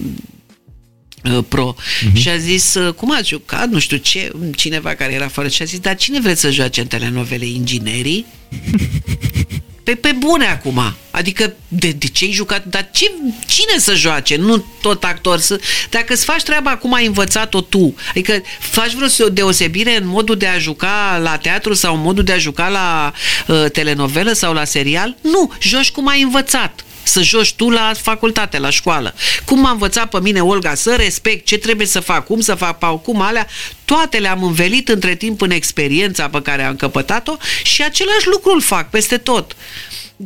uh, 1.23 1.43
pro 1.47 1.75
uh-huh. 1.75 2.13
și 2.13 2.29
a 2.29 2.37
zis, 2.37 2.73
uh, 2.73 2.93
cum 2.93 3.11
a 3.11 3.21
jucat, 3.21 3.69
nu 3.69 3.79
știu 3.79 3.97
ce, 3.97 4.31
cineva 4.55 4.95
care 4.95 5.13
era 5.13 5.27
fără 5.27 5.47
și 5.47 5.61
a 5.61 5.65
zis, 5.65 5.79
dar 5.79 5.95
cine 5.95 6.19
vreți 6.19 6.41
să 6.41 6.51
joace 6.51 6.81
în 6.81 6.87
telenovele? 6.87 7.45
Inginerii? 7.45 8.25
Pe, 9.83 9.95
pe 9.95 10.11
bune 10.11 10.45
acum. 10.45 10.93
Adică 11.11 11.53
de, 11.67 11.91
de 11.91 12.07
ce 12.07 12.25
ai 12.25 12.31
jucat? 12.31 12.65
Dar 12.65 12.89
ce, 12.91 13.11
cine 13.45 13.77
să 13.77 13.93
joace? 13.93 14.35
Nu 14.35 14.65
tot 14.81 15.03
actor. 15.03 15.39
Să, 15.39 15.59
dacă 15.89 16.13
îți 16.13 16.25
faci 16.25 16.43
treaba 16.43 16.77
cum 16.77 16.93
ai 16.93 17.05
învățat-o 17.05 17.61
tu, 17.61 17.95
adică 18.09 18.41
faci 18.59 18.93
vreo 18.93 19.29
deosebire 19.29 19.97
în 19.97 20.07
modul 20.07 20.37
de 20.37 20.47
a 20.47 20.57
juca 20.57 21.19
la 21.23 21.37
teatru 21.37 21.73
sau 21.73 21.95
în 21.95 22.01
modul 22.01 22.23
de 22.23 22.31
a 22.31 22.37
juca 22.37 22.67
la 22.67 23.13
uh, 23.47 23.71
telenovelă 23.71 24.33
sau 24.33 24.53
la 24.53 24.63
serial? 24.63 25.15
Nu, 25.21 25.51
joci 25.59 25.91
cum 25.91 26.07
ai 26.07 26.21
învățat 26.21 26.83
să 27.03 27.21
joci 27.21 27.53
tu 27.53 27.69
la 27.69 27.91
facultate, 28.01 28.57
la 28.57 28.69
școală. 28.69 29.13
Cum 29.45 29.59
m-a 29.59 29.71
învățat 29.71 30.09
pe 30.09 30.19
mine 30.21 30.41
Olga 30.41 30.75
să 30.75 30.95
respect 30.95 31.45
ce 31.45 31.57
trebuie 31.57 31.87
să 31.87 31.99
fac, 31.99 32.25
cum 32.25 32.39
să 32.39 32.55
fac, 32.55 33.01
cum 33.01 33.21
alea, 33.21 33.47
toate 33.85 34.17
le-am 34.17 34.43
învelit 34.43 34.89
între 34.89 35.15
timp 35.15 35.41
în 35.41 35.51
experiența 35.51 36.29
pe 36.29 36.41
care 36.41 36.63
am 36.63 36.75
căpătat-o 36.75 37.37
și 37.63 37.83
același 37.83 38.27
lucru 38.27 38.51
îl 38.53 38.61
fac 38.61 38.89
peste 38.89 39.17
tot 39.17 39.55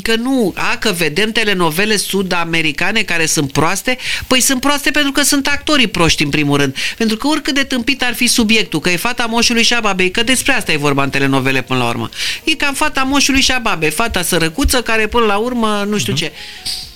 că 0.02 0.16
nu, 0.16 0.54
a, 0.56 0.78
că 0.78 0.92
vedem 0.92 1.32
telenovele 1.32 1.98
sud-americane 1.98 3.02
care 3.02 3.26
sunt 3.26 3.52
proaste, 3.52 3.98
păi 4.28 4.42
sunt 4.42 4.60
proaste 4.60 4.92
pentru 4.92 5.12
că 5.12 5.22
sunt 5.22 5.48
actorii 5.48 5.88
proști 5.88 6.24
în 6.24 6.30
primul 6.30 6.58
rând. 6.58 6.76
Pentru 6.98 7.18
că 7.18 7.28
oricât 7.28 7.54
de 7.54 7.64
tâmpit 7.64 8.04
ar 8.04 8.14
fi 8.14 8.28
subiectul, 8.28 8.80
că 8.80 8.90
e 8.90 8.96
fata 8.96 9.26
moșului 9.26 9.64
și 9.64 9.74
a 9.74 9.80
babei, 9.80 10.12
că 10.12 10.24
despre 10.24 10.54
asta 10.54 10.72
e 10.72 10.78
vorba 10.78 11.04
în 11.04 11.10
telenovele 11.10 11.62
până 11.62 11.80
la 11.80 11.88
urmă. 11.88 12.10
E 12.44 12.56
cam 12.56 12.74
fata 12.74 13.04
moșului 13.04 13.42
și 13.42 13.52
a 13.52 13.60
babei, 13.60 13.90
fata 13.90 14.22
sărăcuță 14.22 14.82
care 14.82 15.08
până 15.08 15.26
la 15.26 15.38
urmă 15.38 15.86
nu 15.90 15.98
știu 15.98 16.14
uh-huh. 16.14 16.18
ce. 16.18 16.32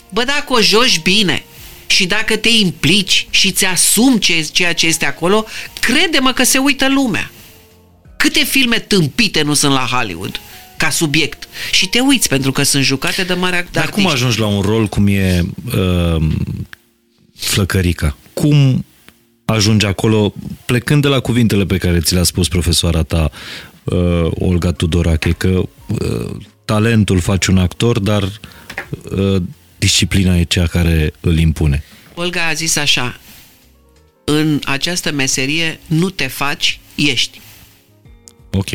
Bă, 0.09 0.23
dacă 0.23 0.53
o 0.53 0.61
joci 0.61 0.99
bine, 0.99 1.43
și 1.87 2.05
dacă 2.05 2.37
te 2.37 2.49
implici 2.49 3.27
și 3.29 3.51
ți 3.51 3.65
asumi 3.65 4.19
ce, 4.19 4.47
ceea 4.51 4.73
ce 4.73 4.87
este 4.87 5.05
acolo, 5.05 5.45
crede-mă 5.79 6.31
că 6.31 6.43
se 6.43 6.57
uită 6.57 6.89
lumea. 6.89 7.31
Câte 8.17 8.43
filme 8.43 8.79
tâmpite 8.79 9.41
nu 9.41 9.53
sunt 9.53 9.73
la 9.73 9.87
Hollywood? 9.91 10.39
Ca 10.81 10.89
subiect. 10.89 11.47
Și 11.71 11.87
te 11.87 11.99
uiți 11.99 12.27
pentru 12.27 12.51
că 12.51 12.63
sunt 12.63 12.83
jucate 12.83 13.23
de 13.23 13.33
mare 13.33 13.67
Dar 13.71 13.89
cum 13.89 14.07
ajungi 14.07 14.39
la 14.39 14.47
un 14.47 14.61
rol 14.61 14.87
cum 14.87 15.07
e 15.07 15.45
uh, 15.65 16.27
Flăcărica? 17.35 18.17
Cum 18.33 18.85
ajungi 19.45 19.85
acolo 19.85 20.33
plecând 20.65 21.01
de 21.01 21.07
la 21.07 21.19
cuvintele 21.19 21.65
pe 21.65 21.77
care 21.77 21.99
ți 21.99 22.13
le-a 22.13 22.23
spus 22.23 22.47
profesoara 22.47 23.03
ta 23.03 23.31
uh, 23.83 24.27
Olga 24.29 24.71
Tudorache, 24.71 25.31
că 25.31 25.47
uh, 25.47 26.35
talentul 26.65 27.19
face 27.19 27.51
un 27.51 27.57
actor, 27.57 27.99
dar 27.99 28.23
uh, 28.23 29.41
disciplina 29.77 30.37
e 30.37 30.43
cea 30.43 30.67
care 30.67 31.13
îl 31.19 31.37
impune. 31.37 31.83
Olga 32.13 32.47
a 32.47 32.53
zis 32.53 32.75
așa, 32.75 33.19
în 34.23 34.59
această 34.65 35.11
meserie 35.11 35.79
nu 35.87 36.09
te 36.09 36.27
faci, 36.27 36.79
ești. 36.95 37.41
Ok. 38.51 38.69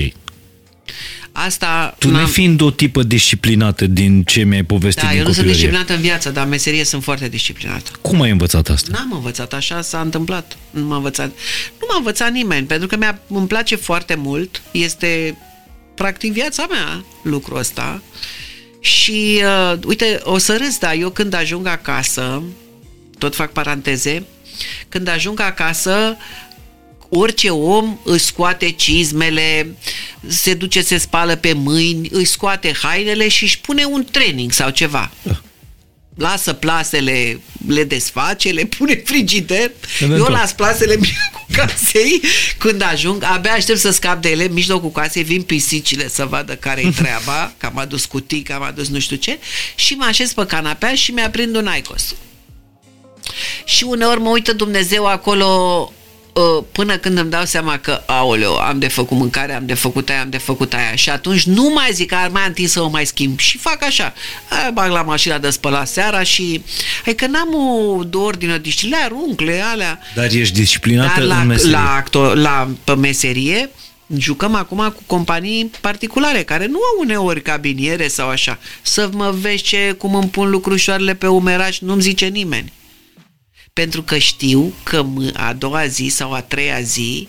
Asta 1.44 1.94
Tu 1.98 2.10
n-am- 2.10 2.20
nefiind 2.20 2.60
o 2.60 2.70
tipă 2.70 3.02
disciplinată 3.02 3.86
din 3.86 4.22
ce 4.24 4.42
mi-ai 4.42 4.62
povestit 4.62 5.02
Da, 5.02 5.08
din 5.08 5.18
eu 5.18 5.24
nu 5.26 5.32
sunt 5.32 5.46
copilărie, 5.46 5.66
disciplinată 5.68 5.94
în 5.94 6.00
viață, 6.08 6.30
dar 6.30 6.44
în 6.44 6.50
meserie 6.50 6.84
sunt 6.84 7.02
foarte 7.02 7.28
disciplinată. 7.28 7.90
cum 8.00 8.20
ai 8.20 8.30
învățat 8.30 8.68
asta? 8.68 8.88
N-am 8.92 9.12
învățat, 9.12 9.52
așa 9.52 9.80
s-a 9.82 10.00
întâmplat. 10.00 10.56
Nu 10.70 10.84
m-a 10.84 10.96
învățat. 10.96 11.26
Nu 11.80 11.86
m-a 11.90 11.96
învățat 11.96 12.30
nimeni, 12.32 12.66
pentru 12.66 12.86
că 12.86 12.96
mi-a, 12.96 13.18
îmi 13.28 13.46
place 13.46 13.76
foarte 13.76 14.14
mult. 14.14 14.62
Este 14.70 15.36
practic 15.94 16.32
viața 16.32 16.66
mea 16.70 17.04
lucrul 17.22 17.58
ăsta. 17.58 18.02
Și 18.80 19.40
uh, 19.72 19.78
uite, 19.86 20.20
o 20.22 20.38
să 20.38 20.56
râs, 20.56 20.78
dar 20.78 20.94
eu 20.98 21.10
când 21.10 21.34
ajung 21.34 21.66
acasă, 21.66 22.42
tot 23.18 23.34
fac 23.34 23.52
paranteze, 23.52 24.24
când 24.88 25.08
ajung 25.08 25.40
acasă, 25.40 26.16
orice 27.08 27.50
om 27.50 27.98
își 28.04 28.24
scoate 28.24 28.70
cizmele, 28.70 29.76
se 30.26 30.54
duce, 30.54 30.82
se 30.82 30.98
spală 30.98 31.36
pe 31.36 31.52
mâini, 31.52 32.08
își 32.12 32.30
scoate 32.30 32.72
hainele 32.82 33.28
și 33.28 33.42
își 33.42 33.58
pune 33.58 33.84
un 33.84 34.04
training 34.10 34.52
sau 34.52 34.70
ceva. 34.70 35.10
Lasă 36.14 36.52
plasele, 36.52 37.40
le 37.66 37.84
desface, 37.84 38.50
le 38.50 38.64
pune 38.64 38.92
în 38.92 39.00
frigider. 39.04 39.70
Eventual. 40.00 40.30
Eu 40.30 40.36
las 40.38 40.52
plasele 40.52 40.94
în 40.94 41.00
mijlocul 41.00 41.46
casei 41.56 42.20
când 42.58 42.82
ajung, 42.82 43.22
abia 43.22 43.52
aștept 43.52 43.78
să 43.78 43.90
scap 43.90 44.22
de 44.22 44.30
ele, 44.30 44.44
în 44.44 44.52
mijlocul 44.52 44.90
casei 44.90 45.22
vin 45.22 45.42
pisicile 45.42 46.08
să 46.08 46.24
vadă 46.24 46.56
care-i 46.56 46.90
treaba, 47.00 47.52
că 47.58 47.66
am 47.66 47.78
adus 47.78 48.04
cutii, 48.04 48.42
că 48.42 48.52
am 48.52 48.62
adus 48.62 48.88
nu 48.88 48.98
știu 48.98 49.16
ce, 49.16 49.38
și 49.74 49.94
mă 49.94 50.04
așez 50.04 50.32
pe 50.32 50.46
canapea 50.46 50.94
și 50.94 51.10
mi-aprind 51.10 51.56
un 51.56 51.66
aicos. 51.66 52.14
Și 53.64 53.84
uneori 53.84 54.20
mă 54.20 54.28
uită 54.28 54.52
Dumnezeu 54.52 55.06
acolo 55.06 55.46
uh, 55.90 55.95
până 56.72 56.96
când 56.96 57.18
îmi 57.18 57.30
dau 57.30 57.44
seama 57.44 57.78
că, 57.78 58.02
aoleo, 58.06 58.58
am 58.58 58.78
de 58.78 58.88
făcut 58.88 59.16
mâncare, 59.16 59.52
am 59.54 59.66
de 59.66 59.74
făcut 59.74 60.08
aia, 60.08 60.20
am 60.20 60.30
de 60.30 60.38
făcut 60.38 60.74
aia 60.74 60.94
și 60.94 61.10
atunci 61.10 61.42
nu 61.42 61.70
mai 61.74 61.88
zic 61.92 62.08
că 62.08 62.14
ar 62.14 62.28
mai 62.28 62.46
întins 62.46 62.70
să 62.70 62.80
o 62.80 62.88
mai 62.88 63.06
schimb 63.06 63.38
și 63.38 63.58
fac 63.58 63.84
așa, 63.84 64.14
aia 64.48 64.70
bag 64.70 64.90
la 64.90 65.02
mașina 65.02 65.38
de 65.38 65.50
spălat 65.50 65.88
seara 65.88 66.22
și 66.22 66.62
adică 67.06 67.26
n-am 67.26 67.54
o 67.54 68.04
de 68.04 68.16
ordine, 68.16 68.58
deci 68.58 68.88
le 68.88 68.96
arunc, 69.04 69.40
le 69.40 69.62
alea 69.72 69.98
Dar 70.14 70.30
ești 70.32 70.54
disciplinată 70.54 71.20
dar 71.20 71.28
la, 71.28 71.40
în 71.40 71.46
meserie. 71.46 71.70
la, 71.70 71.94
actor, 71.94 72.36
la 72.36 72.68
pe 72.84 72.94
meserie 72.94 73.70
jucăm 74.18 74.54
acum 74.54 74.78
cu 74.78 75.02
companii 75.06 75.70
particulare 75.80 76.42
care 76.42 76.66
nu 76.66 76.78
au 76.78 77.04
uneori 77.04 77.42
cabiniere 77.42 78.08
sau 78.08 78.28
așa. 78.28 78.58
Să 78.82 79.08
mă 79.12 79.34
vezi 79.40 79.62
ce, 79.62 79.94
cum 79.98 80.14
îmi 80.14 80.28
pun 80.28 80.50
lucrușoarele 80.50 81.14
pe 81.14 81.26
umeraș, 81.26 81.78
nu-mi 81.78 82.02
zice 82.02 82.26
nimeni. 82.26 82.72
Pentru 83.76 84.02
că 84.02 84.18
știu 84.18 84.72
că 84.82 85.04
m- 85.04 85.32
a 85.32 85.52
doua 85.52 85.86
zi 85.86 86.08
sau 86.08 86.32
a 86.32 86.40
treia 86.40 86.80
zi 86.80 87.28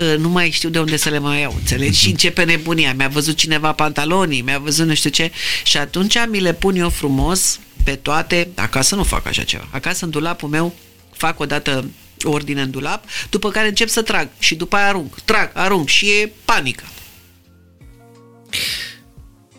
ă, 0.00 0.16
nu 0.16 0.28
mai 0.28 0.50
știu 0.50 0.68
de 0.68 0.78
unde 0.78 0.96
să 0.96 1.08
le 1.08 1.18
mai 1.18 1.40
iau, 1.40 1.54
înțelegi? 1.58 1.98
Și 1.98 2.08
începe 2.10 2.44
nebunia. 2.44 2.94
Mi-a 2.94 3.08
văzut 3.08 3.36
cineva 3.36 3.72
pantalonii, 3.72 4.40
mi-a 4.40 4.58
văzut 4.58 4.86
nu 4.86 4.94
știu 4.94 5.10
ce 5.10 5.30
și 5.64 5.76
atunci 5.76 6.14
mi 6.28 6.40
le 6.40 6.52
pun 6.54 6.76
eu 6.76 6.88
frumos 6.88 7.58
pe 7.84 7.94
toate. 7.94 8.48
Acasă 8.54 8.94
nu 8.94 9.02
fac 9.02 9.26
așa 9.26 9.42
ceva. 9.42 9.68
Acasă 9.70 10.04
în 10.04 10.10
dulapul 10.10 10.48
meu 10.48 10.74
fac 11.12 11.40
odată 11.40 11.90
ordine 12.22 12.62
în 12.62 12.70
dulap, 12.70 13.04
după 13.30 13.50
care 13.50 13.68
încep 13.68 13.88
să 13.88 14.02
trag 14.02 14.28
și 14.38 14.54
după 14.54 14.76
aia 14.76 14.86
arunc, 14.86 15.20
trag, 15.20 15.50
arunc 15.54 15.88
și 15.88 16.06
e 16.06 16.32
panică. 16.44 16.84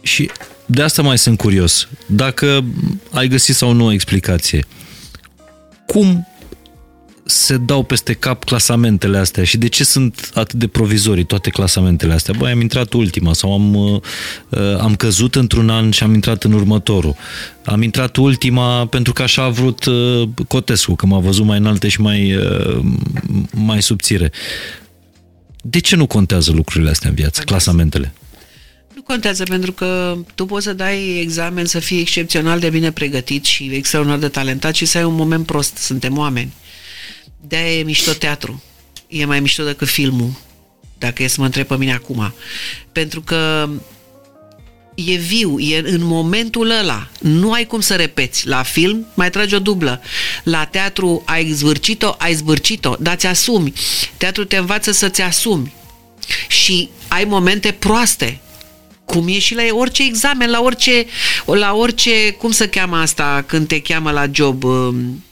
Și 0.01 0.29
de 0.65 0.81
asta 0.81 1.01
mai 1.01 1.17
sunt 1.17 1.37
curios. 1.37 1.87
Dacă 2.05 2.63
ai 3.11 3.27
găsit 3.27 3.55
sau 3.55 3.71
nu 3.71 3.85
o 3.85 3.91
explicație, 3.91 4.65
cum 5.91 6.27
se 7.23 7.57
dau 7.57 7.83
peste 7.83 8.13
cap 8.13 8.43
clasamentele 8.43 9.17
astea 9.17 9.43
și 9.43 9.57
de 9.57 9.67
ce 9.67 9.83
sunt 9.83 10.31
atât 10.33 10.59
de 10.59 10.67
provizorii 10.67 11.23
toate 11.23 11.49
clasamentele 11.49 12.13
astea? 12.13 12.33
Băi, 12.37 12.51
am 12.51 12.61
intrat 12.61 12.93
ultima 12.93 13.33
sau 13.33 13.53
am, 13.53 13.75
uh, 13.75 14.01
uh, 14.49 14.77
am 14.79 14.95
căzut 14.95 15.35
într-un 15.35 15.69
an 15.69 15.91
și 15.91 16.03
am 16.03 16.13
intrat 16.13 16.43
în 16.43 16.51
următorul. 16.51 17.15
Am 17.65 17.81
intrat 17.81 18.15
ultima 18.15 18.85
pentru 18.85 19.13
că 19.13 19.21
așa 19.21 19.43
a 19.43 19.49
vrut 19.49 19.85
uh, 19.85 20.29
Cotescu, 20.47 20.95
că 20.95 21.05
m-a 21.05 21.19
văzut 21.19 21.45
mai 21.45 21.57
înalte 21.57 21.87
și 21.87 22.01
mai, 22.01 22.35
uh, 22.35 22.79
mai 23.53 23.81
subțire. 23.81 24.31
De 25.61 25.79
ce 25.79 25.95
nu 25.95 26.05
contează 26.05 26.51
lucrurile 26.51 26.89
astea 26.89 27.09
în 27.09 27.15
viață, 27.15 27.41
clasamentele? 27.41 28.13
Nu 28.93 29.01
contează 29.01 29.43
pentru 29.43 29.71
că 29.71 30.17
tu 30.35 30.45
poți 30.45 30.65
să 30.65 30.73
dai 30.73 31.19
examen 31.19 31.65
să 31.65 31.79
fii 31.79 31.99
excepțional 31.99 32.59
de 32.59 32.69
bine 32.69 32.91
pregătit 32.91 33.45
și 33.45 33.69
extraordinar 33.73 34.19
de 34.19 34.27
talentat 34.27 34.75
și 34.75 34.85
să 34.85 34.97
ai 34.97 35.03
un 35.03 35.15
moment 35.15 35.45
prost. 35.45 35.77
Suntem 35.77 36.17
oameni. 36.17 36.53
De-aia 37.41 37.77
e 37.79 37.83
mișto 37.83 38.13
teatru. 38.13 38.63
E 39.07 39.25
mai 39.25 39.39
mișto 39.39 39.63
decât 39.63 39.87
filmul, 39.87 40.31
dacă 40.97 41.23
e 41.23 41.27
să 41.27 41.35
mă 41.39 41.45
întreb 41.45 41.67
pe 41.67 41.77
mine 41.77 41.93
acum. 41.93 42.33
Pentru 42.91 43.21
că 43.21 43.69
e 44.95 45.15
viu, 45.15 45.59
e 45.59 45.81
în 45.85 46.03
momentul 46.03 46.69
ăla. 46.69 47.09
Nu 47.19 47.51
ai 47.51 47.65
cum 47.65 47.79
să 47.79 47.95
repeți. 47.95 48.47
La 48.47 48.63
film 48.63 49.07
mai 49.13 49.29
tragi 49.29 49.55
o 49.55 49.59
dublă. 49.59 50.01
La 50.43 50.65
teatru 50.65 51.23
ai 51.25 51.51
zvârcit-o, 51.51 52.15
ai 52.17 52.33
zvârcit-o, 52.33 52.95
dar 52.99 53.15
ți 53.15 53.27
asumi. 53.27 53.73
Teatru 54.17 54.43
te 54.45 54.57
învață 54.57 54.91
să-ți 54.91 55.21
asumi. 55.21 55.73
Și 56.47 56.89
ai 57.07 57.23
momente 57.23 57.71
proaste. 57.71 58.41
Cum 59.11 59.27
e 59.27 59.39
și 59.39 59.55
la 59.55 59.63
orice 59.71 60.03
examen, 60.03 60.49
la 60.49 60.61
orice, 60.61 61.05
la 61.45 61.73
orice, 61.73 62.31
cum 62.37 62.51
se 62.51 62.67
cheamă 62.67 62.97
asta 62.97 63.43
când 63.47 63.67
te 63.67 63.81
cheamă 63.81 64.11
la 64.11 64.25
job? 64.31 64.63
Um, 64.63 65.23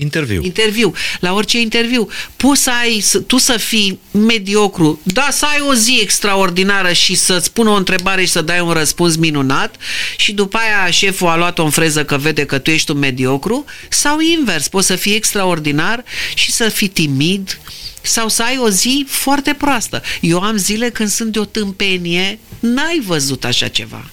Interviu. 0.00 0.42
interviu, 0.44 0.92
la 1.20 1.34
orice 1.34 1.60
interviu, 1.60 2.08
poți 2.36 2.62
să 2.62 2.70
ai, 2.80 3.00
să, 3.00 3.18
tu 3.18 3.38
să 3.38 3.56
fii 3.56 4.00
mediocru, 4.10 5.00
dar 5.02 5.30
să 5.30 5.44
ai 5.44 5.60
o 5.68 5.74
zi 5.74 5.98
extraordinară 6.00 6.92
și 6.92 7.14
să-ți 7.14 7.52
pună 7.52 7.70
o 7.70 7.74
întrebare 7.74 8.24
și 8.24 8.30
să 8.30 8.42
dai 8.42 8.60
un 8.60 8.70
răspuns 8.70 9.16
minunat 9.16 9.76
și 10.16 10.32
după 10.32 10.58
aia 10.58 10.90
șeful 10.90 11.28
a 11.28 11.36
luat-o 11.36 11.64
în 11.64 11.70
freză 11.70 12.04
că 12.04 12.16
vede 12.16 12.44
că 12.44 12.58
tu 12.58 12.70
ești 12.70 12.90
un 12.90 12.98
mediocru 12.98 13.64
sau 13.88 14.18
invers, 14.20 14.68
poți 14.68 14.86
să 14.86 14.96
fii 14.96 15.14
extraordinar 15.14 16.04
și 16.34 16.52
să 16.52 16.68
fii 16.68 16.88
timid 16.88 17.60
sau 18.02 18.28
să 18.28 18.42
ai 18.42 18.58
o 18.58 18.70
zi 18.70 19.04
foarte 19.08 19.52
proastă. 19.58 20.02
Eu 20.20 20.40
am 20.40 20.56
zile 20.56 20.90
când 20.90 21.08
sunt 21.08 21.32
de 21.32 21.38
o 21.38 21.44
tâmpenie, 21.44 22.38
n-ai 22.60 23.02
văzut 23.06 23.44
așa 23.44 23.68
ceva. 23.68 24.10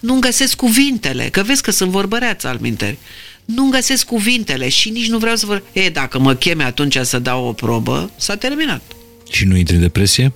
Nu-mi 0.00 0.20
găsesc 0.20 0.56
cuvintele, 0.56 1.28
că 1.28 1.42
vezi 1.42 1.62
că 1.62 1.70
sunt 1.70 1.90
vorbăreață 1.90 2.48
al 2.48 2.58
minteri 2.60 2.98
nu-mi 3.44 3.70
găsesc 3.70 4.06
cuvintele 4.06 4.68
și 4.68 4.90
nici 4.90 5.08
nu 5.08 5.18
vreau 5.18 5.36
să 5.36 5.46
vă... 5.46 5.62
E, 5.72 5.88
dacă 5.88 6.18
mă 6.18 6.34
cheme 6.34 6.62
atunci 6.64 6.96
să 7.02 7.18
dau 7.18 7.44
o 7.46 7.52
probă, 7.52 8.10
s-a 8.16 8.36
terminat. 8.36 8.82
Și 9.30 9.44
nu 9.44 9.56
intri 9.56 9.74
în 9.74 9.80
depresie? 9.80 10.32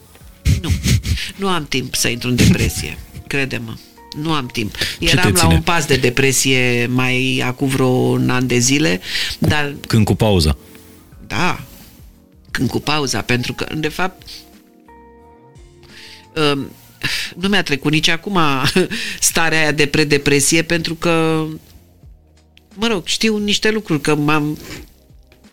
Nu. 0.63 0.71
Nu 1.37 1.49
am 1.49 1.67
timp 1.69 1.95
să 1.95 2.09
intru 2.09 2.29
în 2.29 2.37
depresie. 2.37 2.99
Crede-mă. 3.27 3.75
Nu 4.23 4.33
am 4.33 4.47
timp. 4.47 4.77
te 4.99 5.05
Eram 5.05 5.33
la 5.33 5.39
ține? 5.41 5.55
un 5.55 5.61
pas 5.61 5.87
de 5.87 5.97
depresie 5.97 6.87
mai 6.93 7.43
acum 7.47 7.69
vreo 7.69 7.87
un 7.87 8.31
an 8.31 8.47
de 8.47 8.59
zile, 8.59 9.01
dar 9.39 9.75
Când 9.87 10.05
cu 10.05 10.15
pauza. 10.15 10.57
da, 11.27 11.61
când 12.57 12.71
cu 12.71 12.81
pauza, 12.81 13.23
pentru 13.23 13.53
că, 13.53 13.67
de 13.75 13.89
fapt, 13.89 14.27
um, 16.35 16.71
nu 17.37 17.49
mi-a 17.49 17.63
trecut 17.63 17.93
nici 17.93 18.09
acum 18.09 18.39
starea 19.21 19.59
aia 19.59 19.73
de 19.73 19.87
predepresie, 19.87 20.63
pentru 20.63 20.95
că, 20.95 21.45
mă 22.75 22.87
rog, 22.87 23.07
știu 23.07 23.37
niște 23.37 23.71
lucruri, 23.71 24.01
că 24.01 24.15
m-am 24.15 24.59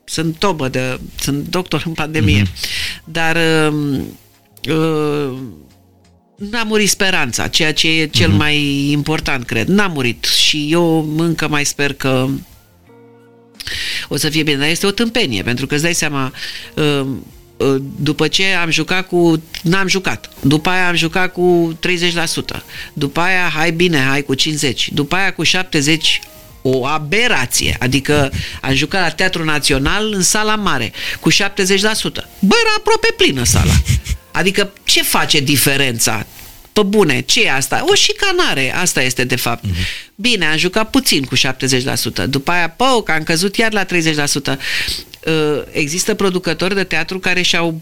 sunt 0.04 0.38
tobă 0.38 0.68
de, 0.68 1.00
sunt 1.20 1.48
doctor 1.48 1.84
în 1.86 1.94
pandemie, 1.94 2.44
mm-hmm. 2.44 3.04
dar 3.04 3.36
uh, 3.36 4.00
uh, 4.70 5.38
n-a 6.36 6.64
murit 6.64 6.90
speranța, 6.90 7.48
ceea 7.48 7.74
ce 7.74 7.88
e 7.88 8.08
cel 8.08 8.30
mm-hmm. 8.30 8.38
mai 8.38 8.90
important, 8.92 9.46
cred. 9.46 9.68
N-a 9.68 9.88
murit 9.88 10.24
și 10.24 10.72
eu 10.72 11.14
încă 11.18 11.48
mai 11.48 11.66
sper 11.66 11.94
că 11.94 12.28
o 14.08 14.18
să 14.18 14.30
fie 14.30 14.44
bine, 14.44 14.58
dar 14.58 14.68
este 14.68 14.86
o 14.86 14.92
tâmpenie, 14.92 15.44
pentru 15.44 15.68
că 15.68 15.74
îți 15.74 15.84
dai 15.84 15.94
seama, 15.94 16.34
uh, 16.74 17.06
uh, 17.58 17.82
după 18.00 18.28
ce 18.28 18.46
am 18.46 18.70
jucat 18.70 19.08
cu... 19.08 19.44
N-am 19.62 19.88
jucat. 19.88 20.30
După 20.40 20.70
aia 20.70 20.88
am 20.88 20.96
jucat 20.96 21.32
cu 21.32 21.78
30%. 22.56 22.62
După 22.94 23.20
aia, 23.20 23.52
hai 23.56 23.72
bine, 23.72 24.00
hai 24.10 24.22
cu 24.22 24.36
50%. 24.36 24.40
După 24.88 25.16
aia 25.16 25.34
cu 25.34 25.46
70%. 25.46 25.50
O 26.66 26.86
aberație. 26.86 27.78
Adică 27.80 28.32
am 28.62 28.74
jucat 28.74 29.02
la 29.02 29.10
Teatru 29.10 29.44
Național 29.44 30.14
în 30.14 30.22
sala 30.22 30.56
mare 30.56 30.92
cu 31.20 31.32
70%. 31.32 31.36
Bă, 32.40 32.56
era 32.62 32.74
aproape 32.78 33.14
plină 33.18 33.44
sala. 33.44 33.74
Adică 34.32 34.74
ce 34.84 35.04
face 35.04 35.40
diferența? 35.40 36.26
Pe 36.74 36.82
bune, 36.82 37.22
ce 37.22 37.44
e 37.44 37.52
asta? 37.52 37.86
O 37.88 37.94
șicanare, 37.94 38.76
asta 38.76 39.02
este 39.02 39.24
de 39.24 39.36
fapt. 39.36 39.66
Uh-huh. 39.66 40.12
Bine, 40.16 40.46
am 40.46 40.58
jucat 40.58 40.90
puțin 40.90 41.24
cu 41.24 41.36
70%, 41.36 41.40
după 42.30 42.52
aia, 42.52 42.70
pău, 42.70 43.02
că 43.02 43.12
am 43.12 43.24
căzut 43.24 43.56
iar 43.56 43.74
la 43.74 43.86
30%. 43.86 43.90
Uh, 45.26 45.64
Există 45.72 46.14
producători 46.14 46.76
de 46.76 46.84
teatru 46.84 47.20
care 47.20 47.42
și-au 47.42 47.82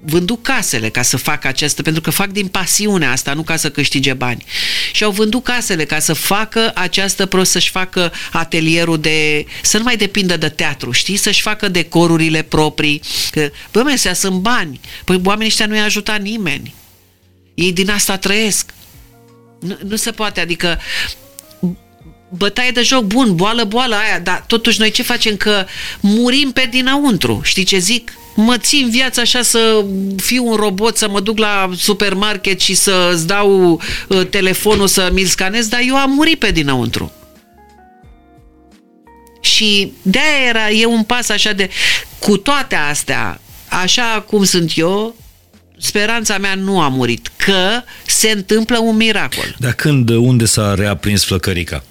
vândut 0.00 0.42
casele 0.42 0.88
ca 0.88 1.02
să 1.02 1.16
facă 1.16 1.48
această, 1.48 1.82
pentru 1.82 2.02
că 2.02 2.10
fac 2.10 2.28
din 2.28 2.46
pasiunea 2.46 3.10
asta, 3.10 3.32
nu 3.32 3.42
ca 3.42 3.56
să 3.56 3.70
câștige 3.70 4.12
bani. 4.12 4.44
Și 4.92 5.04
au 5.04 5.10
vândut 5.10 5.44
casele 5.44 5.84
ca 5.84 5.98
să 5.98 6.12
facă 6.12 6.72
această 6.74 7.26
prost, 7.26 7.50
să-și 7.50 7.70
facă 7.70 8.12
atelierul 8.32 9.00
de, 9.00 9.46
să 9.62 9.76
nu 9.76 9.82
mai 9.82 9.96
depindă 9.96 10.36
de 10.36 10.48
teatru, 10.48 10.90
știi? 10.90 11.16
Să-și 11.16 11.42
facă 11.42 11.68
decorurile 11.68 12.42
proprii. 12.42 13.00
Că, 13.30 13.50
bă, 13.72 13.82
mesea, 13.82 14.14
sunt 14.14 14.34
bani. 14.34 14.80
Păi 15.04 15.20
oamenii 15.24 15.48
ăștia 15.48 15.66
nu 15.66 15.76
i-a 15.76 15.84
ajutat 15.84 16.20
nimeni. 16.20 16.74
Ei 17.56 17.72
din 17.72 17.90
asta 17.90 18.16
trăiesc. 18.16 18.74
Nu, 19.60 19.76
nu 19.88 19.96
se 19.96 20.10
poate, 20.10 20.40
adică 20.40 20.78
bătaie 22.28 22.70
de 22.70 22.82
joc 22.82 23.04
bun, 23.04 23.34
boală, 23.34 23.64
boală 23.64 23.94
aia, 23.94 24.18
dar 24.18 24.44
totuși 24.46 24.80
noi 24.80 24.90
ce 24.90 25.02
facem? 25.02 25.36
Că 25.36 25.66
murim 26.00 26.50
pe 26.52 26.68
dinăuntru. 26.70 27.40
Știi 27.44 27.64
ce 27.64 27.78
zic? 27.78 28.12
Mă 28.34 28.58
țin 28.58 28.90
viața 28.90 29.20
așa 29.20 29.42
să 29.42 29.84
fiu 30.16 30.46
un 30.46 30.54
robot, 30.54 30.96
să 30.96 31.08
mă 31.08 31.20
duc 31.20 31.38
la 31.38 31.70
supermarket 31.76 32.60
și 32.60 32.74
să-ți 32.74 33.26
dau 33.26 33.80
uh, 34.08 34.26
telefonul 34.30 34.86
să 34.86 35.10
mi-l 35.12 35.26
scanez, 35.26 35.68
dar 35.68 35.80
eu 35.86 35.96
am 35.96 36.10
murit 36.10 36.38
pe 36.38 36.50
dinăuntru. 36.50 37.12
Și 39.40 39.92
de-aia 40.02 40.48
era, 40.48 40.70
e 40.70 40.86
un 40.86 41.02
pas 41.02 41.28
așa 41.28 41.52
de... 41.52 41.70
Cu 42.18 42.36
toate 42.36 42.74
astea, 42.74 43.40
așa 43.68 44.24
cum 44.26 44.44
sunt 44.44 44.72
eu, 44.74 45.14
speranța 45.78 46.38
mea 46.38 46.54
nu 46.54 46.80
a 46.80 46.88
murit, 46.88 47.30
că 47.36 47.82
se 48.06 48.30
întâmplă 48.30 48.78
un 48.78 48.96
miracol. 48.96 49.56
Dar 49.58 49.72
când, 49.72 50.08
unde 50.08 50.44
s-a 50.44 50.74
reaprins 50.74 51.24
flăcărica? 51.24 51.84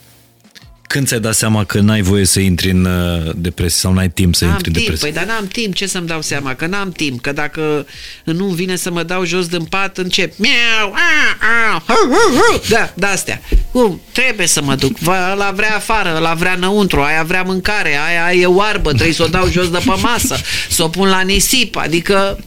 Când 0.87 1.07
ți-ai 1.07 1.19
dat 1.19 1.35
seama 1.35 1.63
că 1.63 1.79
n-ai 1.79 2.01
voie 2.01 2.25
să 2.25 2.39
intri 2.39 2.69
în 2.69 2.85
uh, 2.85 3.31
depresie 3.35 3.79
sau 3.79 3.93
n-ai 3.93 4.09
timp 4.09 4.35
să 4.35 4.45
n-am 4.45 4.53
intri 4.53 4.71
timp, 4.71 4.77
în 4.77 4.81
depresie? 4.83 5.11
Păi, 5.11 5.25
dar 5.25 5.35
n-am 5.35 5.47
timp, 5.47 5.73
ce 5.73 5.87
să-mi 5.87 6.07
dau 6.07 6.21
seama? 6.21 6.53
Că 6.53 6.65
n-am 6.65 6.91
timp, 6.91 7.21
că 7.21 7.31
dacă 7.31 7.85
nu 8.23 8.45
vine 8.45 8.75
să 8.75 8.91
mă 8.91 9.03
dau 9.03 9.25
jos 9.25 9.47
din 9.47 9.63
pat, 9.63 9.97
încep 9.97 10.33
miau, 10.37 10.93
a, 10.93 11.37
a, 11.73 11.83
hu, 11.87 11.93
hu, 11.93 12.37
hu. 12.37 12.61
da, 12.69 12.93
da, 12.93 13.07
astea. 13.07 13.41
Cum? 13.71 14.01
Trebuie 14.11 14.47
să 14.47 14.61
mă 14.61 14.75
duc. 14.75 14.97
La 15.35 15.51
vrea 15.55 15.75
afară, 15.75 16.19
la 16.19 16.33
vrea 16.33 16.53
înăuntru, 16.53 17.01
aia 17.01 17.23
vrea 17.23 17.43
mâncare, 17.43 17.97
aia 18.07 18.39
e 18.39 18.45
oarbă, 18.45 18.89
trebuie 18.89 19.13
să 19.13 19.23
o 19.23 19.27
dau 19.27 19.49
jos 19.49 19.69
de 19.69 19.77
pe 19.77 19.93
masă, 20.01 20.37
să 20.69 20.83
o 20.83 20.87
pun 20.87 21.07
la 21.07 21.21
nisip, 21.21 21.75
adică 21.75 22.39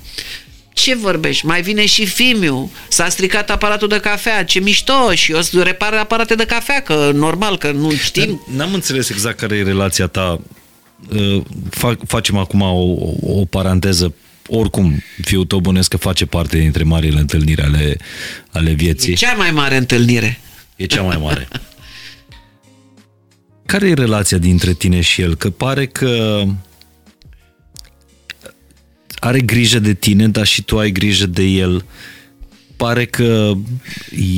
ce 0.79 0.95
vorbești? 0.95 1.47
Mai 1.47 1.63
vine 1.63 1.87
și 1.87 2.07
Fimiu. 2.07 2.71
S-a 2.89 3.09
stricat 3.09 3.51
aparatul 3.51 3.89
de 3.89 4.01
cafea. 4.01 4.45
Ce 4.45 4.61
mișto! 4.61 5.13
Și 5.15 5.33
eu 5.33 5.43
să 5.43 5.63
repar 5.63 5.93
aparate 5.93 6.35
de 6.35 6.45
cafea, 6.45 6.81
că 6.81 7.11
normal, 7.15 7.59
că 7.59 7.71
nu 7.71 7.91
știm. 7.93 8.43
N-am 8.57 8.75
înțeles 8.75 9.09
exact 9.09 9.39
care 9.39 9.57
e 9.57 9.63
relația 9.63 10.07
ta. 10.07 10.41
Uh, 11.09 11.43
fac, 11.71 11.99
facem 12.07 12.37
acum 12.37 12.61
o, 12.61 12.97
o 13.23 13.45
paranteză 13.45 14.15
oricum, 14.49 15.03
fiul 15.23 15.45
tău 15.45 15.59
bănesc 15.59 15.91
că 15.91 15.97
face 15.97 16.27
parte 16.27 16.59
dintre 16.59 16.83
marile 16.83 17.19
întâlniri 17.19 17.63
ale, 17.63 17.97
ale 18.51 18.73
vieții. 18.73 19.13
E 19.13 19.17
cea 19.17 19.35
mai 19.35 19.51
mare 19.51 19.77
întâlnire. 19.77 20.41
E 20.77 20.87
cea 20.87 21.03
mai 21.03 21.17
mare. 21.17 21.49
Care 23.67 23.89
e 23.89 23.95
relația 23.95 24.39
dintre 24.39 24.73
tine 24.73 25.01
și 25.01 25.21
el? 25.21 25.35
Că 25.35 25.51
pare 25.51 25.87
că 25.87 26.43
are 29.21 29.41
grijă 29.41 29.79
de 29.79 29.95
tine, 29.95 30.29
dar 30.29 30.47
și 30.47 30.63
tu 30.63 30.79
ai 30.79 30.91
grijă 30.91 31.27
de 31.27 31.43
el. 31.43 31.85
Pare 32.77 33.07
că 33.07 33.53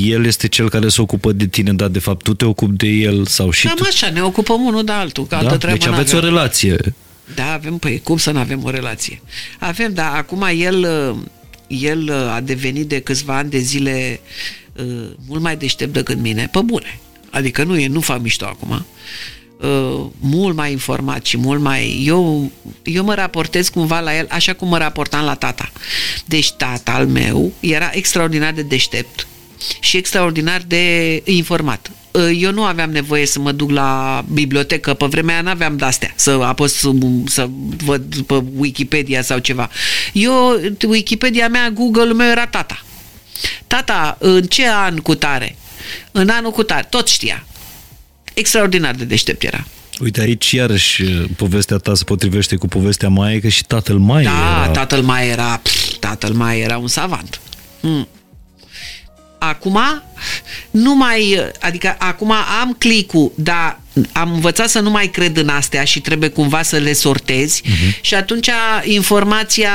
el 0.05 0.24
este 0.27 0.48
cel 0.48 0.70
care 0.70 0.89
se 0.89 1.01
ocupă 1.01 1.32
de 1.32 1.47
tine, 1.47 1.73
dar 1.73 1.89
de 1.89 1.98
fapt 1.98 2.23
tu 2.23 2.35
te 2.35 2.44
ocupi 2.44 2.77
de 2.77 2.86
el 2.86 3.27
sau 3.27 3.51
și 3.51 3.66
Cam 3.66 3.77
tu... 3.77 3.85
așa, 3.86 4.11
ne 4.11 4.23
ocupăm 4.23 4.61
unul 4.61 4.85
de 4.85 4.93
altul, 4.93 5.27
că 5.27 5.35
altă 5.35 5.51
da? 5.51 5.57
treabă 5.57 5.78
Deci 5.78 5.89
aveți 5.89 6.15
n-avem. 6.15 6.28
o 6.28 6.32
relație. 6.32 6.94
Da, 7.35 7.52
avem, 7.52 7.78
păi 7.78 8.01
cum 8.02 8.16
să 8.16 8.31
nu 8.31 8.39
avem 8.39 8.65
o 8.65 8.70
relație? 8.70 9.23
Avem, 9.59 9.93
dar 9.93 10.16
acum 10.16 10.47
el, 10.57 10.86
el 11.66 12.12
a 12.12 12.40
devenit 12.40 12.89
de 12.89 13.01
câțiva 13.01 13.36
ani 13.36 13.51
de 13.51 13.59
zile 13.59 14.20
uh, 14.73 15.11
mult 15.27 15.43
mai 15.43 15.57
deștept 15.57 15.93
decât 15.93 16.19
mine, 16.19 16.48
pe 16.52 16.61
bune. 16.65 17.01
Adică 17.31 17.65
nu 17.65 17.78
e, 17.78 17.86
nu 17.86 18.01
fac 18.01 18.20
mișto 18.20 18.44
acum. 18.44 18.86
Uh, 19.61 20.07
mult 20.20 20.57
mai 20.57 20.70
informat 20.70 21.24
și 21.24 21.37
mult 21.37 21.61
mai... 21.61 22.03
Eu, 22.07 22.51
eu 22.82 23.05
mă 23.05 23.15
raportez 23.15 23.69
cumva 23.69 24.01
la 24.01 24.16
el 24.16 24.27
așa 24.31 24.53
cum 24.53 24.69
mă 24.69 24.78
raportam 24.78 25.24
la 25.24 25.35
tata. 25.35 25.70
Deci 26.24 26.53
tata 26.53 26.93
al 26.93 27.07
meu 27.07 27.53
era 27.61 27.91
extraordinar 27.93 28.53
de 28.53 28.62
deștept 28.62 29.27
și 29.81 29.97
extraordinar 29.97 30.62
de 30.66 31.23
informat. 31.24 31.91
Uh, 32.11 32.39
Eu 32.41 32.53
nu 32.53 32.65
aveam 32.65 32.91
nevoie 32.91 33.27
să 33.27 33.39
mă 33.39 33.53
duc 33.53 33.70
la 33.70 34.24
bibliotecă, 34.32 34.95
pe 34.95 35.07
vremea 35.07 35.35
aia 35.35 35.43
n-aveam 35.43 35.77
de-astea, 35.77 36.12
să 36.16 36.31
apăs 36.31 36.74
să, 36.74 36.91
să 37.27 37.49
văd 37.85 38.16
pe 38.16 38.43
Wikipedia 38.57 39.23
sau 39.23 39.39
ceva. 39.39 39.70
Eu, 40.12 40.61
Wikipedia 40.87 41.49
mea, 41.49 41.70
Google-ul 41.70 42.15
meu 42.15 42.31
era 42.31 42.47
tata. 42.47 42.85
Tata, 43.66 44.16
în 44.20 44.43
ce 44.43 44.69
an 44.69 44.97
cu 44.97 45.15
tare? 45.15 45.57
În 46.12 46.28
anul 46.28 46.51
cu 46.51 46.62
tare, 46.62 46.87
tot 46.89 47.09
știa. 47.09 47.45
Extraordinar 48.41 48.95
de 48.95 49.05
deștept 49.05 49.43
era. 49.43 49.67
Uite, 50.01 50.21
aici 50.21 50.51
iarăși 50.51 51.03
povestea 51.37 51.77
ta 51.77 51.95
se 51.95 52.05
potrivește 52.05 52.57
cu 52.57 52.69
povestea 52.69 53.09
mai 53.09 53.41
că 53.41 53.49
și 53.49 53.65
tatăl 53.65 53.99
mai 53.99 54.23
Da, 54.25 54.31
era... 54.62 54.71
tatăl 54.73 55.03
mai 55.03 55.29
era, 55.29 55.61
pf, 55.62 55.93
tatăl 55.99 56.33
mai 56.33 56.61
era 56.61 56.79
un 56.79 56.89
savant. 56.89 57.41
Mm. 57.81 58.09
Acum, 59.39 59.79
nu 60.71 60.95
mai, 60.95 61.51
adică 61.61 61.97
acum 61.99 62.33
am 62.62 62.77
clicul, 62.79 63.33
dar 63.35 63.81
am 64.12 64.32
învățat 64.32 64.68
să 64.68 64.81
nu 64.81 64.90
mai 64.90 65.06
cred 65.06 65.36
în 65.36 65.48
astea 65.48 65.85
și 65.85 66.01
trebuie 66.01 66.28
cumva 66.28 66.62
să 66.62 66.77
le 66.77 66.93
sortezi 66.93 67.62
uh-huh. 67.62 68.01
și 68.01 68.14
atunci 68.14 68.51
informația 68.85 69.70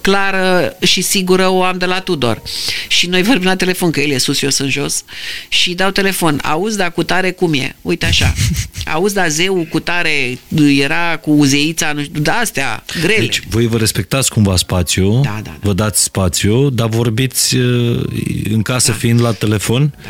clară 0.00 0.76
și 0.82 1.00
sigură 1.02 1.48
o 1.48 1.62
am 1.62 1.78
de 1.78 1.84
la 1.84 2.00
Tudor. 2.00 2.42
Și 2.88 3.06
noi 3.06 3.22
vorbim 3.22 3.46
la 3.46 3.56
telefon, 3.56 3.90
că 3.90 4.00
el 4.00 4.10
e 4.10 4.18
sus, 4.18 4.42
eu 4.42 4.50
sunt 4.50 4.70
jos 4.70 5.04
și 5.48 5.74
dau 5.74 5.90
telefon. 5.90 6.40
Auzi, 6.42 6.76
dar 6.76 6.92
cu 6.92 7.02
tare 7.02 7.30
cum 7.30 7.54
e? 7.54 7.76
Uite 7.82 8.06
așa. 8.06 8.34
Auzi, 8.94 9.14
dar 9.14 9.28
zeu 9.28 9.66
cu 9.70 9.80
tare 9.80 10.38
era 10.78 11.16
cu 11.16 11.30
uzeița, 11.30 11.92
nu 11.92 12.02
știu, 12.02 12.20
da, 12.20 12.32
astea, 12.32 12.84
grele. 13.00 13.18
Deci, 13.18 13.42
voi 13.48 13.66
vă 13.66 13.76
respectați 13.76 14.30
cumva 14.30 14.56
spațiu, 14.56 15.20
Da, 15.24 15.30
da, 15.34 15.40
da. 15.42 15.56
vă 15.60 15.72
dați 15.72 16.02
spațiu, 16.02 16.70
dar 16.70 16.88
vorbiți 16.88 17.56
uh, 17.56 18.02
în 18.50 18.62
casă 18.62 18.90
Da. 18.90 18.96
fiind 18.96 19.20
la 19.20 19.32
telefon? 19.32 19.94
Da. 20.02 20.08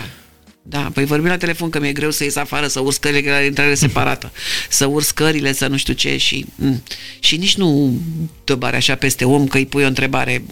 Da, 0.70 0.90
păi 0.94 1.04
vorbim 1.04 1.28
la 1.28 1.36
telefon 1.36 1.70
că 1.70 1.80
mi-e 1.80 1.92
greu 1.92 2.10
să 2.10 2.24
ies 2.24 2.36
afară, 2.36 2.66
să 2.66 2.80
urc 2.80 2.92
scările, 2.92 3.20
că 3.20 3.28
era 3.28 3.40
intrare 3.40 3.74
separată, 3.74 4.32
să 4.68 4.86
urc 4.86 5.04
scările, 5.04 5.52
să 5.52 5.66
nu 5.66 5.76
știu 5.76 5.94
ce 5.94 6.16
și, 6.16 6.44
mm, 6.54 6.82
și 7.20 7.36
nici 7.36 7.56
nu 7.56 7.98
dă 8.44 8.54
bare 8.54 8.76
așa 8.76 8.94
peste 8.94 9.24
om 9.24 9.46
că 9.46 9.56
îi 9.56 9.66
pui 9.66 9.84
o 9.84 9.86
întrebare. 9.86 10.42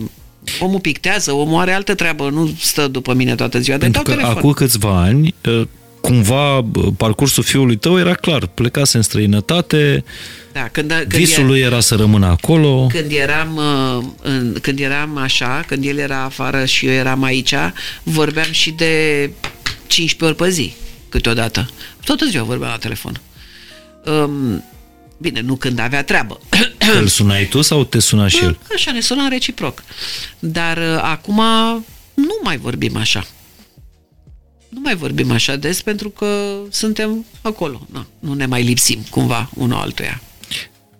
Omul 0.60 0.80
pictează, 0.80 1.32
omul 1.32 1.60
are 1.60 1.72
altă 1.72 1.94
treabă, 1.94 2.30
nu 2.30 2.54
stă 2.60 2.88
după 2.88 3.14
mine 3.14 3.34
toată 3.34 3.58
ziua, 3.58 3.76
de 3.76 3.82
Pentru 3.82 4.02
dau 4.02 4.14
că 4.14 4.20
telefon. 4.20 4.38
acum 4.38 4.52
câțiva 4.52 5.00
ani, 5.00 5.34
uh, 5.46 5.62
cumva 6.00 6.58
uh, 6.58 6.64
parcursul 6.96 7.42
fiului 7.42 7.76
tău 7.76 7.98
era 7.98 8.14
clar. 8.14 8.46
Plecase 8.46 8.96
în 8.96 9.02
străinătate, 9.02 10.04
da, 10.52 10.68
când, 10.72 10.88
când, 10.88 11.12
visul 11.12 11.42
e, 11.42 11.46
lui 11.46 11.60
era 11.60 11.80
să 11.80 11.94
rămână 11.94 12.26
acolo. 12.26 12.86
când, 12.86 13.10
eram, 13.10 13.56
uh, 13.56 14.04
în, 14.22 14.56
când 14.60 14.78
eram 14.78 15.16
așa, 15.16 15.64
când 15.66 15.84
el 15.84 15.98
era 15.98 16.22
afară 16.22 16.64
și 16.64 16.86
eu 16.86 16.92
eram 16.92 17.22
aici, 17.22 17.54
vorbeam 18.02 18.50
și 18.50 18.70
de 18.70 19.30
15 19.88 20.24
ori 20.24 20.34
pe 20.34 20.50
zi, 20.54 20.72
câteodată. 21.08 21.70
Toată 22.04 22.24
ziua 22.24 22.44
vorbeam 22.44 22.70
la 22.70 22.78
telefon. 22.78 23.20
Um, 24.04 24.64
bine, 25.18 25.40
nu 25.40 25.56
când 25.56 25.78
avea 25.78 26.04
treabă. 26.04 26.40
Îl 27.00 27.06
sunai 27.06 27.44
tu 27.44 27.62
sau 27.62 27.84
te 27.84 27.98
suna 27.98 28.28
și 28.28 28.44
el? 28.44 28.58
Așa, 28.74 28.92
ne 28.92 29.00
sunăm 29.00 29.28
reciproc. 29.28 29.82
Dar 30.38 30.76
uh, 30.76 31.00
acum 31.02 31.42
nu 32.14 32.38
mai 32.42 32.56
vorbim 32.56 32.96
așa. 32.96 33.26
Nu 34.68 34.80
mai 34.80 34.94
vorbim 34.94 35.30
așa 35.30 35.56
des 35.56 35.82
pentru 35.82 36.08
că 36.08 36.58
suntem 36.70 37.24
acolo. 37.42 37.86
Na, 37.92 38.06
nu 38.18 38.34
ne 38.34 38.46
mai 38.46 38.62
lipsim 38.62 39.06
cumva 39.10 39.50
unul 39.54 39.78
altuia. 39.78 40.22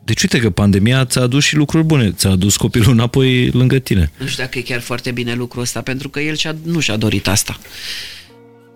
Deci 0.05 0.23
uite 0.23 0.39
că 0.39 0.51
pandemia 0.51 1.05
ți-a 1.05 1.23
adus 1.23 1.45
și 1.45 1.57
lucruri 1.57 1.85
bune. 1.85 2.13
Ți-a 2.13 2.31
adus 2.31 2.57
copilul 2.57 2.93
înapoi 2.93 3.51
lângă 3.51 3.79
tine. 3.79 4.11
Nu 4.17 4.27
știu 4.27 4.43
dacă 4.43 4.59
e 4.59 4.63
chiar 4.63 4.81
foarte 4.81 5.11
bine 5.11 5.35
lucrul 5.35 5.63
ăsta, 5.63 5.83
pentru 5.83 6.09
că 6.09 6.21
el 6.21 6.37
și-a, 6.37 6.57
nu 6.63 6.81
și-a 6.81 6.97
dorit 6.97 7.29
asta. 7.29 7.59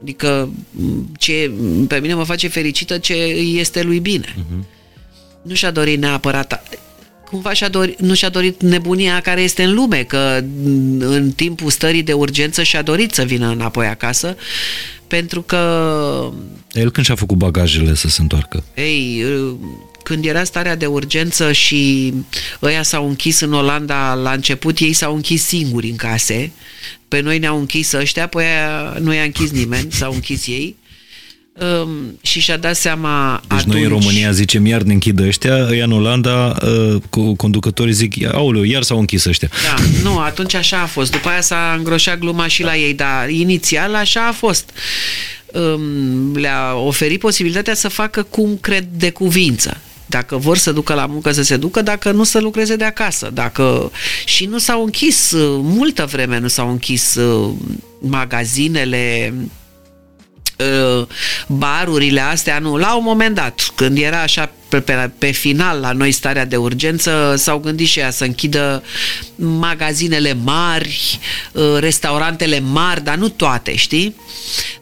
Adică 0.02 0.50
m, 0.70 1.12
ce 1.18 1.50
pe 1.88 1.98
mine 1.98 2.14
mă 2.14 2.24
face 2.24 2.48
fericită 2.48 2.98
ce 2.98 3.12
îi 3.12 3.56
este 3.58 3.82
lui 3.82 3.98
bine. 4.00 4.34
Uh-huh. 4.38 4.64
Nu 5.42 5.54
și-a 5.54 5.70
dorit 5.70 5.98
neapărat 6.00 6.52
a- 6.52 6.62
cumva 7.30 7.52
și-a 7.52 7.68
dorit, 7.68 8.00
nu 8.00 8.14
și-a 8.14 8.28
dorit 8.28 8.62
nebunia 8.62 9.20
care 9.20 9.40
este 9.40 9.62
în 9.62 9.74
lume, 9.74 10.02
că 10.02 10.40
m, 10.64 11.00
în 11.00 11.30
timpul 11.30 11.70
stării 11.70 12.02
de 12.02 12.12
urgență 12.12 12.62
și-a 12.62 12.82
dorit 12.82 13.12
să 13.14 13.22
vină 13.22 13.48
înapoi 13.48 13.86
acasă, 13.86 14.36
pentru 15.06 15.42
că 15.42 16.32
El 16.72 16.90
când 16.90 17.06
și-a 17.06 17.14
făcut 17.14 17.36
bagajele 17.36 17.94
să 17.94 18.08
se 18.08 18.20
întoarcă? 18.20 18.64
ei, 18.74 19.24
când 20.02 20.24
era 20.24 20.44
starea 20.44 20.76
de 20.76 20.86
urgență 20.86 21.52
și 21.52 22.12
ăia 22.62 22.82
s-au 22.82 23.08
închis 23.08 23.40
în 23.40 23.52
Olanda 23.52 24.14
la 24.14 24.32
început, 24.32 24.78
ei 24.78 24.92
s-au 24.92 25.14
închis 25.14 25.44
singuri 25.44 25.88
în 25.88 25.96
case. 25.96 26.52
Pe 27.08 27.20
noi 27.20 27.38
ne-au 27.38 27.58
închis 27.58 27.92
ăștia, 27.92 28.26
pe 28.26 28.42
aia 28.42 28.96
nu 29.00 29.14
i-a 29.14 29.22
închis 29.22 29.50
nimeni, 29.50 29.92
s-au 29.92 30.12
închis 30.12 30.46
ei. 30.46 30.76
Um, 31.60 32.18
și 32.22 32.40
și-a 32.40 32.56
dat 32.56 32.76
seama 32.76 33.40
Deci 33.48 33.58
atunci... 33.58 33.74
noi 33.74 33.82
în 33.82 33.88
România 33.88 34.30
zicem 34.30 34.66
iar 34.66 34.82
ne 34.82 34.92
închidă 34.92 35.26
ăștia, 35.26 35.66
ăia 35.70 35.84
în 35.84 35.92
Olanda 35.92 36.56
uh, 36.62 37.02
cu 37.10 37.34
conducătorii 37.34 37.92
zic, 37.92 38.34
aoleu, 38.34 38.62
iar 38.62 38.82
s-au 38.82 38.98
închis 38.98 39.24
ăștia. 39.24 39.48
Da, 39.64 39.82
nu, 40.02 40.18
atunci 40.18 40.54
așa 40.54 40.80
a 40.80 40.86
fost. 40.86 41.10
După 41.10 41.28
aia 41.28 41.40
s-a 41.40 41.74
îngroșat 41.76 42.18
gluma 42.18 42.46
și 42.46 42.62
la 42.62 42.76
ei, 42.76 42.94
dar 42.94 43.28
inițial 43.28 43.94
așa 43.94 44.26
a 44.26 44.32
fost. 44.32 44.70
Um, 45.46 46.36
le-a 46.36 46.74
oferit 46.74 47.20
posibilitatea 47.20 47.74
să 47.74 47.88
facă 47.88 48.22
cum 48.22 48.58
cred 48.60 48.86
de 48.96 49.10
cuvință. 49.10 49.80
Dacă 50.06 50.36
vor 50.36 50.56
să 50.56 50.72
ducă 50.72 50.94
la 50.94 51.06
muncă, 51.06 51.32
să 51.32 51.42
se 51.42 51.56
ducă, 51.56 51.82
dacă 51.82 52.10
nu, 52.10 52.24
să 52.24 52.40
lucreze 52.40 52.76
de 52.76 52.84
acasă. 52.84 53.30
Dacă... 53.34 53.92
Și 54.24 54.44
nu 54.44 54.58
s-au 54.58 54.84
închis, 54.84 55.30
uh, 55.30 55.60
multă 55.62 56.08
vreme 56.10 56.38
nu 56.38 56.48
s-au 56.48 56.70
închis 56.70 57.14
uh, 57.14 57.50
magazinele, 58.00 59.34
uh, 59.36 59.44
barurile 61.46 62.20
astea, 62.20 62.58
nu. 62.58 62.76
La 62.76 62.96
un 62.96 63.04
moment 63.04 63.34
dat, 63.34 63.72
când 63.74 63.98
era 63.98 64.20
așa 64.22 64.50
pe, 64.68 64.80
pe, 64.80 65.10
pe 65.18 65.30
final 65.30 65.80
la 65.80 65.92
noi 65.92 66.12
starea 66.12 66.44
de 66.44 66.56
urgență, 66.56 67.34
s-au 67.36 67.58
gândit 67.58 67.86
și 67.86 67.98
ea 67.98 68.10
să 68.10 68.24
închidă 68.24 68.82
magazinele 69.34 70.32
mari, 70.32 71.18
restaurantele 71.78 72.60
mari, 72.60 73.04
dar 73.04 73.16
nu 73.16 73.28
toate, 73.28 73.76
știi? 73.76 74.16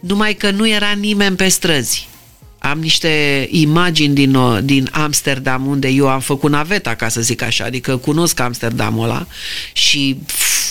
Numai 0.00 0.34
că 0.34 0.50
nu 0.50 0.68
era 0.68 0.90
nimeni 0.90 1.36
pe 1.36 1.48
străzi 1.48 2.08
am 2.62 2.78
niște 2.78 3.46
imagini 3.50 4.14
din, 4.14 4.64
din 4.64 4.88
Amsterdam 4.92 5.66
unde 5.66 5.88
eu 5.88 6.08
am 6.08 6.20
făcut 6.20 6.50
naveta, 6.50 6.94
ca 6.94 7.08
să 7.08 7.20
zic 7.20 7.42
așa, 7.42 7.64
adică 7.64 7.96
cunosc 7.96 8.40
Amsterdamul 8.40 9.04
ăla 9.04 9.26
și 9.72 10.16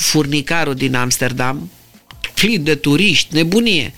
furnicarul 0.01 0.75
din 0.75 0.95
Amsterdam, 0.95 1.71
plin 2.33 2.63
de 2.63 2.75
turiști, 2.75 3.35
nebunie. 3.35 3.93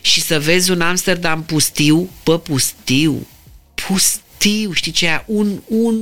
Și 0.00 0.20
să 0.20 0.38
vezi 0.38 0.70
un 0.70 0.80
Amsterdam 0.80 1.42
pustiu, 1.42 2.08
pe 2.22 2.38
pustiu, 2.38 3.26
pustiu, 3.74 4.72
știi 4.72 4.92
ce 4.92 5.06
e? 5.06 5.22
Un, 5.26 5.60
un 5.66 5.96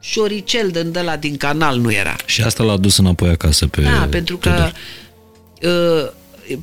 șoricel 0.00 0.70
de 0.92 1.00
la 1.00 1.16
din 1.16 1.36
canal 1.36 1.78
nu 1.78 1.92
era. 1.92 2.16
Și 2.24 2.42
asta 2.42 2.62
l-a 2.62 2.76
dus 2.76 2.96
înapoi 2.96 3.28
acasă 3.28 3.66
pe 3.66 3.80
Da, 3.80 4.06
pentru 4.10 4.36
că 4.36 4.70
uh, 5.62 6.10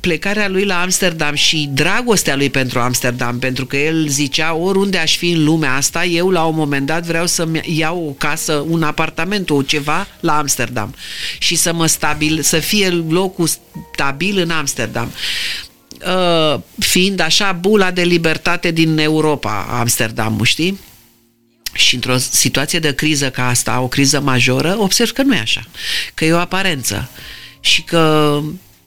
plecarea 0.00 0.48
lui 0.48 0.64
la 0.64 0.80
Amsterdam 0.80 1.34
și 1.34 1.68
dragostea 1.72 2.36
lui 2.36 2.50
pentru 2.50 2.78
Amsterdam, 2.80 3.38
pentru 3.38 3.66
că 3.66 3.76
el 3.76 4.08
zicea 4.08 4.54
oriunde 4.54 4.98
aș 4.98 5.16
fi 5.16 5.30
în 5.30 5.44
lumea 5.44 5.74
asta, 5.74 6.04
eu 6.04 6.30
la 6.30 6.44
un 6.44 6.54
moment 6.54 6.86
dat 6.86 7.04
vreau 7.04 7.26
să-mi 7.26 7.60
iau 7.76 8.06
o 8.08 8.10
casă, 8.10 8.64
un 8.68 8.82
apartament, 8.82 9.50
o 9.50 9.62
ceva 9.62 10.06
la 10.20 10.38
Amsterdam 10.38 10.94
și 11.38 11.54
să 11.54 11.72
mă 11.72 11.86
stabil, 11.86 12.42
să 12.42 12.58
fie 12.58 12.88
locul 12.88 13.48
stabil 13.92 14.38
în 14.38 14.50
Amsterdam. 14.50 15.10
Uh, 16.06 16.60
fiind 16.78 17.20
așa 17.20 17.52
bula 17.52 17.90
de 17.90 18.02
libertate 18.02 18.70
din 18.70 18.98
Europa, 18.98 19.66
Amsterdam, 19.70 20.40
știi? 20.42 20.78
Și 21.72 21.94
într-o 21.94 22.16
situație 22.16 22.78
de 22.78 22.94
criză 22.94 23.30
ca 23.30 23.48
asta, 23.48 23.80
o 23.80 23.88
criză 23.88 24.20
majoră, 24.20 24.76
observ 24.78 25.10
că 25.10 25.22
nu 25.22 25.34
e 25.34 25.38
așa. 25.38 25.64
Că 26.14 26.24
e 26.24 26.32
o 26.32 26.38
aparență. 26.38 27.10
Și 27.60 27.82
că 27.82 28.40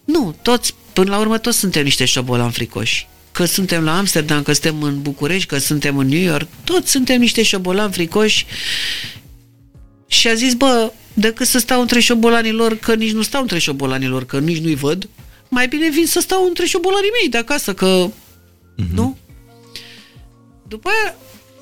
nu, 0.05 0.35
toți 0.41 0.73
Până 0.97 1.09
la 1.09 1.19
urmă 1.19 1.37
toți 1.37 1.57
suntem 1.57 1.83
niște 1.83 2.05
șobolani 2.05 2.51
fricoși. 2.51 3.07
Că 3.31 3.45
suntem 3.45 3.83
la 3.83 3.97
Amsterdam, 3.97 4.43
că 4.43 4.53
suntem 4.53 4.81
în 4.81 5.01
București, 5.01 5.47
că 5.47 5.57
suntem 5.57 5.97
în 5.97 6.07
New 6.07 6.21
York, 6.21 6.47
toți 6.63 6.91
suntem 6.91 7.19
niște 7.19 7.43
șobolani 7.43 7.93
fricoși. 7.93 8.45
Și 10.07 10.27
a 10.27 10.33
zis, 10.33 10.53
bă, 10.53 10.91
decât 11.13 11.47
să 11.47 11.59
stau 11.59 11.81
între 11.81 11.99
șobolanilor, 11.99 12.75
că 12.77 12.95
nici 12.95 13.11
nu 13.11 13.21
stau 13.21 13.41
între 13.41 13.59
șobolanilor, 13.59 14.25
că 14.25 14.39
nici 14.39 14.57
nu-i 14.57 14.75
văd, 14.75 15.09
mai 15.49 15.67
bine 15.67 15.89
vin 15.89 16.05
să 16.05 16.19
stau 16.19 16.45
între 16.45 16.65
șobolanii 16.65 17.11
mei 17.21 17.29
de 17.29 17.37
acasă, 17.37 17.73
că... 17.73 18.07
Uh-huh. 18.07 18.93
Nu? 18.93 19.17
După 20.67 20.89
aia, 20.89 21.15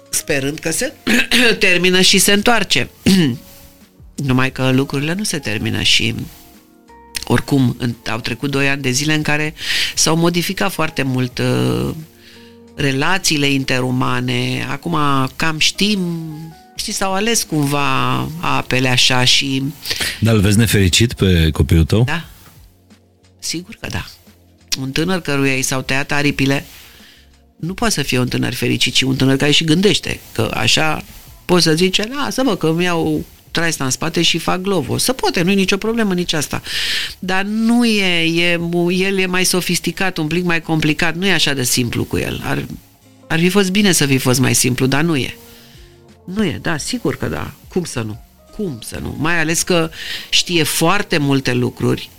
sperând 0.10 0.60
că 0.60 0.72
se 0.72 0.94
termină 1.60 2.02
și 2.02 2.18
se 2.18 2.32
întoarce. 2.32 2.90
Numai 4.16 4.52
că 4.52 4.72
lucrurile 4.72 5.14
nu 5.14 5.24
se 5.24 5.40
termină 5.40 5.82
și 5.82 6.16
oricum, 7.28 7.78
au 8.12 8.20
trecut 8.20 8.52
doi 8.52 8.70
ani 8.70 8.82
de 8.82 8.92
zile 8.92 9.14
în 9.14 9.22
care 9.22 9.54
s-au 9.96 10.16
modificat 10.16 10.72
foarte 10.72 11.04
mult 11.04 11.38
uh, 11.38 11.90
relațiile 12.76 13.48
interumane. 13.48 14.66
Acum 14.70 14.98
cam 15.36 15.60
știm, 15.60 16.00
știi, 16.76 16.94
s-au 16.94 17.14
ales 17.14 17.44
cumva 17.44 18.16
apele 18.40 18.90
așa 18.90 19.24
și... 19.24 19.64
Dar 20.20 20.34
îl 20.34 20.42
vezi 20.42 20.58
nefericit 20.58 21.14
pe 21.14 21.50
copilul 21.50 21.86
tău? 21.86 22.04
Da. 22.04 22.26
Sigur 23.46 23.78
că 23.80 23.88
da. 23.90 24.06
Un 24.80 24.92
tânăr 24.92 25.22
căruia 25.22 25.56
i 25.56 25.62
s-au 25.62 25.82
tăiat 25.82 26.12
aripile 26.12 26.66
nu 27.56 27.74
poate 27.74 27.94
să 27.94 28.02
fie 28.02 28.20
un 28.20 28.28
tânăr 28.28 28.54
fericit, 28.54 28.94
ci 28.94 29.02
un 29.02 29.16
tânăr 29.16 29.38
care 29.38 29.52
și 29.52 29.64
gândește 29.64 30.20
că 30.32 30.52
așa 30.54 31.04
poți 31.46 31.64
să 31.64 31.74
zice, 31.74 32.10
lasă 32.14 32.44
mă 32.44 32.56
că 32.56 32.68
îmi 32.68 32.84
iau 32.84 33.26
traista 33.52 33.84
în 33.84 33.90
spate 33.90 34.22
și 34.22 34.38
fac 34.38 34.62
glovo. 34.62 34.98
Să 34.98 35.14
poate, 35.14 35.42
nu 35.42 35.52
e 35.52 35.54
nicio 35.54 35.78
problemă 35.78 36.14
nici 36.14 36.34
asta. 36.34 36.62
Dar 37.20 37.44
nu 37.44 37.86
e, 37.86 38.24
e, 38.24 38.60
el 38.90 39.18
e 39.18 39.26
mai 39.26 39.44
sofisticat, 39.44 40.18
un 40.18 40.28
pic 40.28 40.44
mai 40.44 40.62
complicat, 40.62 41.16
nu 41.16 41.26
e 41.26 41.32
așa 41.32 41.54
de 41.54 41.64
simplu 41.64 42.04
cu 42.04 42.18
el. 42.18 42.42
Ar, 42.44 42.66
ar 43.28 43.40
fi 43.40 43.50
fost 43.50 43.72
bine 43.72 43.92
să 43.92 44.06
fi 44.06 44.18
fost 44.18 44.40
mai 44.40 44.56
simplu, 44.56 44.86
dar 44.86 45.02
nu 45.02 45.16
e. 45.16 45.38
Nu 46.26 46.46
e, 46.46 46.60
da, 46.62 46.78
sigur 46.78 47.16
că 47.16 47.26
da. 47.26 47.52
Cum 47.68 47.84
să 47.84 48.02
nu? 48.02 48.24
Cum 48.56 48.80
să 48.84 49.00
nu? 49.02 49.16
Mai 49.20 49.40
ales 49.40 49.62
că 49.62 49.90
știe 50.30 50.64
foarte 50.64 51.18
multe 51.18 51.54
lucruri 51.54 52.10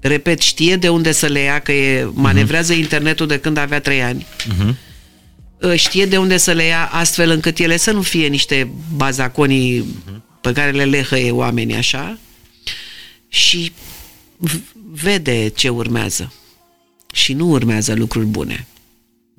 repet, 0.00 0.40
știe 0.40 0.76
de 0.76 0.88
unde 0.88 1.12
să 1.12 1.26
le 1.26 1.40
ia, 1.40 1.58
că 1.58 1.72
e, 1.72 2.10
manevrează 2.12 2.74
uh-huh. 2.74 2.78
internetul 2.78 3.26
de 3.26 3.38
când 3.38 3.56
avea 3.56 3.80
trei 3.80 4.02
ani. 4.02 4.26
Uh-huh. 4.26 4.74
Ă, 5.62 5.74
știe 5.74 6.06
de 6.06 6.16
unde 6.16 6.36
să 6.36 6.52
le 6.52 6.64
ia 6.64 6.88
astfel 6.92 7.30
încât 7.30 7.58
ele 7.58 7.76
să 7.76 7.90
nu 7.90 8.02
fie 8.02 8.26
niște 8.26 8.72
bazaconii 8.94 9.84
pe 10.40 10.52
care 10.52 10.70
le 10.70 10.84
lehăie 10.84 11.30
oamenii 11.30 11.76
așa 11.76 12.18
și 13.28 13.72
vede 14.92 15.48
ce 15.48 15.68
urmează 15.68 16.32
și 17.12 17.32
nu 17.32 17.48
urmează 17.48 17.94
lucruri 17.94 18.26
bune 18.26 18.66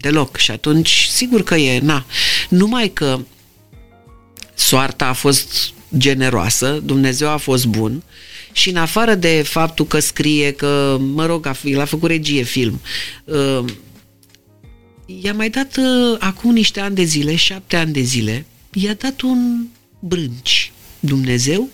deloc 0.01 0.37
și 0.37 0.51
atunci 0.51 1.07
sigur 1.11 1.43
că 1.43 1.55
e, 1.55 1.79
na, 1.79 2.05
numai 2.49 2.89
că 2.89 3.19
soarta 4.53 5.07
a 5.07 5.13
fost 5.13 5.73
generoasă, 5.97 6.79
Dumnezeu 6.83 7.29
a 7.29 7.37
fost 7.37 7.65
bun 7.65 8.03
și 8.51 8.69
în 8.69 8.75
afară 8.75 9.15
de 9.15 9.41
faptul 9.45 9.85
că 9.85 9.99
scrie 9.99 10.51
că, 10.51 10.97
mă 10.99 11.25
rog, 11.25 11.45
a, 11.45 11.55
el 11.63 11.79
a 11.79 11.85
făcut 11.85 12.09
regie 12.09 12.43
film, 12.43 12.81
uh, 13.23 13.63
i-a 15.05 15.33
mai 15.33 15.49
dat 15.49 15.77
uh, 15.77 16.17
acum 16.19 16.53
niște 16.53 16.79
ani 16.79 16.95
de 16.95 17.03
zile, 17.03 17.35
șapte 17.35 17.75
ani 17.75 17.93
de 17.93 18.01
zile, 18.01 18.45
i-a 18.73 18.93
dat 18.93 19.21
un 19.21 19.65
brânci 19.99 20.71
Dumnezeu 20.99 21.69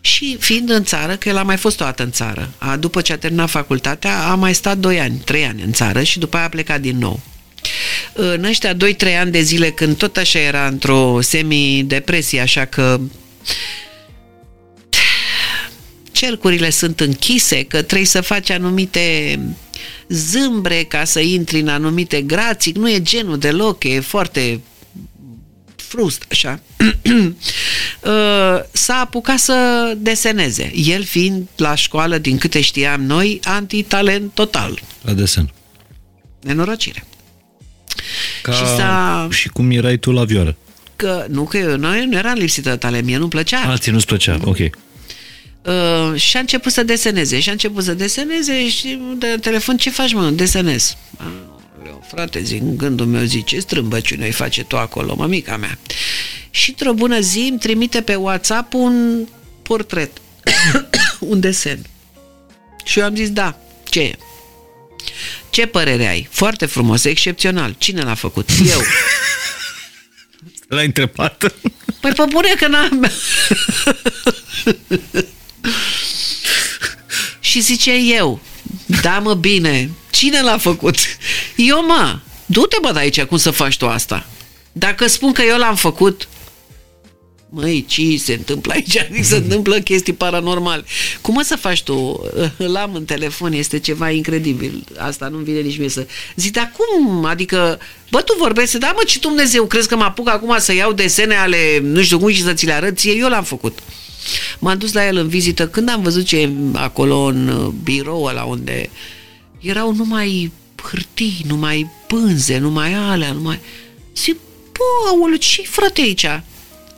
și 0.00 0.36
fiind 0.40 0.70
în 0.70 0.84
țară, 0.84 1.16
că 1.16 1.28
el 1.28 1.36
a 1.36 1.42
mai 1.42 1.56
fost 1.56 1.80
o 1.80 1.84
dată 1.84 2.02
în 2.02 2.10
țară, 2.10 2.52
a, 2.58 2.76
după 2.76 3.00
ce 3.00 3.12
a 3.12 3.18
terminat 3.18 3.50
facultatea, 3.50 4.30
a 4.30 4.34
mai 4.34 4.54
stat 4.54 4.78
doi 4.78 5.00
ani, 5.00 5.20
trei 5.24 5.44
ani 5.44 5.62
în 5.62 5.72
țară 5.72 6.02
și 6.02 6.18
după 6.18 6.36
aia 6.36 6.46
a 6.46 6.48
plecat 6.48 6.80
din 6.80 6.98
nou. 6.98 7.20
În 8.12 8.44
ăștia 8.44 8.74
2-3 8.74 8.78
ani 9.18 9.30
de 9.30 9.40
zile, 9.40 9.70
când 9.70 9.96
tot 9.96 10.16
așa 10.16 10.38
era 10.38 10.66
într-o 10.66 11.20
semi-depresie, 11.20 12.40
așa 12.40 12.64
că 12.64 13.00
cercurile 16.14 16.70
sunt 16.70 17.00
închise, 17.00 17.62
că 17.62 17.82
trebuie 17.82 18.06
să 18.06 18.20
faci 18.20 18.50
anumite 18.50 19.38
zâmbre 20.08 20.82
ca 20.82 21.04
să 21.04 21.20
intri 21.20 21.60
în 21.60 21.68
anumite 21.68 22.22
grații, 22.22 22.72
nu 22.72 22.90
e 22.90 23.02
genul 23.02 23.38
deloc, 23.38 23.84
e 23.84 24.00
foarte 24.00 24.60
frust, 25.76 26.24
așa, 26.30 26.60
uh, 26.76 28.60
s-a 28.72 28.94
apucat 28.94 29.38
să 29.38 29.92
deseneze. 29.96 30.72
El 30.74 31.04
fiind 31.04 31.48
la 31.56 31.74
școală, 31.74 32.18
din 32.18 32.38
câte 32.38 32.60
știam 32.60 33.02
noi, 33.02 33.40
antitalent 33.44 34.32
total. 34.34 34.80
La 35.02 35.12
desen. 35.12 35.52
Nenorocire. 36.40 37.06
Ca... 38.42 38.52
Și, 38.52 38.64
s-a... 38.64 39.28
și 39.30 39.48
cum 39.48 39.70
erai 39.70 39.96
tu 39.96 40.12
la 40.12 40.24
vioară? 40.24 40.56
Că, 40.96 41.26
nu, 41.28 41.44
că 41.44 41.56
eu, 41.56 41.76
noi 41.76 42.06
nu 42.06 42.16
eram 42.16 42.34
lipsită 42.34 42.70
de 42.70 42.76
talent, 42.76 43.04
mie 43.04 43.16
nu-mi 43.16 43.30
plăcea. 43.30 43.60
Alții 43.66 43.92
nu-ți 43.92 44.06
plăcea, 44.06 44.38
ok. 44.44 44.58
Uh, 45.64 46.20
și 46.20 46.36
a 46.36 46.40
început 46.40 46.72
să 46.72 46.82
deseneze. 46.82 47.40
Și 47.40 47.48
a 47.48 47.52
început 47.52 47.84
să 47.84 47.94
deseneze 47.94 48.68
și 48.68 48.98
de 49.16 49.36
telefon, 49.40 49.76
ce 49.76 49.90
faci, 49.90 50.12
mă? 50.12 50.30
Desenez. 50.30 50.96
Eu, 51.86 52.04
frate, 52.10 52.42
zic, 52.42 52.60
în 52.60 52.76
gândul 52.76 53.06
meu 53.06 53.24
zice, 53.24 53.58
strâmbăciune 53.58 54.24
îi 54.24 54.32
face 54.32 54.64
tu 54.64 54.76
acolo, 54.76 55.14
mămica 55.14 55.56
mea. 55.56 55.78
Și 56.50 56.70
într-o 56.70 56.92
bună 56.92 57.20
zi 57.20 57.46
îmi 57.50 57.58
trimite 57.58 58.02
pe 58.02 58.14
WhatsApp 58.14 58.72
un 58.74 59.26
portret, 59.62 60.10
un 61.30 61.40
desen. 61.40 61.86
Și 62.84 62.98
eu 62.98 63.04
am 63.04 63.14
zis, 63.14 63.30
da, 63.30 63.58
ce 63.84 64.00
e? 64.00 64.16
Ce 65.50 65.66
părere 65.66 66.06
ai? 66.06 66.28
Foarte 66.30 66.66
frumos, 66.66 67.04
excepțional. 67.04 67.74
Cine 67.78 68.02
l-a 68.02 68.14
făcut? 68.14 68.48
Eu. 68.70 68.80
L-ai 70.68 70.84
întrebat? 70.84 71.52
Păi 72.00 72.12
pe 72.12 72.24
bune 72.28 72.54
că 72.58 72.66
n-am... 72.66 73.10
Și 77.40 77.60
zice 77.60 77.92
eu, 77.92 78.40
da 79.02 79.18
mă 79.18 79.34
bine, 79.34 79.90
cine 80.10 80.40
l-a 80.40 80.58
făcut? 80.58 80.96
Eu, 81.56 81.86
mă, 81.86 82.18
du-te, 82.46 82.76
bă, 82.82 82.92
de 82.92 82.98
aici, 82.98 83.22
cum 83.22 83.36
să 83.36 83.50
faci 83.50 83.76
tu 83.76 83.86
asta? 83.86 84.26
Dacă 84.72 85.06
spun 85.06 85.32
că 85.32 85.42
eu 85.42 85.58
l-am 85.58 85.76
făcut, 85.76 86.28
măi, 87.48 87.84
ce 87.88 88.16
se 88.16 88.32
întâmplă 88.32 88.72
aici? 88.72 88.98
Adică 88.98 89.22
se 89.22 89.36
întâmplă 89.44 89.80
chestii 89.80 90.12
paranormale. 90.12 90.84
Cum 91.20 91.36
o 91.36 91.42
să 91.42 91.56
faci 91.56 91.82
tu? 91.82 92.24
Îl 92.56 92.76
am 92.76 92.94
în 92.94 93.04
telefon, 93.04 93.52
este 93.52 93.78
ceva 93.78 94.10
incredibil. 94.10 94.84
Asta 94.98 95.28
nu-mi 95.28 95.44
vine 95.44 95.60
nici 95.60 95.78
mie 95.78 95.88
să... 95.88 96.06
Zic, 96.36 96.52
dar 96.52 96.72
cum? 96.76 97.24
Adică, 97.24 97.78
bă, 98.10 98.20
tu 98.20 98.34
vorbești, 98.38 98.78
da, 98.78 98.92
mă, 98.94 99.02
ce 99.06 99.18
Dumnezeu, 99.18 99.66
crezi 99.66 99.88
că 99.88 99.96
mă 99.96 100.04
apuc 100.04 100.28
acum 100.28 100.56
să 100.58 100.74
iau 100.74 100.92
desene 100.92 101.34
ale, 101.34 101.78
nu 101.82 102.02
știu 102.02 102.18
cum, 102.18 102.30
și 102.30 102.42
să 102.42 102.52
ți 102.52 102.66
le 102.66 102.72
arăt? 102.72 102.98
Ție, 102.98 103.12
eu 103.12 103.28
l-am 103.28 103.44
făcut. 103.44 103.78
M-am 104.58 104.78
dus 104.78 104.92
la 104.92 105.06
el 105.06 105.16
în 105.16 105.28
vizită. 105.28 105.68
Când 105.68 105.88
am 105.88 106.02
văzut 106.02 106.24
ce 106.24 106.52
acolo 106.72 107.18
în 107.18 107.72
birou 107.82 108.30
la 108.34 108.44
unde 108.44 108.90
erau 109.60 109.94
numai 109.94 110.52
hârtii, 110.82 111.44
numai 111.46 111.90
pânze, 112.06 112.58
numai 112.58 112.92
alea, 112.92 113.32
numai... 113.32 113.60
Zic, 114.16 114.36
bă, 114.72 115.08
aoleu, 115.08 115.36
ce 115.36 115.62
frate 115.62 116.00
aici? 116.00 116.26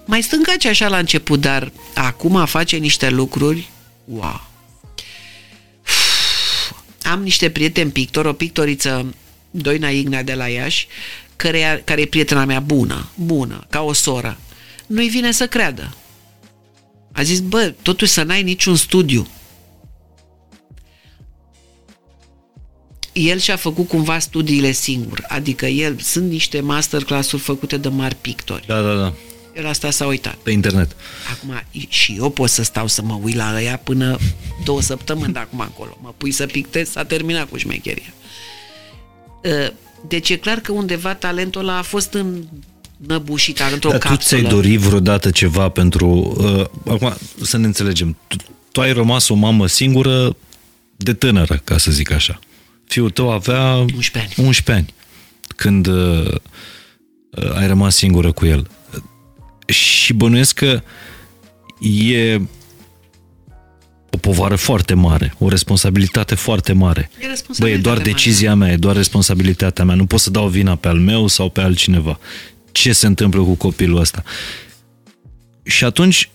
Mai 0.05 0.23
stângace 0.23 0.69
așa 0.69 0.89
la 0.89 0.99
început, 0.99 1.41
dar 1.41 1.73
acum 1.95 2.47
face 2.47 2.77
niște 2.77 3.11
lucruri, 3.11 3.71
wow! 4.05 4.47
Am 7.03 7.23
niște 7.23 7.51
prieteni 7.51 7.91
pictori, 7.91 8.29
o 8.29 8.33
pictoriță 8.33 9.15
Doina 9.51 9.89
Ignea 9.89 10.23
de 10.23 10.35
la 10.35 10.47
Iași, 10.47 10.87
care, 11.37 11.83
care 11.85 12.01
e 12.01 12.07
prietena 12.07 12.45
mea 12.45 12.61
bună, 12.61 13.09
bună, 13.15 13.67
ca 13.71 13.81
o 13.83 13.93
soră. 13.93 14.39
Nu-i 14.87 15.09
vine 15.09 15.33
să 15.33 15.47
creadă. 15.47 15.95
A 17.17 17.23
zis, 17.23 17.41
bă, 17.41 17.75
totuși 17.83 18.13
să 18.13 18.23
n-ai 18.23 18.43
niciun 18.43 18.77
studiu. 18.77 19.27
El 23.13 23.39
și-a 23.39 23.57
făcut 23.57 23.89
cumva 23.89 24.19
studiile 24.19 24.71
singur, 24.71 25.25
adică 25.29 25.67
el, 25.67 25.99
sunt 25.99 26.31
niște 26.31 26.61
masterclass-uri 26.61 27.43
făcute 27.43 27.77
de 27.77 27.89
mari 27.89 28.15
pictori. 28.15 28.67
Da, 28.67 28.81
da, 28.81 28.95
da. 28.95 29.13
El 29.57 29.67
asta 29.67 29.91
s-a 29.91 30.07
uitat. 30.07 30.35
Pe 30.35 30.51
internet. 30.51 30.97
Acum, 31.33 31.63
și 31.89 32.17
eu 32.19 32.31
pot 32.31 32.51
să 32.51 32.63
stau 32.63 32.87
să 32.87 33.03
mă 33.03 33.19
uit 33.23 33.35
la 33.35 33.63
ea 33.63 33.77
până 33.77 34.19
două 34.65 34.81
săptămâni 34.81 35.33
de 35.33 35.39
acum 35.39 35.61
încolo. 35.61 35.99
Mă 36.03 36.15
pui 36.17 36.33
să 36.33 36.47
pictez, 36.47 36.91
s-a 36.91 37.05
terminat 37.05 37.49
cu 37.49 37.57
șmecheria. 37.57 38.13
Ă, 39.45 39.73
deci 40.09 40.31
e 40.31 40.37
clar 40.37 40.59
că 40.59 40.73
undeva 40.73 41.15
talentul 41.15 41.61
ăla 41.61 41.79
a 41.79 41.83
fost 41.83 42.13
în 42.13 42.45
năbușit, 42.97 43.59
într-o 43.73 43.91
Dar 43.91 43.99
capsulă. 43.99 44.19
tu 44.19 44.25
ți-ai 44.25 44.43
dorit 44.43 44.79
vreodată 44.81 45.31
ceva 45.31 45.69
pentru... 45.69 46.37
Uh, 46.39 46.93
acum, 46.93 47.15
să 47.43 47.57
ne 47.57 47.67
înțelegem. 47.67 48.17
Tu, 48.27 48.37
tu 48.73 48.81
ai 48.81 48.93
rămas 48.93 49.29
o 49.29 49.35
mamă 49.35 49.67
singură 49.67 50.37
de 50.97 51.13
tânără, 51.13 51.61
ca 51.65 51.79
să 51.79 51.91
zic 51.91 52.11
așa. 52.11 52.39
Fiul 52.87 53.11
tău 53.11 53.31
avea 53.31 53.75
11 53.75 54.19
ani. 54.19 54.47
11 54.47 54.73
ani 54.73 54.95
când 55.57 55.87
uh, 55.87 56.35
ai 57.55 57.67
rămas 57.67 57.97
singură 57.97 58.33
cu 58.33 58.47
el. 58.47 58.67
Și 59.67 60.13
bănuiesc 60.13 60.55
că 60.55 60.83
e 62.11 62.41
o 64.11 64.17
povară 64.17 64.57
foarte 64.57 64.95
mare, 64.95 65.35
o 65.39 65.49
responsabilitate 65.49 66.35
foarte 66.35 66.73
mare. 66.73 67.11
E 67.21 67.27
Băi, 67.59 67.73
e 67.73 67.77
doar 67.77 67.97
mare. 67.97 68.11
decizia 68.11 68.55
mea, 68.55 68.73
e 68.73 68.77
doar 68.77 68.97
responsabilitatea 68.97 69.85
mea. 69.85 69.95
Nu 69.95 70.07
pot 70.07 70.21
să 70.21 70.31
dau 70.31 70.49
vina 70.49 70.75
pe 70.75 70.89
al 70.89 70.99
meu 70.99 71.27
sau 71.27 71.51
pe 71.51 71.61
altcineva. 71.61 72.19
Ce 72.77 72.93
se 72.93 73.07
întâmplă 73.07 73.41
cu 73.41 73.55
copilul 73.55 74.01
ăsta? 74.01 74.23
Și 75.63 75.85
atunci 75.85 76.31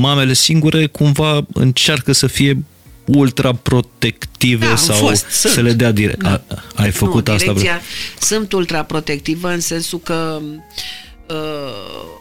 mamele 0.00 0.32
singure 0.32 0.86
cumva 0.86 1.46
încearcă 1.52 2.12
să 2.12 2.26
fie 2.26 2.64
ultra 3.04 3.52
protective 3.52 4.64
Da, 4.64 4.70
am 4.70 4.76
sau 4.76 4.96
fost, 4.96 5.26
sunt. 5.30 5.52
să 5.52 5.60
le 5.60 5.72
dea 5.72 5.90
direct. 5.92 6.22
Da. 6.22 6.30
A, 6.48 6.62
ai 6.74 6.90
făcut 6.90 7.26
nu, 7.26 7.32
asta? 7.32 7.46
direcția, 7.52 7.80
Sunt 8.20 8.52
ultra 8.52 8.82
protectivă 8.82 9.48
în 9.48 9.60
sensul 9.60 9.98
că 9.98 10.40
uh, 10.42 11.36
uh, 11.36 12.17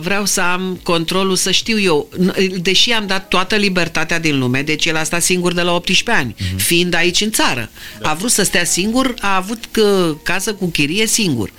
vreau 0.00 0.24
să 0.24 0.40
am 0.40 0.80
controlul, 0.82 1.36
să 1.36 1.50
știu 1.50 1.80
eu, 1.80 2.08
deși 2.56 2.90
am 2.92 3.06
dat 3.06 3.28
toată 3.28 3.56
libertatea 3.56 4.18
din 4.18 4.38
lume, 4.38 4.62
deci 4.62 4.84
el 4.84 4.96
a 4.96 5.02
stat 5.02 5.22
singur 5.22 5.52
de 5.52 5.62
la 5.62 5.72
18 5.72 6.10
ani, 6.10 6.34
uh-huh. 6.34 6.56
fiind 6.56 6.94
aici 6.94 7.20
în 7.20 7.30
țară. 7.30 7.70
Da. 8.00 8.10
A 8.10 8.14
vrut 8.14 8.30
să 8.30 8.42
stea 8.42 8.64
singur, 8.64 9.14
a 9.20 9.36
avut 9.36 9.64
că, 9.70 10.16
casă 10.22 10.54
cu 10.54 10.66
chirie 10.66 11.06
singur. 11.06 11.50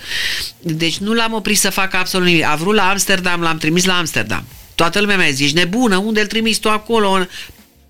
Deci 0.58 0.96
nu 0.96 1.12
l-am 1.12 1.32
oprit 1.32 1.58
să 1.58 1.70
facă 1.70 1.96
absolut 1.96 2.26
nimic. 2.26 2.44
A 2.44 2.54
vrut 2.54 2.74
la 2.74 2.88
Amsterdam, 2.88 3.40
l-am 3.40 3.58
trimis 3.58 3.84
la 3.84 3.98
Amsterdam. 3.98 4.44
Toată 4.74 5.00
lumea 5.00 5.16
mi-a 5.16 5.30
zis, 5.30 5.40
ești 5.40 5.56
nebună, 5.56 5.96
unde 5.96 6.20
îl 6.20 6.26
trimis 6.26 6.56
tu 6.58 6.68
acolo? 6.68 7.26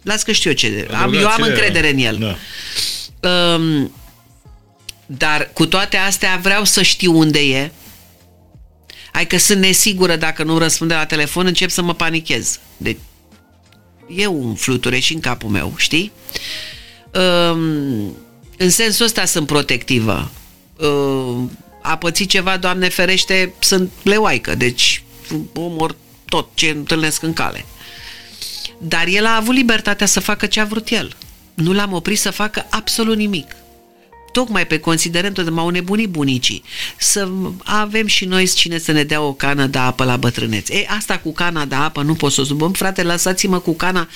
Las 0.02 0.22
că 0.22 0.32
știu 0.32 0.50
eu 0.50 0.56
ce. 0.56 0.88
Am, 0.92 1.14
eu 1.14 1.26
am 1.26 1.42
încredere 1.42 1.90
în 1.90 1.98
el. 1.98 2.16
Da. 2.18 2.36
Um, 3.28 3.92
dar 5.06 5.50
cu 5.52 5.66
toate 5.66 5.96
astea 5.96 6.38
vreau 6.42 6.64
să 6.64 6.82
știu 6.82 7.18
unde 7.18 7.38
e. 7.38 7.70
Hai 9.12 9.26
că 9.26 9.38
sunt 9.38 9.60
nesigură 9.60 10.16
dacă 10.16 10.42
nu 10.42 10.58
răspunde 10.58 10.94
la 10.94 11.06
telefon, 11.06 11.46
încep 11.46 11.70
să 11.70 11.82
mă 11.82 11.94
panichez. 11.94 12.60
Deci 12.76 12.98
e 14.16 14.26
un 14.26 14.54
fluture 14.54 14.98
și 14.98 15.14
în 15.14 15.20
capul 15.20 15.48
meu, 15.48 15.74
știi? 15.76 16.12
Um, 17.14 18.16
în 18.56 18.70
sensul 18.70 19.04
ăsta 19.04 19.24
sunt 19.24 19.46
protectivă. 19.46 20.30
Um, 20.78 21.58
a 21.82 21.96
pățit 21.96 22.28
ceva, 22.28 22.56
Doamne 22.56 22.88
ferește, 22.88 23.54
sunt 23.58 23.90
leoaică, 24.02 24.54
deci 24.54 25.02
omor 25.54 25.96
tot 26.24 26.48
ce 26.54 26.68
întâlnesc 26.68 27.22
în 27.22 27.32
cale. 27.32 27.64
Dar 28.78 29.06
el 29.06 29.26
a 29.26 29.36
avut 29.36 29.54
libertatea 29.54 30.06
să 30.06 30.20
facă 30.20 30.46
ce 30.46 30.60
a 30.60 30.64
vrut 30.64 30.88
el. 30.88 31.16
Nu 31.54 31.72
l-am 31.72 31.92
oprit 31.92 32.18
să 32.18 32.30
facă 32.30 32.66
absolut 32.70 33.16
nimic. 33.16 33.56
Tocmai 34.38 34.66
pe 34.66 34.78
considerentul 34.78 35.44
de 35.44 35.50
m-au 35.50 35.68
nebunit 35.68 36.08
bunicii. 36.08 36.62
Să 36.98 37.28
avem 37.64 38.06
și 38.06 38.24
noi 38.24 38.46
cine 38.46 38.78
să 38.78 38.92
ne 38.92 39.02
dea 39.02 39.20
o 39.20 39.32
cană 39.32 39.66
de 39.66 39.78
apă 39.78 40.04
la 40.04 40.16
bătrâneți. 40.16 40.72
E, 40.72 40.86
asta 40.96 41.18
cu 41.18 41.32
cana 41.32 41.64
de 41.64 41.74
apă 41.74 42.02
nu 42.02 42.14
pot 42.14 42.32
să 42.32 42.40
o 42.40 42.44
subăm, 42.44 42.72
frate, 42.72 43.02
lăsați-mă 43.02 43.58
cu 43.58 43.74
cana, 43.74 44.08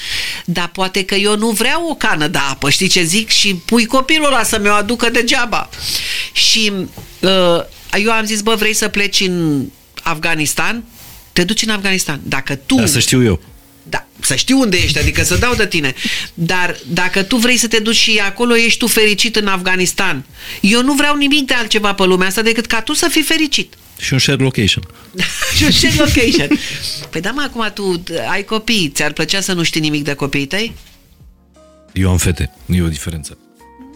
dar 0.44 0.68
poate 0.68 1.04
că 1.04 1.14
eu 1.14 1.36
nu 1.36 1.50
vreau 1.50 1.88
o 1.88 1.94
cană 1.94 2.26
de 2.26 2.38
apă, 2.38 2.70
știi 2.70 2.88
ce 2.88 3.02
zic? 3.02 3.28
Și 3.28 3.54
pui 3.54 3.86
copilul 3.86 4.26
ăla 4.26 4.42
să 4.42 4.58
mi-o 4.58 4.72
aducă 4.72 5.10
degeaba. 5.10 5.68
Și 6.32 6.72
uh, 7.20 7.60
eu 8.02 8.10
am 8.10 8.24
zis, 8.24 8.40
bă, 8.40 8.54
vrei 8.54 8.74
să 8.74 8.88
pleci 8.88 9.20
în 9.20 9.64
Afganistan? 10.02 10.84
Te 11.32 11.44
duci 11.44 11.62
în 11.62 11.70
Afganistan. 11.70 12.20
Dacă 12.22 12.54
tu... 12.54 12.74
Da, 12.74 12.86
să 12.86 12.98
știu 12.98 13.22
eu. 13.22 13.40
Da, 13.82 14.06
să 14.20 14.34
știu 14.34 14.58
unde 14.58 14.76
ești, 14.76 14.98
adică 14.98 15.22
să 15.22 15.36
dau 15.36 15.54
de 15.54 15.66
tine. 15.66 15.94
Dar 16.34 16.76
dacă 16.86 17.22
tu 17.22 17.36
vrei 17.36 17.56
să 17.56 17.68
te 17.68 17.78
duci 17.78 17.96
și 17.96 18.20
acolo 18.24 18.56
ești 18.56 18.78
tu 18.78 18.86
fericit 18.86 19.36
în 19.36 19.46
Afganistan, 19.46 20.24
eu 20.60 20.82
nu 20.82 20.92
vreau 20.92 21.16
nimic 21.16 21.46
de 21.46 21.54
altceva 21.54 21.94
pe 21.94 22.04
lumea 22.04 22.26
asta 22.26 22.42
decât 22.42 22.66
ca 22.66 22.80
tu 22.80 22.92
să 22.92 23.08
fii 23.10 23.22
fericit. 23.22 23.74
Și 23.98 24.12
un 24.12 24.18
share 24.18 24.42
location. 24.42 24.84
și 25.56 25.64
un 25.64 25.70
share 25.70 25.94
location. 25.96 26.58
Păi 27.10 27.20
da, 27.20 27.30
mă, 27.30 27.42
acum 27.42 27.70
tu 27.74 28.02
ai 28.30 28.44
copii, 28.44 28.90
ți-ar 28.94 29.12
plăcea 29.12 29.40
să 29.40 29.52
nu 29.52 29.62
știi 29.62 29.80
nimic 29.80 30.04
de 30.04 30.14
copiii 30.14 30.46
tăi? 30.46 30.74
Eu 31.92 32.10
am 32.10 32.16
fete, 32.16 32.52
nu 32.66 32.74
e 32.74 32.82
o 32.82 32.88
diferență. 32.88 33.38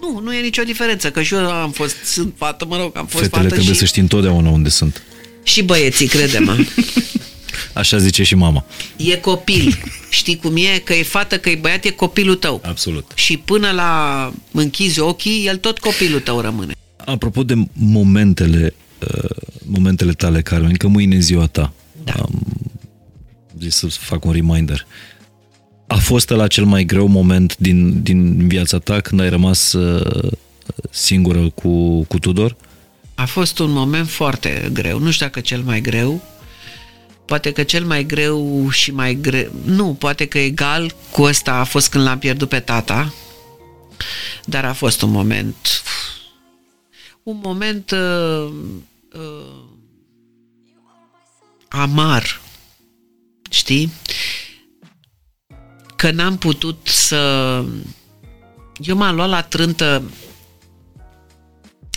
Nu, 0.01 0.21
nu 0.21 0.35
e 0.35 0.41
nicio 0.41 0.63
diferență, 0.63 1.11
că 1.11 1.23
și 1.23 1.35
eu 1.35 1.51
am 1.51 1.71
fost, 1.71 1.97
sunt 2.05 2.35
fată, 2.37 2.65
mă 2.65 2.77
rog, 2.77 2.97
am 2.97 3.07
fost 3.07 3.23
Fetele 3.23 3.43
fată 3.43 3.55
trebuie 3.55 3.75
și... 3.75 3.79
să 3.79 3.85
știi 3.85 4.03
întotdeauna 4.03 4.51
unde 4.51 4.69
sunt. 4.69 5.03
Și 5.43 5.63
băieții, 5.63 6.07
crede-mă. 6.07 6.57
Așa 7.73 7.99
zice 7.99 8.23
și 8.23 8.35
mama. 8.35 8.65
E 8.97 9.17
copil. 9.17 9.79
Știi 10.11 10.37
cum 10.37 10.57
e? 10.57 10.79
Că 10.85 10.95
e 10.95 11.03
fată, 11.03 11.39
că 11.39 11.49
e 11.49 11.55
băiat, 11.55 11.85
e 11.85 11.91
copilul 11.91 12.35
tău. 12.35 12.61
Absolut. 12.65 13.13
Și 13.15 13.37
până 13.37 13.71
la 13.71 14.33
închizi 14.53 15.01
ochii, 15.01 15.47
el 15.47 15.57
tot 15.57 15.79
copilul 15.79 16.21
tău 16.21 16.41
rămâne. 16.41 16.75
Apropo 16.97 17.43
de 17.43 17.55
momentele, 17.73 18.75
uh, 19.15 19.31
momentele 19.65 20.13
tale, 20.13 20.43
Carmen, 20.43 20.75
că 20.75 20.87
mâine 20.87 21.17
e 21.17 21.19
ziua 21.19 21.47
ta. 21.47 21.73
Da. 22.05 22.13
Am 22.13 22.43
zis 23.61 23.75
să 23.75 23.87
fac 23.87 24.25
un 24.25 24.33
reminder. 24.33 24.87
A 25.87 25.97
fost 25.97 26.29
la 26.29 26.47
cel 26.47 26.65
mai 26.65 26.85
greu 26.85 27.07
moment 27.07 27.57
din, 27.59 28.03
din 28.03 28.49
viața 28.49 28.79
ta 28.79 29.01
când 29.01 29.21
ai 29.21 29.29
rămas 29.29 29.73
uh, 29.73 30.33
singură 30.91 31.51
cu, 31.55 32.03
cu 32.03 32.19
Tudor? 32.19 32.57
A 33.15 33.25
fost 33.25 33.59
un 33.59 33.71
moment 33.71 34.09
foarte 34.09 34.71
greu. 34.73 34.99
Nu 34.99 35.11
știu 35.11 35.27
dacă 35.27 35.41
cel 35.41 35.63
mai 35.63 35.81
greu. 35.81 36.23
Poate 37.27 37.53
că 37.53 37.63
cel 37.63 37.85
mai 37.85 38.05
greu 38.05 38.69
și 38.71 38.91
mai 38.91 39.15
greu... 39.15 39.51
Nu, 39.65 39.95
poate 39.95 40.27
că 40.27 40.39
egal 40.39 40.95
cu 41.11 41.23
ăsta 41.23 41.53
a 41.53 41.65
fost 41.65 41.89
când 41.89 42.05
l-am 42.05 42.19
pierdut 42.19 42.49
pe 42.49 42.61
tata. 42.61 43.13
Dar 44.45 44.65
a 44.65 44.73
fost 44.73 45.03
un 45.03 45.11
moment... 45.11 45.83
Un 47.23 47.41
moment... 47.43 47.91
Uh, 47.91 48.53
uh, 49.13 49.65
amar. 51.69 52.41
Știi? 53.51 53.93
Că 55.97 56.11
n-am 56.11 56.39
putut 56.39 56.79
să... 56.85 57.65
Eu 58.79 58.97
m-am 58.97 59.15
luat 59.15 59.29
la 59.29 59.43
trântă 59.43 60.03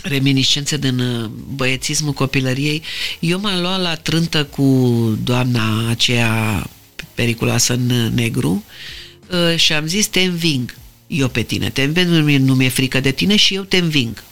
reminiscențe 0.02 0.76
din 0.76 0.98
uh, 0.98 1.30
băiețismul 1.54 2.12
copilăriei. 2.12 2.82
Eu 3.20 3.40
m-am 3.40 3.60
luat 3.60 3.80
la 3.80 3.94
trântă 3.94 4.44
cu 4.44 5.18
doamna 5.24 5.88
aceea 5.88 6.66
periculoasă 7.14 7.72
în 7.72 8.12
negru 8.14 8.64
uh, 9.30 9.56
și 9.56 9.72
am 9.72 9.86
zis 9.86 10.06
te 10.06 10.20
înving 10.20 10.74
eu 11.06 11.28
pe 11.28 11.42
tine, 11.42 11.70
te 11.70 11.82
înving, 11.82 12.40
nu 12.40 12.54
mi-e 12.54 12.68
frică 12.68 13.00
de 13.00 13.10
tine 13.10 13.36
și 13.36 13.54
eu 13.54 13.62
te 13.62 13.76
înving. 13.76 14.22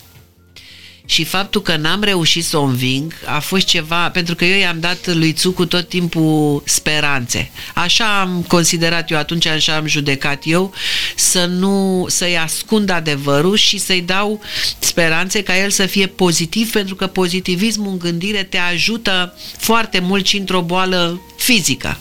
Și 1.11 1.25
faptul 1.25 1.63
că 1.63 1.77
n-am 1.77 2.03
reușit 2.03 2.45
să 2.45 2.57
o 2.57 2.63
înving 2.63 3.13
a 3.25 3.39
fost 3.39 3.67
ceva, 3.67 4.11
pentru 4.11 4.35
că 4.35 4.45
eu 4.45 4.59
i-am 4.59 4.81
dat 4.81 5.15
lui 5.15 5.33
Țucu 5.33 5.67
tot 5.67 5.89
timpul 5.89 6.63
speranțe. 6.65 7.51
Așa 7.75 8.21
am 8.21 8.45
considerat 8.49 9.11
eu 9.11 9.19
atunci, 9.19 9.47
așa 9.47 9.77
am 9.77 9.87
judecat 9.87 10.43
eu, 10.45 10.73
să 11.17 11.45
nu, 11.45 12.07
să-i 12.09 12.39
ascund 12.39 12.91
adevărul 12.91 13.57
și 13.57 13.79
să-i 13.79 14.01
dau 14.01 14.41
speranțe 14.79 15.43
ca 15.43 15.59
el 15.59 15.71
să 15.71 15.87
fie 15.87 16.07
pozitiv, 16.07 16.71
pentru 16.71 16.95
că 16.95 17.07
pozitivismul 17.07 17.93
în 17.93 17.99
gândire 17.99 18.43
te 18.43 18.59
ajută 18.59 19.35
foarte 19.59 19.99
mult 19.99 20.27
și 20.27 20.37
într-o 20.37 20.63
boală 20.63 21.21
fizică. 21.37 21.99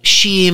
Și 0.00 0.52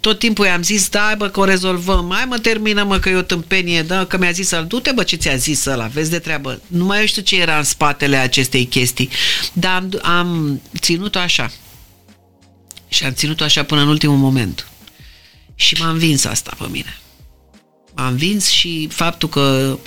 tot 0.00 0.18
timpul 0.18 0.44
i-am 0.44 0.62
zis, 0.62 0.88
da, 0.88 1.14
bă, 1.18 1.28
că 1.28 1.40
o 1.40 1.44
rezolvăm, 1.44 2.06
mai 2.06 2.24
mă 2.24 2.38
termină, 2.38 2.82
mă, 2.82 2.98
că 2.98 3.08
e 3.08 3.14
o 3.14 3.22
tâmpenie, 3.22 3.82
da, 3.82 4.04
că 4.06 4.18
mi-a 4.18 4.30
zis, 4.30 4.54
du-te, 4.66 4.92
bă, 4.92 5.02
ce 5.02 5.16
ți-a 5.16 5.36
zis 5.36 5.64
ăla, 5.64 5.86
vezi 5.86 6.10
de 6.10 6.18
treabă. 6.18 6.60
Nu 6.66 6.84
mai 6.84 7.06
știu 7.06 7.22
ce 7.22 7.40
era 7.40 7.58
în 7.58 7.64
spatele 7.64 8.16
acestei 8.16 8.64
chestii, 8.64 9.08
dar 9.52 9.72
am, 9.72 9.98
am 10.02 10.60
ținut-o 10.78 11.18
așa. 11.18 11.50
Și 12.88 13.04
am 13.04 13.12
ținut-o 13.12 13.44
așa 13.44 13.62
până 13.62 13.80
în 13.80 13.88
ultimul 13.88 14.16
moment. 14.16 14.68
Și 15.54 15.76
m-am 15.80 15.98
vins 15.98 16.24
asta 16.24 16.54
pe 16.58 16.64
mine. 16.70 16.98
M-am 17.94 18.16
vins 18.16 18.48
și 18.48 18.88
faptul 18.90 19.28
că 19.28 19.78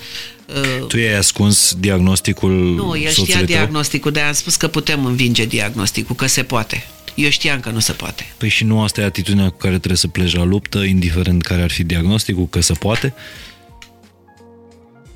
uh, 0.55 0.87
tu 0.87 0.97
i-ai 0.97 1.17
ascuns 1.17 1.75
diagnosticul 1.79 2.51
Nu, 2.75 2.97
el 2.97 3.11
știa 3.11 3.35
tău? 3.35 3.45
diagnosticul, 3.45 4.11
dar 4.11 4.27
am 4.27 4.33
spus 4.33 4.55
că 4.55 4.67
putem 4.67 5.05
învinge 5.05 5.45
diagnosticul, 5.45 6.15
că 6.15 6.27
se 6.27 6.43
poate. 6.43 6.87
Eu 7.15 7.29
știam 7.29 7.59
că 7.59 7.69
nu 7.69 7.79
se 7.79 7.91
poate. 7.91 8.33
Păi 8.37 8.49
și 8.49 8.63
nu 8.63 8.81
asta 8.81 9.01
e 9.01 9.03
atitudinea 9.03 9.49
cu 9.49 9.57
care 9.57 9.77
trebuie 9.77 9.97
să 9.97 10.07
pleci 10.07 10.35
la 10.35 10.43
luptă, 10.43 10.79
indiferent 10.79 11.43
care 11.43 11.61
ar 11.61 11.71
fi 11.71 11.83
diagnosticul, 11.83 12.47
că 12.47 12.59
se 12.61 12.73
poate? 12.73 13.13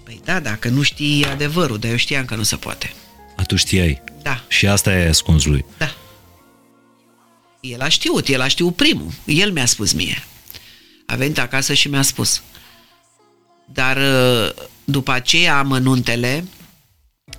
Păi 0.04 0.22
da, 0.24 0.40
dacă 0.40 0.70
nu 0.70 0.82
știi 0.82 1.26
adevărul, 1.26 1.78
dar 1.78 1.92
eu 1.92 1.98
știam 1.98 2.26
că 2.26 2.36
nu 2.36 2.44
se 2.44 2.56
poate. 2.56 2.94
Atunci 3.36 3.60
știai. 3.60 4.02
Da. 4.22 4.44
Și 4.48 4.68
asta 4.68 4.94
e 4.94 5.10
ascuns 5.10 5.46
lui. 5.46 5.66
Da. 5.78 5.96
El 7.60 7.82
a 7.82 7.88
știut, 7.88 8.28
el 8.28 8.42
a 8.42 8.48
știut 8.48 8.76
primul. 8.76 9.12
El 9.26 9.52
mi-a 9.52 9.66
spus 9.66 9.94
mie. 9.94 10.24
A 11.06 11.16
venit 11.16 11.40
acasă 11.40 11.74
și 11.74 11.88
mi-a 11.88 12.02
spus. 12.02 12.42
Dar 13.66 13.98
uh, 13.98 14.66
după 14.84 15.12
aceea 15.12 15.58
amănuntele 15.58 16.46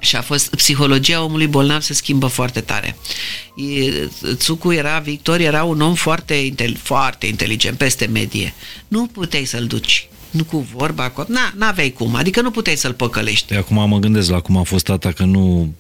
și 0.07 0.17
a 0.17 0.23
fost, 0.23 0.55
psihologia 0.55 1.23
omului 1.23 1.47
bolnav 1.47 1.81
se 1.81 1.95
schimbă 1.95 2.27
foarte 2.27 2.61
tare. 2.61 2.97
Țucu 4.35 4.73
era, 4.73 4.99
Victor 4.99 5.41
era 5.41 5.65
un 5.65 5.81
om 5.81 5.95
foarte, 5.95 6.55
foarte 6.83 7.27
inteligent, 7.27 7.79
peste 7.79 8.07
medie. 8.07 8.55
Nu 8.89 9.07
puteai 9.07 9.45
să-l 9.45 9.67
duci 9.67 10.09
nu 10.31 10.45
cu 10.45 10.67
vorba, 10.75 11.11
cu... 11.11 11.25
Na, 11.29 11.53
n-aveai 11.57 11.91
cum, 11.91 12.15
adică 12.15 12.41
nu 12.41 12.51
puteai 12.51 12.77
să-l 12.77 12.93
păcălești. 12.93 13.47
De 13.47 13.57
acum 13.57 13.89
mă 13.89 13.99
gândesc 13.99 14.31
la 14.31 14.41
cum 14.41 14.57
a 14.57 14.63
fost 14.63 14.85
tata, 14.85 15.13
că 15.13 15.25
nu 15.25 15.75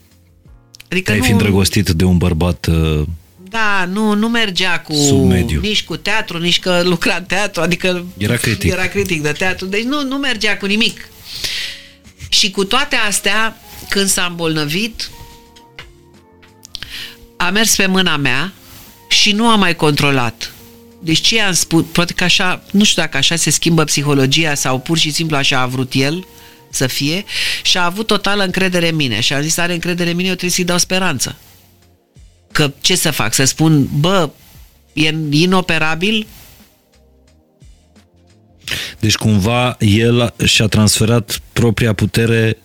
adică 0.91 1.13
ai 1.13 1.19
nu... 1.19 1.25
fi 1.25 1.31
îndrăgostit 1.31 1.89
de 1.89 2.05
un 2.05 2.17
bărbat 2.17 2.67
uh... 2.67 3.07
da, 3.49 3.89
nu, 3.93 4.15
nu 4.15 4.29
mergea 4.29 4.81
cu 4.81 4.93
Submediu. 4.93 5.61
nici 5.61 5.85
cu 5.85 5.97
teatru, 5.97 6.39
nici 6.39 6.59
că 6.59 6.83
lucra 6.85 7.15
în 7.15 7.25
teatru, 7.25 7.63
adică 7.63 8.05
era 8.17 8.37
critic. 8.37 8.73
Era 8.73 8.87
critic 8.87 9.23
de 9.23 9.33
teatru, 9.33 9.67
deci 9.67 9.85
nu, 9.85 10.03
nu 10.03 10.17
mergea 10.17 10.57
cu 10.57 10.67
nimic. 10.67 11.09
Și 12.29 12.51
cu 12.51 12.65
toate 12.65 12.97
astea, 12.97 13.61
când 13.89 14.09
s-a 14.09 14.25
îmbolnăvit, 14.25 15.11
a 17.37 17.51
mers 17.51 17.77
pe 17.77 17.87
mâna 17.87 18.17
mea 18.17 18.53
și 19.09 19.33
nu 19.33 19.49
a 19.49 19.57
mai 19.57 19.77
controlat. 19.77 20.53
Deci 21.03 21.21
ce 21.21 21.41
am 21.41 21.53
spus, 21.53 21.85
poate 21.93 22.13
că 22.13 22.25
așa, 22.25 22.63
nu 22.71 22.85
știu 22.85 23.03
dacă 23.03 23.17
așa 23.17 23.37
se 23.37 23.51
schimbă 23.51 23.85
psihologia 23.85 24.55
sau 24.55 24.79
pur 24.79 24.99
și 24.99 25.11
simplu 25.11 25.37
așa 25.37 25.61
a 25.61 25.67
vrut 25.67 25.93
el 25.95 26.27
să 26.71 26.87
fie 26.87 27.25
și 27.63 27.79
a 27.79 27.85
avut 27.85 28.07
totală 28.07 28.45
încredere 28.45 28.89
în 28.89 28.97
mine 28.97 29.21
și 29.21 29.33
a 29.33 29.41
zis 29.41 29.57
are 29.57 29.73
încredere 29.73 30.11
în 30.11 30.17
mine, 30.17 30.29
eu 30.29 30.35
trebuie 30.35 30.55
să-i 30.55 30.65
dau 30.65 30.79
speranță. 30.79 31.37
Că 32.53 32.73
ce 32.81 32.97
să 32.97 33.11
fac? 33.11 33.35
Să 33.35 33.45
spun, 33.45 33.89
bă, 33.99 34.31
e 34.93 35.15
inoperabil? 35.31 36.27
Deci 38.99 39.15
cumva 39.15 39.77
el 39.79 40.35
și-a 40.45 40.67
transferat 40.67 41.41
propria 41.53 41.93
putere 41.93 42.59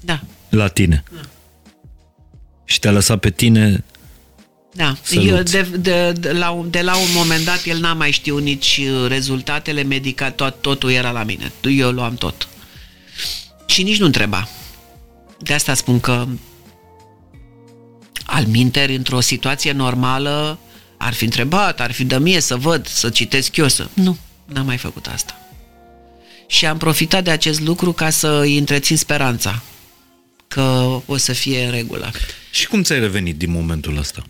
da 0.00 0.20
la 0.54 0.68
tine. 0.68 1.02
Da. 1.14 1.20
Și 2.64 2.78
te-a 2.78 2.90
lăsat 2.90 3.20
pe 3.20 3.30
tine 3.30 3.84
da, 4.74 4.96
Eu 5.10 5.42
de, 5.42 5.62
de, 5.62 6.12
de, 6.12 6.32
la 6.32 6.50
un, 6.50 6.70
de 6.70 6.82
la 6.82 6.96
un 6.96 7.08
moment 7.14 7.44
dat 7.44 7.64
el 7.64 7.78
n-a 7.78 7.92
mai 7.92 8.10
știut 8.10 8.42
nici 8.42 8.80
uh, 8.82 9.08
rezultatele 9.08 9.82
medica, 9.82 10.30
tot, 10.30 10.60
totul 10.60 10.90
era 10.90 11.10
la 11.10 11.22
mine. 11.22 11.52
Eu 11.62 11.90
luam 11.90 12.14
tot. 12.14 12.48
Și 13.66 13.82
nici 13.82 13.98
nu 13.98 14.06
întreba. 14.06 14.48
De 15.38 15.54
asta 15.54 15.74
spun 15.74 16.00
că 16.00 16.26
al 18.24 18.44
minteri, 18.46 18.94
într-o 18.94 19.20
situație 19.20 19.72
normală, 19.72 20.58
ar 20.96 21.12
fi 21.12 21.24
întrebat, 21.24 21.80
ar 21.80 21.92
fi 21.92 22.04
de 22.04 22.18
mie 22.18 22.40
să 22.40 22.56
văd, 22.56 22.86
să 22.86 23.08
citesc 23.08 23.56
eu, 23.56 23.68
să... 23.68 23.88
Nu, 23.92 24.16
n-am 24.44 24.66
mai 24.66 24.76
făcut 24.76 25.06
asta. 25.06 25.38
Și 26.46 26.66
am 26.66 26.78
profitat 26.78 27.24
de 27.24 27.30
acest 27.30 27.60
lucru 27.60 27.92
ca 27.92 28.10
să 28.10 28.38
îi 28.42 28.58
întrețin 28.58 28.96
speranța 28.96 29.62
că 30.54 31.00
o 31.06 31.16
să 31.16 31.32
fie 31.32 31.64
în 31.64 31.70
regulă. 31.70 32.10
Și 32.50 32.68
cum 32.68 32.82
ți-ai 32.82 33.00
revenit 33.00 33.36
din 33.36 33.50
momentul 33.50 33.96
ăsta? 33.96 34.22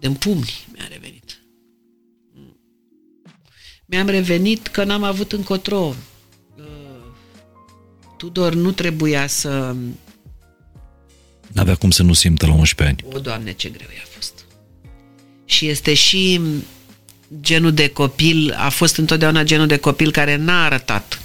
Din 0.00 0.14
pumni 0.14 0.66
mi-a 0.72 0.86
revenit. 0.90 1.42
Mi-am 3.86 4.06
revenit 4.06 4.66
că 4.66 4.84
n-am 4.84 5.02
avut 5.02 5.32
încotro. 5.32 5.94
Uh, 6.56 6.64
Tudor 8.16 8.54
nu 8.54 8.72
trebuia 8.72 9.26
să... 9.26 9.74
N-avea 11.52 11.74
cum 11.74 11.90
să 11.90 12.02
nu 12.02 12.12
simtă 12.12 12.46
la 12.46 12.52
11 12.52 12.96
ani. 12.96 13.14
O, 13.14 13.18
Doamne, 13.18 13.52
ce 13.52 13.68
greu 13.68 13.88
i-a 13.94 14.06
fost. 14.14 14.44
Și 15.44 15.68
este 15.68 15.94
și 15.94 16.40
genul 17.40 17.72
de 17.72 17.88
copil, 17.88 18.54
a 18.56 18.68
fost 18.68 18.96
întotdeauna 18.96 19.42
genul 19.42 19.66
de 19.66 19.76
copil 19.76 20.10
care 20.10 20.36
n-a 20.36 20.64
arătat. 20.64 21.20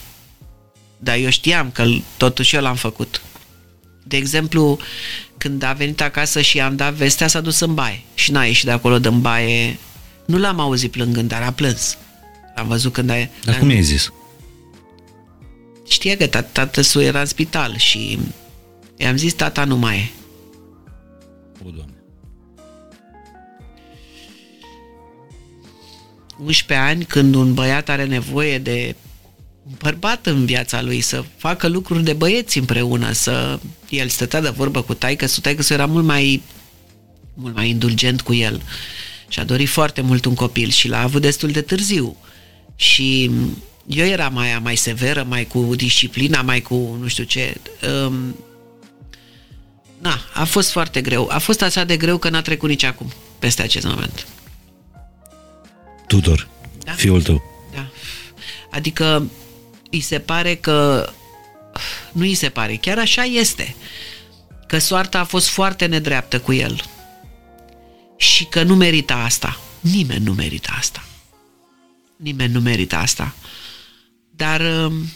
Dar 0.98 1.18
eu 1.18 1.30
știam 1.30 1.72
că 1.72 1.86
totuși 2.18 2.56
eu 2.56 2.62
l-am 2.62 2.76
făcut. 2.76 3.22
De 4.08 4.18
exemplu, 4.18 4.80
când 5.38 5.64
a 5.64 5.74
venit 5.74 6.02
acasă 6.02 6.42
și 6.42 6.58
i-am 6.58 6.76
dat 6.76 6.94
vestea, 6.94 7.28
s-a 7.28 7.42
dus 7.42 7.60
în 7.60 7.74
baie 7.74 8.02
și 8.14 8.32
n-a 8.32 8.44
ieșit 8.44 8.66
de 8.66 8.72
acolo 8.72 9.00
din 9.00 9.22
baie. 9.22 9.78
Nu 10.26 10.38
l-am 10.38 10.60
auzit 10.60 10.92
plângând, 10.92 11.30
dar 11.30 11.42
a 11.42 11.52
plâns. 11.52 11.98
Am 12.56 12.68
văzut 12.68 12.94
când 12.94 13.10
a... 13.10 13.16
Dar 13.44 13.58
cum 13.60 13.70
i-ai 13.70 13.82
zis? 13.82 14.12
Știa 15.88 16.18
că 16.18 16.42
tată 16.42 16.82
său 16.82 17.02
era 17.02 17.20
în 17.20 17.26
spital 17.26 17.78
și 17.78 18.20
i-am 18.98 19.18
zis, 19.18 19.34
tata 19.34 19.64
nu 19.64 19.78
mai 19.78 19.98
e. 19.98 20.10
O, 21.66 21.70
Doamne. 21.70 21.94
11 26.40 26.88
ani, 26.88 27.06
când 27.06 27.36
un 27.36 27.54
băiat 27.54 27.90
are 27.90 28.06
nevoie 28.06 28.58
de 28.58 28.96
bărbat 29.82 30.26
în 30.26 30.46
viața 30.46 30.82
lui, 30.82 31.02
să 31.02 31.24
facă 31.38 31.68
lucruri 31.68 32.04
de 32.04 32.14
băieți 32.14 32.58
împreună, 32.58 33.12
să 33.12 33.60
el 33.90 34.08
stătea 34.08 34.42
de 34.42 34.50
vorbă 34.50 34.82
cu 34.82 34.94
taică, 34.94 35.26
să 35.26 35.40
taică 35.40 35.62
să 35.62 35.74
era 35.74 35.86
mult 35.86 36.06
mai 36.06 36.42
mult 37.34 37.56
mai 37.56 37.70
indulgent 37.70 38.22
cu 38.22 38.34
el 38.34 38.62
și 39.28 39.40
a 39.40 39.44
dorit 39.44 39.70
foarte 39.70 40.02
mult 40.02 40.26
un 40.26 40.36
copil 40.36 40.70
și 40.70 40.88
l-a 40.88 41.02
avut 41.02 41.22
destul 41.22 41.52
de 41.52 41.62
târziu. 41.62 42.16
Și 42.76 43.32
eu 43.88 44.06
eram 44.06 44.34
mai, 44.34 44.60
mai 44.62 44.76
severă, 44.76 45.26
mai 45.28 45.46
cu 45.46 45.76
disciplina, 45.76 46.42
mai 46.42 46.62
cu 46.62 46.98
nu 47.02 47.08
știu 47.08 47.24
ce. 47.24 47.58
Um, 48.06 48.36
na, 50.00 50.20
a 50.34 50.44
fost 50.44 50.72
foarte 50.72 51.02
greu. 51.02 51.28
A 51.32 51.38
fost 51.38 51.62
așa 51.62 51.84
de 51.84 51.98
greu 51.98 52.18
că 52.18 52.30
n-a 52.30 52.42
trecut 52.42 52.70
nici 52.70 52.84
acum 52.84 53.12
peste 53.40 53.62
acest 53.62 53.86
moment. 53.86 54.28
Tudor, 56.08 56.48
da? 56.84 56.92
fiul 56.92 57.22
tău. 57.22 57.44
Da. 57.74 57.88
Adică 58.72 59.30
îi 59.92 60.02
se 60.02 60.20
pare 60.20 60.56
că 60.56 61.10
nu 62.12 62.22
îi 62.22 62.34
se 62.34 62.50
pare, 62.50 62.76
chiar 62.76 63.00
așa 63.00 63.24
este 63.24 63.76
că 64.68 64.78
soarta 64.78 65.20
a 65.20 65.24
fost 65.24 65.48
foarte 65.48 65.86
nedreaptă 65.86 66.40
cu 66.40 66.54
el 66.54 66.84
și 68.18 68.46
că 68.46 68.64
nu 68.64 68.76
merită 68.76 69.14
asta. 69.14 69.60
Nimeni 69.80 70.24
nu 70.24 70.34
merită 70.34 70.70
asta. 70.78 71.06
Nimeni 72.16 72.54
nu 72.54 72.60
merită 72.60 72.96
asta. 72.96 73.36
Dar 74.30 74.62
um, 74.62 75.10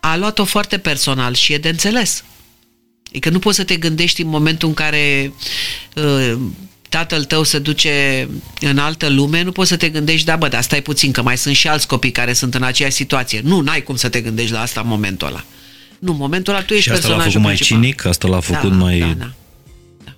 a 0.00 0.16
luat-o 0.16 0.44
foarte 0.44 0.78
personal 0.78 1.34
și 1.34 1.52
e 1.52 1.58
de 1.58 1.68
înțeles. 1.68 2.24
Adică 3.08 3.30
nu 3.30 3.38
poți 3.38 3.56
să 3.56 3.64
te 3.64 3.76
gândești 3.76 4.22
în 4.22 4.28
momentul 4.28 4.68
în 4.68 4.74
care 4.74 5.32
uh, 5.94 6.40
tatăl 6.92 7.24
tău 7.24 7.42
se 7.42 7.58
duce 7.58 8.28
în 8.60 8.78
altă 8.78 9.08
lume, 9.08 9.42
nu 9.42 9.52
poți 9.52 9.68
să 9.68 9.76
te 9.76 9.88
gândești, 9.88 10.26
da 10.26 10.36
bă, 10.36 10.48
dar 10.48 10.62
stai 10.62 10.82
puțin, 10.82 11.12
că 11.12 11.22
mai 11.22 11.38
sunt 11.38 11.54
și 11.54 11.68
alți 11.68 11.86
copii 11.86 12.10
care 12.10 12.32
sunt 12.32 12.54
în 12.54 12.62
aceeași 12.62 12.94
situație. 12.94 13.40
Nu, 13.44 13.60
n-ai 13.60 13.82
cum 13.82 13.96
să 13.96 14.08
te 14.08 14.20
gândești 14.20 14.52
la 14.52 14.60
asta 14.60 14.80
în 14.80 14.86
momentul 14.88 15.26
ăla. 15.26 15.44
Nu, 15.98 16.10
în 16.10 16.16
momentul 16.16 16.54
ăla 16.54 16.62
tu 16.62 16.72
ești 16.74 16.88
și 16.88 16.94
asta 16.94 17.08
l-a 17.08 17.14
făcut 17.14 17.30
principal. 17.30 17.48
mai 17.48 17.56
cinic? 17.56 18.04
Asta 18.04 18.28
l-a 18.28 18.40
făcut 18.40 18.70
da, 18.70 18.76
mai... 18.76 18.98
Da, 18.98 19.06
da. 19.06 19.14
da. 20.04 20.12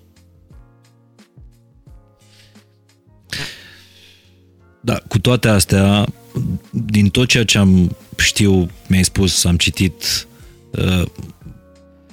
Da, 4.81 5.01
cu 5.09 5.19
toate 5.19 5.49
astea, 5.49 6.07
din 6.71 7.09
tot 7.09 7.29
ceea 7.29 7.45
ce 7.45 7.59
am 7.59 7.97
știu, 8.17 8.71
mi-ai 8.87 9.05
spus, 9.05 9.45
am 9.45 9.57
citit, 9.57 10.27
uh, 10.71 11.03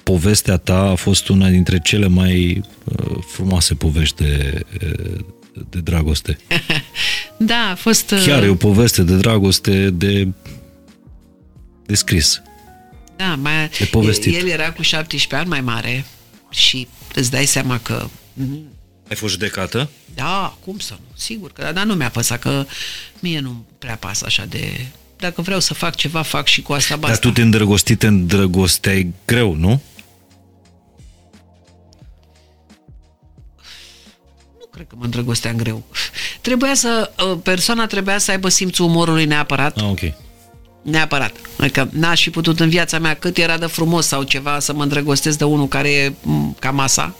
povestea 0.04 0.58
ta 0.58 0.78
a 0.78 0.96
fost 0.96 1.28
una 1.28 1.50
dintre 1.50 1.80
cele 1.80 2.08
mai 2.08 2.64
uh, 2.84 3.18
frumoase 3.32 3.74
povești 3.74 4.24
de, 4.24 4.66
uh, 4.84 5.20
de 5.70 5.80
dragoste. 5.80 6.38
da, 7.38 7.70
a 7.72 7.76
fost... 7.76 8.12
Uh... 8.12 8.24
Chiar 8.26 8.44
e 8.44 8.48
o 8.48 8.56
poveste 8.56 9.04
de 9.04 9.16
dragoste 9.16 9.90
de, 9.90 10.28
de 11.86 11.96
scris. 11.96 12.42
Da, 13.16 13.36
mai, 13.36 13.70
de 13.80 13.86
povestit. 13.86 14.36
El 14.36 14.48
era 14.48 14.72
cu 14.72 14.82
17 14.82 15.36
ani 15.36 15.50
mai 15.50 15.62
mare 15.62 16.06
și 16.50 16.88
îți 17.16 17.32
dai 17.32 17.46
seama 17.46 17.80
că... 17.80 18.08
Ai 19.10 19.16
fost 19.16 19.34
judecată? 19.34 19.90
Da, 20.14 20.58
cum 20.64 20.80
să 20.80 20.94
nu, 20.94 21.06
sigur 21.16 21.52
că, 21.52 21.72
dar 21.74 21.86
nu 21.86 21.94
mi-a 21.94 22.10
păsat, 22.10 22.40
că 22.40 22.66
mie 23.20 23.40
nu 23.40 23.66
prea 23.80 23.96
pasă 23.96 24.24
așa 24.28 24.46
de... 24.46 24.86
Dacă 25.18 25.42
vreau 25.42 25.60
să 25.60 25.74
fac 25.74 25.96
ceva, 25.96 26.22
fac 26.22 26.48
și 26.48 26.62
cu 26.62 26.74
asta 26.74 26.96
basta. 26.96 27.16
Dar 27.16 27.20
tu 27.20 27.32
te 27.32 27.42
îndrăgosti, 27.42 27.96
te 27.96 28.08
îndrăgosteai 28.08 29.14
greu, 29.26 29.56
nu? 29.56 29.82
Cred 34.82 34.94
că 34.94 35.00
mă 35.00 35.06
îndrăgosteam 35.06 35.56
greu. 35.56 35.84
Trebuia 36.42 36.74
să, 36.74 37.12
ă, 37.20 37.38
persoana 37.38 37.86
trebuia 37.88 38.18
să 38.18 38.32
aibă 38.32 38.50
simțul 38.50 38.86
umorului 38.86 39.26
neapărat. 39.26 39.78
Ah, 39.78 39.84
ok. 39.84 40.00
Neapărat. 40.82 41.36
Adică 41.58 41.90
n-aș 41.92 42.22
fi 42.22 42.30
putut 42.30 42.60
în 42.60 42.70
viața 42.70 43.00
mea 43.00 43.14
cât 43.16 43.38
era 43.38 43.58
de 43.58 43.66
frumos 43.66 44.08
sau 44.08 44.24
ceva 44.24 44.60
să 44.60 44.74
mă 44.74 44.84
îndrăgostesc 44.84 45.38
de 45.38 45.44
unul 45.44 45.68
care 45.68 45.90
e 45.90 46.14
ca 46.60 46.72
masa. 46.72 47.16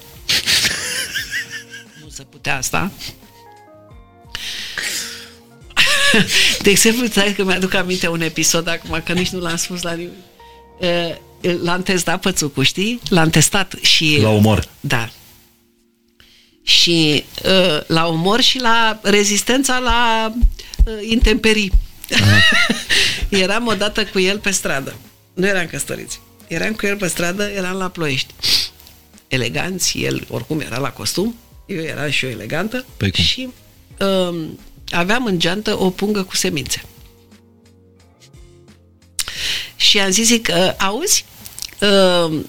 nu 2.04 2.10
se 2.10 2.24
putea 2.24 2.58
asta. 2.58 2.92
De 6.62 6.70
exemplu, 6.70 7.06
stai 7.06 7.34
că 7.34 7.44
mi-aduc 7.44 7.74
aminte 7.74 8.08
un 8.08 8.22
episod 8.22 8.68
acum, 8.68 9.02
că 9.06 9.14
nici 9.14 9.30
nu 9.30 9.40
l-am 9.40 9.56
spus 9.56 9.82
la 9.82 9.94
nimeni. 9.94 10.24
L-am 11.64 11.84
testat 11.84 12.20
pe 12.20 12.32
Țucu, 12.32 12.64
știi? 12.64 13.00
L-am 13.10 13.30
testat 13.30 13.76
și... 13.82 14.20
La 14.22 14.30
umor. 14.30 14.68
Da. 14.80 15.10
Și 16.72 17.24
la 17.88 18.06
umor 18.06 18.42
și 18.42 18.60
la 18.60 19.00
rezistența 19.04 19.80
la 19.80 20.34
intemperii. 21.02 21.72
eram 23.30 23.68
odată 23.68 24.06
cu 24.06 24.20
el 24.20 24.40
pe 24.40 24.52
stradă. 24.52 24.96
Nu 25.34 25.48
eram 25.48 25.66
căsătoriți. 25.66 26.20
Eram 26.48 26.74
cu 26.74 26.86
el 26.86 26.98
pe 26.98 27.08
stradă, 27.08 27.44
eram 27.44 27.78
la 27.78 27.90
Ploiești. 27.90 28.34
Eleganți, 29.28 30.00
el 30.00 30.26
oricum 30.30 30.60
era 30.60 30.78
la 30.78 30.92
costum, 30.92 31.36
eu 31.66 31.82
eram 31.82 32.10
și 32.10 32.26
eu 32.26 32.32
elegantă 32.32 32.86
Păi 32.98 33.12
cum? 33.12 33.24
și 33.24 33.50
um, 34.00 34.60
aveam 34.90 35.26
în 35.26 35.40
geantă 35.40 35.80
o 35.80 35.90
pungă 35.90 36.24
cu 36.24 36.36
semințe. 36.36 36.84
Și 39.76 40.00
am 40.00 40.10
zis 40.10 40.40
că, 40.42 40.76
auzi, 40.80 41.26
uh, 41.82 42.40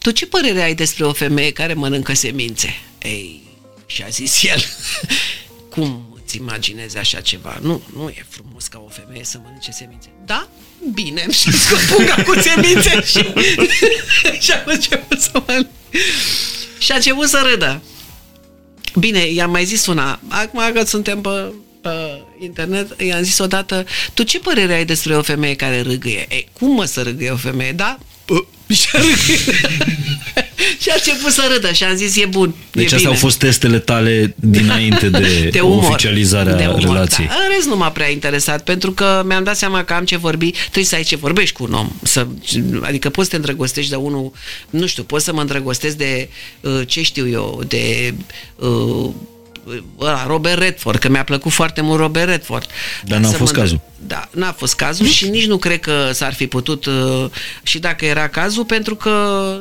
tu 0.00 0.10
ce 0.10 0.26
părere 0.26 0.62
ai 0.62 0.74
despre 0.74 1.04
o 1.04 1.12
femeie 1.12 1.52
care 1.52 1.74
mănâncă 1.74 2.14
semințe? 2.14 2.80
Ei, 3.02 3.42
și 3.92 4.02
a 4.02 4.08
zis 4.08 4.42
el, 4.42 4.64
cum 5.74 6.18
îți 6.24 6.36
imaginezi 6.36 6.98
așa 6.98 7.20
ceva? 7.20 7.58
Nu, 7.62 7.82
nu 7.96 8.08
e 8.08 8.26
frumos 8.28 8.66
ca 8.66 8.82
o 8.86 8.88
femeie 8.88 9.24
să 9.24 9.38
mănânce 9.42 9.70
semințe. 9.70 10.08
Da? 10.24 10.48
Bine, 10.92 11.26
și 11.30 11.50
cu 11.50 11.94
punga 11.94 12.14
cu 12.14 12.40
semințe 12.40 13.02
și, 13.04 13.32
și 14.44 14.52
a 14.52 14.62
început 14.64 15.20
să 15.20 15.42
mănânc. 15.46 15.66
Și 16.78 16.92
a 16.92 16.94
început 16.94 17.28
să 17.28 17.46
râdă. 17.50 17.82
Bine, 18.98 19.26
i-am 19.26 19.50
mai 19.50 19.64
zis 19.64 19.86
una. 19.86 20.20
Acum 20.28 20.60
că 20.72 20.84
suntem 20.84 21.20
pe, 21.20 21.52
pe 21.80 21.90
internet, 22.40 23.00
i-am 23.00 23.22
zis 23.22 23.38
odată, 23.38 23.86
tu 24.14 24.22
ce 24.22 24.38
părere 24.38 24.74
ai 24.74 24.84
despre 24.84 25.16
o 25.16 25.22
femeie 25.22 25.56
care 25.56 25.80
râgâie? 25.80 26.26
Ei, 26.30 26.48
cum 26.52 26.74
mă 26.74 26.84
să 26.84 27.02
râgâie 27.02 27.30
o 27.30 27.36
femeie, 27.36 27.72
da? 27.72 27.98
Și 28.72 28.88
a 30.31 30.31
și 30.82 30.88
a 30.90 30.94
început 30.94 31.32
să 31.32 31.50
râdă 31.52 31.72
și 31.72 31.84
am 31.84 31.96
zis, 31.96 32.16
e 32.16 32.26
bun. 32.26 32.54
Deci 32.70 32.82
e 32.82 32.84
astea 32.84 32.98
bine. 32.98 33.10
au 33.10 33.16
fost 33.16 33.38
testele 33.38 33.78
tale 33.78 34.34
dinainte 34.36 35.08
de, 35.08 35.48
de 35.52 35.60
umor, 35.60 35.90
oficializarea 35.90 36.54
de 36.54 36.66
umor, 36.66 36.80
relației. 36.80 37.26
Da. 37.26 37.34
În 37.34 37.54
rest 37.54 37.66
nu 37.66 37.76
m-a 37.76 37.90
prea 37.90 38.10
interesat, 38.10 38.64
pentru 38.64 38.92
că 38.92 39.22
mi-am 39.26 39.44
dat 39.44 39.56
seama 39.56 39.84
că 39.84 39.92
am 39.92 40.04
ce 40.04 40.16
vorbi, 40.16 40.50
trebuie 40.50 40.84
să 40.84 40.94
ai 40.94 41.02
ce 41.02 41.16
vorbești 41.16 41.54
cu 41.54 41.62
un 41.62 41.72
om. 41.72 41.90
Să, 42.02 42.26
adică 42.80 43.10
poți 43.10 43.24
să 43.24 43.30
te 43.30 43.36
îndrăgostești 43.36 43.90
de 43.90 43.96
unul, 43.96 44.32
nu 44.70 44.86
știu, 44.86 45.02
poți 45.02 45.24
să 45.24 45.32
mă 45.32 45.40
îndrăgostesc 45.40 45.96
de, 45.96 46.28
uh, 46.60 46.80
ce 46.86 47.02
știu 47.02 47.28
eu, 47.28 47.62
de 47.66 48.14
uh, 48.56 49.10
ăla, 50.00 50.26
Robert 50.26 50.58
Redford, 50.58 50.98
că 50.98 51.08
mi-a 51.08 51.24
plăcut 51.24 51.52
foarte 51.52 51.80
mult 51.80 51.98
Robert 52.00 52.28
Redford. 52.28 52.66
Dar 53.04 53.18
n-a 53.18 53.28
să 53.28 53.36
fost 53.36 53.52
mă- 53.52 53.58
cazul. 53.60 53.80
Da, 54.06 54.28
n-a 54.30 54.52
fost 54.52 54.74
cazul 54.74 55.06
și 55.06 55.28
nici 55.28 55.46
nu 55.46 55.56
cred 55.56 55.80
că 55.80 56.10
s-ar 56.12 56.34
fi 56.34 56.46
putut 56.46 56.84
uh, 56.86 57.24
și 57.62 57.78
dacă 57.78 58.04
era 58.04 58.28
cazul, 58.28 58.64
pentru 58.64 58.94
că 58.96 59.10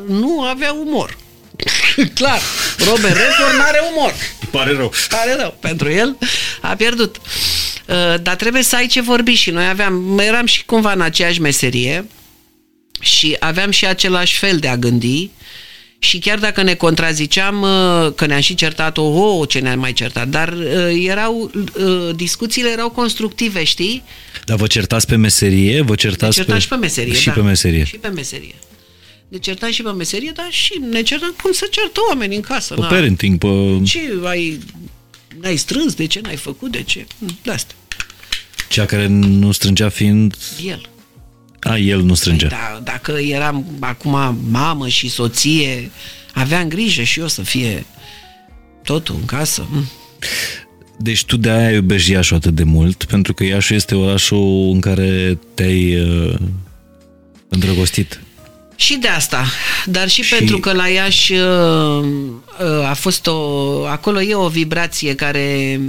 nu 0.07 0.41
avea 0.41 0.72
umor. 0.86 1.18
Clar, 2.14 2.40
Robert 2.78 3.15
Redford 3.15 3.57
n-are 3.57 3.80
umor. 3.95 4.14
Pare 4.52 4.72
rău. 4.76 4.91
Pare 5.10 5.36
rău. 5.40 5.57
Pentru 5.60 5.91
el 5.91 6.18
a 6.61 6.76
pierdut. 6.76 7.15
Uh, 7.88 8.22
Dar 8.22 8.36
trebuie 8.36 8.64
să 8.64 8.76
ai 8.76 8.88
ce 8.88 9.02
vorbi 9.02 9.34
și 9.34 9.49
noi 9.49 9.68
aveam, 9.68 10.19
eram 10.19 10.45
și 10.45 10.65
cumva 10.65 10.91
în 10.91 11.02
aceeași 11.02 11.41
meserie 11.41 12.07
și 12.99 13.36
aveam 13.40 13.72
și 13.72 13.86
același 13.86 14.38
fel 14.38 14.57
de 14.57 14.68
a 14.68 14.78
gândi 14.78 15.30
și 16.03 16.19
chiar 16.19 16.40
dacă 16.40 16.61
ne 16.61 16.73
contraziceam, 16.73 17.61
uh, 17.61 18.14
că 18.15 18.26
ne-am 18.26 18.41
și 18.41 18.56
certat, 18.56 18.98
o 18.98 19.02
oh, 19.02 19.48
ce 19.49 19.60
ne-am 19.60 19.80
mai 19.80 19.94
certat, 19.94 20.28
dar 20.28 20.53
uh, 20.53 21.06
erau, 21.06 21.52
uh, 21.56 22.15
discuțiile 22.15 22.69
erau 22.69 22.90
constructive, 22.90 23.64
știi? 23.64 24.03
Dar 24.45 24.57
vă 24.57 24.68
certați 24.68 25.06
pe 25.06 25.15
meserie? 25.15 25.82
Vă 25.82 25.95
certați 25.95 26.38
Ne 26.38 26.44
certam 26.44 26.60
și 26.60 26.68
pe 26.68 26.76
meserie, 26.76 27.14
Și 27.14 27.26
da. 27.26 27.32
pe 27.32 27.41
meserie. 27.41 27.84
Și 27.84 27.98
pe 27.98 28.07
meserie. 28.07 28.56
Ne 29.28 29.38
certam 29.38 29.72
și 29.72 29.82
pe 29.82 29.91
meserie, 29.91 30.32
dar 30.36 30.48
și 30.49 30.82
ne 30.90 31.02
certam 31.02 31.36
cum 31.41 31.52
să 31.52 31.68
certă 31.72 31.99
oamenii 32.10 32.36
în 32.36 32.41
casă. 32.41 32.73
Pe 32.73 32.82
na. 32.82 32.88
parenting, 32.88 33.38
pe... 33.38 33.82
Ce 33.84 33.99
ai, 34.23 34.60
n-ai 35.41 35.56
strâns, 35.56 35.94
de 35.94 36.06
ce 36.06 36.19
n-ai 36.23 36.36
făcut, 36.36 36.72
de 36.72 36.84
ce? 36.84 37.06
De 37.41 37.52
asta. 37.52 37.73
Cea 38.69 38.86
care 38.86 39.07
nu 39.07 39.52
strângea 39.52 39.90
fiind... 39.90 40.36
El. 40.65 40.90
A, 41.61 41.77
el 41.77 42.01
nu 42.01 42.13
strângea. 42.13 42.47
Da, 42.47 42.81
dacă 42.83 43.11
eram 43.11 43.65
acum 43.79 44.38
mamă 44.49 44.88
și 44.88 45.09
soție, 45.09 45.91
aveam 46.33 46.67
grijă 46.67 47.01
și 47.01 47.19
eu 47.19 47.27
să 47.27 47.41
fie 47.41 47.85
totul 48.83 49.15
în 49.19 49.25
casă. 49.25 49.67
Mm. 49.69 49.89
Deci 50.97 51.25
tu 51.25 51.38
de-aia 51.38 51.71
iubești 51.71 52.11
Iașu 52.11 52.35
atât 52.35 52.53
de 52.53 52.63
mult, 52.63 53.03
pentru 53.03 53.33
că 53.33 53.43
Iașu 53.43 53.73
este 53.73 53.95
orașul 53.95 54.69
în 54.73 54.79
care 54.79 55.39
te-ai 55.53 55.99
uh, 55.99 56.33
îndrăgostit. 57.49 58.21
Și 58.75 58.97
de 58.97 59.07
asta, 59.07 59.45
dar 59.85 60.09
și, 60.09 60.21
Și- 60.21 60.35
pentru 60.35 60.59
că 60.59 60.71
la 60.71 60.88
Iași 60.88 61.33
uh, 61.33 62.03
uh, 62.59 62.89
a 62.89 62.93
fost 62.93 63.27
o... 63.27 63.39
Acolo 63.85 64.21
e 64.21 64.35
o 64.35 64.47
vibrație 64.47 65.15
care 65.15 65.79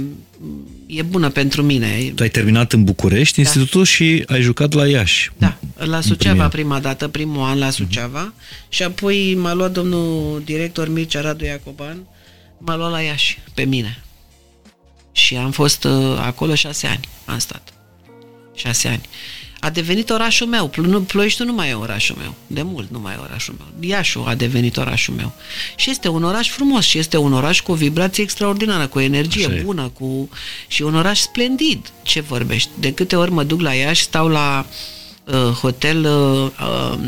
e 0.95 1.01
bună 1.01 1.29
pentru 1.29 1.61
mine. 1.61 2.11
Tu 2.15 2.23
ai 2.23 2.29
terminat 2.29 2.73
în 2.73 2.83
București 2.83 3.39
institutul 3.39 3.85
și 3.85 4.23
ai 4.27 4.41
jucat 4.41 4.73
la 4.73 4.87
Iași. 4.87 5.31
Da, 5.37 5.57
la 5.77 6.01
Suceava 6.01 6.33
primul. 6.33 6.49
prima 6.49 6.79
dată, 6.79 7.07
primul 7.07 7.43
an 7.43 7.57
la 7.59 7.69
Suceava 7.69 8.33
și 8.69 8.83
apoi 8.83 9.35
m-a 9.35 9.53
luat 9.53 9.71
domnul 9.71 10.41
director 10.45 10.89
Mircea 10.89 11.21
Radu 11.21 11.43
Iacoban, 11.43 12.07
m-a 12.57 12.75
luat 12.75 12.91
la 12.91 13.01
Iași, 13.01 13.39
pe 13.53 13.63
mine. 13.63 14.03
Și 15.11 15.35
am 15.35 15.51
fost 15.51 15.83
uh, 15.83 16.17
acolo 16.19 16.55
șase 16.55 16.87
ani, 16.87 17.07
am 17.25 17.37
stat. 17.37 17.73
Șase 18.55 18.87
ani. 18.87 19.01
A 19.63 19.69
devenit 19.69 20.09
orașul 20.09 20.47
meu. 20.47 20.67
Pl- 20.67 20.81
nu- 20.87 21.01
Ploieștiul 21.01 21.47
nu 21.47 21.53
mai 21.53 21.69
e 21.69 21.73
orașul 21.73 22.15
meu. 22.19 22.33
De 22.47 22.61
mult 22.61 22.91
nu 22.91 22.99
mai 22.99 23.13
e 23.13 23.17
orașul 23.21 23.55
meu. 23.57 23.89
Iașu 23.89 24.23
a 24.27 24.35
devenit 24.35 24.77
orașul 24.77 25.13
meu. 25.13 25.33
Și 25.75 25.89
este 25.89 26.07
un 26.07 26.23
oraș 26.23 26.49
frumos 26.49 26.85
și 26.85 26.97
este 26.97 27.17
un 27.17 27.33
oraș 27.33 27.61
cu 27.61 27.71
o 27.71 27.75
vibrație 27.75 28.23
extraordinară, 28.23 28.87
cu 28.87 28.97
o 28.97 29.01
energie 29.01 29.45
Așa 29.45 29.55
e. 29.55 29.61
bună, 29.61 29.87
cu 29.99 30.29
și 30.67 30.81
un 30.81 30.95
oraș 30.95 31.19
splendid. 31.19 31.91
Ce 32.01 32.19
vorbești? 32.21 32.69
De 32.79 32.93
câte 32.93 33.15
ori 33.15 33.31
mă 33.31 33.43
duc 33.43 33.61
la 33.61 33.73
Iași, 33.73 34.01
stau 34.01 34.27
la 34.27 34.65
uh, 35.23 35.33
hotel 35.35 36.05
uh, 36.05 36.49
uh, 36.93 36.99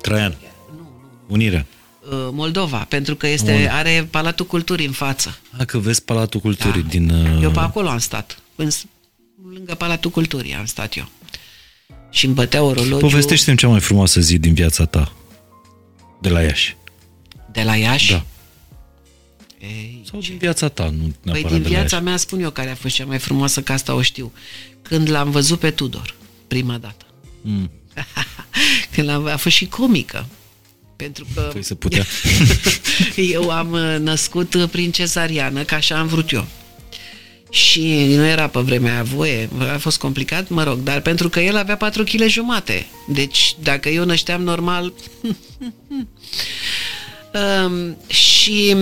Traian. 0.00 0.36
Unirea. 1.26 1.66
uh, 2.10 2.28
Moldova, 2.32 2.76
pentru 2.88 3.14
că 3.14 3.26
este 3.26 3.52
Bun. 3.52 3.68
are 3.76 4.08
Palatul 4.10 4.46
Culturii 4.46 4.86
în 4.86 4.92
față. 4.92 5.38
A, 5.58 5.64
că 5.64 5.78
vezi 5.78 6.02
Palatul 6.04 6.40
Culturii 6.40 6.82
Da. 6.82 6.88
din... 6.88 7.10
Uh, 7.10 7.42
Eu 7.42 7.50
pe 7.50 7.58
acolo 7.58 7.88
am 7.88 7.98
stat. 7.98 8.38
În, 8.54 8.70
s- 8.70 8.84
lângă 9.52 9.74
Palatul 9.74 10.10
Culturii 10.10 10.54
am 10.54 10.64
stat 10.64 10.96
eu. 10.96 11.08
Și 12.10 12.24
îmi 12.24 12.34
bătea 12.34 12.62
orologiul 12.62 13.00
Povestește-mi 13.00 13.56
cea 13.56 13.68
mai 13.68 13.80
frumoasă 13.80 14.20
zi 14.20 14.38
din 14.38 14.54
viața 14.54 14.84
ta. 14.84 15.12
De 16.20 16.28
la 16.28 16.42
Iași. 16.42 16.76
de 17.52 17.62
la 17.62 17.76
Iași. 17.76 18.10
Da. 18.10 18.24
Ei, 19.60 20.02
Sau 20.10 20.20
din 20.20 20.36
viața 20.36 20.68
ta, 20.68 20.84
nu 20.84 20.90
Păi 20.98 21.12
neapărat 21.22 21.52
din 21.52 21.62
de 21.62 21.68
la 21.68 21.74
viața 21.74 21.94
Iași. 21.96 22.06
mea 22.08 22.16
spun 22.16 22.40
eu 22.40 22.50
care 22.50 22.70
a 22.70 22.74
fost 22.74 22.94
cea 22.94 23.04
mai 23.04 23.18
frumoasă, 23.18 23.62
că 23.62 23.72
asta 23.72 23.94
o 23.94 24.02
știu. 24.02 24.32
Când 24.82 25.10
l-am 25.10 25.30
văzut 25.30 25.58
pe 25.58 25.70
Tudor, 25.70 26.14
prima 26.48 26.78
dată. 26.78 27.04
Mm. 27.40 27.70
Când 28.94 29.08
l-am, 29.08 29.26
a 29.26 29.36
fost 29.36 29.56
și 29.56 29.66
comică. 29.66 30.26
Pentru 30.96 31.26
că 31.34 31.40
Păi 31.52 31.62
se 31.62 31.74
putea. 31.74 32.04
eu 33.32 33.50
am 33.50 33.72
uh, 33.72 33.96
născut 33.98 34.54
uh, 34.54 34.68
prin 34.70 34.90
cezariană, 34.90 35.62
ca 35.62 35.76
așa 35.76 35.98
am 35.98 36.06
vrut 36.06 36.30
eu. 36.32 36.46
Și 37.54 38.04
nu 38.06 38.24
era 38.24 38.48
pe 38.48 38.60
vremea 38.60 38.92
aia 38.92 39.02
voie, 39.02 39.48
a 39.74 39.78
fost 39.78 39.98
complicat, 39.98 40.48
mă 40.48 40.62
rog, 40.62 40.78
dar 40.78 41.00
pentru 41.00 41.28
că 41.28 41.40
el 41.40 41.56
avea 41.56 41.76
4 41.76 42.04
kg 42.04 42.26
jumate. 42.26 42.86
Deci 43.08 43.56
dacă 43.62 43.88
eu 43.88 44.04
nășteam 44.04 44.42
normal... 44.42 44.92
um, 47.64 47.96
și 48.06 48.76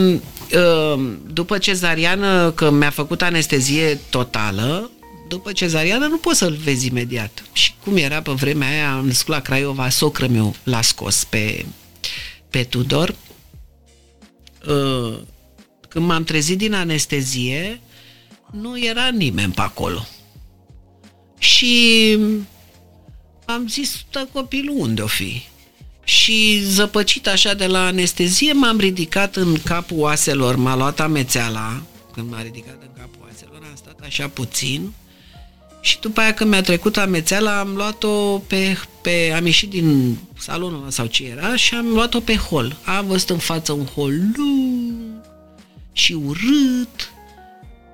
um, 0.95 1.19
după 1.33 1.59
cezariană, 1.59 2.51
că 2.51 2.71
mi-a 2.71 2.91
făcut 2.91 3.23
anestezie 3.23 4.01
totală, 4.11 4.91
după 5.29 5.53
cezariană 5.53 6.07
nu 6.07 6.17
poți 6.17 6.39
să-l 6.39 6.59
vezi 6.65 6.87
imediat. 6.87 7.43
Și 7.53 7.73
cum 7.85 7.97
era 7.97 8.23
pe 8.23 8.33
vremea 8.33 8.69
aia, 8.69 8.93
am 8.93 9.07
născut 9.07 9.35
la 9.35 9.41
Craiova, 9.41 9.89
socră 9.89 10.27
meu 10.27 10.55
l-a 10.63 10.83
scos 10.83 11.25
pe, 11.25 11.65
pe 12.51 12.63
Tudor. 12.63 13.15
Uh, 14.69 15.19
când 15.89 16.07
m-am 16.07 16.25
trezit 16.25 16.59
din 16.59 16.75
anestezie, 16.75 17.81
nu 18.53 18.79
era 18.79 19.09
nimeni 19.09 19.53
pe 19.53 19.61
acolo. 19.61 20.07
Și 21.39 22.19
am 23.45 23.69
zis, 23.69 24.05
da, 24.11 24.27
copilul 24.33 24.75
unde 24.79 25.03
o 25.03 25.07
fi? 25.07 25.43
Și 26.05 26.61
zăpăcit 26.65 27.27
așa 27.27 27.55
de 27.55 27.67
la 27.67 27.87
anestezie, 27.87 28.53
m-am 28.53 28.79
ridicat 28.79 29.37
în 29.37 29.57
capul 29.65 29.99
oaselor, 29.99 30.57
m-a 30.57 30.77
luat 30.77 31.01
amețeala, 31.01 31.83
când 32.13 32.31
m-a 32.31 32.43
ridicat 32.43 32.77
în 32.81 32.91
capul 32.99 33.21
oaselor, 33.23 33.63
am 33.71 33.77
stat 33.77 34.01
așa 34.05 34.29
puțin 34.29 34.93
și 35.85 36.01
după 36.01 36.21
aia 36.21 36.35
când 36.35 36.51
mi-a 36.51 36.63
trecut 36.63 36.97
amețeala, 36.97 37.59
am 37.59 37.75
luat-o 37.75 38.39
pe, 38.39 38.77
pe, 39.03 39.33
am 39.37 39.47
ieșit 39.47 39.71
din 39.71 40.17
salonul 40.39 40.91
sau 40.91 41.07
ce 41.07 41.25
era 41.25 41.57
și 41.57 41.75
am 41.75 41.87
luat-o 41.87 42.21
pe 42.21 42.37
hol. 42.37 42.77
Am 42.85 43.07
văzut 43.07 43.31
în 43.31 43.39
față 43.39 43.73
un 43.73 43.85
hol 43.85 44.13
lung 44.37 44.95
și 45.93 46.13
urât 46.13 47.12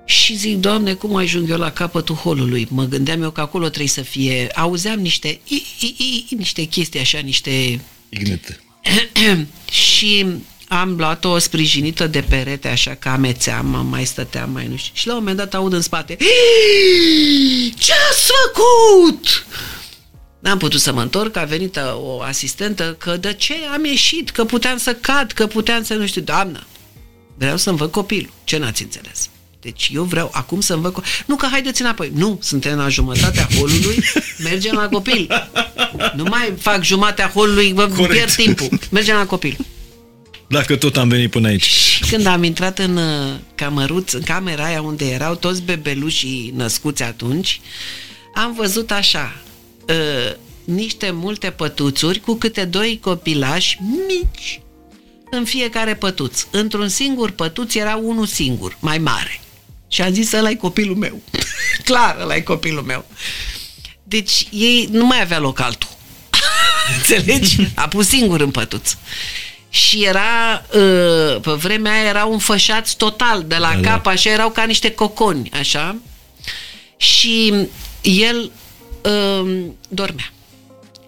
și 0.08 0.36
zic, 0.36 0.56
Doamne, 0.56 0.94
cum 0.94 1.16
ajung 1.16 1.50
eu 1.50 1.56
la 1.56 1.70
capătul 1.70 2.14
holului? 2.14 2.66
Mă 2.70 2.84
gândeam 2.84 3.22
eu 3.22 3.30
că 3.30 3.40
acolo 3.40 3.66
trebuie 3.66 3.88
să 3.88 4.02
fie... 4.02 4.48
Auzeam 4.54 4.98
niște, 4.98 5.40
i, 5.44 5.62
i, 5.80 5.94
i, 6.28 6.34
niște 6.34 6.62
chestii 6.64 7.00
așa, 7.00 7.18
niște... 7.18 7.80
Ignete. 8.08 8.60
și 9.70 10.26
am 10.68 10.96
luat-o 10.96 11.38
sprijinită 11.38 12.06
de 12.06 12.20
perete, 12.20 12.68
așa 12.68 12.94
că 12.94 13.08
amețeam, 13.08 13.86
mai 13.90 14.04
stăteam, 14.04 14.50
mai 14.50 14.66
nu 14.66 14.76
știu. 14.76 14.92
Și 14.94 15.06
la 15.06 15.12
un 15.12 15.18
moment 15.18 15.36
dat 15.36 15.54
aud 15.54 15.72
în 15.72 15.82
spate, 15.82 16.16
ce 17.78 17.92
ați 18.10 18.30
făcut? 18.44 19.46
N-am 20.38 20.58
putut 20.58 20.80
să 20.80 20.92
mă 20.92 21.02
întorc, 21.02 21.36
a 21.36 21.44
venit 21.44 21.80
o 21.94 22.20
asistentă 22.20 22.96
că 22.98 23.16
de 23.16 23.34
ce 23.34 23.54
am 23.72 23.84
ieșit, 23.84 24.30
că 24.30 24.44
puteam 24.44 24.76
să 24.76 24.94
cad, 24.94 25.32
că 25.32 25.46
puteam 25.46 25.82
să 25.82 25.94
nu 25.94 26.06
știu, 26.06 26.22
doamnă, 26.22 26.66
vreau 27.38 27.56
să-mi 27.56 27.76
văd 27.76 27.90
copilul. 27.90 28.32
Ce 28.44 28.58
n-ați 28.58 28.82
înțeles? 28.82 29.28
Deci 29.60 29.90
eu 29.94 30.02
vreau 30.02 30.30
acum 30.32 30.60
să-mi 30.60 30.82
văd... 30.82 30.92
Co- 30.92 31.24
nu 31.26 31.36
că 31.36 31.46
haideți 31.50 31.80
înapoi. 31.80 32.10
Nu, 32.14 32.38
suntem 32.42 32.76
la 32.76 32.88
jumătatea 32.88 33.48
holului, 33.54 34.04
mergem 34.42 34.74
la 34.74 34.88
copil. 34.88 35.50
Nu 36.16 36.22
mai 36.22 36.52
fac 36.60 36.82
jumatea 36.82 37.30
holului, 37.34 37.72
vă 37.72 37.86
Corect. 37.86 38.12
pierd 38.12 38.34
timpul. 38.34 38.78
Mergem 38.90 39.16
la 39.16 39.26
copil. 39.26 39.56
Dacă 40.48 40.76
tot 40.76 40.96
am 40.96 41.08
venit 41.08 41.30
până 41.30 41.48
aici. 41.48 41.62
Și 41.64 42.00
când 42.10 42.26
am 42.26 42.42
intrat 42.42 42.78
în 42.78 42.96
uh, 42.96 43.34
camăruț, 43.54 44.12
în 44.12 44.22
camera 44.22 44.64
aia 44.64 44.82
unde 44.82 45.04
erau 45.04 45.34
toți 45.34 45.62
bebelușii 45.62 46.52
născuți 46.56 47.02
atunci, 47.02 47.60
am 48.34 48.54
văzut 48.54 48.90
așa, 48.90 49.36
uh, 49.88 50.34
niște 50.64 51.10
multe 51.10 51.50
pătuțuri 51.50 52.20
cu 52.20 52.34
câte 52.34 52.64
doi 52.64 52.98
copilași 53.02 53.78
mici 54.06 54.60
în 55.30 55.44
fiecare 55.44 55.94
pătuț. 55.94 56.46
Într-un 56.50 56.88
singur 56.88 57.30
pătuț 57.30 57.74
era 57.74 57.96
unul 57.96 58.26
singur, 58.26 58.76
mai 58.80 58.98
mare. 58.98 59.40
Și 59.88 60.02
a 60.02 60.10
zis, 60.10 60.32
ăla 60.32 60.50
e 60.50 60.54
copilul 60.54 60.96
meu. 60.96 61.20
Clar, 61.84 62.16
ăla 62.20 62.34
e 62.36 62.40
copilul 62.40 62.82
meu. 62.82 63.04
Deci 64.02 64.46
ei 64.50 64.88
nu 64.90 65.06
mai 65.06 65.20
avea 65.20 65.38
loc 65.38 65.60
altul. 65.60 65.88
Înțelegi? 66.96 67.68
A 67.74 67.88
pus 67.88 68.08
singur 68.08 68.40
în 68.40 68.50
pătuț. 68.50 68.96
Și 69.68 70.04
era, 70.04 70.64
uh, 70.74 71.40
pe 71.40 71.50
vremea 71.52 71.92
aia 71.92 72.08
erau 72.08 72.32
înfășați 72.32 72.96
total, 72.96 73.44
de 73.46 73.56
la 73.56 73.74
da, 73.80 73.90
cap, 73.90 74.02
da. 74.02 74.10
așa, 74.10 74.30
erau 74.30 74.50
ca 74.50 74.64
niște 74.64 74.90
coconi, 74.90 75.50
așa. 75.52 75.96
Și 76.96 77.54
el 78.02 78.50
uh, 79.02 79.64
dormea. 79.88 80.32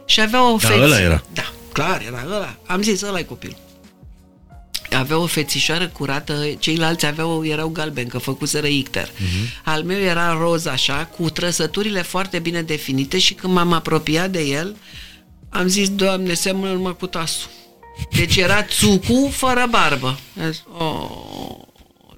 Și 0.07 0.20
avea 0.20 0.51
o 0.51 0.57
da, 0.57 0.74
ăla 0.74 1.01
era. 1.01 1.24
Da, 1.32 1.52
clar, 1.73 2.02
era 2.07 2.24
ăla. 2.27 2.57
Am 2.66 2.82
zis, 2.82 3.02
ăla 3.02 3.19
e 3.19 3.23
copilul 3.23 3.57
avea 4.97 5.19
o 5.19 5.27
fețișoară 5.27 5.89
curată, 5.89 6.57
ceilalți 6.59 7.07
aveau, 7.07 7.47
erau 7.47 7.69
galben, 7.69 8.09
că 8.09 8.19
făcuseră 8.19 8.67
icter. 8.67 9.09
Uh-huh. 9.09 9.62
Al 9.65 9.83
meu 9.83 9.99
era 9.99 10.33
roz 10.33 10.67
așa, 10.67 11.05
cu 11.05 11.31
trăsăturile 11.31 12.03
foarte 12.03 12.39
bine 12.39 12.62
definite 12.62 13.19
și 13.19 13.35
când 13.35 13.53
m-am 13.53 13.73
apropiat 13.73 14.31
de 14.31 14.41
el, 14.41 14.77
am 15.49 15.67
zis, 15.67 15.91
Doamne, 15.91 16.35
seamănă 16.35 16.73
numai 16.73 16.97
cu 16.97 17.07
tasul. 17.07 17.51
Deci 18.11 18.37
era 18.37 18.62
țucu 18.62 19.31
fără 19.33 19.67
barbă. 19.71 20.19
Zis, 20.49 20.62
oh, 20.79 21.09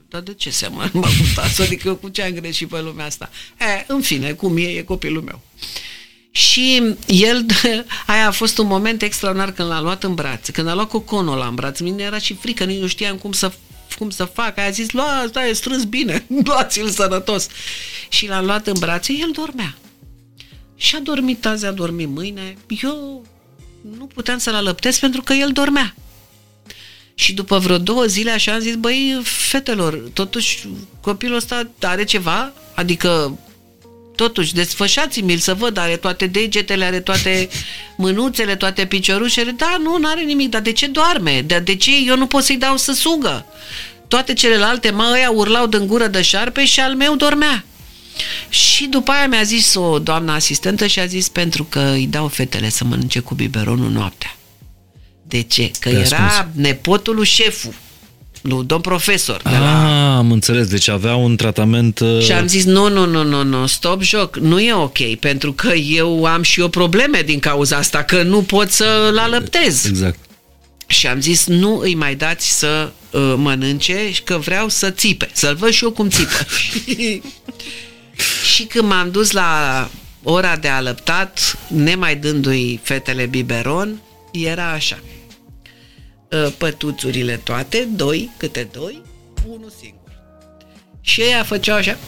dar 0.09 0.21
de 0.21 0.35
ce 0.35 0.51
seamănă 0.51 0.91
numai 0.93 1.11
cu 1.11 1.41
tasul? 1.41 1.65
Adică 1.65 1.95
cu 1.95 2.09
ce 2.09 2.23
am 2.23 2.31
greșit 2.31 2.69
pe 2.69 2.81
lumea 2.81 3.05
asta? 3.05 3.31
E, 3.61 3.85
în 3.87 4.01
fine, 4.01 4.33
cum 4.33 4.57
e, 4.57 4.61
e 4.61 4.83
copilul 4.83 5.23
meu. 5.23 5.41
Și 6.33 6.97
el, 7.07 7.47
aia 8.07 8.27
a 8.27 8.31
fost 8.31 8.59
un 8.59 8.67
moment 8.67 9.03
extraordinar 9.03 9.53
când 9.53 9.69
l-a 9.69 9.81
luat 9.81 10.03
în 10.03 10.15
brațe, 10.15 10.53
când 10.53 10.69
a 10.69 10.75
luat 10.75 10.89
coconul 10.89 11.37
la 11.37 11.47
în 11.47 11.55
brațe, 11.55 11.83
mine 11.83 12.03
era 12.03 12.19
și 12.19 12.35
frică, 12.35 12.65
nici 12.65 12.81
nu 12.81 12.87
știam 12.87 13.17
cum 13.17 13.33
să 13.33 13.53
cum 13.99 14.11
să 14.11 14.25
fac, 14.25 14.59
a 14.59 14.71
zis, 14.71 14.91
lua, 14.91 15.25
stai, 15.29 15.51
e 15.51 15.53
strâns 15.53 15.85
bine, 15.85 16.27
luați-l 16.45 16.89
sănătos. 16.89 17.49
Și 18.09 18.27
l-am 18.27 18.45
luat 18.45 18.67
în 18.67 18.77
brațe, 18.79 19.13
el 19.13 19.31
dormea. 19.33 19.77
Și 20.77 20.97
a 20.97 21.01
dormit 21.01 21.47
azi, 21.47 21.67
a 21.67 21.71
dormit 21.71 22.09
mâine. 22.09 22.57
Eu 22.83 23.27
nu 23.99 24.07
puteam 24.07 24.39
să-l 24.39 24.55
alăptesc 24.55 25.01
pentru 25.01 25.23
că 25.23 25.33
el 25.33 25.51
dormea. 25.53 25.95
Și 27.15 27.33
după 27.33 27.59
vreo 27.59 27.79
două 27.79 28.05
zile 28.05 28.31
așa 28.31 28.53
am 28.53 28.61
zis, 28.61 28.75
băi, 28.75 29.21
fetelor, 29.23 29.95
totuși 30.13 30.69
copilul 31.01 31.37
ăsta 31.37 31.71
are 31.81 32.05
ceva? 32.05 32.53
Adică 32.75 33.39
Totuși, 34.17 34.55
desfășați-mi-l 34.55 35.39
să 35.39 35.55
văd, 35.55 35.77
are 35.79 35.97
toate 35.97 36.27
degetele, 36.27 36.85
are 36.85 37.01
toate 37.01 37.49
mânuțele, 37.97 38.57
toate 38.57 38.87
piciorușele. 38.87 39.51
Da, 39.51 39.77
nu, 39.83 39.99
nu 39.99 40.09
are 40.09 40.23
nimic, 40.23 40.51
dar 40.51 40.61
de 40.61 40.73
ce 40.73 40.87
doarme? 40.87 41.43
De, 41.47 41.59
de 41.59 41.77
ce 41.77 41.91
eu 42.07 42.17
nu 42.17 42.27
pot 42.27 42.45
să-i 42.45 42.57
dau 42.57 42.77
să 42.77 42.93
sugă? 42.93 43.47
Toate 44.09 44.33
celelalte, 44.33 44.91
mă, 44.91 45.11
ăia 45.15 45.31
urlau 45.31 45.67
din 45.67 45.87
gură 45.87 46.07
de 46.07 46.23
șarpe 46.23 46.65
și 46.65 46.81
al 46.81 46.95
meu 46.95 47.17
dormea. 47.17 47.65
Și 48.49 48.85
după 48.87 49.11
aia 49.11 49.27
mi-a 49.29 49.43
zis 49.43 49.75
o 49.75 49.99
doamnă 49.99 50.33
asistentă 50.33 50.87
și 50.87 50.99
a 50.99 51.07
zis 51.07 51.29
pentru 51.29 51.65
că 51.65 51.81
îi 51.81 52.07
dau 52.07 52.29
fetele 52.29 52.69
să 52.69 52.85
mănânce 52.85 53.19
cu 53.21 53.35
biberonul 53.35 53.91
noaptea. 53.91 54.37
De 55.23 55.43
ce? 55.43 55.71
Că 55.81 55.89
Te 55.89 55.95
era 55.95 56.05
spus. 56.31 56.45
nepotul 56.55 57.15
lui 57.15 57.25
șeful 57.27 57.75
nu, 58.43 58.63
domn 58.63 58.81
profesor. 58.81 59.41
De 59.43 59.51
la... 59.51 60.11
Ah, 60.11 60.17
am 60.17 60.33
înțeles, 60.33 60.67
deci 60.67 60.89
avea 60.89 61.15
un 61.15 61.37
tratament... 61.37 61.99
Uh... 61.99 62.21
Și 62.21 62.33
am 62.33 62.47
zis, 62.47 62.65
nu, 62.65 62.89
nu, 62.89 63.07
nu, 63.07 63.25
nu, 63.25 63.43
nu, 63.43 63.67
stop 63.67 64.03
joc, 64.03 64.37
nu 64.37 64.61
e 64.61 64.75
ok, 64.75 65.15
pentru 65.15 65.53
că 65.53 65.73
eu 65.73 66.25
am 66.25 66.43
și 66.43 66.61
eu 66.61 66.69
probleme 66.69 67.21
din 67.21 67.39
cauza 67.39 67.77
asta, 67.77 68.03
că 68.03 68.23
nu 68.23 68.43
pot 68.43 68.71
să-l 68.71 69.19
alăptez. 69.19 69.85
Exact. 69.85 70.19
Și 70.87 71.07
am 71.07 71.21
zis, 71.21 71.47
nu 71.47 71.79
îi 71.79 71.95
mai 71.95 72.15
dați 72.15 72.59
să 72.59 72.91
uh, 73.11 73.35
mănânce, 73.37 74.11
că 74.25 74.39
vreau 74.39 74.69
să 74.69 74.91
țipe, 74.91 75.31
să-l 75.33 75.55
văd 75.55 75.71
și 75.71 75.85
eu 75.85 75.91
cum 75.91 76.09
țipă. 76.09 76.47
și 78.55 78.63
când 78.63 78.89
m-am 78.89 79.11
dus 79.11 79.31
la 79.31 79.91
ora 80.23 80.57
de 80.57 80.69
alăptat, 80.69 81.59
nemai 81.67 82.17
dându-i 82.17 82.81
fetele 82.83 83.27
biberon, 83.27 84.01
era 84.31 84.71
așa. 84.71 84.99
Uh, 86.33 86.53
pătuțurile 86.59 87.37
toate, 87.37 87.89
doi, 87.91 88.31
câte 88.37 88.69
doi, 88.73 89.03
unul 89.47 89.73
singur. 89.81 90.01
Și 91.01 91.21
ea 91.21 91.45
făceau 91.45 91.77
așa, 91.77 91.99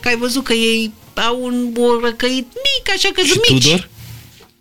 că 0.00 0.08
ai 0.08 0.16
văzut 0.16 0.44
că 0.44 0.52
ei 0.52 0.92
au 1.14 1.44
un 1.44 1.76
răcăit 2.02 2.46
mic, 2.46 2.90
așa 2.94 3.08
că 3.14 3.20
sunt 3.24 3.50
mici. 3.50 3.64
Tudor? 3.64 3.88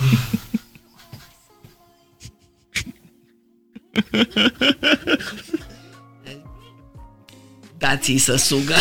Dați-i 7.77 8.17
să 8.17 8.35
sugă. 8.35 8.75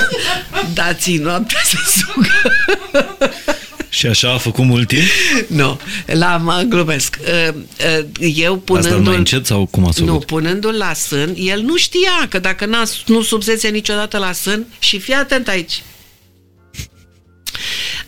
Dați-i 0.74 1.16
noaptea 1.16 1.60
să 1.64 1.76
sugă. 1.86 2.28
Și 3.90 4.06
așa 4.06 4.32
a 4.32 4.38
făcut 4.38 4.64
mult 4.64 4.88
timp? 4.88 5.02
Nu, 5.60 5.80
l-am, 6.06 6.66
glumesc. 6.68 7.18
Uh, 7.20 7.54
uh, 7.54 8.32
eu 8.34 8.56
punându-l... 8.56 9.00
mai 9.00 9.16
încet 9.16 9.46
sau 9.46 9.66
cum 9.66 9.86
a 9.86 9.90
Nu, 9.96 10.18
punându-l 10.18 10.76
la 10.76 10.92
sân, 10.92 11.34
el 11.36 11.60
nu 11.60 11.76
știa 11.76 12.26
că 12.28 12.38
dacă 12.38 12.66
n-a, 12.66 12.82
nu 13.06 13.22
subsese 13.22 13.68
niciodată 13.68 14.18
la 14.18 14.32
sân, 14.32 14.66
și 14.78 14.98
fii 14.98 15.14
atent 15.14 15.48
aici, 15.48 15.82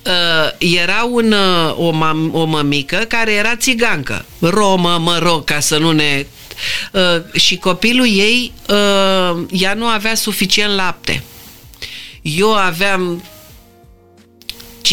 uh, 0.07 0.53
era 0.59 1.09
un, 1.11 1.35
o, 1.77 1.91
mam, 1.91 2.35
o 2.35 2.45
mămică 2.45 2.97
care 2.97 3.33
era 3.33 3.57
țigancă, 3.57 4.25
romă, 4.39 4.99
mă 5.01 5.19
rog, 5.19 5.45
ca 5.45 5.61
să 5.61 5.79
nu 5.79 5.93
ne 5.93 6.27
Uh, 6.93 7.41
și 7.41 7.57
copilul 7.57 8.07
ei, 8.07 8.53
uh, 8.69 9.45
ea 9.51 9.75
nu 9.75 9.87
avea 9.87 10.15
suficient 10.15 10.75
lapte. 10.75 11.23
Eu 12.23 12.55
aveam 12.55 13.25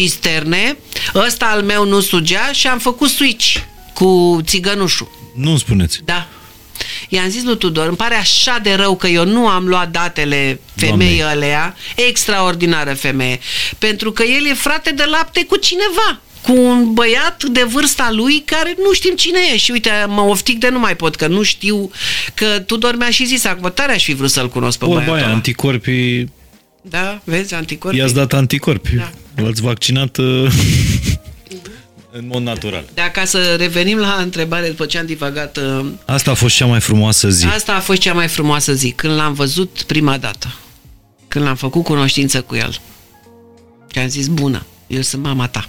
cisterne, 0.00 0.76
ăsta 1.14 1.46
al 1.46 1.62
meu 1.62 1.84
nu 1.84 2.00
sugea 2.00 2.50
și 2.52 2.66
am 2.66 2.78
făcut 2.78 3.08
switch 3.08 3.56
cu 3.94 4.40
țigănușul. 4.44 5.10
Nu 5.34 5.56
spuneți. 5.56 6.00
Da. 6.04 6.28
I-am 7.08 7.28
zis 7.28 7.42
lui 7.42 7.56
Tudor, 7.58 7.86
îmi 7.86 7.96
pare 7.96 8.14
așa 8.14 8.58
de 8.62 8.74
rău 8.74 8.96
că 8.96 9.06
eu 9.06 9.24
nu 9.24 9.48
am 9.48 9.66
luat 9.68 9.90
datele 9.90 10.60
femeii 10.76 11.18
Doamne. 11.18 11.34
alea, 11.34 11.76
extraordinară 11.94 12.94
femeie, 12.94 13.38
pentru 13.78 14.12
că 14.12 14.22
el 14.22 14.46
e 14.46 14.54
frate 14.54 14.90
de 14.90 15.04
lapte 15.04 15.44
cu 15.44 15.56
cineva 15.56 16.20
cu 16.42 16.52
un 16.52 16.92
băiat 16.92 17.44
de 17.44 17.62
vârsta 17.62 18.10
lui 18.12 18.42
care 18.44 18.74
nu 18.78 18.92
știm 18.92 19.14
cine 19.14 19.38
e 19.52 19.56
și 19.56 19.70
uite, 19.70 19.90
mă 20.08 20.20
oftic 20.20 20.58
de 20.58 20.68
nu 20.68 20.78
mai 20.78 20.96
pot, 20.96 21.16
că 21.16 21.26
nu 21.26 21.42
știu 21.42 21.90
că 22.34 22.46
Tudor 22.46 22.96
mi-a 22.96 23.10
și 23.10 23.26
zis, 23.26 23.44
acum 23.44 23.72
tare 23.74 23.92
aș 23.92 24.04
fi 24.04 24.14
vrut 24.14 24.30
să-l 24.30 24.48
cunosc 24.48 24.78
pe 24.78 24.84
Vorba 24.84 24.98
băiatul 25.00 25.16
aia, 25.18 25.24
ăla. 25.26 25.34
anticorpii, 25.34 26.32
Da, 26.82 27.20
vezi, 27.24 27.54
anticorpi. 27.54 27.96
i-ați 27.96 28.14
dat 28.14 28.32
anticorpi. 28.32 28.94
Da. 28.94 29.10
L-ați 29.42 29.60
vaccinat 29.62 30.16
uh, 30.16 30.52
în 32.12 32.26
mod 32.26 32.42
natural. 32.42 32.84
Dar 32.94 33.08
ca 33.10 33.24
să 33.24 33.54
revenim 33.58 33.98
la 33.98 34.16
întrebare 34.22 34.68
după 34.68 34.86
ce 34.86 34.98
am 34.98 35.06
divagat, 35.06 35.56
uh, 35.56 35.86
Asta 36.04 36.30
a 36.30 36.34
fost 36.34 36.54
cea 36.54 36.66
mai 36.66 36.80
frumoasă 36.80 37.28
zi. 37.30 37.46
asta 37.46 37.74
a 37.74 37.80
fost 37.80 38.00
cea 38.00 38.12
mai 38.12 38.28
frumoasă 38.28 38.72
zi, 38.74 38.90
când 38.90 39.14
l-am 39.14 39.32
văzut 39.32 39.82
prima 39.86 40.18
dată, 40.18 40.54
când 41.28 41.44
l-am 41.44 41.56
făcut 41.56 41.84
cunoștință 41.84 42.40
cu 42.42 42.54
el. 42.54 42.80
Și 43.92 43.98
am 43.98 44.08
zis, 44.08 44.26
bună, 44.26 44.66
eu 44.86 45.00
sunt 45.00 45.22
mama 45.22 45.48
ta. 45.48 45.68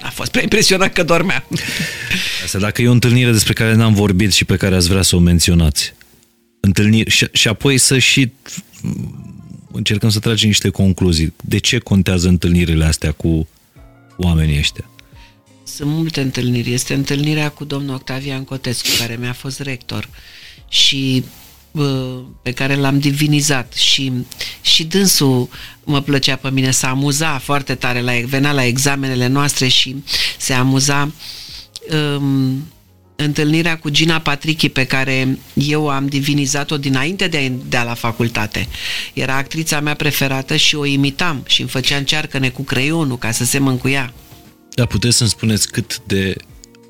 A 0.00 0.08
fost 0.10 0.30
prea 0.30 0.42
impresionat 0.42 0.92
că 0.92 1.02
dormea. 1.02 1.46
Asta 2.44 2.58
dacă 2.58 2.82
e 2.82 2.88
o 2.88 2.92
întâlnire 2.92 3.32
despre 3.32 3.52
care 3.52 3.74
n-am 3.74 3.94
vorbit 3.94 4.32
și 4.32 4.44
pe 4.44 4.56
care 4.56 4.74
ați 4.74 4.88
vrea 4.88 5.02
să 5.02 5.16
o 5.16 5.18
menționați. 5.18 5.94
Întâlniri, 6.66 7.10
și, 7.10 7.28
și 7.32 7.48
apoi 7.48 7.78
să 7.78 7.98
și 7.98 8.32
încercăm 9.72 10.08
să 10.08 10.18
tragem 10.18 10.48
niște 10.48 10.68
concluzii. 10.68 11.34
De 11.44 11.58
ce 11.58 11.78
contează 11.78 12.28
întâlnirile 12.28 12.84
astea 12.84 13.12
cu 13.12 13.48
oamenii 14.16 14.58
ăștia? 14.58 14.88
Sunt 15.64 15.90
multe 15.90 16.20
întâlniri. 16.20 16.72
Este 16.72 16.94
întâlnirea 16.94 17.48
cu 17.48 17.64
domnul 17.64 17.94
Octavian 17.94 18.44
Cotescu, 18.44 18.88
care 18.98 19.16
mi-a 19.20 19.32
fost 19.32 19.60
rector 19.60 20.08
și 20.68 21.24
bă, 21.70 22.20
pe 22.42 22.52
care 22.52 22.74
l-am 22.74 22.98
divinizat 22.98 23.72
și, 23.72 24.12
și 24.60 24.84
dânsul 24.84 25.48
mă 25.84 26.00
plăcea 26.00 26.36
pe 26.36 26.50
mine, 26.50 26.70
să 26.70 26.86
amuza 26.86 27.38
foarte 27.38 27.74
tare, 27.74 28.00
la, 28.00 28.12
venea 28.24 28.52
la 28.52 28.64
examenele 28.64 29.26
noastre 29.26 29.68
și 29.68 29.96
se 30.38 30.52
amuza 30.52 31.12
um, 31.90 32.66
întâlnirea 33.16 33.78
cu 33.78 33.88
Gina 33.88 34.18
Patrichi 34.18 34.68
pe 34.68 34.84
care 34.84 35.38
eu 35.54 35.88
am 35.88 36.06
divinizat-o 36.06 36.76
dinainte 36.76 37.26
de 37.28 37.36
a, 37.36 37.62
de 37.68 37.76
a 37.76 37.82
la 37.82 37.94
facultate. 37.94 38.68
Era 39.12 39.36
actrița 39.36 39.80
mea 39.80 39.94
preferată 39.94 40.56
și 40.56 40.74
o 40.74 40.84
imitam 40.84 41.42
și 41.46 41.60
îmi 41.60 41.70
făcea 41.70 41.96
încearcă 41.96 42.38
cu 42.48 42.62
creionul 42.62 43.18
ca 43.18 43.30
să 43.30 43.44
se 43.44 43.58
cu 43.58 43.88
ea. 43.88 44.12
Dar 44.74 44.86
puteți 44.86 45.16
să-mi 45.16 45.28
spuneți 45.30 45.70
cât 45.70 46.00
de 46.06 46.34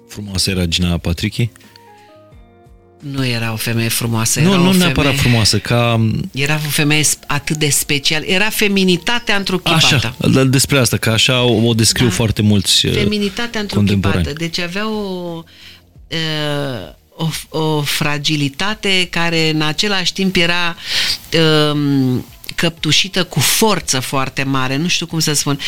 frumoasă 0.08 0.50
era 0.50 0.64
Gina 0.64 0.98
Patrichi? 0.98 1.50
Nu 3.00 3.26
era 3.26 3.52
o 3.52 3.56
femeie 3.56 3.88
frumoasă, 3.88 4.40
Nu, 4.40 4.52
era 4.52 4.60
nu 4.60 4.68
o 4.68 4.72
neapărat 4.72 4.94
femeie, 4.94 5.16
frumoasă, 5.20 5.58
ca... 5.58 6.10
Era 6.32 6.54
o 6.54 6.68
femeie 6.68 7.02
sp- 7.02 7.26
atât 7.26 7.56
de 7.56 7.68
special. 7.68 8.22
Era 8.26 8.48
feminitatea 8.48 9.36
întruchipată. 9.36 9.94
Așa, 9.94 10.16
dar 10.30 10.44
despre 10.44 10.78
asta, 10.78 10.96
că 10.96 11.10
așa 11.10 11.42
o, 11.42 11.66
o 11.66 11.74
descriu 11.74 12.06
Da. 12.06 12.12
foarte 12.12 12.42
mulți 12.42 12.86
uh, 12.86 12.92
Feminitatea 12.92 13.66
contemporani. 13.66 14.18
întruchipată. 14.26 14.32
Deci 14.38 14.58
avea 14.58 14.88
o, 14.90 15.34
uh, 15.36 15.44
呃 16.08 16.95
o, 17.16 17.58
o 17.58 17.80
fragilitate 17.82 19.08
care 19.10 19.48
în 19.50 19.62
același 19.62 20.12
timp 20.12 20.36
era 20.36 20.76
um, 21.72 22.26
căptușită 22.54 23.24
cu 23.24 23.40
forță 23.40 24.00
foarte 24.00 24.42
mare, 24.42 24.76
nu 24.76 24.88
știu 24.88 25.06
cum 25.06 25.18
să 25.18 25.32
spun. 25.32 25.58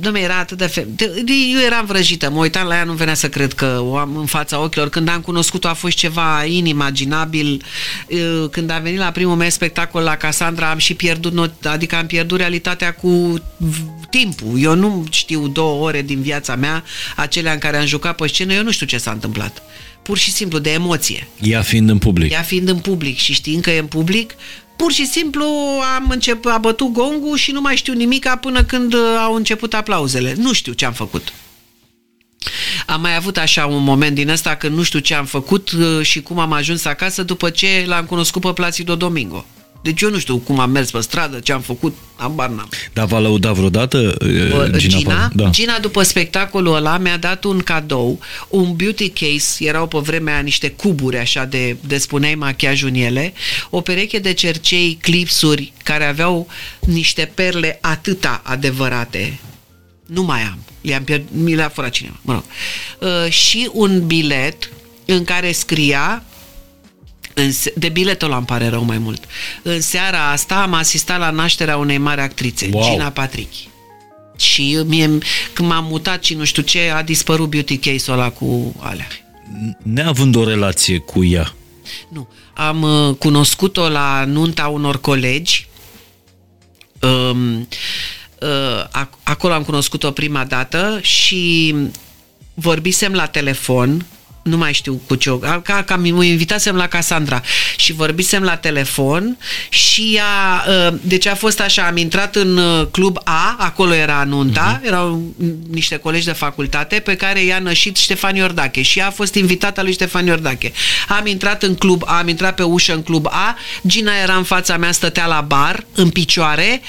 Dom'le, 0.00 0.22
era 0.22 0.38
atât 0.38 0.58
de... 0.58 0.66
Fe... 0.66 0.80
de- 0.80 1.12
Eu 1.54 1.60
eram 1.66 1.86
vrăjită, 1.86 2.30
mă 2.30 2.38
uitam 2.38 2.66
la 2.66 2.74
ea, 2.74 2.84
nu 2.84 2.92
venea 2.92 3.14
să 3.14 3.28
cred 3.28 3.52
că 3.52 3.78
o 3.82 3.96
am 3.96 4.16
în 4.16 4.26
fața 4.26 4.58
ochilor. 4.60 4.88
Când 4.88 5.08
am 5.08 5.20
cunoscut-o 5.20 5.68
a 5.68 5.72
fost 5.72 5.96
ceva 5.96 6.44
inimaginabil. 6.44 7.62
Uh, 8.08 8.48
Când 8.50 8.70
a 8.70 8.78
venit 8.78 8.98
la 8.98 9.10
primul 9.10 9.36
meu 9.36 9.48
spectacol 9.50 10.02
la 10.02 10.16
Cassandra 10.16 10.70
am 10.70 10.78
și 10.78 10.94
pierdut, 10.94 11.32
not... 11.32 11.64
adică 11.64 11.96
am 11.96 12.06
pierdut 12.06 12.38
realitatea 12.38 12.92
cu 12.94 13.08
v- 13.56 13.78
timpul. 14.10 14.62
Eu 14.62 14.74
nu 14.74 15.04
știu 15.10 15.48
două 15.48 15.84
ore 15.84 16.02
din 16.02 16.20
viața 16.22 16.54
mea, 16.56 16.84
acelea 17.16 17.52
în 17.52 17.58
care 17.58 17.76
am 17.76 17.86
jucat 17.86 18.16
pe 18.16 18.26
scenă, 18.26 18.52
eu 18.52 18.62
nu 18.62 18.70
știu 18.70 18.86
ce 18.86 18.98
s-a 18.98 19.10
întâmplat. 19.10 19.62
Pur 20.10 20.18
și 20.18 20.32
simplu, 20.32 20.58
de 20.58 20.72
emoție. 20.72 21.28
Ea 21.40 21.62
fiind 21.62 21.88
în 21.88 21.98
public. 21.98 22.32
Ea 22.32 22.42
fiind 22.42 22.68
în 22.68 22.78
public 22.78 23.18
și 23.18 23.32
știind 23.32 23.62
că 23.62 23.70
e 23.70 23.78
în 23.78 23.86
public, 23.86 24.34
pur 24.76 24.92
și 24.92 25.06
simplu 25.06 25.44
am 25.96 26.10
început, 26.10 26.52
a 26.52 26.58
bătut 26.58 26.92
gongul 26.92 27.36
și 27.36 27.52
nu 27.52 27.60
mai 27.60 27.76
știu 27.76 27.92
nimica 27.92 28.36
până 28.36 28.64
când 28.64 28.92
uh, 28.92 29.00
au 29.18 29.34
început 29.34 29.74
aplauzele. 29.74 30.34
Nu 30.36 30.52
știu 30.52 30.72
ce 30.72 30.84
am 30.84 30.92
făcut. 30.92 31.32
Am 32.86 33.00
mai 33.00 33.16
avut 33.16 33.36
așa 33.36 33.66
un 33.66 33.82
moment 33.82 34.14
din 34.14 34.28
ăsta 34.28 34.54
când 34.54 34.76
nu 34.76 34.82
știu 34.82 34.98
ce 34.98 35.14
am 35.14 35.24
făcut 35.24 35.70
uh, 35.70 36.02
și 36.02 36.22
cum 36.22 36.38
am 36.38 36.52
ajuns 36.52 36.84
acasă 36.84 37.22
după 37.22 37.50
ce 37.50 37.84
l-am 37.86 38.04
cunoscut 38.04 38.42
pe 38.42 38.52
Placido 38.52 38.96
Domingo. 38.96 39.46
Deci 39.82 40.00
eu 40.00 40.10
nu 40.10 40.18
știu 40.18 40.36
cum 40.38 40.58
am 40.58 40.70
mers 40.70 40.90
pe 40.90 41.00
stradă, 41.00 41.38
ce 41.38 41.52
am 41.52 41.60
făcut, 41.60 41.96
abar 42.16 42.48
n-am. 42.48 42.68
Dar 42.92 43.06
v-a 43.06 43.18
lăudat 43.18 43.54
vreodată 43.54 43.98
uh, 44.20 44.48
Bă, 44.50 44.70
Gina? 44.76 44.96
Gina, 44.98 44.98
Pa- 44.98 45.00
Gina, 45.00 45.30
da. 45.34 45.50
Gina, 45.50 45.78
după 45.78 46.02
spectacolul 46.02 46.74
ăla, 46.74 46.98
mi-a 46.98 47.16
dat 47.16 47.44
un 47.44 47.58
cadou, 47.58 48.20
un 48.48 48.76
beauty 48.76 49.08
case, 49.08 49.64
erau 49.64 49.86
pe 49.86 49.98
vremea 49.98 50.32
aia 50.32 50.42
niște 50.42 50.70
cuburi 50.70 51.16
așa 51.18 51.44
de, 51.44 51.76
de 51.86 51.98
spuneai 51.98 52.34
machiajul 52.34 52.88
în 52.88 52.94
ele, 52.94 53.32
o 53.70 53.80
pereche 53.80 54.18
de 54.18 54.32
cercei, 54.32 54.98
clipsuri 55.02 55.72
care 55.84 56.04
aveau 56.04 56.48
niște 56.80 57.30
perle 57.34 57.78
atâta 57.80 58.40
adevărate. 58.44 59.38
Nu 60.06 60.22
mai 60.22 60.40
am. 60.40 60.58
Le-am 60.80 61.04
pierd, 61.04 61.22
mi 61.32 61.54
le-a 61.54 61.68
furat 61.68 61.90
cineva. 61.90 62.16
Mă 62.22 62.32
rog. 62.32 62.44
Uh, 62.98 63.30
și 63.32 63.70
un 63.72 64.06
bilet 64.06 64.70
în 65.04 65.24
care 65.24 65.52
scria 65.52 66.02
în, 66.02 66.22
se- 66.22 66.29
de 67.74 67.88
biletul 67.88 68.28
ăla 68.28 68.36
îmi 68.36 68.46
pare 68.46 68.68
rău 68.68 68.84
mai 68.84 68.98
mult. 68.98 69.24
În 69.62 69.80
seara 69.80 70.30
asta 70.30 70.62
am 70.62 70.74
asistat 70.74 71.18
la 71.18 71.30
nașterea 71.30 71.76
unei 71.76 71.98
mari 71.98 72.20
actrițe, 72.20 72.68
Wow. 72.72 72.90
Gina 72.90 73.10
Patrichi. 73.10 73.68
Și 74.36 74.82
mie, 74.86 75.18
când 75.52 75.68
m-am 75.68 75.84
mutat 75.84 76.24
și 76.24 76.34
nu 76.34 76.44
știu 76.44 76.62
ce, 76.62 76.90
a 76.94 77.02
dispărut 77.02 77.48
beauty 77.50 77.76
case-ul 77.76 78.18
ăla 78.18 78.30
cu 78.30 78.74
alea. 78.78 79.06
Neavând 79.82 80.36
o 80.36 80.44
relație 80.44 80.98
cu 80.98 81.24
ea, 81.24 81.54
Nu. 82.08 82.28
Am 82.54 82.82
uh, 82.82 83.14
cunoscut-o 83.18 83.88
la 83.88 84.24
nunta 84.24 84.66
unor 84.66 85.00
colegi. 85.00 85.68
Um, 87.02 87.56
uh, 88.40 88.84
ac- 88.88 89.22
acolo 89.22 89.52
am 89.52 89.62
cunoscut-o 89.62 90.10
prima 90.10 90.44
dată 90.44 90.98
și 91.02 91.74
vorbisem 92.54 93.12
la 93.12 93.26
telefon 93.26 94.06
nu 94.42 94.56
mai 94.56 94.72
știu 94.72 95.00
cu 95.06 95.14
ce, 95.14 95.38
ca, 95.38 95.60
ca, 95.64 95.82
ca 95.82 95.96
mă 95.96 96.24
invitasem 96.24 96.76
la 96.76 96.86
Cassandra 96.86 97.42
și 97.76 97.92
vorbisem 97.92 98.42
la 98.42 98.56
telefon 98.56 99.38
și 99.68 100.12
ea, 100.14 100.64
uh, 100.68 100.94
deci 101.00 101.26
a 101.26 101.34
fost 101.34 101.60
așa, 101.60 101.86
am 101.86 101.96
intrat 101.96 102.36
în 102.36 102.56
uh, 102.56 102.86
club 102.90 103.18
A, 103.24 103.56
acolo 103.58 103.94
era 103.94 104.24
nunta, 104.24 104.80
uh-huh. 104.80 104.86
erau 104.86 105.22
niște 105.70 105.96
colegi 105.96 106.24
de 106.24 106.32
facultate 106.32 106.98
pe 106.98 107.16
care 107.16 107.42
i-a 107.42 107.58
nășit 107.58 107.96
Ștefan 107.96 108.36
Iordache 108.36 108.82
și 108.82 108.98
ea 108.98 109.06
a 109.06 109.10
fost 109.10 109.34
invitata 109.34 109.82
lui 109.82 109.92
Ștefan 109.92 110.26
Iordache. 110.26 110.72
Am 111.08 111.26
intrat 111.26 111.62
în 111.62 111.74
club 111.74 112.02
A, 112.06 112.18
am 112.18 112.28
intrat 112.28 112.54
pe 112.54 112.62
ușă 112.62 112.92
în 112.92 113.02
club 113.02 113.26
A, 113.26 113.56
Gina 113.86 114.12
era 114.22 114.34
în 114.34 114.44
fața 114.44 114.76
mea, 114.76 114.92
stătea 114.92 115.26
la 115.26 115.40
bar, 115.40 115.84
în 115.94 116.10
picioare, 116.10 116.80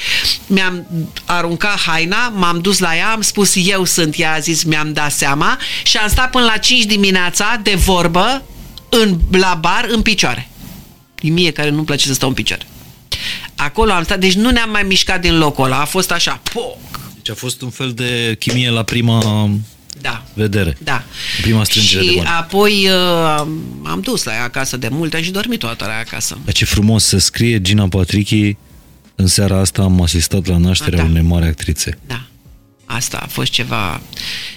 mi-am 0.48 0.88
aruncat 1.26 1.80
haina, 1.80 2.28
m-am 2.36 2.60
dus 2.60 2.80
la 2.80 2.96
ea, 2.96 3.12
am 3.12 3.22
spus 3.22 3.54
eu 3.56 3.86
sunt, 3.86 4.16
ea 4.18 4.34
a 4.34 4.40
zis 4.40 4.64
mi-am 4.64 4.94
dat 4.94 5.12
seama 5.12 5.58
și 5.84 5.98
am 5.98 6.10
stat 6.10 6.30
până 6.30 6.46
la 6.46 6.58
5 6.58 6.84
dimineața 6.84 7.41
de 7.64 7.76
vorbă 7.76 8.44
în, 8.90 9.20
la 9.32 9.58
bar 9.62 9.88
în 9.90 10.02
picioare. 10.02 10.50
E 11.22 11.30
mie 11.30 11.52
care 11.52 11.70
nu-mi 11.70 11.86
place 11.86 12.08
să 12.08 12.14
stau 12.14 12.28
în 12.30 12.34
picioare. 12.36 12.66
Acolo 13.56 13.92
am 13.92 14.04
stat, 14.04 14.20
deci 14.20 14.34
nu 14.34 14.50
ne-am 14.50 14.70
mai 14.70 14.84
mișcat 14.84 15.22
din 15.22 15.38
locul 15.38 15.66
ăla, 15.66 15.80
a 15.82 15.86
fost 15.86 16.12
așa, 16.12 16.42
poc, 16.54 16.78
deci 17.16 17.30
a 17.30 17.34
fost 17.34 17.62
un 17.62 17.70
fel 17.70 17.92
de 17.92 18.36
chimie 18.40 18.70
la 18.70 18.84
prima 18.84 19.50
da. 20.02 20.24
vedere. 20.34 20.78
Da. 20.84 21.04
Prima 21.42 21.64
strângere 21.64 22.02
și 22.04 22.10
de 22.10 22.16
mână. 22.16 22.30
apoi 22.30 22.88
uh, 22.90 23.48
am 23.84 24.00
dus 24.02 24.24
la 24.24 24.34
ea 24.34 24.44
acasă 24.44 24.78
de 24.78 24.88
mult, 24.88 25.14
am 25.14 25.22
și 25.22 25.32
dormit 25.32 25.60
toată 25.60 25.86
la 25.86 25.92
ea 25.92 26.00
acasă. 26.00 26.38
Dar 26.44 26.54
ce 26.54 26.66
frumos 26.66 27.04
să 27.04 27.18
scrie 27.18 27.62
Gina 27.62 27.88
Patrichi 27.88 28.56
în 29.16 29.28
seara 29.28 29.60
asta 29.60 29.82
am 29.82 30.02
asistat 30.02 30.46
la 30.46 30.58
nașterea 30.58 31.00
Da. 31.00 31.06
unei 31.06 31.22
mari 31.22 31.46
actrițe. 31.46 31.98
Da. 32.08 32.22
Asta 32.96 33.18
a 33.18 33.28
fost 33.28 33.52
ceva 33.52 34.02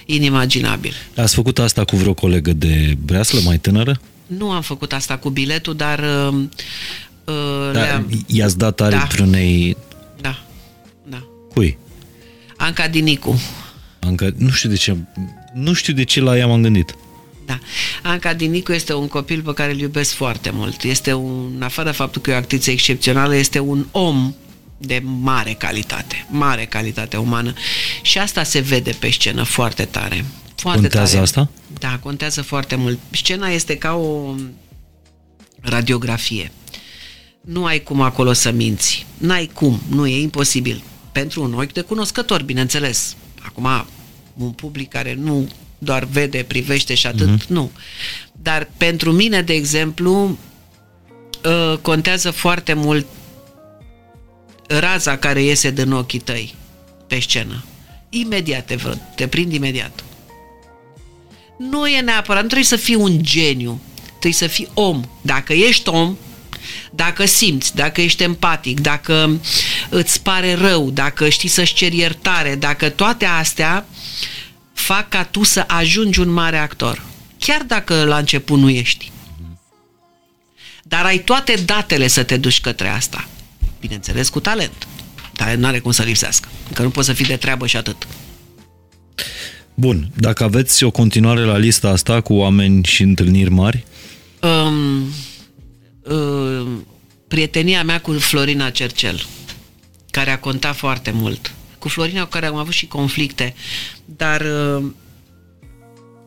inimaginabil. 0.05 0.93
Ați 1.15 1.35
făcut 1.35 1.59
asta 1.59 1.83
cu 1.85 1.95
vreo 1.95 2.13
colegă 2.13 2.53
de 2.53 2.97
breaslă 3.05 3.39
mai 3.43 3.57
tânără? 3.57 3.99
Nu 4.25 4.51
am 4.51 4.61
făcut 4.61 4.93
asta 4.93 5.17
cu 5.17 5.29
biletul, 5.29 5.75
dar 5.75 5.99
uh, 5.99 6.33
uh, 7.25 7.71
Da, 7.73 7.81
le-am... 7.81 8.23
i-ați 8.27 8.57
dat 8.57 8.75
Da. 8.75 8.85
aripi 8.85 9.21
unei... 9.21 9.77
Da. 10.21 10.43
Da. 11.03 11.23
Cui? 11.53 11.77
Anca 12.57 12.87
Dinicu. 12.87 13.41
Încă, 13.99 14.33
nu 14.37 14.49
știu 14.49 14.69
de 14.69 14.75
ce, 14.75 14.97
nu 15.53 15.73
știu 15.73 15.93
de 15.93 16.03
ce 16.03 16.21
la 16.21 16.37
ea 16.37 16.47
m-am 16.47 16.61
gândit. 16.61 16.95
Da. 17.45 17.59
Anca 18.03 18.33
Dinicu 18.33 18.71
este 18.71 18.93
un 18.93 19.07
copil 19.07 19.41
pe 19.41 19.53
care 19.53 19.71
îl 19.71 19.79
iubesc 19.79 20.13
foarte 20.13 20.49
mult. 20.53 20.83
Este 20.83 21.13
un, 21.13 21.51
în 21.55 21.61
afară 21.61 21.89
de 21.89 21.95
faptul 21.95 22.21
că 22.21 22.29
e 22.29 22.33
o 22.33 22.37
actriță 22.37 22.71
excepțională, 22.71 23.35
este 23.35 23.59
un 23.59 23.85
om 23.91 24.33
de 24.77 25.01
mare 25.03 25.53
calitate, 25.53 26.25
mare 26.29 26.65
calitate 26.65 27.17
umană 27.17 27.53
și 28.01 28.17
asta 28.17 28.43
se 28.43 28.59
vede 28.59 28.91
pe 28.99 29.09
scenă 29.11 29.43
foarte 29.43 29.85
tare. 29.85 30.25
Foarte 30.55 30.79
Contează 30.81 31.11
tare. 31.11 31.23
asta? 31.23 31.49
Da, 31.79 31.97
contează 31.97 32.41
foarte 32.41 32.75
mult. 32.75 32.99
Scena 33.11 33.47
este 33.47 33.77
ca 33.77 33.93
o 33.93 34.35
radiografie. 35.61 36.51
Nu 37.41 37.65
ai 37.65 37.83
cum 37.83 38.01
acolo 38.01 38.33
să 38.33 38.51
minți. 38.51 39.05
N-ai 39.17 39.49
cum, 39.53 39.81
nu 39.89 40.07
e 40.07 40.21
imposibil. 40.21 40.83
Pentru 41.11 41.43
un 41.43 41.53
ochi 41.53 41.73
de 41.73 41.81
cunoscător, 41.81 42.43
bineînțeles. 42.43 43.15
Acum, 43.41 43.85
un 44.37 44.51
public 44.51 44.89
care 44.89 45.13
nu 45.13 45.49
doar 45.77 46.03
vede, 46.03 46.43
privește 46.47 46.93
și 46.93 47.07
atât, 47.07 47.29
mm-hmm. 47.29 47.47
nu. 47.47 47.71
Dar 48.31 48.69
pentru 48.77 49.11
mine, 49.11 49.41
de 49.41 49.53
exemplu, 49.53 50.37
ă, 51.43 51.79
contează 51.81 52.31
foarte 52.31 52.73
mult 52.73 53.05
raza 54.67 55.17
care 55.17 55.43
iese 55.43 55.71
din 55.71 55.91
ochii 55.91 56.19
tăi 56.19 56.55
pe 57.07 57.19
scenă. 57.19 57.63
Imediat 58.09 58.65
te 58.65 58.75
văd, 58.75 59.01
te 59.15 59.27
prind 59.27 59.53
imediat. 59.53 60.03
Nu 61.57 61.87
e 61.87 61.99
neapărat, 61.99 62.41
nu 62.41 62.47
trebuie 62.47 62.67
să 62.67 62.75
fii 62.75 62.95
un 62.95 63.23
geniu, 63.23 63.81
trebuie 64.07 64.33
să 64.33 64.47
fii 64.47 64.69
om. 64.73 65.03
Dacă 65.21 65.53
ești 65.53 65.89
om, 65.89 66.17
dacă 66.91 67.25
simți, 67.25 67.75
dacă 67.75 68.01
ești 68.01 68.23
empatic, 68.23 68.79
dacă 68.79 69.39
îți 69.89 70.21
pare 70.21 70.53
rău, 70.53 70.89
dacă 70.89 71.29
știi 71.29 71.49
să-și 71.49 71.73
ceri 71.73 71.97
iertare, 71.97 72.55
dacă 72.55 72.89
toate 72.89 73.25
astea 73.25 73.85
fac 74.73 75.09
ca 75.09 75.23
tu 75.23 75.43
să 75.43 75.63
ajungi 75.67 76.19
un 76.19 76.29
mare 76.29 76.57
actor. 76.57 77.01
Chiar 77.39 77.61
dacă 77.61 78.03
la 78.03 78.17
început 78.17 78.59
nu 78.59 78.69
ești. 78.69 79.11
Dar 80.83 81.05
ai 81.05 81.17
toate 81.17 81.55
datele 81.65 82.07
să 82.07 82.23
te 82.23 82.37
duci 82.37 82.61
către 82.61 82.87
asta. 82.87 83.27
Bineînțeles, 83.85 84.29
cu 84.29 84.39
talent. 84.39 84.87
Talent 85.33 85.59
nu 85.59 85.67
are 85.67 85.79
cum 85.79 85.91
să 85.91 86.03
lipsească. 86.03 86.47
Că 86.73 86.81
nu 86.81 86.89
poți 86.89 87.07
să 87.07 87.13
fii 87.13 87.25
de 87.25 87.35
treabă 87.35 87.67
și 87.67 87.77
atât. 87.77 88.07
Bun, 89.73 90.11
dacă 90.15 90.43
aveți 90.43 90.83
o 90.83 90.91
continuare 90.91 91.43
la 91.43 91.57
lista 91.57 91.89
asta 91.89 92.21
cu 92.21 92.33
oameni 92.33 92.83
și 92.83 93.01
întâlniri 93.01 93.49
mari, 93.49 93.85
Um, 94.41 95.01
uh, 96.03 96.67
prietenia 97.27 97.83
mea 97.83 98.01
cu 98.01 98.11
Florina 98.11 98.69
Cercel, 98.69 99.25
care 100.11 100.29
a 100.29 100.39
contat 100.39 100.75
foarte 100.75 101.11
mult. 101.11 101.53
Cu 101.79 101.87
Florina 101.87 102.23
cu 102.23 102.29
care 102.29 102.45
am 102.45 102.55
avut 102.55 102.73
și 102.73 102.87
conflicte, 102.87 103.53
dar 104.05 104.41
uh, 104.41 104.85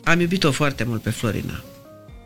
am 0.05 0.21
iubit-o 0.21 0.51
foarte 0.51 0.85
mult 0.85 1.03
pe 1.03 1.11
Florina. 1.11 1.65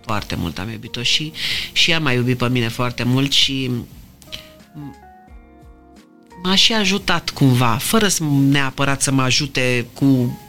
Foarte 0.05 0.35
mult 0.35 0.59
am 0.59 0.71
iubit-o 0.71 1.03
și, 1.03 1.33
și 1.73 1.91
ea 1.91 2.01
m-a 2.01 2.13
iubit 2.13 2.39
pe 2.39 2.49
mine 2.49 2.69
foarte 2.69 3.03
mult 3.03 3.33
și 3.33 3.71
m-a 6.43 6.55
și 6.55 6.73
ajutat 6.73 7.31
cumva, 7.31 7.77
fără 7.81 8.09
să 8.09 8.23
neapărat 8.49 9.03
să 9.03 9.11
mă 9.11 9.23
ajute 9.23 9.87
cu 9.95 10.41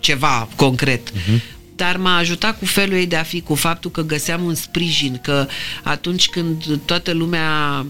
ceva 0.00 0.48
concret. 0.56 1.10
Uh-huh. 1.10 1.56
Dar 1.76 1.96
m-a 1.96 2.16
ajutat 2.16 2.58
cu 2.58 2.64
felul 2.64 2.96
ei 2.96 3.06
de 3.06 3.16
a 3.16 3.22
fi, 3.22 3.40
cu 3.40 3.54
faptul 3.54 3.90
că 3.90 4.02
găseam 4.02 4.44
un 4.44 4.54
sprijin, 4.54 5.20
că 5.22 5.46
atunci 5.82 6.28
când 6.28 6.80
toată 6.84 7.12
lumea 7.12 7.86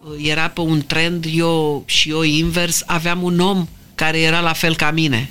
uh, 0.00 0.28
era 0.28 0.48
pe 0.48 0.60
un 0.60 0.82
trend, 0.86 1.26
eu 1.34 1.82
și 1.86 2.10
eu 2.10 2.22
invers, 2.22 2.82
aveam 2.86 3.22
un 3.22 3.40
om 3.40 3.68
care 3.94 4.20
era 4.20 4.40
la 4.40 4.52
fel 4.52 4.76
ca 4.76 4.90
mine. 4.90 5.30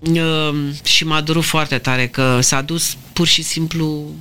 Uh, 0.00 0.54
și 0.84 1.04
m-a 1.04 1.20
durut 1.20 1.44
foarte 1.44 1.78
tare 1.78 2.08
că 2.08 2.40
s-a 2.40 2.62
dus 2.62 2.96
pur 3.12 3.26
și 3.26 3.42
simplu 3.42 4.14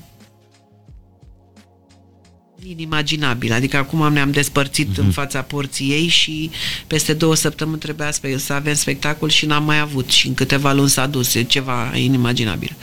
inimaginabil. 2.70 3.54
Adică 3.54 3.78
acum 3.78 4.14
ne-am 4.14 4.32
despărțit 4.32 4.94
uh-huh. 4.94 4.98
în 4.98 5.12
fața 5.12 5.42
porții 5.42 5.90
ei 5.90 6.08
și 6.08 6.50
peste 6.88 7.14
două 7.14 7.36
săptămâni 7.36 7.80
trebuia 7.80 8.12
să 8.38 8.54
avem 8.54 8.74
spectacol 8.74 9.30
și 9.30 9.46
n-am 9.46 9.64
mai 9.64 9.80
avut 9.80 10.10
și 10.10 10.28
în 10.28 10.34
câteva 10.34 10.74
luni 10.74 10.90
s-a 10.90 11.06
dus. 11.06 11.34
E 11.34 11.44
ceva 11.44 11.96
inimaginabil. 11.96 12.76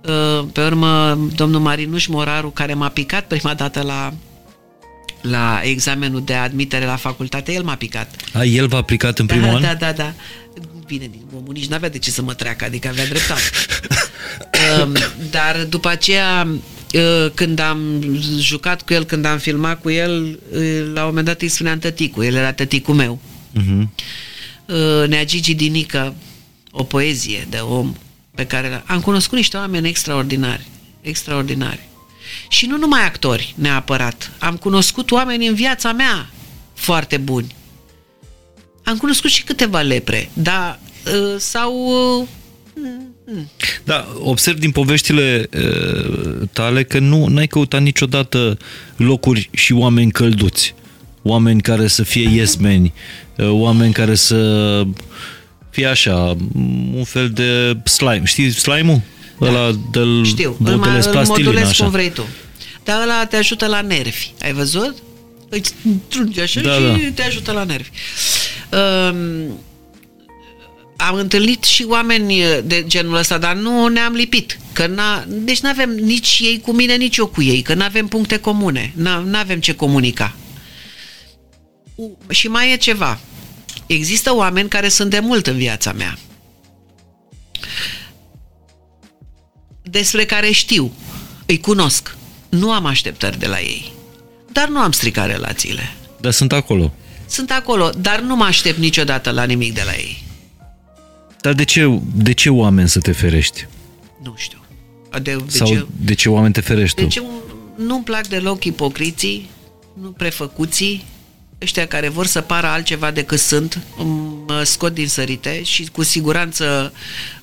Uh, 0.00 0.46
pe 0.52 0.64
urmă, 0.64 1.18
domnul 1.34 1.60
Marinuș 1.60 2.06
Moraru, 2.06 2.50
care 2.50 2.74
m-a 2.74 2.88
picat 2.88 3.26
prima 3.26 3.54
dată 3.54 3.82
la 3.82 4.12
la 5.20 5.60
examenul 5.62 6.22
de 6.24 6.34
admitere 6.34 6.84
la 6.84 6.96
facultate, 6.96 7.52
el 7.52 7.62
m-a 7.62 7.74
picat. 7.74 8.14
A, 8.32 8.44
el 8.44 8.68
v-a 8.68 8.76
aplicat 8.76 9.18
în 9.18 9.26
da, 9.26 9.34
primul 9.34 9.54
an? 9.54 9.62
Da, 9.62 9.74
da, 9.74 9.92
da. 9.92 10.12
Bine, 10.86 11.10
omul 11.36 11.52
nici 11.52 11.66
n-avea 11.66 11.88
de 11.88 11.98
ce 11.98 12.10
să 12.10 12.22
mă 12.22 12.34
treacă, 12.34 12.64
adică 12.64 12.88
avea 12.88 13.06
dreptate. 13.06 13.40
um, 14.82 14.92
dar 15.30 15.64
după 15.68 15.88
aceea 15.88 16.46
Uh, 16.46 16.58
când 17.34 17.58
am 17.58 17.78
jucat 18.38 18.82
cu 18.82 18.92
el, 18.92 19.04
când 19.04 19.24
am 19.24 19.38
filmat 19.38 19.80
cu 19.80 19.90
el, 19.90 20.38
uh, 20.52 20.90
la 20.94 21.00
un 21.00 21.06
moment 21.06 21.26
dat 21.26 21.40
îi 21.40 21.48
spuneam 21.48 21.78
tăticul, 21.78 22.24
el 22.24 22.34
era 22.34 22.52
tăticul 22.52 22.94
meu. 22.94 23.20
Uh-huh. 23.58 23.88
Nea 25.08 25.24
Gigi 25.24 25.54
Dinică, 25.54 26.14
o 26.70 26.82
poezie 26.82 27.46
de 27.48 27.56
om 27.56 27.94
pe 28.34 28.46
care 28.46 28.82
am 28.86 29.00
cunoscut 29.00 29.36
niște 29.36 29.56
oameni 29.56 29.88
extraordinari, 29.88 30.66
extraordinari. 31.00 31.88
Și 32.48 32.66
nu 32.66 32.76
numai 32.76 33.04
actori 33.04 33.54
neapărat. 33.56 34.30
Am 34.38 34.56
cunoscut 34.56 35.10
oameni 35.10 35.46
în 35.46 35.54
viața 35.54 35.92
mea 35.92 36.30
foarte 36.74 37.16
buni. 37.16 37.54
Am 38.84 38.96
cunoscut 38.96 39.30
și 39.30 39.42
câteva 39.42 39.80
lepre, 39.80 40.30
dar 40.32 40.78
uh, 41.06 41.34
sau 41.38 41.74
uh, 42.20 42.28
da, 43.84 44.08
observ 44.18 44.58
din 44.58 44.70
poveștile 44.70 45.48
uh, 45.54 46.48
tale 46.52 46.82
că 46.82 46.98
nu 46.98 47.32
ai 47.36 47.46
căutat 47.46 47.82
niciodată 47.82 48.58
locuri 48.96 49.50
și 49.52 49.72
oameni 49.72 50.10
călduți. 50.10 50.74
Oameni 51.22 51.60
care 51.60 51.86
să 51.86 52.02
fie 52.02 52.28
iesmeni, 52.28 52.92
uh, 53.36 53.48
oameni 53.48 53.92
care 53.92 54.14
să 54.14 54.82
fie 55.70 55.86
așa, 55.86 56.36
un 56.94 57.04
fel 57.04 57.30
de 57.30 57.76
slime. 57.84 58.22
Știi 58.24 58.50
slime-ul? 58.50 59.00
Da. 59.38 59.46
Ăla 59.46 59.70
de 59.90 60.00
Știu, 60.24 60.56
îl, 60.64 60.72
îl 60.72 61.24
modulezi 61.26 61.68
așa. 61.68 61.82
cum 61.82 61.92
vrei 61.92 62.10
tu. 62.10 62.26
Dar 62.84 63.02
ăla 63.02 63.26
te 63.26 63.36
ajută 63.36 63.66
la 63.66 63.80
nervi. 63.80 64.32
Ai 64.42 64.52
văzut? 64.52 64.96
Îți 65.48 65.74
trungi 66.08 66.40
așa 66.40 66.60
da, 66.60 66.72
și 66.72 66.80
da. 66.80 67.10
te 67.14 67.22
ajută 67.22 67.52
la 67.52 67.64
nervi. 67.64 67.88
Um, 68.70 69.60
am 71.08 71.14
întâlnit 71.14 71.64
și 71.64 71.84
oameni 71.88 72.42
de 72.64 72.84
genul 72.86 73.14
ăsta, 73.14 73.38
dar 73.38 73.56
nu 73.56 73.88
ne-am 73.88 74.12
lipit. 74.12 74.58
Că 74.72 74.86
n-a, 74.86 75.24
deci 75.28 75.60
nu 75.60 75.68
avem 75.68 75.90
nici 75.90 76.38
ei 76.42 76.60
cu 76.60 76.72
mine, 76.72 76.96
nici 76.96 77.16
eu 77.16 77.26
cu 77.26 77.42
ei, 77.42 77.62
că 77.62 77.74
nu 77.74 77.82
avem 77.82 78.06
puncte 78.06 78.38
comune, 78.38 78.92
nu 78.96 79.38
avem 79.38 79.60
ce 79.60 79.74
comunica. 79.74 80.34
Și 82.28 82.48
mai 82.48 82.72
e 82.72 82.76
ceva. 82.76 83.20
Există 83.86 84.34
oameni 84.34 84.68
care 84.68 84.88
sunt 84.88 85.10
de 85.10 85.18
mult 85.18 85.46
în 85.46 85.56
viața 85.56 85.92
mea. 85.92 86.18
Despre 89.82 90.24
care 90.24 90.50
știu, 90.50 90.92
îi 91.46 91.60
cunosc. 91.60 92.16
Nu 92.48 92.72
am 92.72 92.86
așteptări 92.86 93.38
de 93.38 93.46
la 93.46 93.60
ei. 93.60 93.92
Dar 94.52 94.68
nu 94.68 94.78
am 94.78 94.92
stricat 94.92 95.26
relațiile. 95.26 95.94
Dar 96.20 96.32
sunt 96.32 96.52
acolo. 96.52 96.92
Sunt 97.26 97.50
acolo, 97.50 97.90
dar 97.98 98.20
nu 98.20 98.36
mă 98.36 98.44
aștept 98.44 98.78
niciodată 98.78 99.30
la 99.30 99.44
nimic 99.44 99.74
de 99.74 99.82
la 99.84 99.92
ei. 99.92 100.29
Dar 101.40 101.52
de 101.52 101.64
ce, 101.64 102.00
de 102.14 102.32
ce 102.32 102.50
oameni 102.50 102.88
să 102.88 103.00
te 103.00 103.12
ferești? 103.12 103.66
Nu 104.22 104.34
știu. 104.36 104.58
De, 105.10 105.18
de 105.20 105.42
Sau 105.46 105.66
ce, 105.66 105.86
de 105.96 106.14
ce 106.14 106.28
oameni 106.28 106.52
te 106.52 106.60
ferești 106.60 106.96
de 106.96 107.02
tu? 107.02 107.08
Ce, 107.08 107.22
nu-mi 107.76 108.04
plac 108.04 108.26
deloc 108.26 108.64
ipocriții, 108.64 109.50
nu 110.00 110.08
prefăcuții, 110.10 111.04
ăștia 111.62 111.86
care 111.86 112.08
vor 112.08 112.26
să 112.26 112.40
pară 112.40 112.66
altceva 112.66 113.10
decât 113.10 113.38
sunt, 113.38 113.78
mă 114.46 114.62
scot 114.62 114.94
din 114.94 115.08
sărite 115.08 115.62
și 115.62 115.88
cu 115.92 116.02
siguranță 116.02 116.92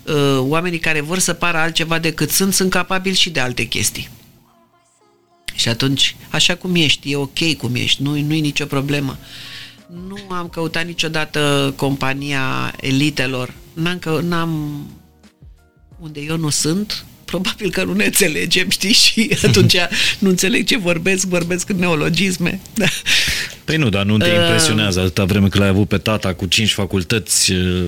uh, 0.03 0.37
oamenii 0.39 0.79
care 0.79 1.01
vor 1.01 1.19
să 1.19 1.33
pară 1.33 1.57
altceva 1.57 1.99
decât 1.99 2.29
sunt, 2.29 2.53
sunt 2.53 2.69
capabili 2.69 3.15
și 3.15 3.29
de 3.29 3.39
alte 3.39 3.63
chestii. 3.63 4.09
Și 5.55 5.69
atunci, 5.69 6.15
așa 6.29 6.55
cum 6.55 6.75
ești, 6.75 7.11
e 7.11 7.15
ok 7.15 7.53
cum 7.57 7.75
ești, 7.75 8.01
nu, 8.01 8.09
nu 8.09 8.33
e 8.33 8.39
nicio 8.39 8.65
problemă. 8.65 9.17
Nu 9.89 10.35
am 10.35 10.47
căutat 10.47 10.85
niciodată 10.85 11.73
compania 11.75 12.73
elitelor 12.79 13.53
n-am, 13.73 13.99
că, 13.99 14.19
n-am 14.23 14.81
unde 15.99 16.19
eu 16.19 16.37
nu 16.37 16.49
sunt, 16.49 17.05
probabil 17.25 17.71
că 17.71 17.83
nu 17.83 17.93
ne 17.93 18.05
înțelegem, 18.05 18.69
știi, 18.69 18.93
și 18.93 19.29
atunci 19.47 19.75
nu 20.19 20.29
înțeleg 20.29 20.65
ce 20.65 20.77
vorbesc, 20.77 21.27
vorbesc 21.27 21.69
în 21.69 21.75
neologisme. 21.75 22.59
Da. 22.73 22.85
Păi 23.63 23.77
nu, 23.77 23.89
dar 23.89 24.05
nu 24.05 24.17
te 24.17 24.29
uh, 24.29 24.35
impresionează 24.35 24.99
atâta 24.99 25.25
vreme 25.25 25.47
că 25.47 25.59
l-ai 25.59 25.67
avut 25.67 25.87
pe 25.87 25.97
tata 25.97 26.33
cu 26.33 26.45
cinci 26.45 26.71
facultăți. 26.71 27.51
Uh, 27.51 27.85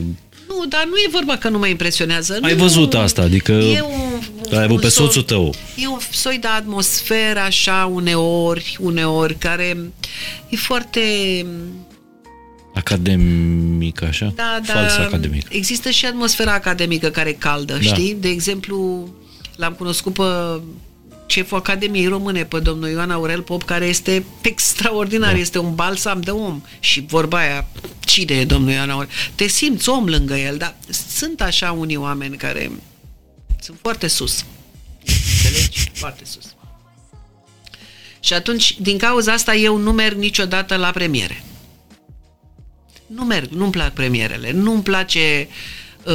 nu, 0.47 0.65
dar 0.69 0.85
nu 0.89 0.95
e 0.97 1.09
vorba 1.11 1.37
că 1.37 1.49
nu 1.49 1.57
mă 1.57 1.67
impresionează. 1.67 2.37
Ai 2.41 2.53
nu, 2.53 2.57
văzut 2.57 2.93
asta, 2.93 3.21
adică 3.21 3.51
e 3.51 3.81
un, 3.81 4.21
l-ai 4.49 4.63
avut 4.63 4.81
pe 4.81 4.89
soțul 4.89 5.21
tău. 5.21 5.55
E 5.75 5.87
un 5.87 5.99
soi 6.11 6.37
de 6.41 6.47
atmosferă 6.47 7.39
așa 7.39 7.91
uneori, 7.93 8.77
uneori, 8.79 9.35
care 9.35 9.77
e 10.49 10.55
foarte 10.55 11.01
Academic, 12.73 14.01
așa? 14.01 14.33
Da, 14.35 14.59
da. 14.65 14.73
Fals 14.73 14.93
academic. 14.97 15.45
Există 15.49 15.89
și 15.89 16.05
atmosfera 16.05 16.53
academică 16.53 17.09
care 17.09 17.29
e 17.29 17.33
caldă, 17.33 17.73
Da. 17.73 17.81
știi? 17.81 18.13
De 18.19 18.27
exemplu, 18.27 19.07
l-am 19.55 19.73
cunoscut 19.73 20.13
pe 20.13 20.23
șeful 21.25 21.57
Academiei 21.57 22.07
Române, 22.07 22.43
pe 22.45 22.59
domnul 22.59 22.89
Ioan 22.89 23.11
Aurel 23.11 23.41
Pop, 23.41 23.63
care 23.63 23.85
este 23.85 24.25
extraordinar, 24.41 25.33
Da. 25.33 25.39
este 25.39 25.57
un 25.59 25.75
balsam 25.75 26.21
de 26.21 26.31
om. 26.31 26.61
Și 26.79 27.05
vorba 27.07 27.37
aia, 27.37 27.67
cine 27.99 28.35
e 28.35 28.45
domnul 28.45 28.71
Ioan 28.71 28.89
Aurel? 28.89 29.09
Te 29.35 29.47
simți 29.47 29.89
om 29.89 30.05
lângă 30.07 30.35
el, 30.35 30.57
dar 30.57 30.75
sunt 31.17 31.41
așa 31.41 31.71
unii 31.71 31.95
oameni 31.95 32.37
care 32.37 32.71
sunt 33.61 33.77
foarte 33.81 34.07
sus. 34.07 34.45
Înțelegi? 35.05 35.89
Foarte 35.93 36.23
sus. 36.25 36.43
Și 38.19 38.33
atunci, 38.33 38.75
din 38.79 38.97
cauza 38.97 39.33
asta, 39.33 39.55
eu 39.55 39.77
nu 39.77 39.91
merg 39.91 40.17
niciodată 40.17 40.75
la 40.75 40.91
premiere. 40.91 41.43
Nu 43.15 43.23
merg, 43.23 43.49
nu-mi 43.49 43.71
plac 43.71 43.93
premierele, 43.93 44.51
nu-mi 44.51 44.83
place 44.83 45.47
uh, 46.03 46.13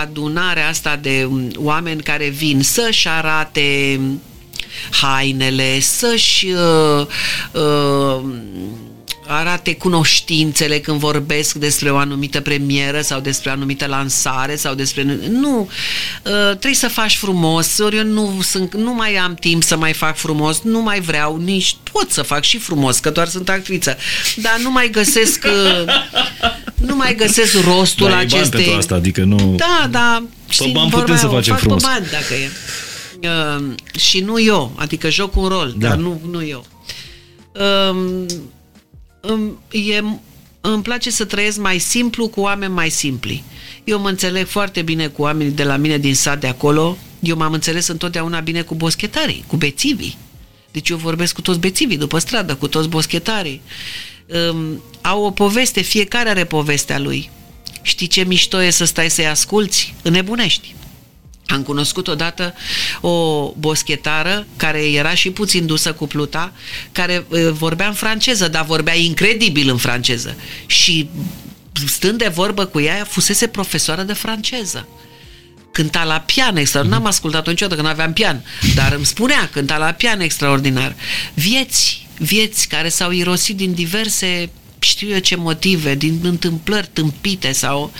adunarea 0.00 0.68
asta 0.68 0.96
de 0.96 1.24
um, 1.24 1.50
oameni 1.56 2.02
care 2.02 2.28
vin 2.28 2.62
să-și 2.62 3.08
arate 3.08 4.00
hainele, 4.90 5.80
să-și 5.80 6.46
uh, 6.46 7.06
uh, 7.52 8.22
arate 9.34 9.74
cunoștințele 9.74 10.78
când 10.78 10.98
vorbesc 10.98 11.54
despre 11.54 11.90
o 11.90 11.96
anumită 11.96 12.40
premieră 12.40 13.00
sau 13.00 13.20
despre 13.20 13.50
o 13.50 13.52
anumită 13.52 13.86
lansare 13.86 14.56
sau 14.56 14.74
despre... 14.74 15.18
Nu, 15.30 15.60
uh, 15.60 16.32
trebuie 16.48 16.74
să 16.74 16.88
faci 16.88 17.16
frumos, 17.16 17.78
ori 17.78 17.96
eu 17.96 18.04
nu, 18.04 18.40
sunt, 18.42 18.74
nu 18.74 18.94
mai 18.94 19.16
am 19.16 19.34
timp 19.34 19.62
să 19.62 19.76
mai 19.76 19.92
fac 19.92 20.16
frumos, 20.16 20.60
nu 20.62 20.82
mai 20.82 21.00
vreau, 21.00 21.36
nici 21.36 21.76
pot 21.92 22.10
să 22.10 22.22
fac 22.22 22.42
și 22.42 22.58
frumos, 22.58 22.98
că 22.98 23.10
doar 23.10 23.28
sunt 23.28 23.48
actriță, 23.48 23.96
dar 24.36 24.58
nu 24.62 24.70
mai 24.70 24.90
găsesc 24.90 25.44
uh, 25.46 25.92
nu 26.88 26.96
mai 26.96 27.14
găsesc 27.14 27.64
rostul 27.64 28.06
Da, 28.06 28.12
e 28.12 28.14
bani 28.14 28.32
acestei... 28.32 28.60
pentru 28.60 28.78
asta, 28.78 28.94
adică 28.94 29.24
nu... 29.24 29.54
Da, 29.56 29.88
da. 29.90 30.22
știi, 30.48 30.72
bani 30.72 30.90
vorba 30.90 31.04
putem 31.04 31.16
să 31.16 31.26
aia, 31.26 31.32
o 31.32 31.36
facem 31.36 31.52
fac 31.52 31.62
frumos. 31.62 31.82
pe 31.82 31.88
bani 31.92 32.06
dacă 32.10 32.34
e. 32.34 32.50
Uh, 33.28 33.74
și 34.00 34.20
nu 34.20 34.40
eu, 34.40 34.72
adică 34.76 35.10
joc 35.10 35.36
un 35.36 35.48
rol, 35.48 35.74
Da. 35.76 35.88
dar 35.88 35.96
nu, 35.96 36.20
nu 36.30 36.44
eu. 36.46 36.66
Uh, 37.52 38.24
îmi, 39.20 39.52
e, 39.70 40.02
îmi 40.60 40.82
place 40.82 41.10
să 41.10 41.24
trăiesc 41.24 41.58
mai 41.58 41.78
simplu 41.78 42.28
cu 42.28 42.40
oameni 42.40 42.72
mai 42.72 42.90
simpli. 42.90 43.42
Eu 43.84 44.00
mă 44.00 44.08
înțeleg 44.08 44.46
foarte 44.46 44.82
bine 44.82 45.06
cu 45.06 45.22
oamenii 45.22 45.52
de 45.52 45.64
la 45.64 45.76
mine 45.76 45.98
din 45.98 46.14
sat 46.14 46.40
de 46.40 46.46
acolo. 46.46 46.96
Eu 47.20 47.36
m-am 47.36 47.52
înțeles 47.52 47.86
întotdeauna 47.86 48.40
bine 48.40 48.62
cu 48.62 48.74
boschetarii, 48.74 49.44
cu 49.46 49.56
bețivii. 49.56 50.16
Deci 50.70 50.88
eu 50.88 50.96
vorbesc 50.96 51.34
cu 51.34 51.40
toți 51.40 51.58
bețivii 51.58 51.96
după 51.96 52.18
stradă, 52.18 52.54
cu 52.54 52.68
toți 52.68 52.88
boschetarii. 52.88 53.60
Um, 54.50 54.82
au 55.00 55.24
o 55.24 55.30
poveste, 55.30 55.80
fiecare 55.80 56.28
are 56.28 56.44
povestea 56.44 56.98
lui. 56.98 57.30
Știi 57.82 58.06
ce 58.06 58.24
mișto 58.24 58.62
e 58.62 58.70
să 58.70 58.84
stai 58.84 59.10
să-i 59.10 59.26
asculți? 59.26 59.94
Înnebunești. 60.02 60.74
Am 61.50 61.62
cunoscut 61.62 62.08
odată 62.08 62.54
o 63.00 63.48
boschetară 63.58 64.46
care 64.56 64.90
era 64.90 65.14
și 65.14 65.30
puțin 65.30 65.66
dusă 65.66 65.92
cu 65.92 66.06
pluta, 66.06 66.52
care 66.92 67.26
uh, 67.28 67.48
vorbea 67.50 67.86
în 67.86 67.94
franceză, 67.94 68.48
dar 68.48 68.64
vorbea 68.64 68.96
incredibil 68.96 69.70
în 69.70 69.76
franceză. 69.76 70.34
Și 70.66 71.08
stând 71.86 72.18
de 72.18 72.28
vorbă 72.28 72.64
cu 72.64 72.80
ea, 72.80 73.06
fusese 73.08 73.46
profesoară 73.46 74.02
de 74.02 74.12
franceză. 74.12 74.88
Cânta 75.72 76.04
la 76.04 76.20
pian 76.20 76.56
extraordinar, 76.56 77.00
n-am 77.00 77.08
ascultat-o 77.08 77.50
niciodată 77.50 77.80
că 77.80 77.86
nu 77.86 77.92
aveam 77.92 78.12
pian, 78.12 78.44
dar 78.74 78.92
îmi 78.92 79.06
spunea, 79.06 79.48
cânta 79.52 79.76
la 79.76 79.92
pian 79.92 80.20
extraordinar. 80.20 80.94
Vieți, 81.34 82.06
vieți 82.18 82.68
care 82.68 82.88
s-au 82.88 83.10
irosit 83.10 83.56
din 83.56 83.72
diverse 83.72 84.50
știu 84.82 85.08
eu 85.08 85.18
ce 85.18 85.36
motive, 85.36 85.94
din 85.94 86.20
întâmplări 86.22 86.88
tâmpite 86.92 87.52
sau 87.52 87.92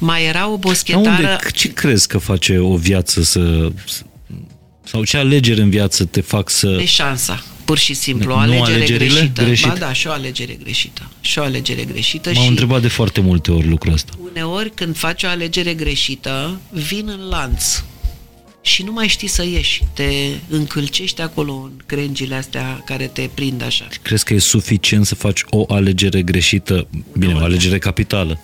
mai 0.00 0.24
era 0.24 0.46
o 0.46 0.50
Dar 0.50 0.58
boschetară... 0.58 1.08
unde, 1.08 1.38
ce 1.54 1.72
crezi 1.72 2.08
că 2.08 2.18
face 2.18 2.58
o 2.58 2.76
viață 2.76 3.22
să... 3.22 3.68
Sau 4.86 5.04
ce 5.04 5.16
alegeri 5.16 5.60
în 5.60 5.70
viață 5.70 6.04
te 6.04 6.20
fac 6.20 6.50
să... 6.50 6.78
E 6.80 6.84
șansa, 6.84 7.44
pur 7.64 7.78
și 7.78 7.94
simplu, 7.94 8.32
o 8.32 8.34
Nu 8.34 8.40
alegere 8.40 8.72
alegerile 8.72 9.06
greșită. 9.06 9.42
greșite? 9.42 9.68
Ba 9.68 9.74
da, 9.74 9.92
și 9.92 10.06
o 10.06 10.10
alegere 10.10 10.52
greșită. 10.62 11.10
Și 11.20 11.38
o 11.38 11.42
alegere 11.42 11.84
greșită 11.84 12.30
M-au 12.34 12.42
și 12.42 12.48
întrebat 12.48 12.80
de 12.80 12.88
foarte 12.88 13.20
multe 13.20 13.52
ori 13.52 13.68
lucrul 13.68 13.92
ăsta. 13.92 14.12
uneori 14.30 14.70
când 14.74 14.96
faci 14.96 15.22
o 15.22 15.28
alegere 15.28 15.74
greșită, 15.74 16.60
vin 16.70 17.08
în 17.08 17.28
lanț 17.28 17.82
și 18.64 18.82
nu 18.82 18.92
mai 18.92 19.08
știi 19.08 19.28
să 19.28 19.44
ieși. 19.44 19.82
Te 19.92 20.10
încălcești 20.48 21.20
acolo 21.20 21.52
în 21.54 21.72
crengile 21.86 22.34
astea 22.34 22.82
care 22.84 23.06
te 23.06 23.30
prind 23.34 23.62
așa. 23.62 23.88
Crezi 24.02 24.24
că 24.24 24.34
e 24.34 24.38
suficient 24.38 25.06
să 25.06 25.14
faci 25.14 25.42
o 25.50 25.64
alegere 25.68 26.22
greșită? 26.22 26.88
Bine, 27.18 27.34
o 27.34 27.38
alegere 27.38 27.78
capitală. 27.78 28.40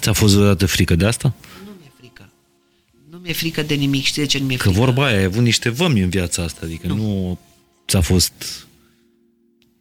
Ți-a 0.00 0.12
fost 0.12 0.34
vreodată 0.34 0.66
frică 0.66 0.94
de 0.94 1.06
asta? 1.06 1.34
Nu 1.64 1.70
mi-e 1.80 1.92
frică. 1.98 2.30
Nu 3.10 3.18
mi-e 3.18 3.32
frică 3.32 3.62
de 3.62 3.74
nimic. 3.74 4.04
Știi 4.04 4.22
de 4.22 4.28
ce 4.28 4.38
nu 4.38 4.44
mi-e 4.44 4.56
Că 4.56 4.68
frică? 4.68 4.78
vorba 4.84 5.04
aia, 5.06 5.16
ai 5.16 5.24
avut 5.24 5.42
niște 5.42 5.68
vămi 5.68 6.00
în 6.00 6.08
viața 6.08 6.42
asta, 6.42 6.60
adică 6.64 6.86
nu, 6.86 6.96
nu 6.96 7.38
ți-a 7.88 8.00
fost... 8.00 8.32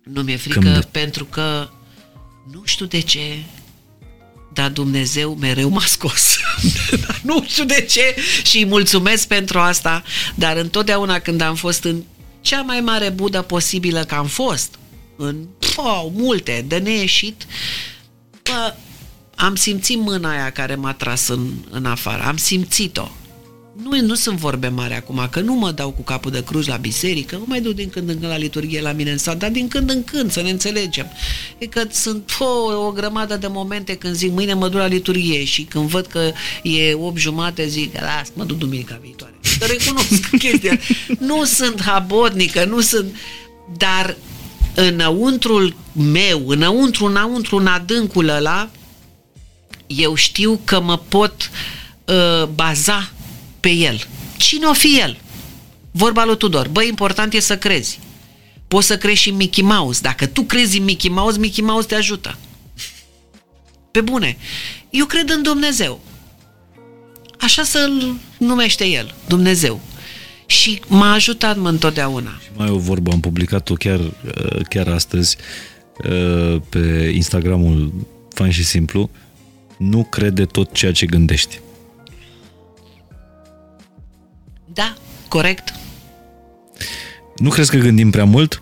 Nu 0.04 0.22
mi-e 0.22 0.38
frică 0.38 0.60
Când- 0.60 0.84
pentru 0.84 1.26
că 1.26 1.70
nu 2.52 2.62
știu 2.66 2.86
de 2.86 3.00
ce, 3.00 3.22
dar 4.54 4.72
Dumnezeu 4.72 5.36
mereu 5.36 5.70
m-a 5.70 5.82
scos. 5.86 6.38
nu 7.30 7.46
știu 7.48 7.66
de 7.66 7.86
ce 7.90 8.16
și 8.44 8.58
îi 8.58 8.66
mulțumesc 8.66 9.28
pentru 9.28 9.60
asta, 9.60 10.04
dar 10.36 10.58
întotdeauna 10.58 11.20
când 11.20 11.42
am 11.42 11.56
fost 11.56 11.84
în 11.84 12.04
cea 12.42 12.62
mai 12.62 12.82
mare 12.82 13.10
budă 13.10 13.42
posibilă 13.42 14.04
că 14.04 14.16
am 14.16 14.28
fost, 14.28 14.76
în 15.18 15.48
oh, 15.76 16.06
multe, 16.14 16.66
de 16.68 16.78
neieșit, 16.78 17.46
bă, 18.44 18.74
am 19.36 19.56
simțit 19.56 19.98
mâna 19.98 20.32
aia 20.32 20.52
care 20.52 20.76
m-a 20.76 20.94
tras 20.94 21.28
în, 21.28 21.50
în 21.70 21.86
afară, 21.86 22.24
am 22.24 22.38
simțit-o. 22.38 23.08
Nu, 23.84 24.02
nu 24.02 24.16
sunt 24.16 24.38
vorbe 24.38 24.68
mari 24.68 24.94
acum, 24.94 25.28
că 25.32 25.40
nu 25.40 25.54
mă 25.54 25.72
dau 25.72 25.92
cu 25.92 26.02
capul 26.02 26.32
de 26.32 26.44
cruci 26.44 26.68
la 26.68 26.76
biserică, 26.76 27.36
mă 27.38 27.44
mai 27.48 27.62
duc 27.62 27.74
din 27.74 27.90
când 27.90 28.10
în 28.10 28.20
când 28.20 28.32
la 28.32 28.38
liturghie 28.38 28.82
la 28.82 28.92
mine 28.92 29.12
în 29.12 29.18
sat, 29.18 29.38
dar 29.38 29.50
din 29.50 29.68
când 29.68 29.90
în 29.90 30.04
când, 30.04 30.32
să 30.32 30.42
ne 30.42 30.50
înțelegem. 30.50 31.08
E 31.58 31.66
că 31.66 31.84
sunt 31.92 32.38
o, 32.40 32.74
o 32.86 32.92
grămadă 32.92 33.38
de 33.38 33.48
momente 33.48 33.96
când 33.96 34.16
zic 34.16 34.32
mâine 34.32 34.54
mă 34.54 34.68
duc 34.68 34.80
la 34.80 34.86
liturghie 34.86 35.44
și 35.44 35.64
când 35.64 35.90
văd 35.90 36.06
că 36.06 36.32
e 36.64 36.94
8 36.94 37.18
jumate 37.18 37.68
zic, 37.68 37.94
las, 37.94 38.32
mă 38.34 38.44
duc 38.44 38.58
duminica 38.58 39.00
viitoare. 39.02 39.34
Că 39.60 39.66
recunosc 39.66 40.30
chestia. 40.40 40.80
Nu 41.20 41.44
sunt 41.44 41.82
habotnică, 41.82 42.66
nu 42.66 42.82
sunt... 42.82 43.16
Dar 43.78 44.16
înăuntrul 44.76 45.76
meu, 45.92 46.48
înăuntru, 46.48 47.06
înăuntru, 47.06 47.58
în 47.58 47.68
adâncul 47.68 48.28
ăla, 48.28 48.70
eu 49.88 50.16
știu 50.16 50.62
că 50.64 50.82
mă 50.82 50.98
pot 50.98 51.50
uh, 52.06 52.48
baza 52.54 53.12
pe 53.60 53.70
el. 53.70 54.08
Cine 54.38 54.66
o 54.66 54.74
fi 54.74 55.00
el? 55.00 55.18
Vorba 55.92 56.26
lui 56.26 56.38
Tudor. 56.38 56.68
Băi, 56.68 56.88
important 56.88 57.34
e 57.34 57.40
să 57.40 57.58
crezi. 57.58 58.00
Poți 58.68 58.88
să 58.88 58.98
crezi 58.98 59.22
și 59.22 59.30
în 59.30 59.36
Mickey 59.36 59.64
Mouse. 59.64 60.00
Dacă 60.02 60.26
tu 60.26 60.42
crezi 60.42 60.78
în 60.78 60.84
Mickey 60.84 61.10
Mouse, 61.10 61.40
Mickey 61.40 61.64
Mouse 61.64 61.88
te 61.88 61.96
ajută. 61.96 62.38
Pe 63.92 64.02
bune. 64.02 64.38
Eu 64.90 65.06
cred 65.06 65.30
în 65.30 65.44
Dumnezeu. 65.44 66.02
Așa 67.40 67.64
să-l 67.64 68.16
numește 68.38 68.86
el, 68.86 69.16
Dumnezeu. 69.28 69.82
Și 70.46 70.82
m-a 70.88 71.14
ajutat 71.14 71.58
mă 71.58 71.70
întotdeauna. 71.70 72.40
Și 72.44 72.50
mai 72.56 72.70
o 72.70 72.78
vorbă, 72.78 73.12
am 73.12 73.20
publicat-o 73.20 73.74
chiar, 73.74 74.00
uh, 74.00 74.62
chiar 74.70 74.88
astăzi 74.88 75.38
uh, 76.10 76.62
pe 76.70 77.12
Instagramul 77.16 77.94
Fain 78.34 78.52
și 78.52 78.64
Simplu. 78.64 79.10
Nu 79.78 80.04
crede 80.04 80.46
tot 80.46 80.74
ceea 80.74 80.92
ce 80.92 81.06
gândești. 81.06 81.60
Da, 84.80 84.96
corect. 85.28 85.74
Nu 87.38 87.50
crezi 87.50 87.72
că 87.72 87.78
gândim 87.78 88.10
prea 88.10 88.26
mult? 88.26 88.62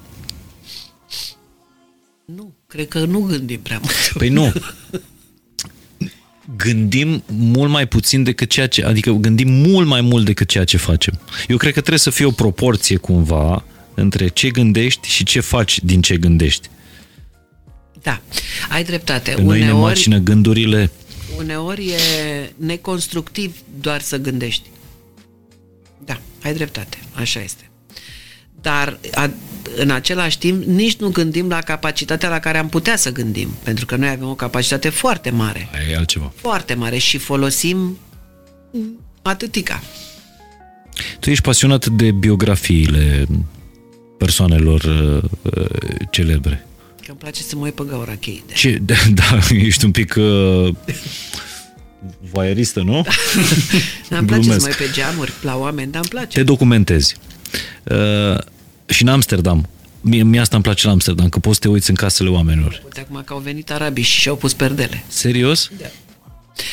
Nu, 2.26 2.54
cred 2.68 2.88
că 2.88 3.06
nu 3.06 3.20
gândim 3.20 3.60
prea 3.60 3.78
mult. 3.78 4.12
Păi 4.14 4.30
nu. 4.30 4.54
Gândim 6.58 7.24
mult 7.28 7.72
mai 7.72 7.88
puțin 7.88 8.24
decât 8.24 8.50
ceea 8.50 8.68
ce... 8.68 8.86
Adică 8.86 9.12
gândim 9.12 9.50
mult 9.50 9.88
mai 9.88 10.02
mult 10.02 10.26
decât 10.26 10.48
ceea 10.48 10.64
ce 10.64 10.78
facem. 10.78 11.20
Eu 11.48 11.58
cred 11.58 11.74
că 11.74 11.80
trebuie 11.80 12.00
să 12.00 12.10
fie 12.10 12.26
o 12.26 12.32
proporție 12.32 12.98
cumva 12.98 13.66
între 13.94 14.28
ce 14.28 14.50
gândești 14.50 15.08
și 15.08 15.24
ce 15.24 15.40
faci 15.40 15.80
din 15.84 16.02
ce 16.02 16.18
gândești. 16.18 16.70
Da, 18.02 18.22
ai 18.70 18.84
dreptate. 18.84 19.32
Că 19.32 19.42
noi 19.42 19.60
ne 19.60 19.66
Uneori, 19.66 19.82
macină 19.82 20.18
gândurile 20.18 20.92
uneori 21.38 21.88
e 21.88 22.00
neconstructiv 22.56 23.56
doar 23.82 24.02
să 24.02 24.18
gândești. 24.18 24.70
Da, 26.48 26.54
ai 26.54 26.54
dreptate, 26.54 26.98
așa 27.14 27.40
este. 27.42 27.70
Dar 28.62 29.00
a, 29.14 29.30
în 29.76 29.90
același 29.90 30.38
timp 30.38 30.64
nici 30.64 30.96
nu 30.96 31.10
gândim 31.10 31.48
la 31.50 31.62
capacitatea 31.62 32.30
la 32.30 32.40
care 32.40 32.58
am 32.58 32.70
putea 32.70 32.96
să 32.96 33.12
gândim, 33.12 33.50
pentru 33.64 33.86
că 33.86 33.96
noi 33.96 34.10
avem 34.10 34.28
o 34.30 34.36
capacitate 34.36 34.90
foarte 34.90 35.30
mare, 35.30 35.70
aia 35.74 35.88
e 35.92 35.96
altceva. 35.98 36.32
foarte 36.36 36.74
mare 36.74 36.98
și 36.98 37.18
folosim 37.18 37.98
atâtica. 39.22 39.84
Tu 41.20 41.30
ești 41.30 41.44
pasionat 41.44 41.86
de 41.86 42.12
biografiile 42.12 43.26
persoanelor 44.18 44.82
uh, 44.84 45.24
uh, 45.58 45.66
celebre. 46.12 46.68
Că 47.06 47.08
îmi 47.10 47.18
place 47.18 47.42
să 47.44 47.56
mă 47.56 47.64
uit 47.66 47.74
pe 47.76 47.84
gaura 47.88 48.16
cheii. 48.16 48.44
de- 48.48 48.54
Ce? 48.54 48.78
Da, 48.86 48.96
da 49.14 49.40
ești 49.50 49.86
un 49.86 49.92
pic 49.92 50.16
uh, 50.18 50.70
voyeuristă, 52.32 52.82
nu? 52.82 53.02
Dar 54.10 54.20
îmi 54.20 54.28
place 54.28 54.44
să 54.44 54.50
Glumesc. 54.50 54.60
mă 54.60 54.68
uit 54.68 54.76
pe 54.76 54.90
geamuri 55.00 55.32
la 55.42 55.58
oameni, 55.58 55.92
dar 55.92 56.02
îmi 56.02 56.10
place. 56.10 56.38
Te 56.38 56.44
documentezi. 56.44 57.16
Uh, 57.84 58.38
și 58.86 59.02
în 59.02 59.08
Amsterdam. 59.08 59.68
Mie, 60.02 60.24
mie 60.24 60.40
asta 60.40 60.56
îmi 60.56 60.64
place 60.64 60.86
la 60.86 60.92
Amsterdam, 60.92 61.30
că 61.30 61.40
poți 61.40 61.56
să 61.56 61.62
te 61.62 61.68
uiți 61.68 61.90
în 61.90 61.96
casele 61.96 62.30
oamenilor. 62.30 62.82
Uite 62.84 63.00
acum 63.00 63.22
că 63.26 63.34
au 63.34 63.40
venit 63.40 63.72
arabii 63.72 64.04
și 64.04 64.20
și-au 64.20 64.36
pus 64.36 64.54
perdele. 64.54 65.04
Serios? 65.08 65.70
Da. 65.80 65.86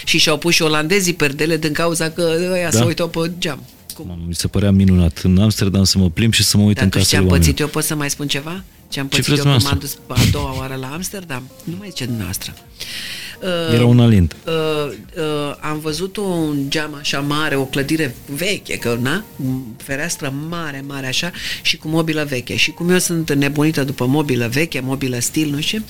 Și 0.04 0.18
și-au 0.18 0.38
pus 0.38 0.54
și 0.54 0.62
olandezii 0.62 1.14
perdele 1.14 1.56
din 1.56 1.72
cauza 1.72 2.10
că 2.10 2.36
ăia 2.52 2.70
Da? 2.70 2.78
se 2.78 2.84
uitau 2.84 3.08
pe 3.08 3.30
geam. 3.38 3.62
Cum? 3.94 4.06
Mamă, 4.06 4.22
mi 4.26 4.34
se 4.34 4.46
părea 4.48 4.70
minunat. 4.70 5.18
În 5.22 5.38
Amsterdam 5.38 5.84
să 5.84 5.98
mă 5.98 6.10
plimb 6.10 6.32
și 6.32 6.44
să 6.44 6.56
mă 6.56 6.62
uit 6.62 6.74
Dar 6.74 6.84
în 6.84 6.90
tu 6.90 6.98
știi 6.98 7.10
ce 7.10 7.14
casele 7.16 7.32
am 7.32 7.38
pățit 7.38 7.60
oamenilor. 7.60 7.68
eu? 7.68 7.80
Pot 7.80 7.84
să 7.84 7.94
mai 7.94 8.10
spun 8.10 8.28
ceva? 8.28 8.62
Ce 8.88 9.00
am 9.00 9.06
Ce 9.06 9.16
pățit 9.16 9.24
vreți 9.32 9.46
eu 9.46 9.52
când 9.52 9.64
m-am 9.64 9.78
dus 9.78 9.94
dumneavoastră? 9.94 10.38
a 10.38 10.42
doua 10.42 10.58
oară 10.58 10.74
la 10.74 10.92
Amsterdam? 10.92 11.42
Nu 11.64 11.74
mai 11.78 11.88
zice 11.88 12.04
dumneavoastră. 12.04 12.54
Uh, 13.42 13.74
Era 13.74 13.84
un 13.86 14.00
alint. 14.00 14.36
uh, 14.46 14.52
uh, 15.16 15.56
am 15.60 15.78
văzut 15.78 16.16
un 16.16 16.64
geam 16.68 16.94
așa 17.00 17.20
mare, 17.20 17.56
o 17.56 17.64
clădire 17.64 18.14
veche, 18.26 18.76
că 18.78 18.98
na, 19.00 19.24
fereastră 19.76 20.32
mare, 20.48 20.84
mare 20.86 21.06
așa 21.06 21.30
și 21.62 21.76
cu 21.76 21.88
mobilă 21.88 22.24
veche. 22.28 22.56
Și 22.56 22.70
cum 22.70 22.90
eu 22.90 22.98
sunt 22.98 23.32
nebunită 23.32 23.84
după 23.84 24.06
mobilă 24.06 24.48
veche, 24.48 24.80
mobilă 24.80 25.18
stil, 25.18 25.48
nu 25.50 25.60
știu, 25.60 25.84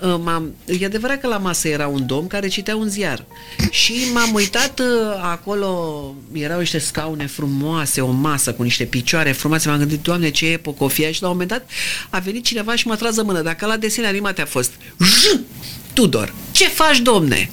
uh, 0.00 0.14
m-am, 0.22 0.54
e 0.80 0.84
adevărat 0.84 1.20
că 1.20 1.26
la 1.26 1.36
masă 1.38 1.68
era 1.68 1.86
un 1.86 2.06
domn 2.06 2.26
care 2.26 2.48
citea 2.48 2.76
un 2.76 2.88
ziar. 2.88 3.24
Și 3.70 3.92
m-am 4.12 4.34
uitat 4.34 4.78
uh, 4.80 4.86
acolo, 5.22 6.14
erau 6.32 6.58
niște 6.58 6.78
scaune 6.78 7.26
frumoase, 7.26 8.00
o 8.00 8.10
masă 8.10 8.52
cu 8.52 8.62
niște 8.62 8.84
picioare 8.84 9.32
frumoase, 9.32 9.68
m-am 9.68 9.78
gândit, 9.78 10.02
Doamne, 10.02 10.30
ce 10.30 10.46
epocofia 10.46 11.10
și 11.12 11.22
la 11.22 11.28
un 11.28 11.32
moment 11.32 11.50
dat 11.50 11.70
a 12.10 12.18
venit 12.18 12.33
cineva 12.40 12.76
și 12.76 12.86
m-a 12.86 12.94
tras 12.96 13.14
de 13.14 13.22
mână. 13.22 13.40
Dacă 13.40 13.66
la 13.66 13.76
desene 13.76 14.06
animate 14.06 14.42
a 14.42 14.46
fost 14.46 14.70
J- 15.04 15.38
Tudor, 15.92 16.34
ce 16.52 16.68
faci, 16.68 16.98
domne? 16.98 17.50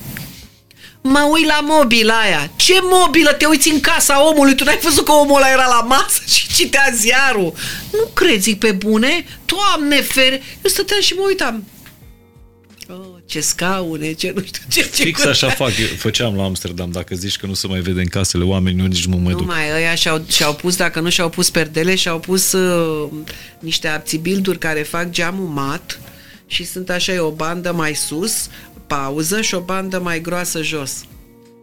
Mă 1.02 1.28
uit 1.32 1.46
la 1.46 1.60
mobila 1.64 2.20
aia. 2.20 2.52
Ce 2.56 2.80
mobilă? 2.82 3.32
Te 3.34 3.46
uiți 3.46 3.70
în 3.70 3.80
casa 3.80 4.28
omului. 4.28 4.56
Tu 4.56 4.64
n-ai 4.64 4.80
văzut 4.84 5.06
că 5.06 5.12
omul 5.12 5.36
ăla 5.36 5.50
era 5.52 5.68
la 5.68 5.82
masă 5.82 6.22
și 6.28 6.48
citea 6.48 6.90
ziarul. 6.96 7.54
Nu 7.92 8.10
crezi 8.14 8.40
zic, 8.40 8.60
pe 8.60 8.72
bune? 8.72 9.26
Doamne 9.46 10.02
fere! 10.02 10.42
Eu 10.64 10.70
stăteam 10.72 11.02
și 11.02 11.14
mă 11.14 11.24
uitam. 11.28 11.64
Oh, 13.34 13.38
ce 13.38 13.48
scaune, 13.48 14.14
ce 14.14 14.32
nu 14.36 14.42
știu 14.46 14.62
ce. 14.70 14.82
ce 14.82 15.04
Fix 15.04 15.26
așa 15.26 15.50
fac, 15.50 15.78
eu 15.80 15.86
făceam 15.98 16.36
la 16.36 16.44
Amsterdam. 16.44 16.92
Dacă 16.92 17.16
zici 17.16 17.38
că 17.38 17.46
nu 17.46 17.54
se 17.54 17.68
mai 17.68 17.80
vede 17.80 18.00
în 18.00 18.08
casele 18.08 18.44
oamenilor, 18.44 18.88
nici 18.88 19.06
nu 19.06 19.16
mă 19.16 19.22
mai 19.24 19.32
Nu 19.32 19.38
duc. 19.38 19.48
mai, 19.48 19.64
ăia 19.76 19.96
și-au, 19.96 20.22
și-au 20.28 20.54
pus, 20.56 20.76
dacă 20.76 21.00
nu 21.00 21.10
și-au 21.10 21.30
pus 21.30 21.50
perdele, 21.50 21.96
și-au 21.96 22.20
pus 22.20 22.52
uh, 22.52 23.10
niște 23.60 23.88
abțibilduri 23.88 24.58
care 24.58 24.82
fac 24.82 25.10
geamul 25.10 25.48
mat 25.48 26.00
și 26.48 26.66
sunt 26.66 26.90
așa, 26.90 27.14
e 27.14 27.20
o 27.20 27.32
bandă 27.32 27.72
mai 27.74 27.94
sus, 27.96 28.50
pauză 28.88 29.42
și 29.42 29.56
o 29.56 29.60
bandă 29.60 30.00
mai 30.00 30.22
groasă 30.22 30.62
jos. 30.64 31.04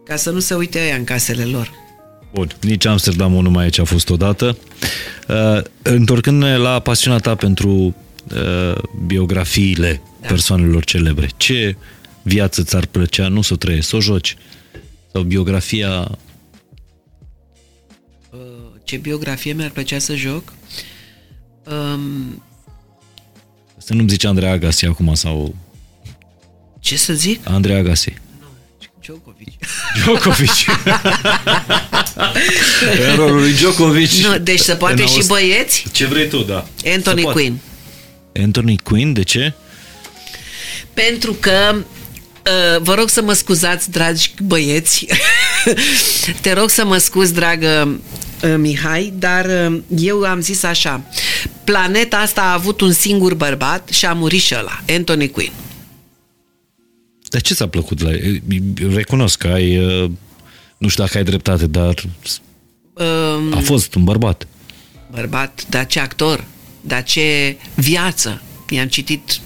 Ca 0.05 0.15
să 0.15 0.29
nu 0.29 0.39
se 0.39 0.53
uite 0.53 0.79
ăia 0.79 0.95
în 0.95 1.03
casele 1.03 1.43
lor. 1.43 1.71
Bun, 2.33 2.51
nici 2.61 2.85
Amsterdamul 2.85 3.43
nu 3.43 3.49
mai 3.49 3.63
aici 3.63 3.79
a 3.79 3.83
fost 3.83 4.09
odată. 4.09 4.57
Uh, 5.27 5.61
întorcându-ne 5.81 6.57
la 6.57 6.79
pasiunea 6.79 7.19
ta 7.19 7.35
pentru 7.35 7.95
uh, 8.35 8.75
biografiile 9.05 10.01
da. 10.21 10.27
persoanelor 10.27 10.83
celebre, 10.83 11.29
ce 11.37 11.75
viață 12.21 12.63
ți-ar 12.63 12.85
plăcea, 12.85 13.27
nu 13.27 13.41
să 13.41 13.53
o 13.53 13.55
trăiești, 13.55 13.89
să 13.89 13.95
o 13.95 13.99
joci? 14.01 14.37
Sau 15.11 15.21
biografia... 15.21 16.17
Uh, 18.31 18.39
ce 18.83 18.97
biografie 18.97 19.53
mi-ar 19.53 19.69
plăcea 19.69 19.99
să 19.99 20.15
joc? 20.15 20.53
Um, 21.63 22.43
Să 23.77 23.93
nu-mi 23.93 24.09
zici 24.09 24.23
Andrei 24.25 24.49
Agassi 24.49 24.85
acum 24.85 25.13
sau 25.13 25.55
ce 26.79 26.97
să 26.97 27.13
zic? 27.13 27.47
Andrei 27.49 27.75
Agassi. 27.75 28.13
Djokovic. 29.01 29.49
Djokovic. 30.03 30.49
În 33.09 33.15
rolul 33.15 33.39
lui 33.39 33.53
Djokovic. 33.53 34.11
Nu, 34.11 34.37
deci 34.37 34.59
se 34.59 34.75
poate 34.75 35.01
În 35.01 35.07
și 35.07 35.13
Aust- 35.15 35.27
băieți? 35.27 35.85
Ce 35.91 36.05
vrei 36.05 36.27
tu, 36.27 36.37
da. 36.43 36.67
Anthony 36.95 37.17
Se 37.17 37.21
poate. 37.23 37.39
Quinn. 37.39 37.59
Anthony 38.43 38.77
Quinn, 38.77 39.13
de 39.13 39.23
ce? 39.23 39.53
Pentru 40.93 41.33
că 41.33 41.75
uh, 41.75 42.81
vă 42.81 42.93
rog 42.93 43.09
să 43.09 43.21
mă 43.21 43.33
scuzați, 43.33 43.91
dragi 43.91 44.33
băieți. 44.43 45.05
Te 46.41 46.53
rog 46.53 46.69
să 46.69 46.85
mă 46.85 46.97
scuzi, 46.97 47.33
dragă 47.33 47.99
uh, 48.43 48.55
Mihai, 48.57 49.13
dar 49.17 49.45
uh, 49.45 49.79
eu 49.97 50.23
am 50.23 50.41
zis 50.41 50.63
așa. 50.63 51.03
Planeta 51.63 52.17
asta 52.17 52.41
a 52.41 52.53
avut 52.53 52.81
un 52.81 52.91
singur 52.91 53.33
bărbat 53.33 53.89
și 53.89 54.05
a 54.05 54.13
murit 54.13 54.41
și 54.41 54.55
ăla, 54.57 54.81
Anthony 54.89 55.29
Quinn. 55.29 55.53
Dar 57.29 57.41
ce 57.41 57.53
ți-a 57.53 57.67
plăcut 57.67 58.01
la 58.01 58.09
Recunosc 58.93 59.37
că 59.37 59.47
ai... 59.47 59.77
uh, 59.77 60.11
Nu 60.77 60.87
știu 60.87 61.03
dacă 61.03 61.17
ai 61.17 61.23
dreptate, 61.23 61.67
dar 61.67 61.93
Um, 62.99 63.53
a 63.53 63.59
fost 63.59 63.93
un 63.95 64.03
bărbat. 64.03 64.47
bărbat, 65.11 65.65
dar 65.69 65.85
ce 65.85 65.99
actor, 65.99 66.43
dar 66.81 67.03
ce 67.03 67.57
viață. 67.75 68.41
I-am 68.69 68.87
citit 68.87 69.39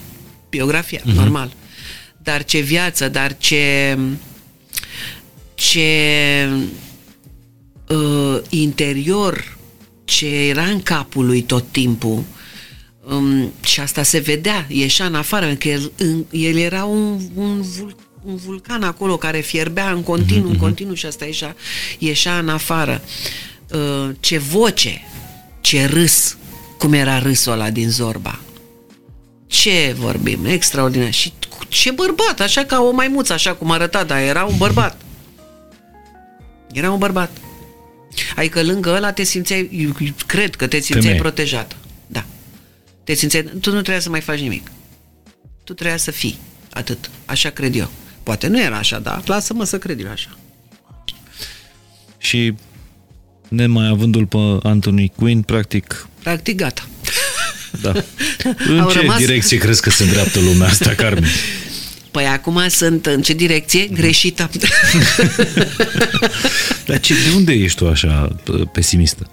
biografia, 0.57 0.99
uh-huh. 1.01 1.15
normal. 1.15 1.53
Dar 2.17 2.43
ce 2.43 2.59
viață, 2.59 3.09
dar 3.09 3.37
ce 3.37 3.97
ce 5.53 6.49
uh, 7.87 8.41
interior, 8.49 9.57
ce 10.05 10.27
era 10.27 10.63
în 10.63 10.81
capul 10.81 11.25
lui 11.25 11.41
tot 11.41 11.65
timpul. 11.71 12.23
Um, 13.09 13.51
și 13.63 13.79
asta 13.79 14.03
se 14.03 14.19
vedea, 14.19 14.65
ieșea 14.69 15.05
în 15.05 15.15
afară, 15.15 15.45
pentru 15.45 15.67
că 15.67 15.73
el, 15.73 15.91
în, 15.97 16.25
el 16.31 16.57
era 16.57 16.83
un, 16.85 17.19
un, 17.35 17.61
vul, 17.61 17.95
un 18.23 18.35
vulcan 18.35 18.83
acolo 18.83 19.17
care 19.17 19.39
fierbea 19.39 19.91
în 19.91 20.03
continuu, 20.03 20.49
în 20.49 20.57
continuu 20.57 20.93
și 20.93 21.05
asta 21.05 21.25
ieșea, 21.25 21.55
ieșea 21.97 22.37
în 22.37 22.49
afară. 22.49 23.01
Uh, 23.69 24.09
ce 24.19 24.37
voce, 24.37 25.01
ce 25.61 25.85
râs, 25.85 26.37
cum 26.77 26.93
era 26.93 27.19
râsul 27.19 27.51
ăla 27.51 27.69
din 27.69 27.89
Zorba. 27.89 28.39
Ce 29.53 29.93
vorbim, 29.97 30.45
extraordinar. 30.45 31.13
Și 31.13 31.33
cu- 31.49 31.65
ce 31.67 31.91
bărbat, 31.91 32.39
așa 32.39 32.63
ca 32.63 32.81
o 32.81 32.91
maimuță, 32.91 33.33
așa 33.33 33.53
cum 33.55 33.71
arăta, 33.71 34.03
dar 34.03 34.21
era 34.21 34.43
un 34.43 34.57
bărbat. 34.57 35.01
Era 36.71 36.91
un 36.91 36.97
bărbat. 36.99 37.37
Adică 38.35 38.63
lângă 38.63 38.89
ăla 38.89 39.11
te 39.11 39.23
simțeai, 39.23 39.69
eu 39.71 39.91
cred 40.27 40.55
că 40.55 40.67
te 40.67 40.77
simțeai 40.79 41.01
Femeie. 41.01 41.21
protejată. 41.21 41.75
Da. 42.07 42.25
Te 43.03 43.13
simțeai, 43.13 43.43
tu 43.43 43.69
nu 43.71 43.81
trebuia 43.81 43.99
să 43.99 44.09
mai 44.09 44.21
faci 44.21 44.39
nimic. 44.39 44.71
Tu 45.63 45.73
trebuia 45.73 45.97
să 45.97 46.11
fii. 46.11 46.37
Atât. 46.73 47.09
Așa 47.25 47.49
cred 47.49 47.75
eu. 47.75 47.89
Poate 48.23 48.47
nu 48.47 48.61
era 48.61 48.77
așa, 48.77 48.99
dar 48.99 49.21
lasă-mă 49.25 49.63
să 49.63 49.77
cred 49.77 49.99
eu 49.99 50.09
așa. 50.11 50.37
Și 52.17 52.53
nemai 53.47 53.87
avându-l 53.87 54.25
pe 54.25 54.37
Anthony 54.67 55.11
Quinn, 55.15 55.41
practic, 55.41 56.07
Practic, 56.23 56.55
gata. 56.57 56.87
Da. 57.83 57.91
În 58.71 58.79
Au 58.79 58.91
ce 58.91 58.99
rămas- 58.99 59.17
direcție 59.17 59.57
crezi 59.57 59.81
că 59.81 59.89
se 59.89 60.03
îndreaptă 60.03 60.39
lumea 60.39 60.67
asta, 60.67 60.89
Carmen? 60.89 61.29
Păi 62.11 62.25
acum 62.25 62.61
sunt 62.69 63.05
în 63.05 63.21
ce 63.21 63.33
direcție? 63.33 63.87
Greșită. 63.93 64.49
Dar 66.85 66.99
ce, 66.99 67.13
de 67.13 67.35
unde 67.35 67.53
ești 67.53 67.77
tu 67.77 67.87
așa 67.87 68.35
p- 68.41 68.71
pesimistă? 68.73 69.29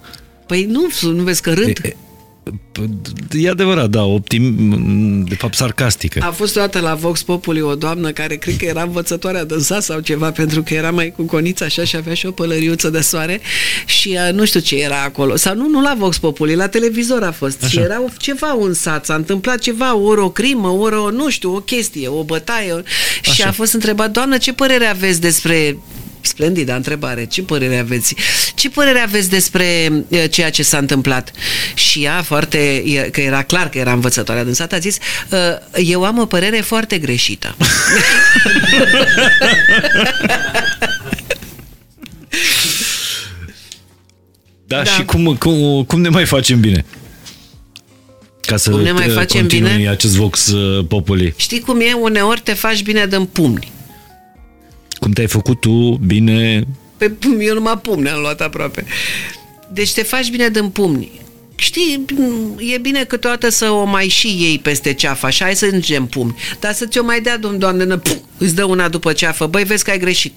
Păi 0.47 0.65
nu, 0.69 0.87
nu 1.01 1.23
vezi 1.23 1.41
că 1.41 1.53
râd? 1.53 1.77
E, 1.83 1.95
e, 2.43 2.49
p- 2.71 3.33
E 3.43 3.49
adevărat, 3.49 3.89
da, 3.89 4.03
optim, 4.03 5.23
de 5.27 5.35
fapt 5.35 5.55
sarcastică. 5.55 6.19
A 6.23 6.31
fost 6.31 6.53
toată 6.53 6.79
la 6.79 6.93
Vox 6.95 7.23
Populi 7.23 7.61
o 7.61 7.75
doamnă 7.75 8.11
care 8.11 8.35
cred 8.35 8.57
că 8.57 8.65
era 8.65 8.81
învățătoarea 8.81 9.43
de 9.45 9.57
sat 9.59 9.83
sau 9.83 9.99
ceva, 9.99 10.31
pentru 10.31 10.63
că 10.63 10.73
era 10.73 10.91
mai 10.91 11.11
cu 11.15 11.23
conița 11.23 11.65
așa 11.65 11.83
și 11.83 11.95
avea 11.95 12.13
și 12.13 12.25
o 12.25 12.31
pălăriuță 12.31 12.89
de 12.89 13.01
soare 13.01 13.41
și 13.85 14.17
uh, 14.27 14.33
nu 14.33 14.45
știu 14.45 14.59
ce 14.59 14.75
era 14.83 15.03
acolo. 15.03 15.35
Sau 15.35 15.55
nu, 15.55 15.67
nu 15.69 15.81
la 15.81 15.95
Vox 15.97 16.17
Populi, 16.17 16.55
la 16.55 16.67
televizor 16.67 17.23
a 17.23 17.31
fost. 17.31 17.63
Așa. 17.63 17.69
Și 17.71 17.79
era 17.79 18.01
o- 18.01 18.07
ceva 18.17 18.53
un 18.53 18.73
sat, 18.73 19.05
s-a 19.05 19.13
întâmplat 19.15 19.59
ceva, 19.59 19.95
ori 19.95 20.19
o 20.21 20.29
crimă, 20.29 20.67
ori 20.67 20.95
o, 20.95 21.09
nu 21.11 21.29
știu, 21.29 21.55
o 21.55 21.59
chestie, 21.59 22.07
o 22.07 22.23
bătaie. 22.23 22.71
Ori... 22.71 22.83
Și 23.21 23.41
a 23.41 23.51
fost 23.51 23.73
întrebat, 23.73 24.11
doamnă, 24.11 24.37
ce 24.37 24.53
părere 24.53 24.85
aveți 24.85 25.21
despre 25.21 25.77
Splendidă 26.21 26.73
întrebare. 26.75 27.25
Ce 27.25 27.41
părere 27.41 27.77
aveți? 27.77 28.15
Ce 28.55 28.69
părere 28.69 28.99
aveți 28.99 29.29
despre 29.29 29.89
uh, 30.07 30.23
ceea 30.31 30.49
ce 30.49 30.63
s-a 30.63 30.77
întâmplat? 30.77 31.31
Și 31.73 32.03
ea, 32.03 32.21
foarte, 32.21 32.57
e- 32.85 33.09
că 33.11 33.21
era 33.21 33.43
clar 33.43 33.69
că 33.69 33.77
era 33.77 33.91
învățătoarea 33.93 34.43
din 34.43 34.53
sat, 34.53 34.73
a 34.73 34.77
zis, 34.77 34.97
uh, 35.31 35.39
eu 35.85 36.03
am 36.03 36.17
o 36.19 36.25
părere 36.25 36.57
foarte 36.61 36.97
greșită. 36.97 37.55
Da, 44.67 44.81
Da. 44.83 44.91
și 44.91 45.03
cum, 45.05 45.35
cum, 45.35 45.83
cum 45.83 46.01
ne 46.01 46.09
mai 46.09 46.25
facem 46.25 46.59
bine? 46.59 46.85
Ca 48.41 48.57
să 48.57 48.69
Cum 48.69 48.81
ne 48.81 48.91
mai 48.91 49.07
uh, 49.07 49.13
facem 49.13 49.39
continui 49.39 49.75
bine? 49.75 49.89
acest 49.89 50.15
vox 50.15 50.47
uh, 50.47 50.85
populi. 50.87 51.33
Știi 51.37 51.59
cum 51.59 51.79
e? 51.79 51.93
Uneori 52.01 52.41
te 52.41 52.53
faci 52.53 52.83
bine 52.83 53.05
din 53.05 53.25
pumni. 53.25 53.71
Cum 55.01 55.11
te-ai 55.11 55.27
făcut 55.27 55.59
tu 55.59 55.99
bine 56.05 56.63
Pe 56.97 57.09
pumni, 57.09 57.45
eu 57.45 57.53
numai 57.53 57.77
pumni 57.77 58.09
am 58.09 58.19
luat 58.19 58.41
aproape. 58.41 58.85
Deci 59.73 59.93
te 59.93 60.03
faci 60.03 60.29
bine 60.29 60.49
din 60.49 60.69
pumni. 60.69 61.11
știi, 61.55 62.05
e 62.73 62.77
bine 62.77 63.03
câteodată 63.03 63.49
să 63.49 63.69
o 63.69 63.83
mai 63.83 64.07
și 64.07 64.27
iei 64.41 64.59
peste 64.59 64.93
ceafă, 64.93 65.25
așa, 65.25 65.45
hai 65.45 65.55
să 65.55 65.65
îngem 65.71 66.05
pumni, 66.05 66.35
dar 66.59 66.73
să 66.73 66.85
ți-o 66.85 67.03
mai 67.03 67.21
dea, 67.21 67.37
domn, 67.37 67.59
doamne, 67.59 67.97
pum, 67.97 68.21
îți 68.37 68.55
dă 68.55 68.63
una 68.63 68.89
după 68.89 69.13
ceafă, 69.13 69.45
băi, 69.47 69.63
vezi 69.63 69.83
că 69.83 69.91
ai 69.91 69.99
greșit. 69.99 70.33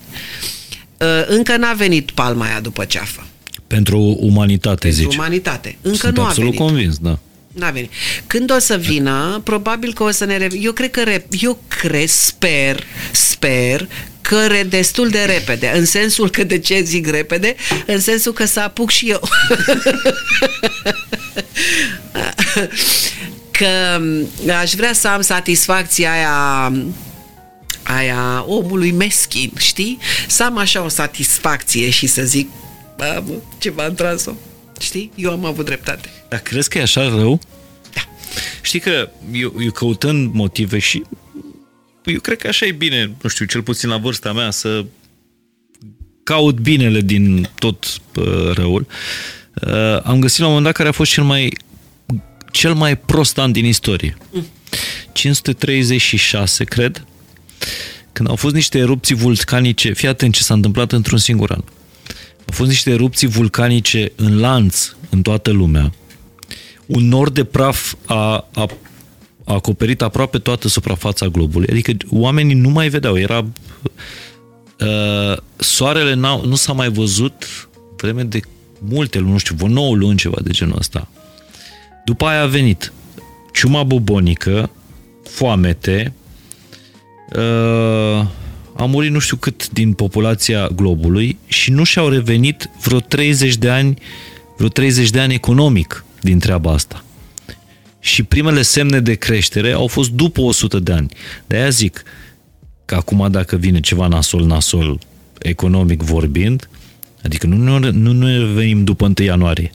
Uh, 1.01 1.07
încă 1.27 1.57
n-a 1.57 1.73
venit 1.73 2.11
palma 2.11 2.45
aia 2.45 2.61
după 2.61 2.85
ceafă. 2.85 3.27
Pentru 3.66 3.99
umanitate, 4.20 4.86
Pentru 4.86 5.03
zici. 5.03 5.15
umanitate. 5.15 5.77
Încă 5.82 5.97
Sunt 5.97 6.16
nu 6.16 6.23
a 6.23 6.27
absolut 6.27 6.51
venit. 6.55 6.66
convins, 6.66 6.97
da. 6.99 7.19
N-a 7.53 7.70
venit. 7.70 7.91
Când 8.27 8.51
o 8.53 8.59
să 8.59 8.77
vină, 8.77 9.41
probabil 9.45 9.93
că 9.93 10.03
o 10.03 10.11
să 10.11 10.24
ne... 10.24 10.36
Re- 10.36 10.49
eu 10.61 10.73
cred 10.73 10.91
că... 10.91 11.03
Re- 11.03 11.27
eu 11.41 11.59
cred, 11.69 12.09
sper, 12.09 12.85
sper 13.12 13.89
că 14.29 14.47
re- 14.47 14.63
destul 14.63 15.09
de 15.09 15.23
repede. 15.23 15.73
În 15.75 15.85
sensul 15.85 16.31
că 16.31 16.45
de 16.45 16.59
ce 16.59 16.81
zic 16.81 17.07
repede? 17.07 17.55
În 17.87 18.01
sensul 18.01 18.33
că 18.33 18.45
să 18.45 18.61
apuc 18.61 18.91
și 18.91 19.11
eu. 19.11 19.21
că 23.59 24.01
aș 24.61 24.73
vrea 24.73 24.93
să 24.93 25.09
am 25.09 25.21
satisfacția 25.21 26.13
aia 26.13 26.73
aia 27.83 28.45
omului 28.47 28.91
meschin, 28.91 29.53
știi? 29.59 29.99
Să 30.29 30.45
am 30.45 30.59
așa 30.59 30.83
o 30.83 30.89
satisfacție 30.89 31.91
și 31.91 32.07
să 32.07 32.23
zic, 32.23 32.49
bă, 32.97 33.23
bă, 33.27 33.33
ceva 33.59 33.85
am 33.85 33.95
tras-o. 33.95 34.33
Știi? 34.81 35.13
Eu 35.15 35.31
am 35.31 35.45
avut 35.45 35.65
dreptate. 35.65 36.09
Dar 36.29 36.41
crezi 36.41 36.69
că 36.69 36.79
e 36.79 36.83
așa 36.83 37.09
rău? 37.09 37.41
Da. 37.95 38.01
Știi 38.63 38.81
că 38.81 39.09
eu, 39.33 39.55
eu 39.61 39.71
căutând 39.71 40.33
motive 40.33 40.79
și 40.79 41.03
eu 42.05 42.21
cred 42.21 42.39
că 42.39 42.47
așa 42.47 42.67
e 42.67 42.73
bine, 42.73 43.15
nu 43.23 43.29
știu, 43.29 43.45
cel 43.45 43.63
puțin 43.63 43.89
la 43.89 43.97
vârsta 43.97 44.33
mea, 44.33 44.51
să 44.51 44.85
caut 46.23 46.61
binele 46.61 47.01
din 47.01 47.49
tot 47.55 48.01
uh, 48.17 48.51
răul. 48.53 48.87
Uh, 49.67 50.01
am 50.03 50.21
găsit 50.21 50.39
la 50.39 50.45
un 50.45 50.51
moment 50.51 50.65
dat 50.65 50.75
care 50.75 50.89
a 50.89 50.93
fost 50.93 51.11
cel 51.13 51.25
mai 51.25 51.53
cel 52.51 52.75
mai 52.75 52.97
prost 52.99 53.39
an 53.39 53.53
din 53.53 53.65
istorie. 53.65 54.17
Mm. 54.31 54.47
536, 55.13 56.65
cred, 56.65 57.05
când 58.13 58.29
au 58.29 58.37
fost 58.37 58.55
niște 58.55 58.79
erupții 58.79 59.15
vulcanice, 59.15 59.93
fii 59.93 60.09
atent 60.09 60.35
ce 60.35 60.43
s-a 60.43 60.55
întâmplat 60.55 60.93
într-un 60.93 61.19
singur 61.19 61.51
an. 61.51 61.61
Au 62.39 62.53
fost 62.53 62.71
niște 62.71 62.91
erupții 62.91 63.27
vulcanice 63.27 64.13
în 64.17 64.41
lanț 64.41 64.93
în 65.11 65.23
toată 65.23 65.51
lumea. 65.51 65.93
Un 66.87 67.09
nor 67.09 67.31
de 67.31 67.45
praf 67.45 67.95
a, 68.05 68.49
a, 68.53 68.67
a 69.45 69.55
acoperit 69.55 70.03
aproape 70.03 70.39
toată 70.39 70.69
suprafața 70.69 71.27
globului. 71.27 71.69
Adică 71.71 71.93
oamenii 72.11 72.55
nu 72.55 72.69
mai 72.69 72.89
vedeau. 72.89 73.19
Era 73.19 73.47
uh, 74.81 75.37
soarele 75.57 76.15
nu 76.15 76.55
s-a 76.55 76.73
mai 76.73 76.89
văzut 76.91 77.69
vreme 77.97 78.23
de 78.23 78.41
multe 78.79 79.19
luni, 79.19 79.33
nu 79.33 79.39
știu, 79.39 79.55
vreo 79.55 79.69
9 79.69 79.95
luni, 79.95 80.16
ceva 80.16 80.37
de 80.43 80.51
genul 80.51 80.77
ăsta. 80.79 81.09
După 82.05 82.27
aia 82.27 82.43
a 82.43 82.47
venit 82.47 82.93
ciuma 83.53 83.83
bubonică, 83.83 84.71
foamete, 85.23 86.12
uh, 87.37 88.27
a 88.77 88.85
murit 88.85 89.11
nu 89.11 89.19
știu 89.19 89.37
cât 89.37 89.71
din 89.71 89.93
populația 89.93 90.69
globului 90.69 91.39
și 91.47 91.71
nu 91.71 91.85
și-au 91.85 92.09
revenit 92.09 92.71
vreo 92.83 92.99
30 93.01 93.57
de 93.57 93.71
ani, 93.71 93.99
vreo 94.57 94.69
30 94.69 95.11
de 95.11 95.21
ani 95.21 95.35
economic 95.35 96.05
din 96.21 96.39
treaba 96.39 96.73
asta. 96.73 97.05
Și 98.05 98.23
primele 98.23 98.63
semne 98.63 99.01
de 99.01 99.15
creștere 99.15 99.73
au 99.73 99.87
fost 99.87 100.11
după 100.11 100.41
100 100.41 100.79
de 100.79 100.93
ani. 100.93 101.09
De 101.47 101.57
aia 101.57 101.69
zic 101.69 102.03
că 102.85 102.95
acum 102.95 103.31
dacă 103.31 103.57
vine 103.57 103.81
ceva 103.81 104.07
nasol-nasol 104.09 104.99
economic 105.39 106.03
vorbind, 106.03 106.69
adică 107.23 107.47
nu 107.47 107.79
ne, 107.79 107.91
nu 107.91 108.13
ne 108.13 108.39
revenim 108.39 108.85
după 108.85 109.05
1 109.05 109.15
ianuarie. 109.27 109.71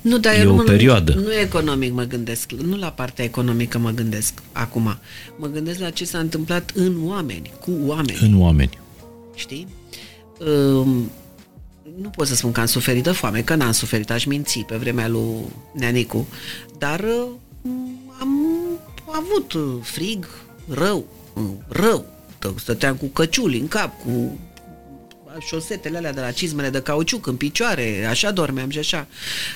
Nu, 0.00 0.18
dar 0.18 0.34
E 0.34 0.38
eu 0.38 0.52
o 0.52 0.56
nu, 0.56 0.62
perioadă. 0.62 1.14
Nu 1.14 1.34
economic 1.34 1.92
mă 1.92 2.02
gândesc, 2.02 2.52
nu 2.52 2.76
la 2.76 2.88
partea 2.88 3.24
economică 3.24 3.78
mă 3.78 3.90
gândesc 3.90 4.32
acum. 4.52 4.98
Mă 5.38 5.46
gândesc 5.46 5.78
la 5.78 5.90
ce 5.90 6.04
s-a 6.04 6.18
întâmplat 6.18 6.72
în 6.74 6.96
oameni, 7.04 7.50
cu 7.60 7.72
oameni, 7.86 8.18
În 8.20 8.40
oameni. 8.40 8.78
știi? 9.34 9.66
Um, 10.38 11.10
nu 12.00 12.08
pot 12.08 12.26
să 12.26 12.34
spun 12.34 12.52
că 12.52 12.60
am 12.60 12.66
suferit 12.66 13.02
de 13.02 13.10
foame, 13.10 13.42
că 13.42 13.54
n-am 13.54 13.72
suferit, 13.72 14.10
aș 14.10 14.24
minți 14.24 14.58
pe 14.58 14.76
vremea 14.76 15.08
lui 15.08 15.44
Neanicu, 15.72 16.26
dar 16.78 17.00
uh, 17.00 17.28
am 18.20 18.30
avut 19.06 19.52
uh, 19.52 19.74
frig 19.82 20.28
rău, 20.68 21.06
uh, 21.34 21.42
rău. 21.68 22.06
Stăteam 22.56 22.96
cu 22.96 23.06
căciuli 23.06 23.58
în 23.58 23.68
cap, 23.68 24.02
cu 24.04 24.38
șosetele 25.38 25.96
alea 25.96 26.12
de 26.12 26.20
la 26.20 26.30
cizmele 26.30 26.70
de 26.70 26.82
cauciuc 26.82 27.26
în 27.26 27.36
picioare, 27.36 28.06
așa 28.08 28.30
dormeam 28.30 28.70
și 28.70 28.78
așa. 28.78 29.06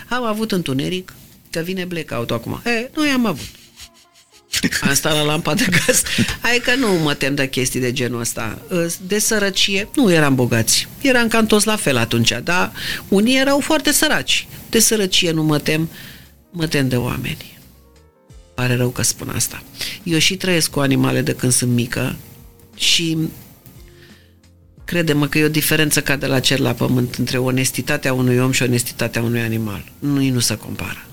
Am 0.08 0.24
avut 0.24 0.52
întuneric, 0.52 1.12
că 1.50 1.60
vine 1.60 1.84
blackout 1.84 2.30
acum. 2.30 2.62
E, 2.64 2.90
noi 2.94 3.08
am 3.08 3.26
avut. 3.26 3.59
Am 4.88 4.94
stat 4.94 5.14
la 5.14 5.22
lampa 5.22 5.54
de 5.54 5.66
gaz. 5.70 6.02
Adică 6.40 6.74
nu 6.74 6.92
mă 6.92 7.14
tem 7.14 7.34
de 7.34 7.48
chestii 7.48 7.80
de 7.80 7.92
genul 7.92 8.20
ăsta. 8.20 8.58
De 9.06 9.18
sărăcie, 9.18 9.88
nu 9.94 10.12
eram 10.12 10.34
bogați. 10.34 10.88
Eram 11.00 11.28
cam 11.28 11.46
toți 11.46 11.66
la 11.66 11.76
fel 11.76 11.96
atunci, 11.96 12.32
dar 12.44 12.72
unii 13.08 13.38
erau 13.38 13.60
foarte 13.60 13.92
săraci. 13.92 14.48
De 14.68 14.78
sărăcie 14.78 15.30
nu 15.30 15.42
mă 15.42 15.58
tem, 15.58 15.90
mă 16.50 16.66
tem 16.66 16.88
de 16.88 16.96
oameni. 16.96 17.58
Pare 18.54 18.76
rău 18.76 18.88
că 18.88 19.02
spun 19.02 19.28
asta. 19.28 19.62
Eu 20.02 20.18
și 20.18 20.36
trăiesc 20.36 20.70
cu 20.70 20.80
animale 20.80 21.20
de 21.20 21.34
când 21.34 21.52
sunt 21.52 21.72
mică 21.72 22.16
și 22.76 23.18
crede-mă 24.84 25.26
că 25.26 25.38
e 25.38 25.44
o 25.44 25.48
diferență 25.48 26.00
ca 26.00 26.16
de 26.16 26.26
la 26.26 26.40
cer 26.40 26.58
la 26.58 26.72
pământ 26.72 27.14
între 27.14 27.38
onestitatea 27.38 28.12
unui 28.12 28.38
om 28.38 28.50
și 28.50 28.62
onestitatea 28.62 29.22
unui 29.22 29.40
animal. 29.40 29.84
Nu, 29.98 30.30
nu 30.30 30.38
se 30.38 30.56
compară. 30.56 31.09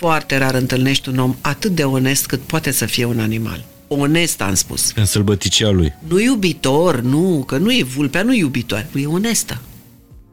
Foarte 0.00 0.36
rar 0.36 0.54
întâlnești 0.54 1.08
un 1.08 1.18
om 1.18 1.36
atât 1.40 1.74
de 1.74 1.84
onest 1.84 2.26
cât 2.26 2.40
poate 2.40 2.70
să 2.70 2.86
fie 2.86 3.04
un 3.04 3.20
animal. 3.20 3.64
Onest, 3.88 4.40
am 4.40 4.54
spus. 4.54 4.92
În 4.94 5.04
sălbăticia 5.04 5.70
lui. 5.70 5.92
Nu 6.08 6.20
iubitor, 6.20 7.00
nu, 7.00 7.44
că 7.46 7.56
nu 7.56 7.72
e 7.72 7.82
vulpea, 7.82 8.22
nu 8.22 8.34
e 8.34 8.38
iubitoare, 8.38 8.88
e 8.94 9.06
onestă. 9.06 9.60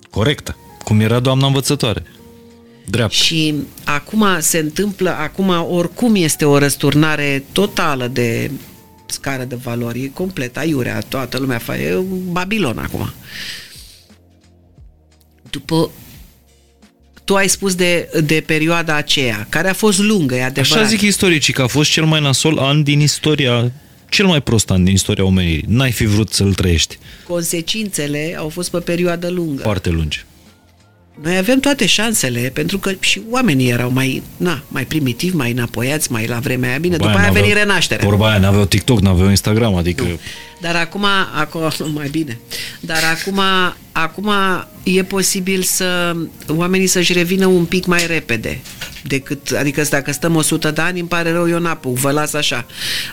Corectă. 0.10 0.58
Cum 0.84 1.00
era 1.00 1.20
doamna 1.20 1.48
învățătoare. 1.48 2.04
Dreaptă. 2.86 3.16
Și 3.16 3.56
acum 3.84 4.26
se 4.40 4.58
întâmplă, 4.58 5.10
acum 5.10 5.50
oricum 5.70 6.16
este 6.16 6.46
o 6.46 6.58
răsturnare 6.58 7.44
totală 7.52 8.08
de 8.08 8.52
scară 9.06 9.44
de 9.44 9.56
valori, 9.56 10.04
e 10.04 10.12
complet 10.14 10.58
aiurea, 10.58 11.00
toată 11.00 11.38
lumea 11.38 11.58
face, 11.58 11.82
e 11.82 12.04
Babilon 12.32 12.78
acum. 12.78 13.10
După 15.50 15.90
tu 17.28 17.36
ai 17.36 17.48
spus 17.50 17.76
de, 17.76 18.10
de 18.24 18.44
perioada 18.46 18.96
aceea, 18.96 19.46
care 19.50 19.70
a 19.70 19.74
fost 19.74 20.00
lungă, 20.00 20.36
e 20.36 20.44
adevărat. 20.44 20.78
Așa 20.78 20.88
zic 20.88 21.02
istoricii, 21.02 21.54
că 21.54 21.62
a 21.62 21.68
fost 21.68 21.92
cel 21.92 22.06
mai 22.06 22.22
nasol 22.22 22.58
an 22.58 22.84
din 22.84 23.00
istoria, 23.00 23.72
cel 24.10 24.26
mai 24.26 24.42
prost 24.42 24.70
an 24.70 24.84
din 24.84 24.94
istoria 24.94 25.24
omenirii. 25.24 25.64
N-ai 25.68 25.92
fi 25.92 26.06
vrut 26.06 26.34
să-l 26.34 26.54
trăiești. 26.54 26.98
Consecințele 27.28 28.36
au 28.38 28.50
fost 28.50 28.72
pe 28.72 28.80
perioadă 28.80 29.30
lungă. 29.30 29.62
Foarte 29.62 29.90
lungi. 29.90 30.26
Noi 31.22 31.38
avem 31.38 31.60
toate 31.60 31.86
șansele, 31.86 32.52
pentru 32.54 32.78
că 32.78 32.92
și 33.00 33.22
oamenii 33.30 33.70
erau 33.70 33.92
mai, 33.92 34.24
na, 34.38 34.64
mai 34.68 34.86
primitivi, 34.86 35.36
mai 35.36 35.52
înapoiați, 35.52 36.12
mai 36.12 36.28
la 36.28 36.40
vremea 36.40 36.70
aia. 36.70 36.78
Bine, 36.78 36.96
Vorba 36.96 37.12
după 37.12 37.22
aia 37.22 37.30
a 37.30 37.34
venit 37.34 37.48
n-aveau- 37.50 37.68
renașterea. 37.68 38.08
Vorba 38.08 38.30
aia, 38.30 38.38
n-aveau 38.40 38.66
TikTok, 38.66 39.00
n-aveau 39.00 39.30
Instagram, 39.30 39.76
adică... 39.76 40.04
Nu. 40.04 40.20
Dar 40.62 40.76
acum, 40.76 41.06
acum, 41.40 41.72
mai 41.94 42.08
bine, 42.10 42.40
dar 42.80 43.04
acum, 43.18 43.42
acum 43.92 44.32
e 44.84 45.04
posibil 45.04 45.62
să 45.62 46.16
oamenii 46.48 46.88
să-și 46.88 47.14
revină 47.14 47.46
un 47.46 47.66
pic 47.66 47.86
mai 47.86 48.08
repede 48.08 48.60
decât, 49.04 49.50
adică 49.60 49.82
dacă 49.90 50.12
stăm 50.12 50.36
100 50.36 50.72
de 50.72 50.82
ani, 50.82 51.00
îmi 51.00 51.08
pare 51.08 51.32
rău, 51.32 51.50
eu 51.50 51.60
n-apuc, 51.60 51.98
vă 51.98 52.12
las 52.12 52.34
așa. 52.34 52.66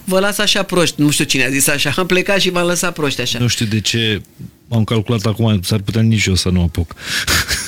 Vă 0.04 0.18
las 0.18 0.38
așa 0.38 0.62
proști, 0.62 1.00
nu 1.00 1.10
știu 1.10 1.24
cine 1.24 1.44
a 1.44 1.48
zis 1.50 1.66
așa, 1.68 1.92
am 1.96 2.06
plecat 2.06 2.40
și 2.40 2.50
v-am 2.50 2.66
lăsat 2.66 2.92
proști 2.92 3.20
așa. 3.20 3.38
Nu 3.38 3.46
știu 3.46 3.66
de 3.66 3.80
ce 3.80 4.20
am 4.68 4.84
calculat 4.84 5.24
acum, 5.26 5.60
s-ar 5.62 5.80
putea 5.80 6.00
nici 6.00 6.26
eu 6.26 6.34
să 6.34 6.48
nu 6.48 6.62
apuc. 6.62 6.94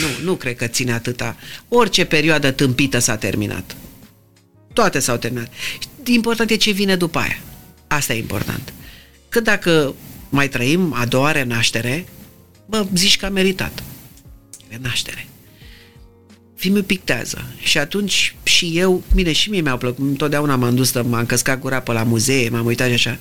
Nu, 0.00 0.24
nu 0.24 0.34
cred 0.34 0.56
că 0.56 0.66
ține 0.66 0.92
atâta. 0.92 1.36
Orice 1.68 2.04
perioadă 2.04 2.50
tâmpită 2.50 2.98
s-a 2.98 3.16
terminat. 3.16 3.76
Toate 4.72 4.98
s-au 4.98 5.16
terminat. 5.16 5.52
Important 6.04 6.50
e 6.50 6.56
ce 6.56 6.70
vine 6.70 6.96
după 6.96 7.18
aia. 7.18 7.38
Asta 7.86 8.14
e 8.14 8.18
important. 8.18 8.72
Că 9.28 9.40
dacă 9.40 9.94
mai 10.28 10.48
trăim 10.48 10.92
a 10.96 11.04
doua 11.06 11.32
renaștere, 11.32 12.06
bă, 12.66 12.86
zici 12.94 13.16
că 13.16 13.26
a 13.26 13.28
meritat. 13.28 13.82
Renaștere. 14.68 15.26
Filmul 16.56 16.82
pictează. 16.82 17.44
Și 17.58 17.78
atunci 17.78 18.34
și 18.42 18.72
eu, 18.74 19.02
bine, 19.14 19.32
și 19.32 19.50
mie 19.50 19.60
mi-au 19.60 19.78
plăcut, 19.78 20.04
întotdeauna 20.08 20.56
m-am 20.56 20.74
dus, 20.74 20.90
să- 20.90 21.02
m-am 21.02 21.26
căscat 21.26 21.58
gura 21.58 21.80
pe 21.80 21.92
la 21.92 22.02
muzee, 22.02 22.48
m-am 22.48 22.66
uitat 22.66 22.86
și 22.88 22.92
așa. 22.94 23.18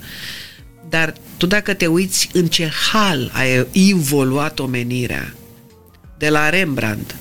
Dar 0.89 1.13
tu 1.37 1.45
dacă 1.45 1.73
te 1.73 1.87
uiți 1.87 2.29
în 2.33 2.47
ce 2.47 2.69
hal 2.91 3.31
a 3.33 3.41
evoluat 3.71 4.59
omenirea, 4.59 5.33
de 6.17 6.29
la 6.29 6.49
Rembrandt, 6.49 7.15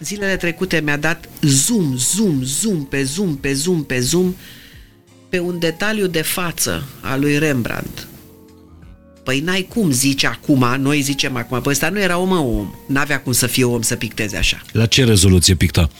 zilele 0.00 0.36
trecute 0.36 0.80
mi-a 0.80 0.96
dat 0.96 1.28
zoom, 1.40 1.96
zoom, 1.96 2.42
zoom, 2.42 2.84
pe 2.86 3.02
zoom, 3.02 3.36
pe 3.36 3.52
zoom, 3.52 3.84
pe 3.84 4.00
zoom, 4.00 4.36
pe 5.28 5.38
un 5.38 5.58
detaliu 5.58 6.06
de 6.06 6.22
față 6.22 6.84
a 7.00 7.16
lui 7.16 7.38
Rembrandt. 7.38 8.06
Păi 9.24 9.40
n-ai 9.40 9.62
cum, 9.62 9.90
zici 9.90 10.24
acum, 10.24 10.74
noi 10.78 11.00
zicem 11.00 11.36
acum, 11.36 11.60
păi 11.60 11.72
ăsta 11.72 11.88
nu 11.88 12.00
era 12.00 12.18
om, 12.18 12.30
om. 12.30 12.74
N-avea 12.86 13.20
cum 13.20 13.32
să 13.32 13.46
fie 13.46 13.64
om 13.64 13.82
să 13.82 13.96
picteze 13.96 14.36
așa. 14.36 14.62
La 14.72 14.86
ce 14.86 15.04
rezoluție 15.04 15.54
picta? 15.54 15.90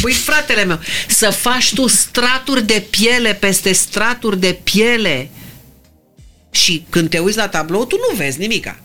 Păi 0.00 0.12
fratele 0.12 0.64
meu, 0.64 0.80
să 1.08 1.30
faci 1.30 1.74
tu 1.74 1.86
straturi 1.86 2.66
de 2.66 2.84
piele 2.90 3.34
peste 3.34 3.72
straturi 3.72 4.40
de 4.40 4.58
piele 4.62 5.30
și 6.50 6.86
când 6.90 7.08
te 7.10 7.18
uiți 7.18 7.36
la 7.36 7.48
tablou, 7.48 7.84
tu 7.84 7.96
nu 8.10 8.16
vezi 8.16 8.38
nimica. 8.38 8.80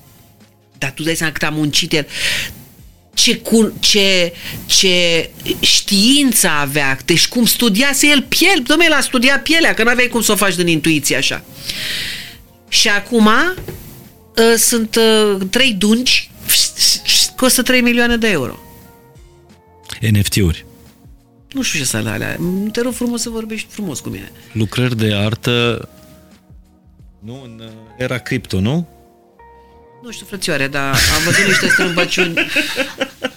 Dar 0.81 0.91
tu 0.91 1.03
dai 1.03 1.15
seama 1.15 1.33
cât 1.33 1.43
a 1.43 1.49
muncit 1.49 1.93
el 1.93 2.07
ce, 3.13 3.37
cu, 3.37 3.73
ce, 3.79 4.33
ce 4.65 5.29
știință 5.59 6.47
avea, 6.47 6.97
deci 7.05 7.27
cum 7.27 7.45
studiase 7.45 8.07
el 8.07 8.21
piel, 8.21 8.63
domnule, 8.67 8.89
el 8.89 8.97
a 8.97 9.01
studiat 9.01 9.41
pielea, 9.41 9.73
că 9.73 9.83
nu 9.83 9.89
aveai 9.89 10.07
cum 10.07 10.21
să 10.21 10.31
o 10.31 10.35
faci 10.35 10.55
din 10.55 10.67
intuiție 10.67 11.15
așa. 11.15 11.43
Și 12.67 12.87
acum 12.87 13.25
uh, 13.25 14.53
sunt 14.57 14.95
uh, 14.95 15.41
trei 15.49 15.73
dungi, 15.73 16.31
costă 17.35 17.61
3 17.61 17.81
milioane 17.81 18.17
de 18.17 18.29
euro. 18.29 18.59
NFT-uri. 20.11 20.65
Nu 21.51 21.61
știu 21.61 21.79
ce 21.79 21.85
să 21.85 21.97
alea. 21.97 22.37
Te 22.71 22.81
rog 22.81 22.93
frumos 22.93 23.21
să 23.21 23.29
vorbești 23.29 23.67
frumos 23.69 23.99
cu 23.99 24.09
mine. 24.09 24.31
Lucrări 24.51 24.97
de 24.97 25.13
artă 25.13 25.89
nu, 27.19 27.41
în 27.43 27.69
era 27.97 28.17
cripto, 28.17 28.59
nu? 28.59 28.87
Nu 30.03 30.11
știu, 30.11 30.25
frățioare, 30.25 30.67
dar 30.67 30.95
am 31.15 31.23
văzut 31.23 31.45
niște 31.45 31.67
strâmbăciuni 31.67 32.33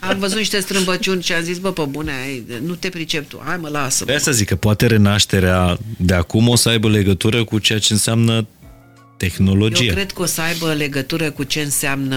am 0.08 0.18
văzut 0.18 0.38
niște 0.38 0.60
strâmbăciuni 0.60 1.22
și 1.22 1.32
am 1.32 1.42
zis, 1.42 1.58
bă, 1.58 1.72
pe 1.72 1.82
bune, 1.88 2.12
ai, 2.12 2.44
nu 2.62 2.74
te 2.74 2.88
pricep 2.88 3.28
tu, 3.28 3.42
hai 3.44 3.56
mă, 3.56 3.68
lasă. 3.68 4.04
De 4.04 4.14
asta 4.14 4.30
zic 4.30 4.48
că 4.48 4.56
poate 4.56 4.86
renașterea 4.86 5.78
de 5.96 6.14
acum 6.14 6.48
o 6.48 6.56
să 6.56 6.68
aibă 6.68 6.88
legătură 6.88 7.44
cu 7.44 7.58
ceea 7.58 7.78
ce 7.78 7.92
înseamnă 7.92 8.46
tehnologia. 9.16 9.82
Eu 9.82 9.92
cred 9.92 10.12
că 10.12 10.22
o 10.22 10.24
să 10.24 10.40
aibă 10.40 10.72
legătură 10.72 11.30
cu 11.30 11.42
ce 11.42 11.60
înseamnă 11.60 12.16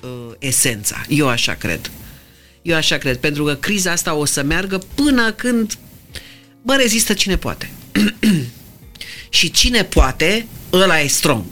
uh, 0.00 0.08
esența. 0.38 1.04
Eu 1.08 1.28
așa 1.28 1.54
cred. 1.54 1.90
Eu 2.62 2.76
așa 2.76 2.96
cred, 2.96 3.16
pentru 3.16 3.44
că 3.44 3.54
criza 3.54 3.90
asta 3.90 4.14
o 4.14 4.24
să 4.24 4.42
meargă 4.42 4.80
până 4.94 5.32
când, 5.32 5.78
bă, 6.62 6.74
rezistă 6.74 7.12
cine 7.12 7.36
poate. 7.36 7.70
și 9.38 9.50
cine 9.50 9.84
poate, 9.84 10.46
ăla 10.72 11.00
e 11.00 11.06
strong, 11.06 11.44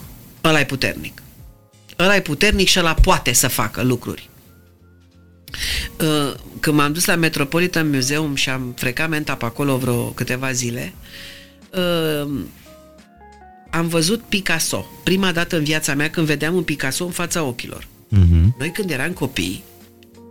ăla 0.45 0.61
e 0.61 0.65
puternic. 0.65 1.18
Ăla 1.99 2.17
e 2.17 2.21
puternic 2.21 2.69
și 2.69 2.79
ăla 2.79 2.95
poate 2.95 3.33
să 3.33 3.49
facă 3.49 3.83
lucruri. 3.83 4.29
Uh, 6.01 6.35
când 6.61 6.77
m-am 6.77 6.93
dus 6.93 7.05
la 7.05 7.15
Metropolitan 7.15 7.91
Museum 7.91 8.35
și 8.35 8.49
am 8.49 8.75
frecamentat 8.77 9.39
pe 9.39 9.45
acolo 9.45 9.77
vreo 9.77 10.03
câteva 10.05 10.53
zile, 10.53 10.93
uh, 11.75 12.31
am 13.71 13.89
văzut 13.89 14.21
Picasso. 14.21 14.87
Prima 15.05 15.33
dată 15.33 15.57
în 15.57 15.65
viața 15.65 15.95
mea 15.95 16.11
când 16.11 16.27
vedeam 16.27 16.55
un 16.55 16.63
Picasso 16.63 17.05
în 17.05 17.11
fața 17.11 17.43
ochilor. 17.43 17.83
Uh-huh. 17.85 18.57
Noi 18.59 18.71
când 18.73 18.91
eram 18.91 19.13
copii, 19.13 19.65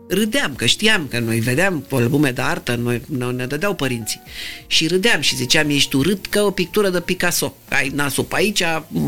râdeam, 0.10 0.56
că 0.56 0.66
știam 0.66 1.08
că 1.08 1.20
noi 1.20 1.40
vedeam 1.40 1.86
albume 1.92 2.32
de 2.32 2.42
artă, 2.42 2.76
noi, 2.76 3.02
noi 3.06 3.34
ne 3.36 3.46
dădeau 3.46 3.76
părinții. 3.76 4.22
Și 4.68 4.88
râdeam 4.88 5.22
și 5.22 5.36
ziceam, 5.36 5.70
ești 5.70 5.96
urât 5.96 6.26
ca 6.26 6.42
o 6.42 6.52
pictură 6.52 6.90
de 6.90 7.00
Picasso. 7.00 7.56
Ai 7.70 7.92
nasul 7.96 8.24
pe 8.24 8.36
aici, 8.36 8.64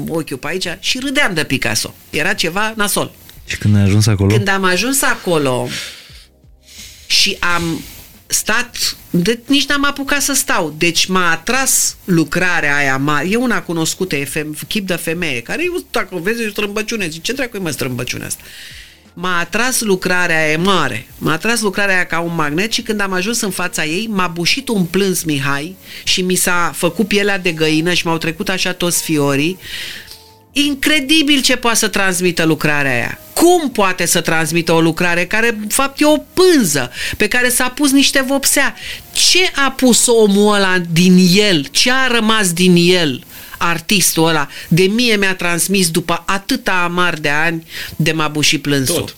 ochiul 0.08 0.38
pe 0.38 0.48
aici 0.48 0.68
și 0.80 1.00
râdeam 1.00 1.34
de 1.34 1.44
Picasso. 1.44 1.96
Era 2.10 2.34
ceva 2.34 2.74
nasol. 2.76 3.12
Și 3.46 3.58
când 3.58 3.76
ai 3.76 3.82
ajuns 3.82 4.08
acolo? 4.08 4.34
Când 4.36 4.48
am 4.48 4.64
ajuns 4.64 5.02
acolo 5.02 5.68
și 7.08 7.38
am 7.40 7.82
stat, 8.28 8.98
de, 9.10 9.40
nici 9.46 9.68
n-am 9.68 9.86
apucat 9.86 10.22
să 10.22 10.34
stau. 10.34 10.76
Deci 10.78 11.06
m-a 11.06 11.32
atras 11.32 11.96
lucrarea 12.04 12.76
aia 12.76 12.98
mare. 12.98 13.28
E 13.30 13.36
una 13.36 13.62
cunoscută, 13.62 14.16
e 14.16 14.26
fem, 14.26 14.58
chip 14.68 14.88
de 14.88 14.96
femeie, 14.96 15.42
care, 15.42 15.64
dacă 15.92 16.16
o 16.16 16.20
vezi, 16.20 16.44
e 16.44 16.48
o 16.48 16.50
strâmbăciune. 16.50 17.08
Zice, 17.08 17.22
ce 17.22 17.34
dracu 17.34 17.58
e 17.58 17.60
mă 17.60 17.70
strâmbăciunea 17.70 18.28
asta? 18.28 18.42
M-a 19.14 19.40
atras 19.40 19.82
lucrarea 19.82 20.46
aia 20.46 20.58
mare, 20.58 21.08
m-a 21.18 21.32
atras 21.32 21.62
lucrarea 21.62 21.96
aia 21.96 22.06
ca 22.06 22.20
un 22.20 22.36
magnet 22.36 22.72
și 22.72 22.82
când 22.82 23.02
am 23.02 23.14
ajuns 23.14 23.42
în 23.42 23.50
fața 23.50 23.86
ei, 23.86 24.08
m-a 24.12 24.28
bușit 24.28 24.68
un 24.68 24.84
plâns 24.84 25.24
Mihai 25.24 25.76
și 26.04 26.22
mi 26.22 26.36
s-a 26.36 26.72
făcut 26.76 27.08
pielea 27.08 27.38
de 27.38 27.52
găină 27.52 27.94
și 27.94 28.06
m-au 28.06 28.18
trecut 28.18 28.50
așa 28.50 28.74
toți 28.74 29.04
fiorii. 29.04 29.60
Incredibil 30.52 31.42
ce 31.42 31.56
poate 31.56 31.78
să 31.78 31.88
transmită 31.88 32.44
lucrarea 32.44 32.92
aia. 32.92 33.20
Cum 33.34 33.72
poate 33.72 34.06
să 34.06 34.22
transmită 34.22 34.72
o 34.72 34.82
lucrare 34.82 35.26
care, 35.26 35.58
în 35.62 35.68
fapt, 35.68 36.00
e 36.00 36.06
o 36.06 36.18
pânză 36.18 36.92
pe 37.18 37.28
care 37.28 37.50
s-a 37.50 37.70
pus 37.70 37.92
niște 37.92 38.22
vopsea? 38.28 38.76
Ce 39.12 39.52
a 39.56 39.72
pus 39.72 40.08
omul 40.08 40.54
ăla 40.54 40.78
din 40.92 41.28
el? 41.34 41.68
Ce 41.72 41.92
a 41.92 42.08
rămas 42.08 42.54
din 42.54 42.76
el? 42.78 43.24
Artistul 43.60 44.28
ăla, 44.28 44.48
de 44.68 44.84
mie 44.84 45.16
mi-a 45.16 45.36
transmis 45.36 45.92
după 45.92 46.24
atâta 46.26 46.84
amar 46.84 47.14
de 47.14 47.30
ani 47.30 47.66
de 47.96 48.12
m-a 48.12 48.28
bușit 48.28 48.62
plânsul. 48.62 48.96
Tot. 48.96 49.16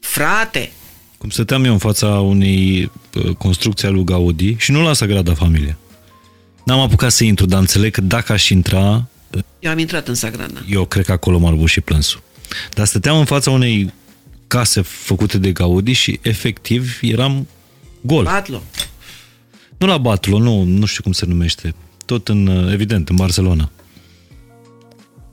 Frate! 0.00 0.72
Cum 1.18 1.30
stăteam 1.30 1.64
eu 1.64 1.72
în 1.72 1.78
fața 1.78 2.06
unei 2.06 2.90
uh, 3.14 3.34
construcții 3.34 3.88
a 3.88 3.90
lui 3.90 4.04
Gaudi 4.04 4.54
și 4.58 4.70
nu 4.70 4.82
la 4.82 4.92
Sagrada 4.92 5.34
Familie. 5.34 5.76
N-am 6.64 6.80
apucat 6.80 7.12
să 7.12 7.24
intru, 7.24 7.46
dar 7.46 7.60
înțeleg 7.60 7.92
că 7.92 8.00
dacă 8.00 8.32
aș 8.32 8.48
intra... 8.48 9.06
Eu 9.58 9.70
am 9.70 9.78
intrat 9.78 10.08
în 10.08 10.14
Sagrada. 10.14 10.64
Eu 10.68 10.84
cred 10.84 11.04
că 11.04 11.12
acolo 11.12 11.38
m-ar 11.38 11.52
buși 11.52 11.80
plânsul. 11.80 12.22
Dar 12.74 12.86
stăteam 12.86 13.18
în 13.18 13.24
fața 13.24 13.50
unei 13.50 13.92
case 14.46 14.80
făcute 14.80 15.38
de 15.38 15.52
Gaudi 15.52 15.92
și 15.92 16.18
efectiv 16.22 16.98
eram 17.00 17.48
gol. 18.00 18.24
Batlo. 18.24 18.62
Nu 19.78 19.86
la 19.86 19.98
Batlo, 19.98 20.38
nu, 20.38 20.62
nu 20.62 20.86
știu 20.86 21.02
cum 21.02 21.12
se 21.12 21.26
numește 21.26 21.74
tot 22.04 22.28
în, 22.28 22.68
evident, 22.72 23.08
în 23.08 23.16
Barcelona. 23.16 23.70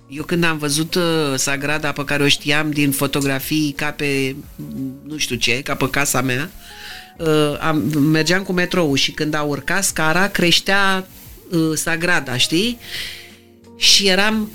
Eu 0.08 0.24
când 0.24 0.44
am 0.44 0.58
văzut 0.58 0.96
uh, 0.96 1.04
Sagrada 1.36 1.91
pe 1.91 2.04
care 2.04 2.24
o 2.24 2.28
știam 2.28 2.72
din 2.72 2.91
fotografii 2.91 3.74
ca 3.78 3.91
pe 3.91 4.36
nu 5.04 5.18
știu 5.18 5.36
ce, 5.36 5.62
ca 5.62 5.76
pe 5.76 5.90
casa 5.90 6.22
mea, 6.22 6.50
uh, 7.18 7.58
am, 7.60 7.78
mergeam 8.00 8.44
cu 8.44 8.54
metrou 8.54 8.96
și 8.96 9.12
când 9.12 9.34
a 9.34 9.41
urcat 9.41 9.84
scara 9.84 10.28
creștea 10.28 11.08
uh, 11.52 11.72
Sagrada, 11.74 12.38
știi? 12.38 12.80
Și 13.78 14.08
eram 14.08 14.52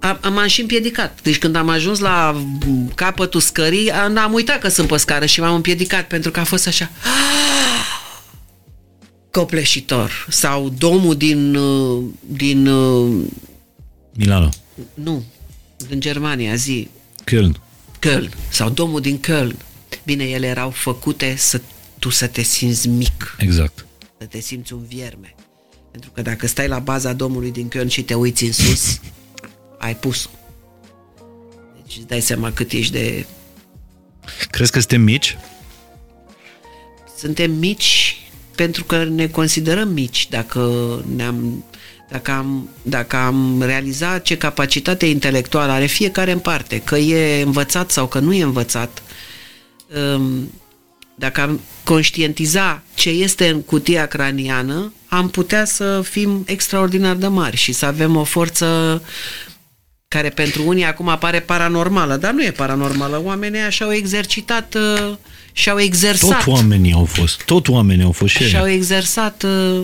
am, 0.00 0.18
am 0.22 0.46
și 0.46 0.60
împiedicat. 0.60 1.18
Deci 1.22 1.38
când 1.38 1.56
am 1.56 1.68
ajuns 1.68 1.98
la 1.98 2.44
capătul 2.94 3.40
scării, 3.40 3.90
am, 3.90 4.18
am 4.18 4.32
uitat 4.32 4.58
că 4.58 4.68
sunt 4.68 4.88
pe 4.88 4.96
scară 4.96 5.26
și 5.26 5.40
m-am 5.40 5.54
împiedicat 5.54 6.06
pentru 6.06 6.30
că 6.30 6.40
a 6.40 6.44
fost 6.44 6.66
așa. 6.66 6.90
Copleșitor 9.30 10.26
sau 10.28 10.68
domul 10.68 11.16
din 11.16 11.54
uh, 11.54 12.04
din 12.20 12.66
uh, 12.66 13.24
Milano. 14.14 14.48
Nu, 14.94 15.24
din 15.88 16.00
Germania, 16.00 16.54
zi. 16.54 16.88
Köln. 17.24 17.60
Köln 17.98 18.28
sau 18.50 18.70
domul 18.70 19.00
din 19.00 19.20
Köln. 19.20 19.56
Bine, 20.04 20.24
ele 20.24 20.46
erau 20.46 20.70
făcute 20.70 21.34
să 21.36 21.60
tu 21.98 22.08
să 22.08 22.26
te 22.26 22.42
simți 22.42 22.88
mic. 22.88 23.36
Exact. 23.38 23.86
Să 24.18 24.24
te 24.26 24.40
simți 24.40 24.72
un 24.72 24.84
vierme. 24.88 25.34
Pentru 25.90 26.10
că 26.10 26.22
dacă 26.22 26.46
stai 26.46 26.68
la 26.68 26.78
baza 26.78 27.12
domului 27.12 27.50
din 27.50 27.68
Köln 27.68 27.88
și 27.88 28.02
te 28.02 28.14
uiți 28.14 28.44
în 28.44 28.52
sus, 28.52 29.00
ai 29.78 29.96
pus 29.96 30.30
Deci 31.90 31.96
îți 31.96 32.06
dai 32.06 32.20
seama 32.20 32.52
cât 32.52 32.72
ești 32.72 32.92
de... 32.92 33.26
Crezi 34.50 34.70
că 34.70 34.78
suntem 34.78 35.00
mici? 35.00 35.38
Suntem 37.18 37.50
mici 37.50 38.19
pentru 38.60 38.84
că 38.84 39.04
ne 39.04 39.26
considerăm 39.26 39.88
mici 39.88 40.28
dacă 40.28 40.60
ne-am 41.16 41.64
dacă 42.10 42.30
am, 42.30 42.68
dacă 42.82 43.16
am 43.16 43.62
realizat 43.62 44.22
ce 44.22 44.36
capacitate 44.36 45.06
intelectuală 45.06 45.72
are 45.72 45.86
fiecare 45.86 46.32
în 46.32 46.38
parte, 46.38 46.80
că 46.80 46.96
e 46.96 47.42
învățat 47.42 47.90
sau 47.90 48.06
că 48.06 48.18
nu 48.18 48.32
e 48.32 48.42
învățat, 48.42 49.02
um, 50.14 50.52
dacă 51.14 51.40
am 51.40 51.60
conștientiza 51.84 52.82
ce 52.94 53.08
este 53.10 53.48
în 53.48 53.62
cutia 53.62 54.06
craniană, 54.06 54.92
am 55.08 55.28
putea 55.28 55.64
să 55.64 56.00
fim 56.02 56.42
extraordinar 56.46 57.16
de 57.16 57.26
mari 57.26 57.56
și 57.56 57.72
să 57.72 57.86
avem 57.86 58.16
o 58.16 58.24
forță 58.24 59.02
care 60.14 60.28
pentru 60.28 60.66
unii 60.66 60.84
acum 60.84 61.08
apare 61.08 61.40
paranormală, 61.40 62.16
dar 62.16 62.32
nu 62.32 62.44
e 62.44 62.50
paranormală. 62.50 63.22
Oamenii 63.24 63.60
așa 63.60 63.84
au 63.84 63.92
exercitat 63.92 64.74
uh, 64.74 65.16
și-au 65.52 65.78
exersat. 65.78 66.44
Tot 66.44 66.54
oamenii 66.54 66.92
au 66.92 67.04
fost, 67.04 67.42
tot 67.42 67.68
oamenii 67.68 68.04
au 68.04 68.12
fost 68.12 68.34
și 68.34 68.44
Și-au 68.44 68.68
exersat 68.68 69.42
uh, 69.42 69.82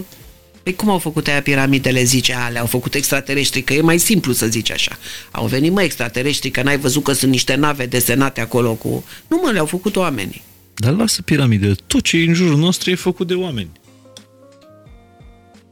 Păi 0.63 0.75
cum 0.75 0.91
au 0.91 0.99
făcut 0.99 1.27
aia 1.27 1.43
piramidele, 1.43 2.03
zice, 2.03 2.35
ale 2.35 2.59
au 2.59 2.67
făcut 2.67 2.95
extraterestri, 2.95 3.63
că 3.63 3.73
e 3.73 3.81
mai 3.81 3.99
simplu 3.99 4.33
să 4.33 4.47
zici 4.47 4.71
așa. 4.71 4.99
Au 5.31 5.47
venit, 5.47 5.73
mă, 5.73 5.83
extraterestri, 5.83 6.51
că 6.51 6.63
n-ai 6.63 6.79
văzut 6.79 7.03
că 7.03 7.13
sunt 7.13 7.31
niște 7.31 7.55
nave 7.55 7.87
desenate 7.87 8.41
acolo 8.41 8.73
cu... 8.73 9.05
Nu, 9.29 9.41
mă, 9.45 9.51
le-au 9.51 9.67
făcut 9.67 9.97
oamenii. 9.97 10.43
Dar 10.75 10.93
lasă 10.93 11.23
piramidele, 11.23 11.75
tot 11.87 12.03
ce 12.03 12.17
e 12.17 12.27
în 12.27 12.35
jurul 12.35 12.59
nostru 12.59 12.91
e 12.91 12.95
făcut 12.95 13.27
de 13.27 13.35
oameni. 13.35 13.71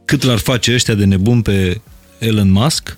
Cât 0.05 0.23
l-ar 0.23 0.39
face 0.39 0.73
ăștia 0.73 0.95
de 0.95 1.05
nebun 1.05 1.43
pe 1.43 1.81
Elon 2.19 2.53
Musk, 2.53 2.97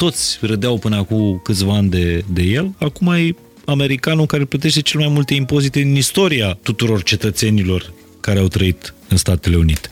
toți 0.00 0.38
râdeau 0.40 0.78
până 0.78 0.96
acum 0.96 1.40
câțiva 1.44 1.74
ani 1.76 1.88
de, 1.88 2.24
de 2.26 2.42
el, 2.42 2.74
acum 2.78 3.12
e 3.12 3.34
americanul 3.64 4.26
care 4.26 4.44
plătește 4.44 4.80
cel 4.80 5.00
mai 5.00 5.08
multe 5.08 5.34
impozite 5.34 5.80
în 5.80 5.94
istoria 5.94 6.58
tuturor 6.62 7.02
cetățenilor 7.02 7.92
care 8.20 8.38
au 8.38 8.48
trăit 8.48 8.94
în 9.08 9.16
Statele 9.16 9.56
Unite. 9.56 9.90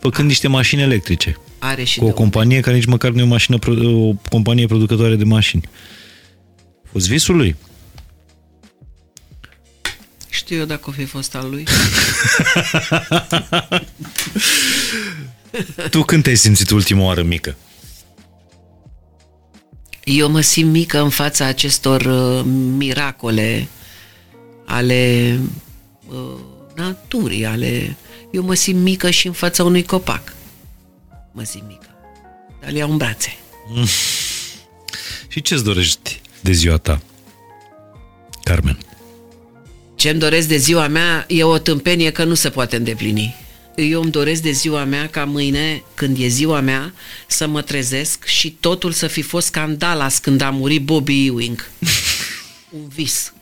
Făcând 0.00 0.28
niște 0.28 0.48
mașini 0.48 0.82
electrice. 0.82 1.38
Are 1.58 1.84
și 1.84 1.98
cu 1.98 2.04
o 2.04 2.08
de 2.08 2.14
companie 2.14 2.60
care 2.60 2.76
nici 2.76 2.84
măcar 2.84 3.10
nu 3.10 3.20
e 3.20 3.22
o 3.22 3.26
mașină, 3.26 3.58
pro- 3.58 4.08
o 4.08 4.14
companie 4.28 4.66
producătoare 4.66 5.16
de 5.16 5.24
mașini. 5.24 5.62
A 6.84 6.88
fost 6.92 7.08
visul 7.08 7.36
lui. 7.36 7.56
Știu 10.28 10.56
eu 10.56 10.64
dacă 10.64 10.82
o 10.86 10.92
fi 10.92 11.04
fost 11.04 11.34
al 11.34 11.50
lui. 11.50 11.64
Tu 15.90 16.02
când 16.02 16.22
te-ai 16.22 16.36
simțit 16.36 16.70
ultima 16.70 17.02
oară 17.02 17.22
mică? 17.22 17.56
Eu 20.04 20.30
mă 20.30 20.40
simt 20.40 20.70
mică 20.70 21.00
în 21.00 21.10
fața 21.10 21.44
acestor 21.44 22.00
uh, 22.00 22.44
miracole 22.76 23.68
ale 24.66 25.38
uh, 26.08 26.40
naturii, 26.74 27.46
ale... 27.46 27.96
Eu 28.30 28.42
mă 28.42 28.54
simt 28.54 28.82
mică 28.82 29.10
și 29.10 29.26
în 29.26 29.32
fața 29.32 29.64
unui 29.64 29.84
copac. 29.84 30.32
Mă 31.32 31.42
simt 31.42 31.64
mică. 31.66 31.88
Dar 32.60 32.70
le 32.70 32.78
iau 32.78 32.90
în 32.90 32.96
brațe. 32.96 33.36
Și 35.28 35.42
ce-ți 35.42 35.64
dorești 35.64 36.20
de 36.40 36.52
ziua 36.52 36.76
ta, 36.76 37.00
Carmen? 38.44 38.78
Ce-mi 39.94 40.18
doresc 40.18 40.48
de 40.48 40.56
ziua 40.56 40.88
mea 40.88 41.24
e 41.28 41.44
o 41.44 41.58
tâmpenie 41.58 42.10
că 42.10 42.24
nu 42.24 42.34
se 42.34 42.50
poate 42.50 42.76
îndeplini. 42.76 43.34
Eu 43.80 44.02
îmi 44.02 44.10
doresc 44.10 44.42
de 44.42 44.50
ziua 44.50 44.84
mea 44.84 45.08
ca 45.08 45.24
mâine, 45.24 45.82
când 45.94 46.16
e 46.20 46.26
ziua 46.26 46.60
mea, 46.60 46.92
să 47.26 47.46
mă 47.46 47.62
trezesc 47.62 48.24
și 48.24 48.50
totul 48.60 48.92
să 48.92 49.06
fi 49.06 49.22
fost 49.22 49.46
scandalas 49.46 50.18
când 50.18 50.40
a 50.40 50.50
murit 50.50 50.84
Bobby 50.84 51.26
Ewing. 51.26 51.68
Un 52.70 52.88
vis. 52.88 53.32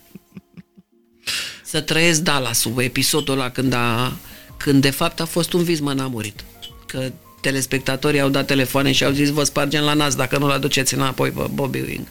Să 1.63 1.81
trăiesc 1.81 2.21
Dallas-ul, 2.21 2.81
episodul 2.81 3.33
ăla 3.33 3.49
când, 3.49 3.73
a, 3.73 4.17
când 4.57 4.81
de 4.81 4.89
fapt 4.89 5.19
a 5.19 5.25
fost 5.25 5.53
un 5.53 5.63
vis, 5.63 5.79
mă, 5.79 5.93
n-a 5.93 6.07
murit. 6.07 6.43
Că 6.87 7.11
telespectatorii 7.41 8.19
au 8.19 8.29
dat 8.29 8.45
telefoane 8.47 8.91
și 8.91 9.03
au 9.03 9.11
zis 9.11 9.29
vă 9.29 9.43
spargem 9.43 9.83
la 9.83 9.93
nas 9.93 10.15
dacă 10.15 10.37
nu-l 10.37 10.51
aduceți 10.51 10.93
înapoi 10.93 11.29
pe 11.31 11.49
Bobby 11.53 11.77
Ewing. 11.77 12.07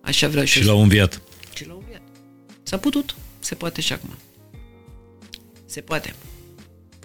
Așa 0.00 0.28
vreau 0.28 0.44
și, 0.44 0.52
Și 0.52 0.58
eu. 0.60 0.66
l-au 0.66 0.82
înviat. 0.82 1.20
Și 1.54 1.66
l-au 1.66 1.78
înviat. 1.82 2.02
S-a 2.62 2.76
putut. 2.78 3.14
Se 3.38 3.54
poate 3.54 3.80
și 3.80 3.92
acum. 3.92 4.10
Se 5.66 5.80
poate. 5.80 6.14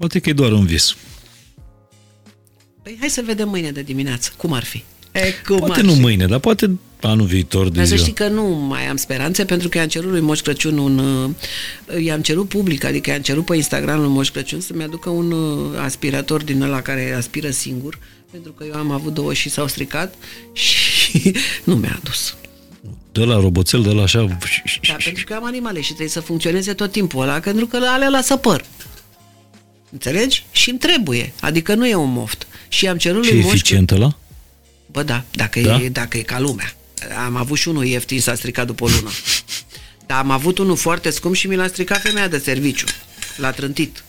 Poate 0.01 0.19
că 0.19 0.29
e 0.29 0.33
doar 0.33 0.51
un 0.51 0.65
vis. 0.65 0.95
Păi 2.83 2.97
hai 2.99 3.09
să 3.09 3.21
vedem 3.25 3.49
mâine 3.49 3.71
de 3.71 3.81
dimineață. 3.81 4.31
Cum 4.37 4.53
ar 4.53 4.63
fi? 4.63 4.83
E, 5.11 5.33
cum 5.47 5.57
Poate 5.57 5.79
ar 5.79 5.85
nu 5.85 5.93
fi? 5.93 5.99
mâine, 5.99 6.25
dar 6.25 6.39
poate 6.39 6.79
anul 7.01 7.25
viitor 7.25 7.63
de 7.69 7.75
Dar 7.77 7.85
să 7.85 7.95
ziua. 7.95 7.99
știi 8.01 8.13
că 8.13 8.27
nu 8.27 8.43
mai 8.43 8.87
am 8.87 8.95
speranțe 8.95 9.45
pentru 9.45 9.69
că 9.69 9.77
i-am 9.77 9.87
cerut 9.87 10.11
lui 10.11 10.19
Moș 10.19 10.39
Crăciun 10.41 10.77
un... 10.77 10.97
uh, 10.97 12.03
I-am 12.03 12.21
cerut 12.21 12.47
public, 12.47 12.83
adică 12.83 13.09
i-am 13.09 13.21
cerut 13.21 13.45
pe 13.45 13.55
Instagram 13.55 13.99
lui 13.99 14.09
Moș 14.09 14.29
Crăciun 14.29 14.59
să-mi 14.59 14.83
aducă 14.83 15.09
un 15.09 15.31
uh, 15.31 15.79
aspirator 15.79 16.43
din 16.43 16.61
ăla 16.61 16.81
care 16.81 17.13
aspiră 17.17 17.49
singur 17.49 17.99
pentru 18.31 18.51
că 18.51 18.63
eu 18.67 18.73
am 18.75 18.91
avut 18.91 19.13
două 19.13 19.33
și 19.33 19.49
s-au 19.49 19.67
stricat 19.67 20.13
și 20.53 21.33
nu 21.63 21.75
mi-a 21.75 21.99
adus. 22.01 22.35
De 23.11 23.23
la 23.23 23.35
roboțel, 23.39 23.81
de 23.81 23.91
la 23.91 24.01
așa... 24.01 24.37
Da, 24.87 24.95
pentru 25.03 25.23
că 25.25 25.33
am 25.33 25.45
animale 25.45 25.81
și 25.81 25.87
trebuie 25.87 26.07
să 26.09 26.19
funcționeze 26.19 26.73
tot 26.73 26.91
timpul 26.91 27.21
ăla, 27.21 27.39
pentru 27.39 27.65
că 27.65 27.77
alea 27.77 28.09
lasă 28.09 28.35
păr. 28.37 28.65
Înțelegi? 29.91 30.45
Și 30.51 30.69
îmi 30.69 30.79
trebuie. 30.79 31.33
Adică 31.39 31.73
nu 31.73 31.87
e 31.87 31.95
un 31.95 32.11
moft. 32.11 32.47
Și 32.67 32.87
am 32.87 32.97
cerut 32.97 33.23
Ce 33.23 33.31
lui 33.31 33.41
Moș 33.41 33.53
eficient 33.53 33.91
ăla? 33.91 34.17
Bă, 34.85 35.03
da, 35.03 35.23
dacă, 35.31 35.59
Da? 35.59 35.81
E, 35.81 35.89
dacă 35.89 36.17
e 36.17 36.21
ca 36.21 36.39
lumea. 36.39 36.75
Am 37.25 37.35
avut 37.35 37.57
și 37.57 37.67
unul 37.67 37.85
ieftin, 37.85 38.21
s-a 38.21 38.35
stricat 38.35 38.65
după 38.65 38.83
o 38.83 38.87
lună. 38.87 39.09
Dar 40.05 40.19
am 40.19 40.31
avut 40.31 40.57
unul 40.57 40.75
foarte 40.75 41.09
scump 41.09 41.35
și 41.35 41.47
mi 41.47 41.55
l-a 41.55 41.67
stricat 41.67 42.01
femeia 42.01 42.27
de 42.27 42.37
serviciu. 42.37 42.85
L-a 43.35 43.51
trântit. 43.51 44.03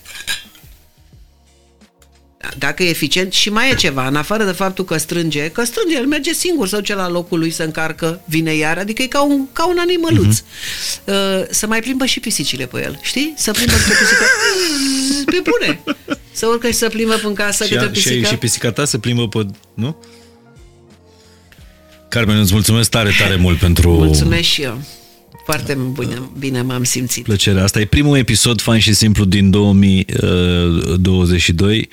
Da, 2.38 2.48
Dacă 2.59 2.82
e 2.82 2.88
eficient 2.88 3.32
și 3.32 3.50
mai 3.50 3.70
e 3.70 3.74
ceva, 3.74 4.06
în 4.06 4.16
afară 4.16 4.44
de 4.44 4.52
faptul 4.52 4.84
că 4.84 4.96
strânge, 4.96 5.48
că 5.48 5.64
strânge, 5.64 5.96
el 5.96 6.06
merge 6.06 6.32
singur 6.32 6.68
sau 6.68 6.80
ce 6.80 6.94
la 6.94 7.09
locul 7.09 7.38
lui 7.38 7.50
să 7.50 7.62
încarcă, 7.62 8.20
vine 8.24 8.54
iar, 8.54 8.78
adică 8.78 9.02
e 9.02 9.06
ca 9.06 9.22
un, 9.22 9.52
ca 9.52 9.66
un 9.68 9.76
animăluț. 9.78 10.38
Uh-huh. 10.38 11.50
Să 11.50 11.66
mai 11.66 11.80
plimbă 11.80 12.04
și 12.04 12.20
pisicile 12.20 12.66
pe 12.66 12.82
el, 12.82 12.98
știi? 13.02 13.34
Să 13.36 13.50
plimbă 13.50 13.72
câte 13.72 13.94
pisică. 14.00 14.24
Pe 15.24 15.43
bune. 15.51 15.80
Să 16.32 16.47
urcă 16.47 16.66
și 16.66 16.72
să 16.72 16.89
plimbă 16.89 17.14
până 17.22 17.34
casă 17.34 17.64
Și, 17.64 17.70
câte 17.70 17.84
a, 17.84 17.86
și, 17.86 17.90
pisică. 17.93 18.26
și 18.26 18.36
pisica 18.36 18.70
ta 18.70 18.84
se 18.84 18.98
plimbă 18.98 19.28
pe... 19.28 19.47
Nu? 19.74 19.97
Carmen, 22.09 22.36
îți 22.36 22.52
mulțumesc 22.52 22.90
tare, 22.90 23.10
tare 23.18 23.36
mult 23.36 23.59
pentru 23.59 23.90
Mulțumesc 23.90 24.43
și 24.48 24.62
eu. 24.62 24.82
Foarte 25.44 25.78
bine, 25.98 26.30
bine 26.39 26.62
m-am 26.62 26.84
simțit. 26.84 27.24
plăcerea 27.24 27.62
asta. 27.62 27.80
E 27.80 27.84
primul 27.84 28.16
episod 28.16 28.60
fain 28.60 28.80
și 28.80 28.93
simplu 28.93 29.24
din 29.24 29.51
2022 29.51 31.89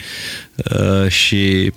uh, 0.55 1.07
și 1.11 1.71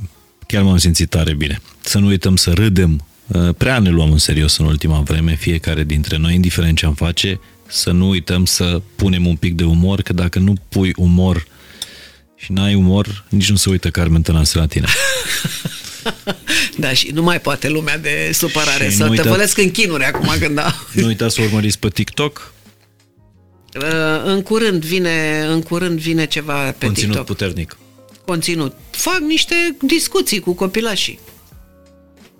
chiar 0.46 0.62
m-am 0.62 0.76
simțit 0.78 1.08
tare 1.10 1.34
bine. 1.34 1.60
Să 1.80 1.98
nu 1.98 2.06
uităm 2.06 2.36
să 2.36 2.52
râdem. 2.52 3.04
Uh, 3.26 3.48
Prea 3.56 3.78
ne 3.78 3.90
luăm 3.90 4.12
în 4.12 4.18
serios 4.18 4.56
în 4.56 4.66
ultima 4.66 5.00
vreme, 5.00 5.34
fiecare 5.36 5.84
dintre 5.84 6.16
noi, 6.16 6.34
indiferent 6.34 6.76
ce 6.76 6.86
am 6.86 6.94
face, 6.94 7.40
să 7.72 7.90
nu 7.90 8.08
uităm 8.08 8.44
să 8.44 8.80
punem 8.96 9.26
un 9.26 9.36
pic 9.36 9.54
de 9.54 9.64
umor, 9.64 10.02
că 10.02 10.12
dacă 10.12 10.38
nu 10.38 10.54
pui 10.68 10.92
umor 10.96 11.46
și 12.36 12.52
n-ai 12.52 12.74
umor, 12.74 13.24
nici 13.28 13.50
nu 13.50 13.56
se 13.56 13.70
uită 13.70 13.90
Carmen 13.90 14.22
Tănase 14.22 14.58
la 14.58 14.66
tine. 14.66 14.86
Da, 16.78 16.92
și 16.92 17.10
nu 17.14 17.22
mai 17.22 17.40
poate 17.40 17.68
lumea 17.68 17.98
de 17.98 18.30
supărare 18.32 18.88
Și 18.88 18.96
să 18.96 19.02
nu 19.02 19.04
te 19.04 19.10
uitați- 19.10 19.28
vălesc 19.28 19.58
în 19.58 19.70
chinuri 19.70 20.04
acum 20.04 20.28
când 20.40 20.54
da. 20.54 20.74
Nu 20.92 21.06
uitați 21.06 21.34
să 21.34 21.42
urmăriți 21.42 21.78
pe 21.78 21.88
TikTok, 21.88 22.52
Uh, 23.76 24.22
În 24.24 24.42
curând 24.42 24.84
vine, 24.84 25.44
în 25.48 25.62
curând 25.62 25.98
vine 25.98 26.26
ceva 26.26 26.70
pe 26.70 26.86
conținut 26.86 27.08
TikTok. 27.16 27.24
puternic. 27.26 27.76
Conținut. 28.26 28.74
Fac 28.90 29.18
niște 29.18 29.54
discuții 29.82 30.40
cu 30.40 30.52
copilașii. 30.52 31.18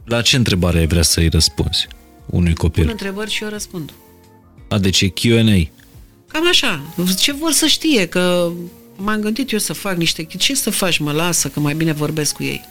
La 0.05 0.23
ce 0.23 0.37
întrebare 0.37 0.79
ai 0.79 0.87
vrea 0.87 1.03
să-i 1.03 1.29
răspunzi 1.29 1.89
unui 2.27 2.53
Pun 2.53 2.69
copil? 2.69 2.89
întrebări 2.91 3.31
și 3.31 3.43
eu 3.43 3.49
răspund. 3.49 3.93
A, 4.73 4.79
deci 4.79 5.01
e 5.01 5.09
Q&A. 5.09 5.71
Cam 6.27 6.49
așa. 6.49 6.95
Ce 7.19 7.33
vor 7.33 7.53
să 7.53 7.67
știe? 7.67 8.07
Că 8.07 8.51
m-am 8.97 9.21
gândit 9.21 9.53
eu 9.53 9.59
să 9.59 9.73
fac 9.73 9.97
niște... 9.97 10.25
Ce 10.25 10.55
să 10.55 10.71
faci? 10.71 10.99
Mă 10.99 11.13
lasă, 11.13 11.49
că 11.49 11.61
mai 11.61 11.75
bine 11.75 11.93
vorbesc 11.93 12.35
cu 12.35 12.43
ei. 12.43 12.65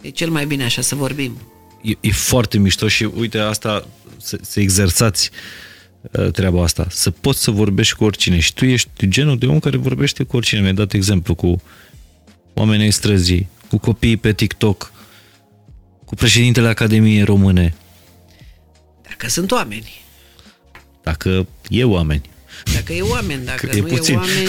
E 0.00 0.08
cel 0.08 0.30
mai 0.30 0.46
bine 0.46 0.64
așa 0.64 0.82
să 0.82 0.94
vorbim. 0.94 1.38
E, 1.82 1.92
e 2.00 2.10
foarte 2.12 2.58
mișto 2.58 2.88
și 2.88 3.04
uite 3.04 3.38
asta, 3.38 3.86
să, 4.16 4.38
să 4.42 4.60
exersați 4.60 5.30
uh, 6.00 6.30
treaba 6.30 6.62
asta, 6.62 6.86
să 6.90 7.10
poți 7.10 7.42
să 7.42 7.50
vorbești 7.50 7.96
cu 7.96 8.04
oricine 8.04 8.38
și 8.38 8.54
tu 8.54 8.64
ești 8.64 9.08
genul 9.08 9.38
de 9.38 9.46
om 9.46 9.58
care 9.58 9.76
vorbește 9.76 10.22
cu 10.22 10.36
oricine. 10.36 10.60
Mi-ai 10.60 10.74
dat 10.74 10.92
exemplu 10.92 11.34
cu 11.34 11.62
oamenii 12.54 12.84
ai 12.84 12.92
străzii, 12.92 13.48
cu 13.68 13.78
copiii 13.78 14.16
pe 14.16 14.32
TikTok, 14.32 14.92
cu 16.04 16.14
președintele 16.14 16.68
Academiei 16.68 17.22
Române, 17.22 17.74
Dacă 19.08 19.28
sunt 19.28 19.50
oameni. 19.50 20.06
Dacă 21.08 21.46
e 21.68 21.84
oameni. 21.84 22.22
Dacă 22.74 22.92
e 22.92 23.02
oameni, 23.02 23.44
dacă 23.44 23.66
Cât 23.66 23.74
e 23.74 23.80
nu 23.80 23.86
puțin. 23.86 24.14
e 24.14 24.16
oameni, 24.16 24.48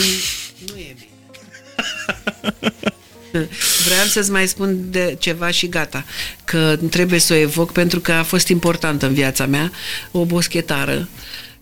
nu 0.67 0.77
e 0.77 0.95
bine. 0.97 1.07
Vreau 3.85 4.05
să-ți 4.07 4.31
mai 4.31 4.47
spun 4.47 4.91
de 4.91 5.15
ceva 5.19 5.51
și 5.51 5.67
gata, 5.67 6.05
că 6.43 6.79
trebuie 6.89 7.19
să 7.19 7.33
o 7.33 7.35
evoc 7.35 7.71
pentru 7.71 7.99
că 7.99 8.11
a 8.11 8.23
fost 8.23 8.47
importantă 8.47 9.05
în 9.05 9.13
viața 9.13 9.45
mea, 9.45 9.71
o 10.11 10.25
boschetară 10.25 11.07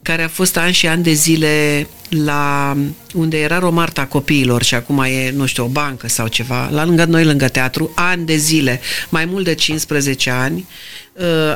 care 0.02 0.24
a 0.24 0.28
fost 0.28 0.58
ani 0.58 0.74
și 0.74 0.88
ani 0.88 1.04
de 1.04 1.12
zile 1.14 1.88
la 2.10 2.78
unde 3.14 3.40
era 3.40 3.60
Romarta 3.60 4.06
copiilor 4.06 4.64
și 4.64 4.76
acum 4.76 5.00
e, 5.00 5.32
nu 5.32 5.46
știu, 5.46 5.64
o 5.64 5.68
bancă 5.68 6.08
sau 6.08 6.28
ceva, 6.28 6.70
la 6.70 6.86
lângă 6.86 7.06
noi, 7.06 7.26
lângă 7.26 7.48
teatru, 7.48 7.92
ani 7.96 8.26
de 8.26 8.36
zile, 8.36 8.80
mai 9.10 9.26
mult 9.26 9.44
de 9.44 9.54
15 9.54 10.30
ani, 10.30 10.58
uh, 10.58 11.07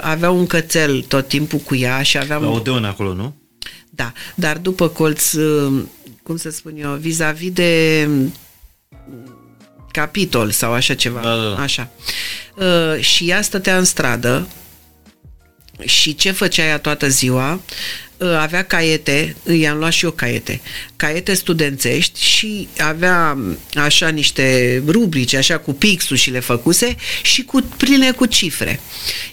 avea 0.02 0.30
un 0.30 0.48
cățel 0.48 1.02
tot 1.02 1.28
timpul 1.28 1.60
cu 1.60 1.76
ea 1.76 2.02
și 2.02 2.18
avea... 2.18 2.38
La 2.38 2.50
Odeon 2.50 2.84
acolo, 2.86 3.14
nu? 3.14 3.36
Da, 3.90 4.12
dar 4.36 4.58
după 4.58 4.88
colț, 4.88 5.32
uh, 5.32 5.84
cum 6.24 6.38
să 6.38 6.50
spun 6.50 6.74
eu, 6.78 6.94
vis-a-vis 6.94 7.52
de 7.52 8.06
mm, 8.08 8.34
capitol 9.92 10.52
sau 10.52 10.74
așa 10.74 10.94
ceva, 10.94 11.20
Da, 11.20 11.36
da, 11.36 11.50
da. 11.50 11.62
așa. 11.62 11.90
Uh, 12.56 13.02
și 13.04 13.30
ea 13.30 13.42
stătea 13.42 13.78
în 13.78 13.84
stradă 13.84 14.48
și 15.86 16.16
ce 16.16 16.32
făcea 16.32 16.64
ea 16.64 16.80
toată 16.80 17.08
ziua? 17.08 17.60
Uh, 18.22 18.38
Avea 18.40 18.64
caiete, 18.64 19.36
i-am 19.60 19.78
luat 19.78 19.92
și 19.92 20.06
eu 20.06 20.12
caiete, 20.12 20.62
caiete 20.96 21.34
studențești 21.34 22.24
și 22.24 22.68
avea 22.78 23.34
m, 23.34 23.58
așa 23.76 24.08
niște 24.08 24.82
rubrici, 24.88 25.34
așa 25.34 25.58
cu 25.58 25.74
pixul 25.74 26.18
și 26.18 26.30
le 26.30 26.40
făcuse 26.40 26.96
și 27.22 27.44
cu 27.44 27.62
pline 27.78 28.12
cu 28.12 28.26
cifre. 28.26 28.80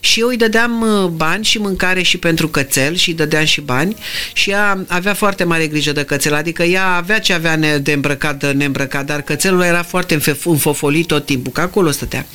Și 0.00 0.20
eu 0.20 0.28
îi 0.28 0.36
dădeam 0.36 0.80
uh, 0.80 1.08
bani 1.08 1.44
și 1.44 1.58
mâncare 1.58 2.02
și 2.02 2.16
pentru 2.18 2.48
cățel 2.48 2.94
și 2.96 3.08
îi 3.08 3.14
dădeam 3.14 3.44
și 3.44 3.60
bani 3.60 3.96
și 4.32 4.50
ea 4.50 4.84
avea 4.88 5.14
foarte 5.14 5.44
mare 5.44 5.66
grijă 5.66 5.92
de 5.92 6.02
cățel, 6.04 6.34
adică 6.34 6.62
ea 6.62 6.86
avea 6.86 7.18
ce 7.20 7.32
avea 7.32 7.56
ne- 7.56 7.78
de 7.78 7.92
îmbrăcat, 7.92 8.38
de 8.38 8.50
neîmbrăcat, 8.50 9.04
dar 9.06 9.22
cățelul 9.22 9.62
era 9.62 9.82
foarte 9.82 10.14
înfe- 10.14 10.36
înfofolit 10.44 11.06
tot 11.06 11.24
timpul, 11.26 11.52
că 11.52 11.60
acolo 11.60 11.90
stătea. 11.90 12.26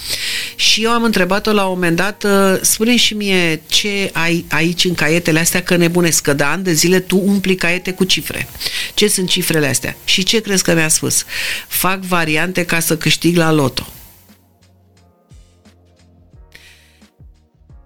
Și 0.56 0.84
eu 0.84 0.90
am 0.92 1.04
întrebat-o 1.04 1.52
la 1.52 1.64
un 1.64 1.70
moment 1.74 1.96
dat, 1.96 2.24
uh, 2.24 2.58
spune 2.62 2.96
și 2.98 3.14
mie 3.14 3.62
ce 3.68 4.10
ai 4.14 4.46
aici 4.50 4.84
în 4.84 4.94
caietele 4.94 5.40
astea, 5.40 5.64
că 5.64 5.76
nebunesc, 5.76 6.22
că 6.22 6.34
de 6.44 6.50
ani 6.50 6.64
de 6.64 6.74
zile 6.74 7.00
tu 7.00 7.18
umpli 7.18 7.56
caiete 7.56 7.94
cu 7.94 8.04
cifre. 8.04 8.48
Ce 8.94 9.08
sunt 9.08 9.30
cifrele 9.30 9.68
astea? 9.68 9.96
Și 10.04 10.24
ce 10.24 10.40
crezi 10.40 10.64
că 10.64 10.74
mi-a 10.74 10.88
spus? 10.88 11.24
Fac 11.68 12.00
variante 12.00 12.66
ca 12.66 12.80
să 12.80 12.98
câștig 12.98 13.36
la 13.36 13.52
loto. 13.52 13.88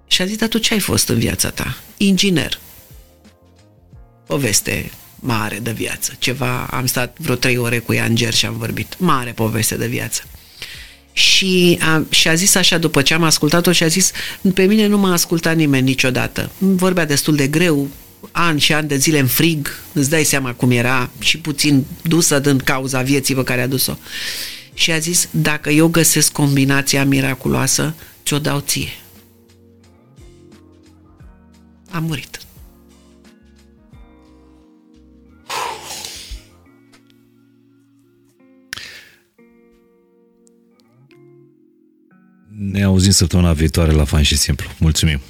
Și 0.07 0.21
a 0.21 0.25
zis, 0.25 0.37
dar 0.37 0.47
tu 0.47 0.57
ce 0.57 0.73
ai 0.73 0.79
fost 0.79 1.09
în 1.09 1.19
viața 1.19 1.49
ta? 1.49 1.77
Inginer. 1.97 2.59
Poveste 4.27 4.91
mare 5.15 5.59
de 5.59 5.71
viață. 5.71 6.15
Ceva, 6.19 6.65
am 6.65 6.85
stat 6.85 7.17
vreo 7.19 7.35
trei 7.35 7.57
ore 7.57 7.79
cu 7.79 7.93
ea 7.93 8.05
în 8.05 8.15
ger 8.15 8.33
și 8.33 8.45
am 8.45 8.57
vorbit. 8.57 8.95
Mare 8.99 9.31
poveste 9.31 9.75
de 9.75 9.87
viață. 9.87 10.23
Și 11.11 11.77
a, 11.81 12.05
și 12.09 12.27
a 12.27 12.33
zis 12.33 12.55
așa, 12.55 12.77
după 12.77 13.01
ce 13.01 13.13
am 13.13 13.23
ascultat-o, 13.23 13.71
și 13.71 13.83
a 13.83 13.87
zis, 13.87 14.11
pe 14.53 14.63
mine 14.63 14.85
nu 14.85 14.97
m-a 14.97 15.11
ascultat 15.11 15.55
nimeni 15.55 15.87
niciodată. 15.87 16.51
Vorbea 16.57 17.05
destul 17.05 17.35
de 17.35 17.47
greu, 17.47 17.89
ani 18.31 18.59
și 18.59 18.73
ani 18.73 18.87
de 18.87 18.97
zile 18.97 19.19
în 19.19 19.27
frig, 19.27 19.67
îți 19.93 20.09
dai 20.09 20.23
seama 20.23 20.53
cum 20.53 20.71
era 20.71 21.09
și 21.19 21.37
puțin 21.37 21.85
dusă 22.03 22.39
din 22.39 22.57
cauza 22.57 23.01
vieții 23.01 23.35
pe 23.35 23.43
care 23.43 23.61
a 23.61 23.67
dus-o. 23.67 23.97
Și 24.73 24.91
a 24.91 24.97
zis, 24.97 25.27
dacă 25.31 25.69
eu 25.69 25.87
găsesc 25.87 26.31
combinația 26.31 27.05
miraculoasă, 27.05 27.95
ți-o 28.25 28.39
dau 28.39 28.59
ție. 28.59 28.89
A 31.89 31.99
murit. 31.99 32.39
Ne 42.59 42.83
auzim 42.83 43.11
săptămâna 43.11 43.53
viitoare 43.53 43.91
la 43.91 44.03
Fan 44.03 44.21
și 44.21 44.37
Simplu. 44.37 44.69
Mulțumim! 44.79 45.21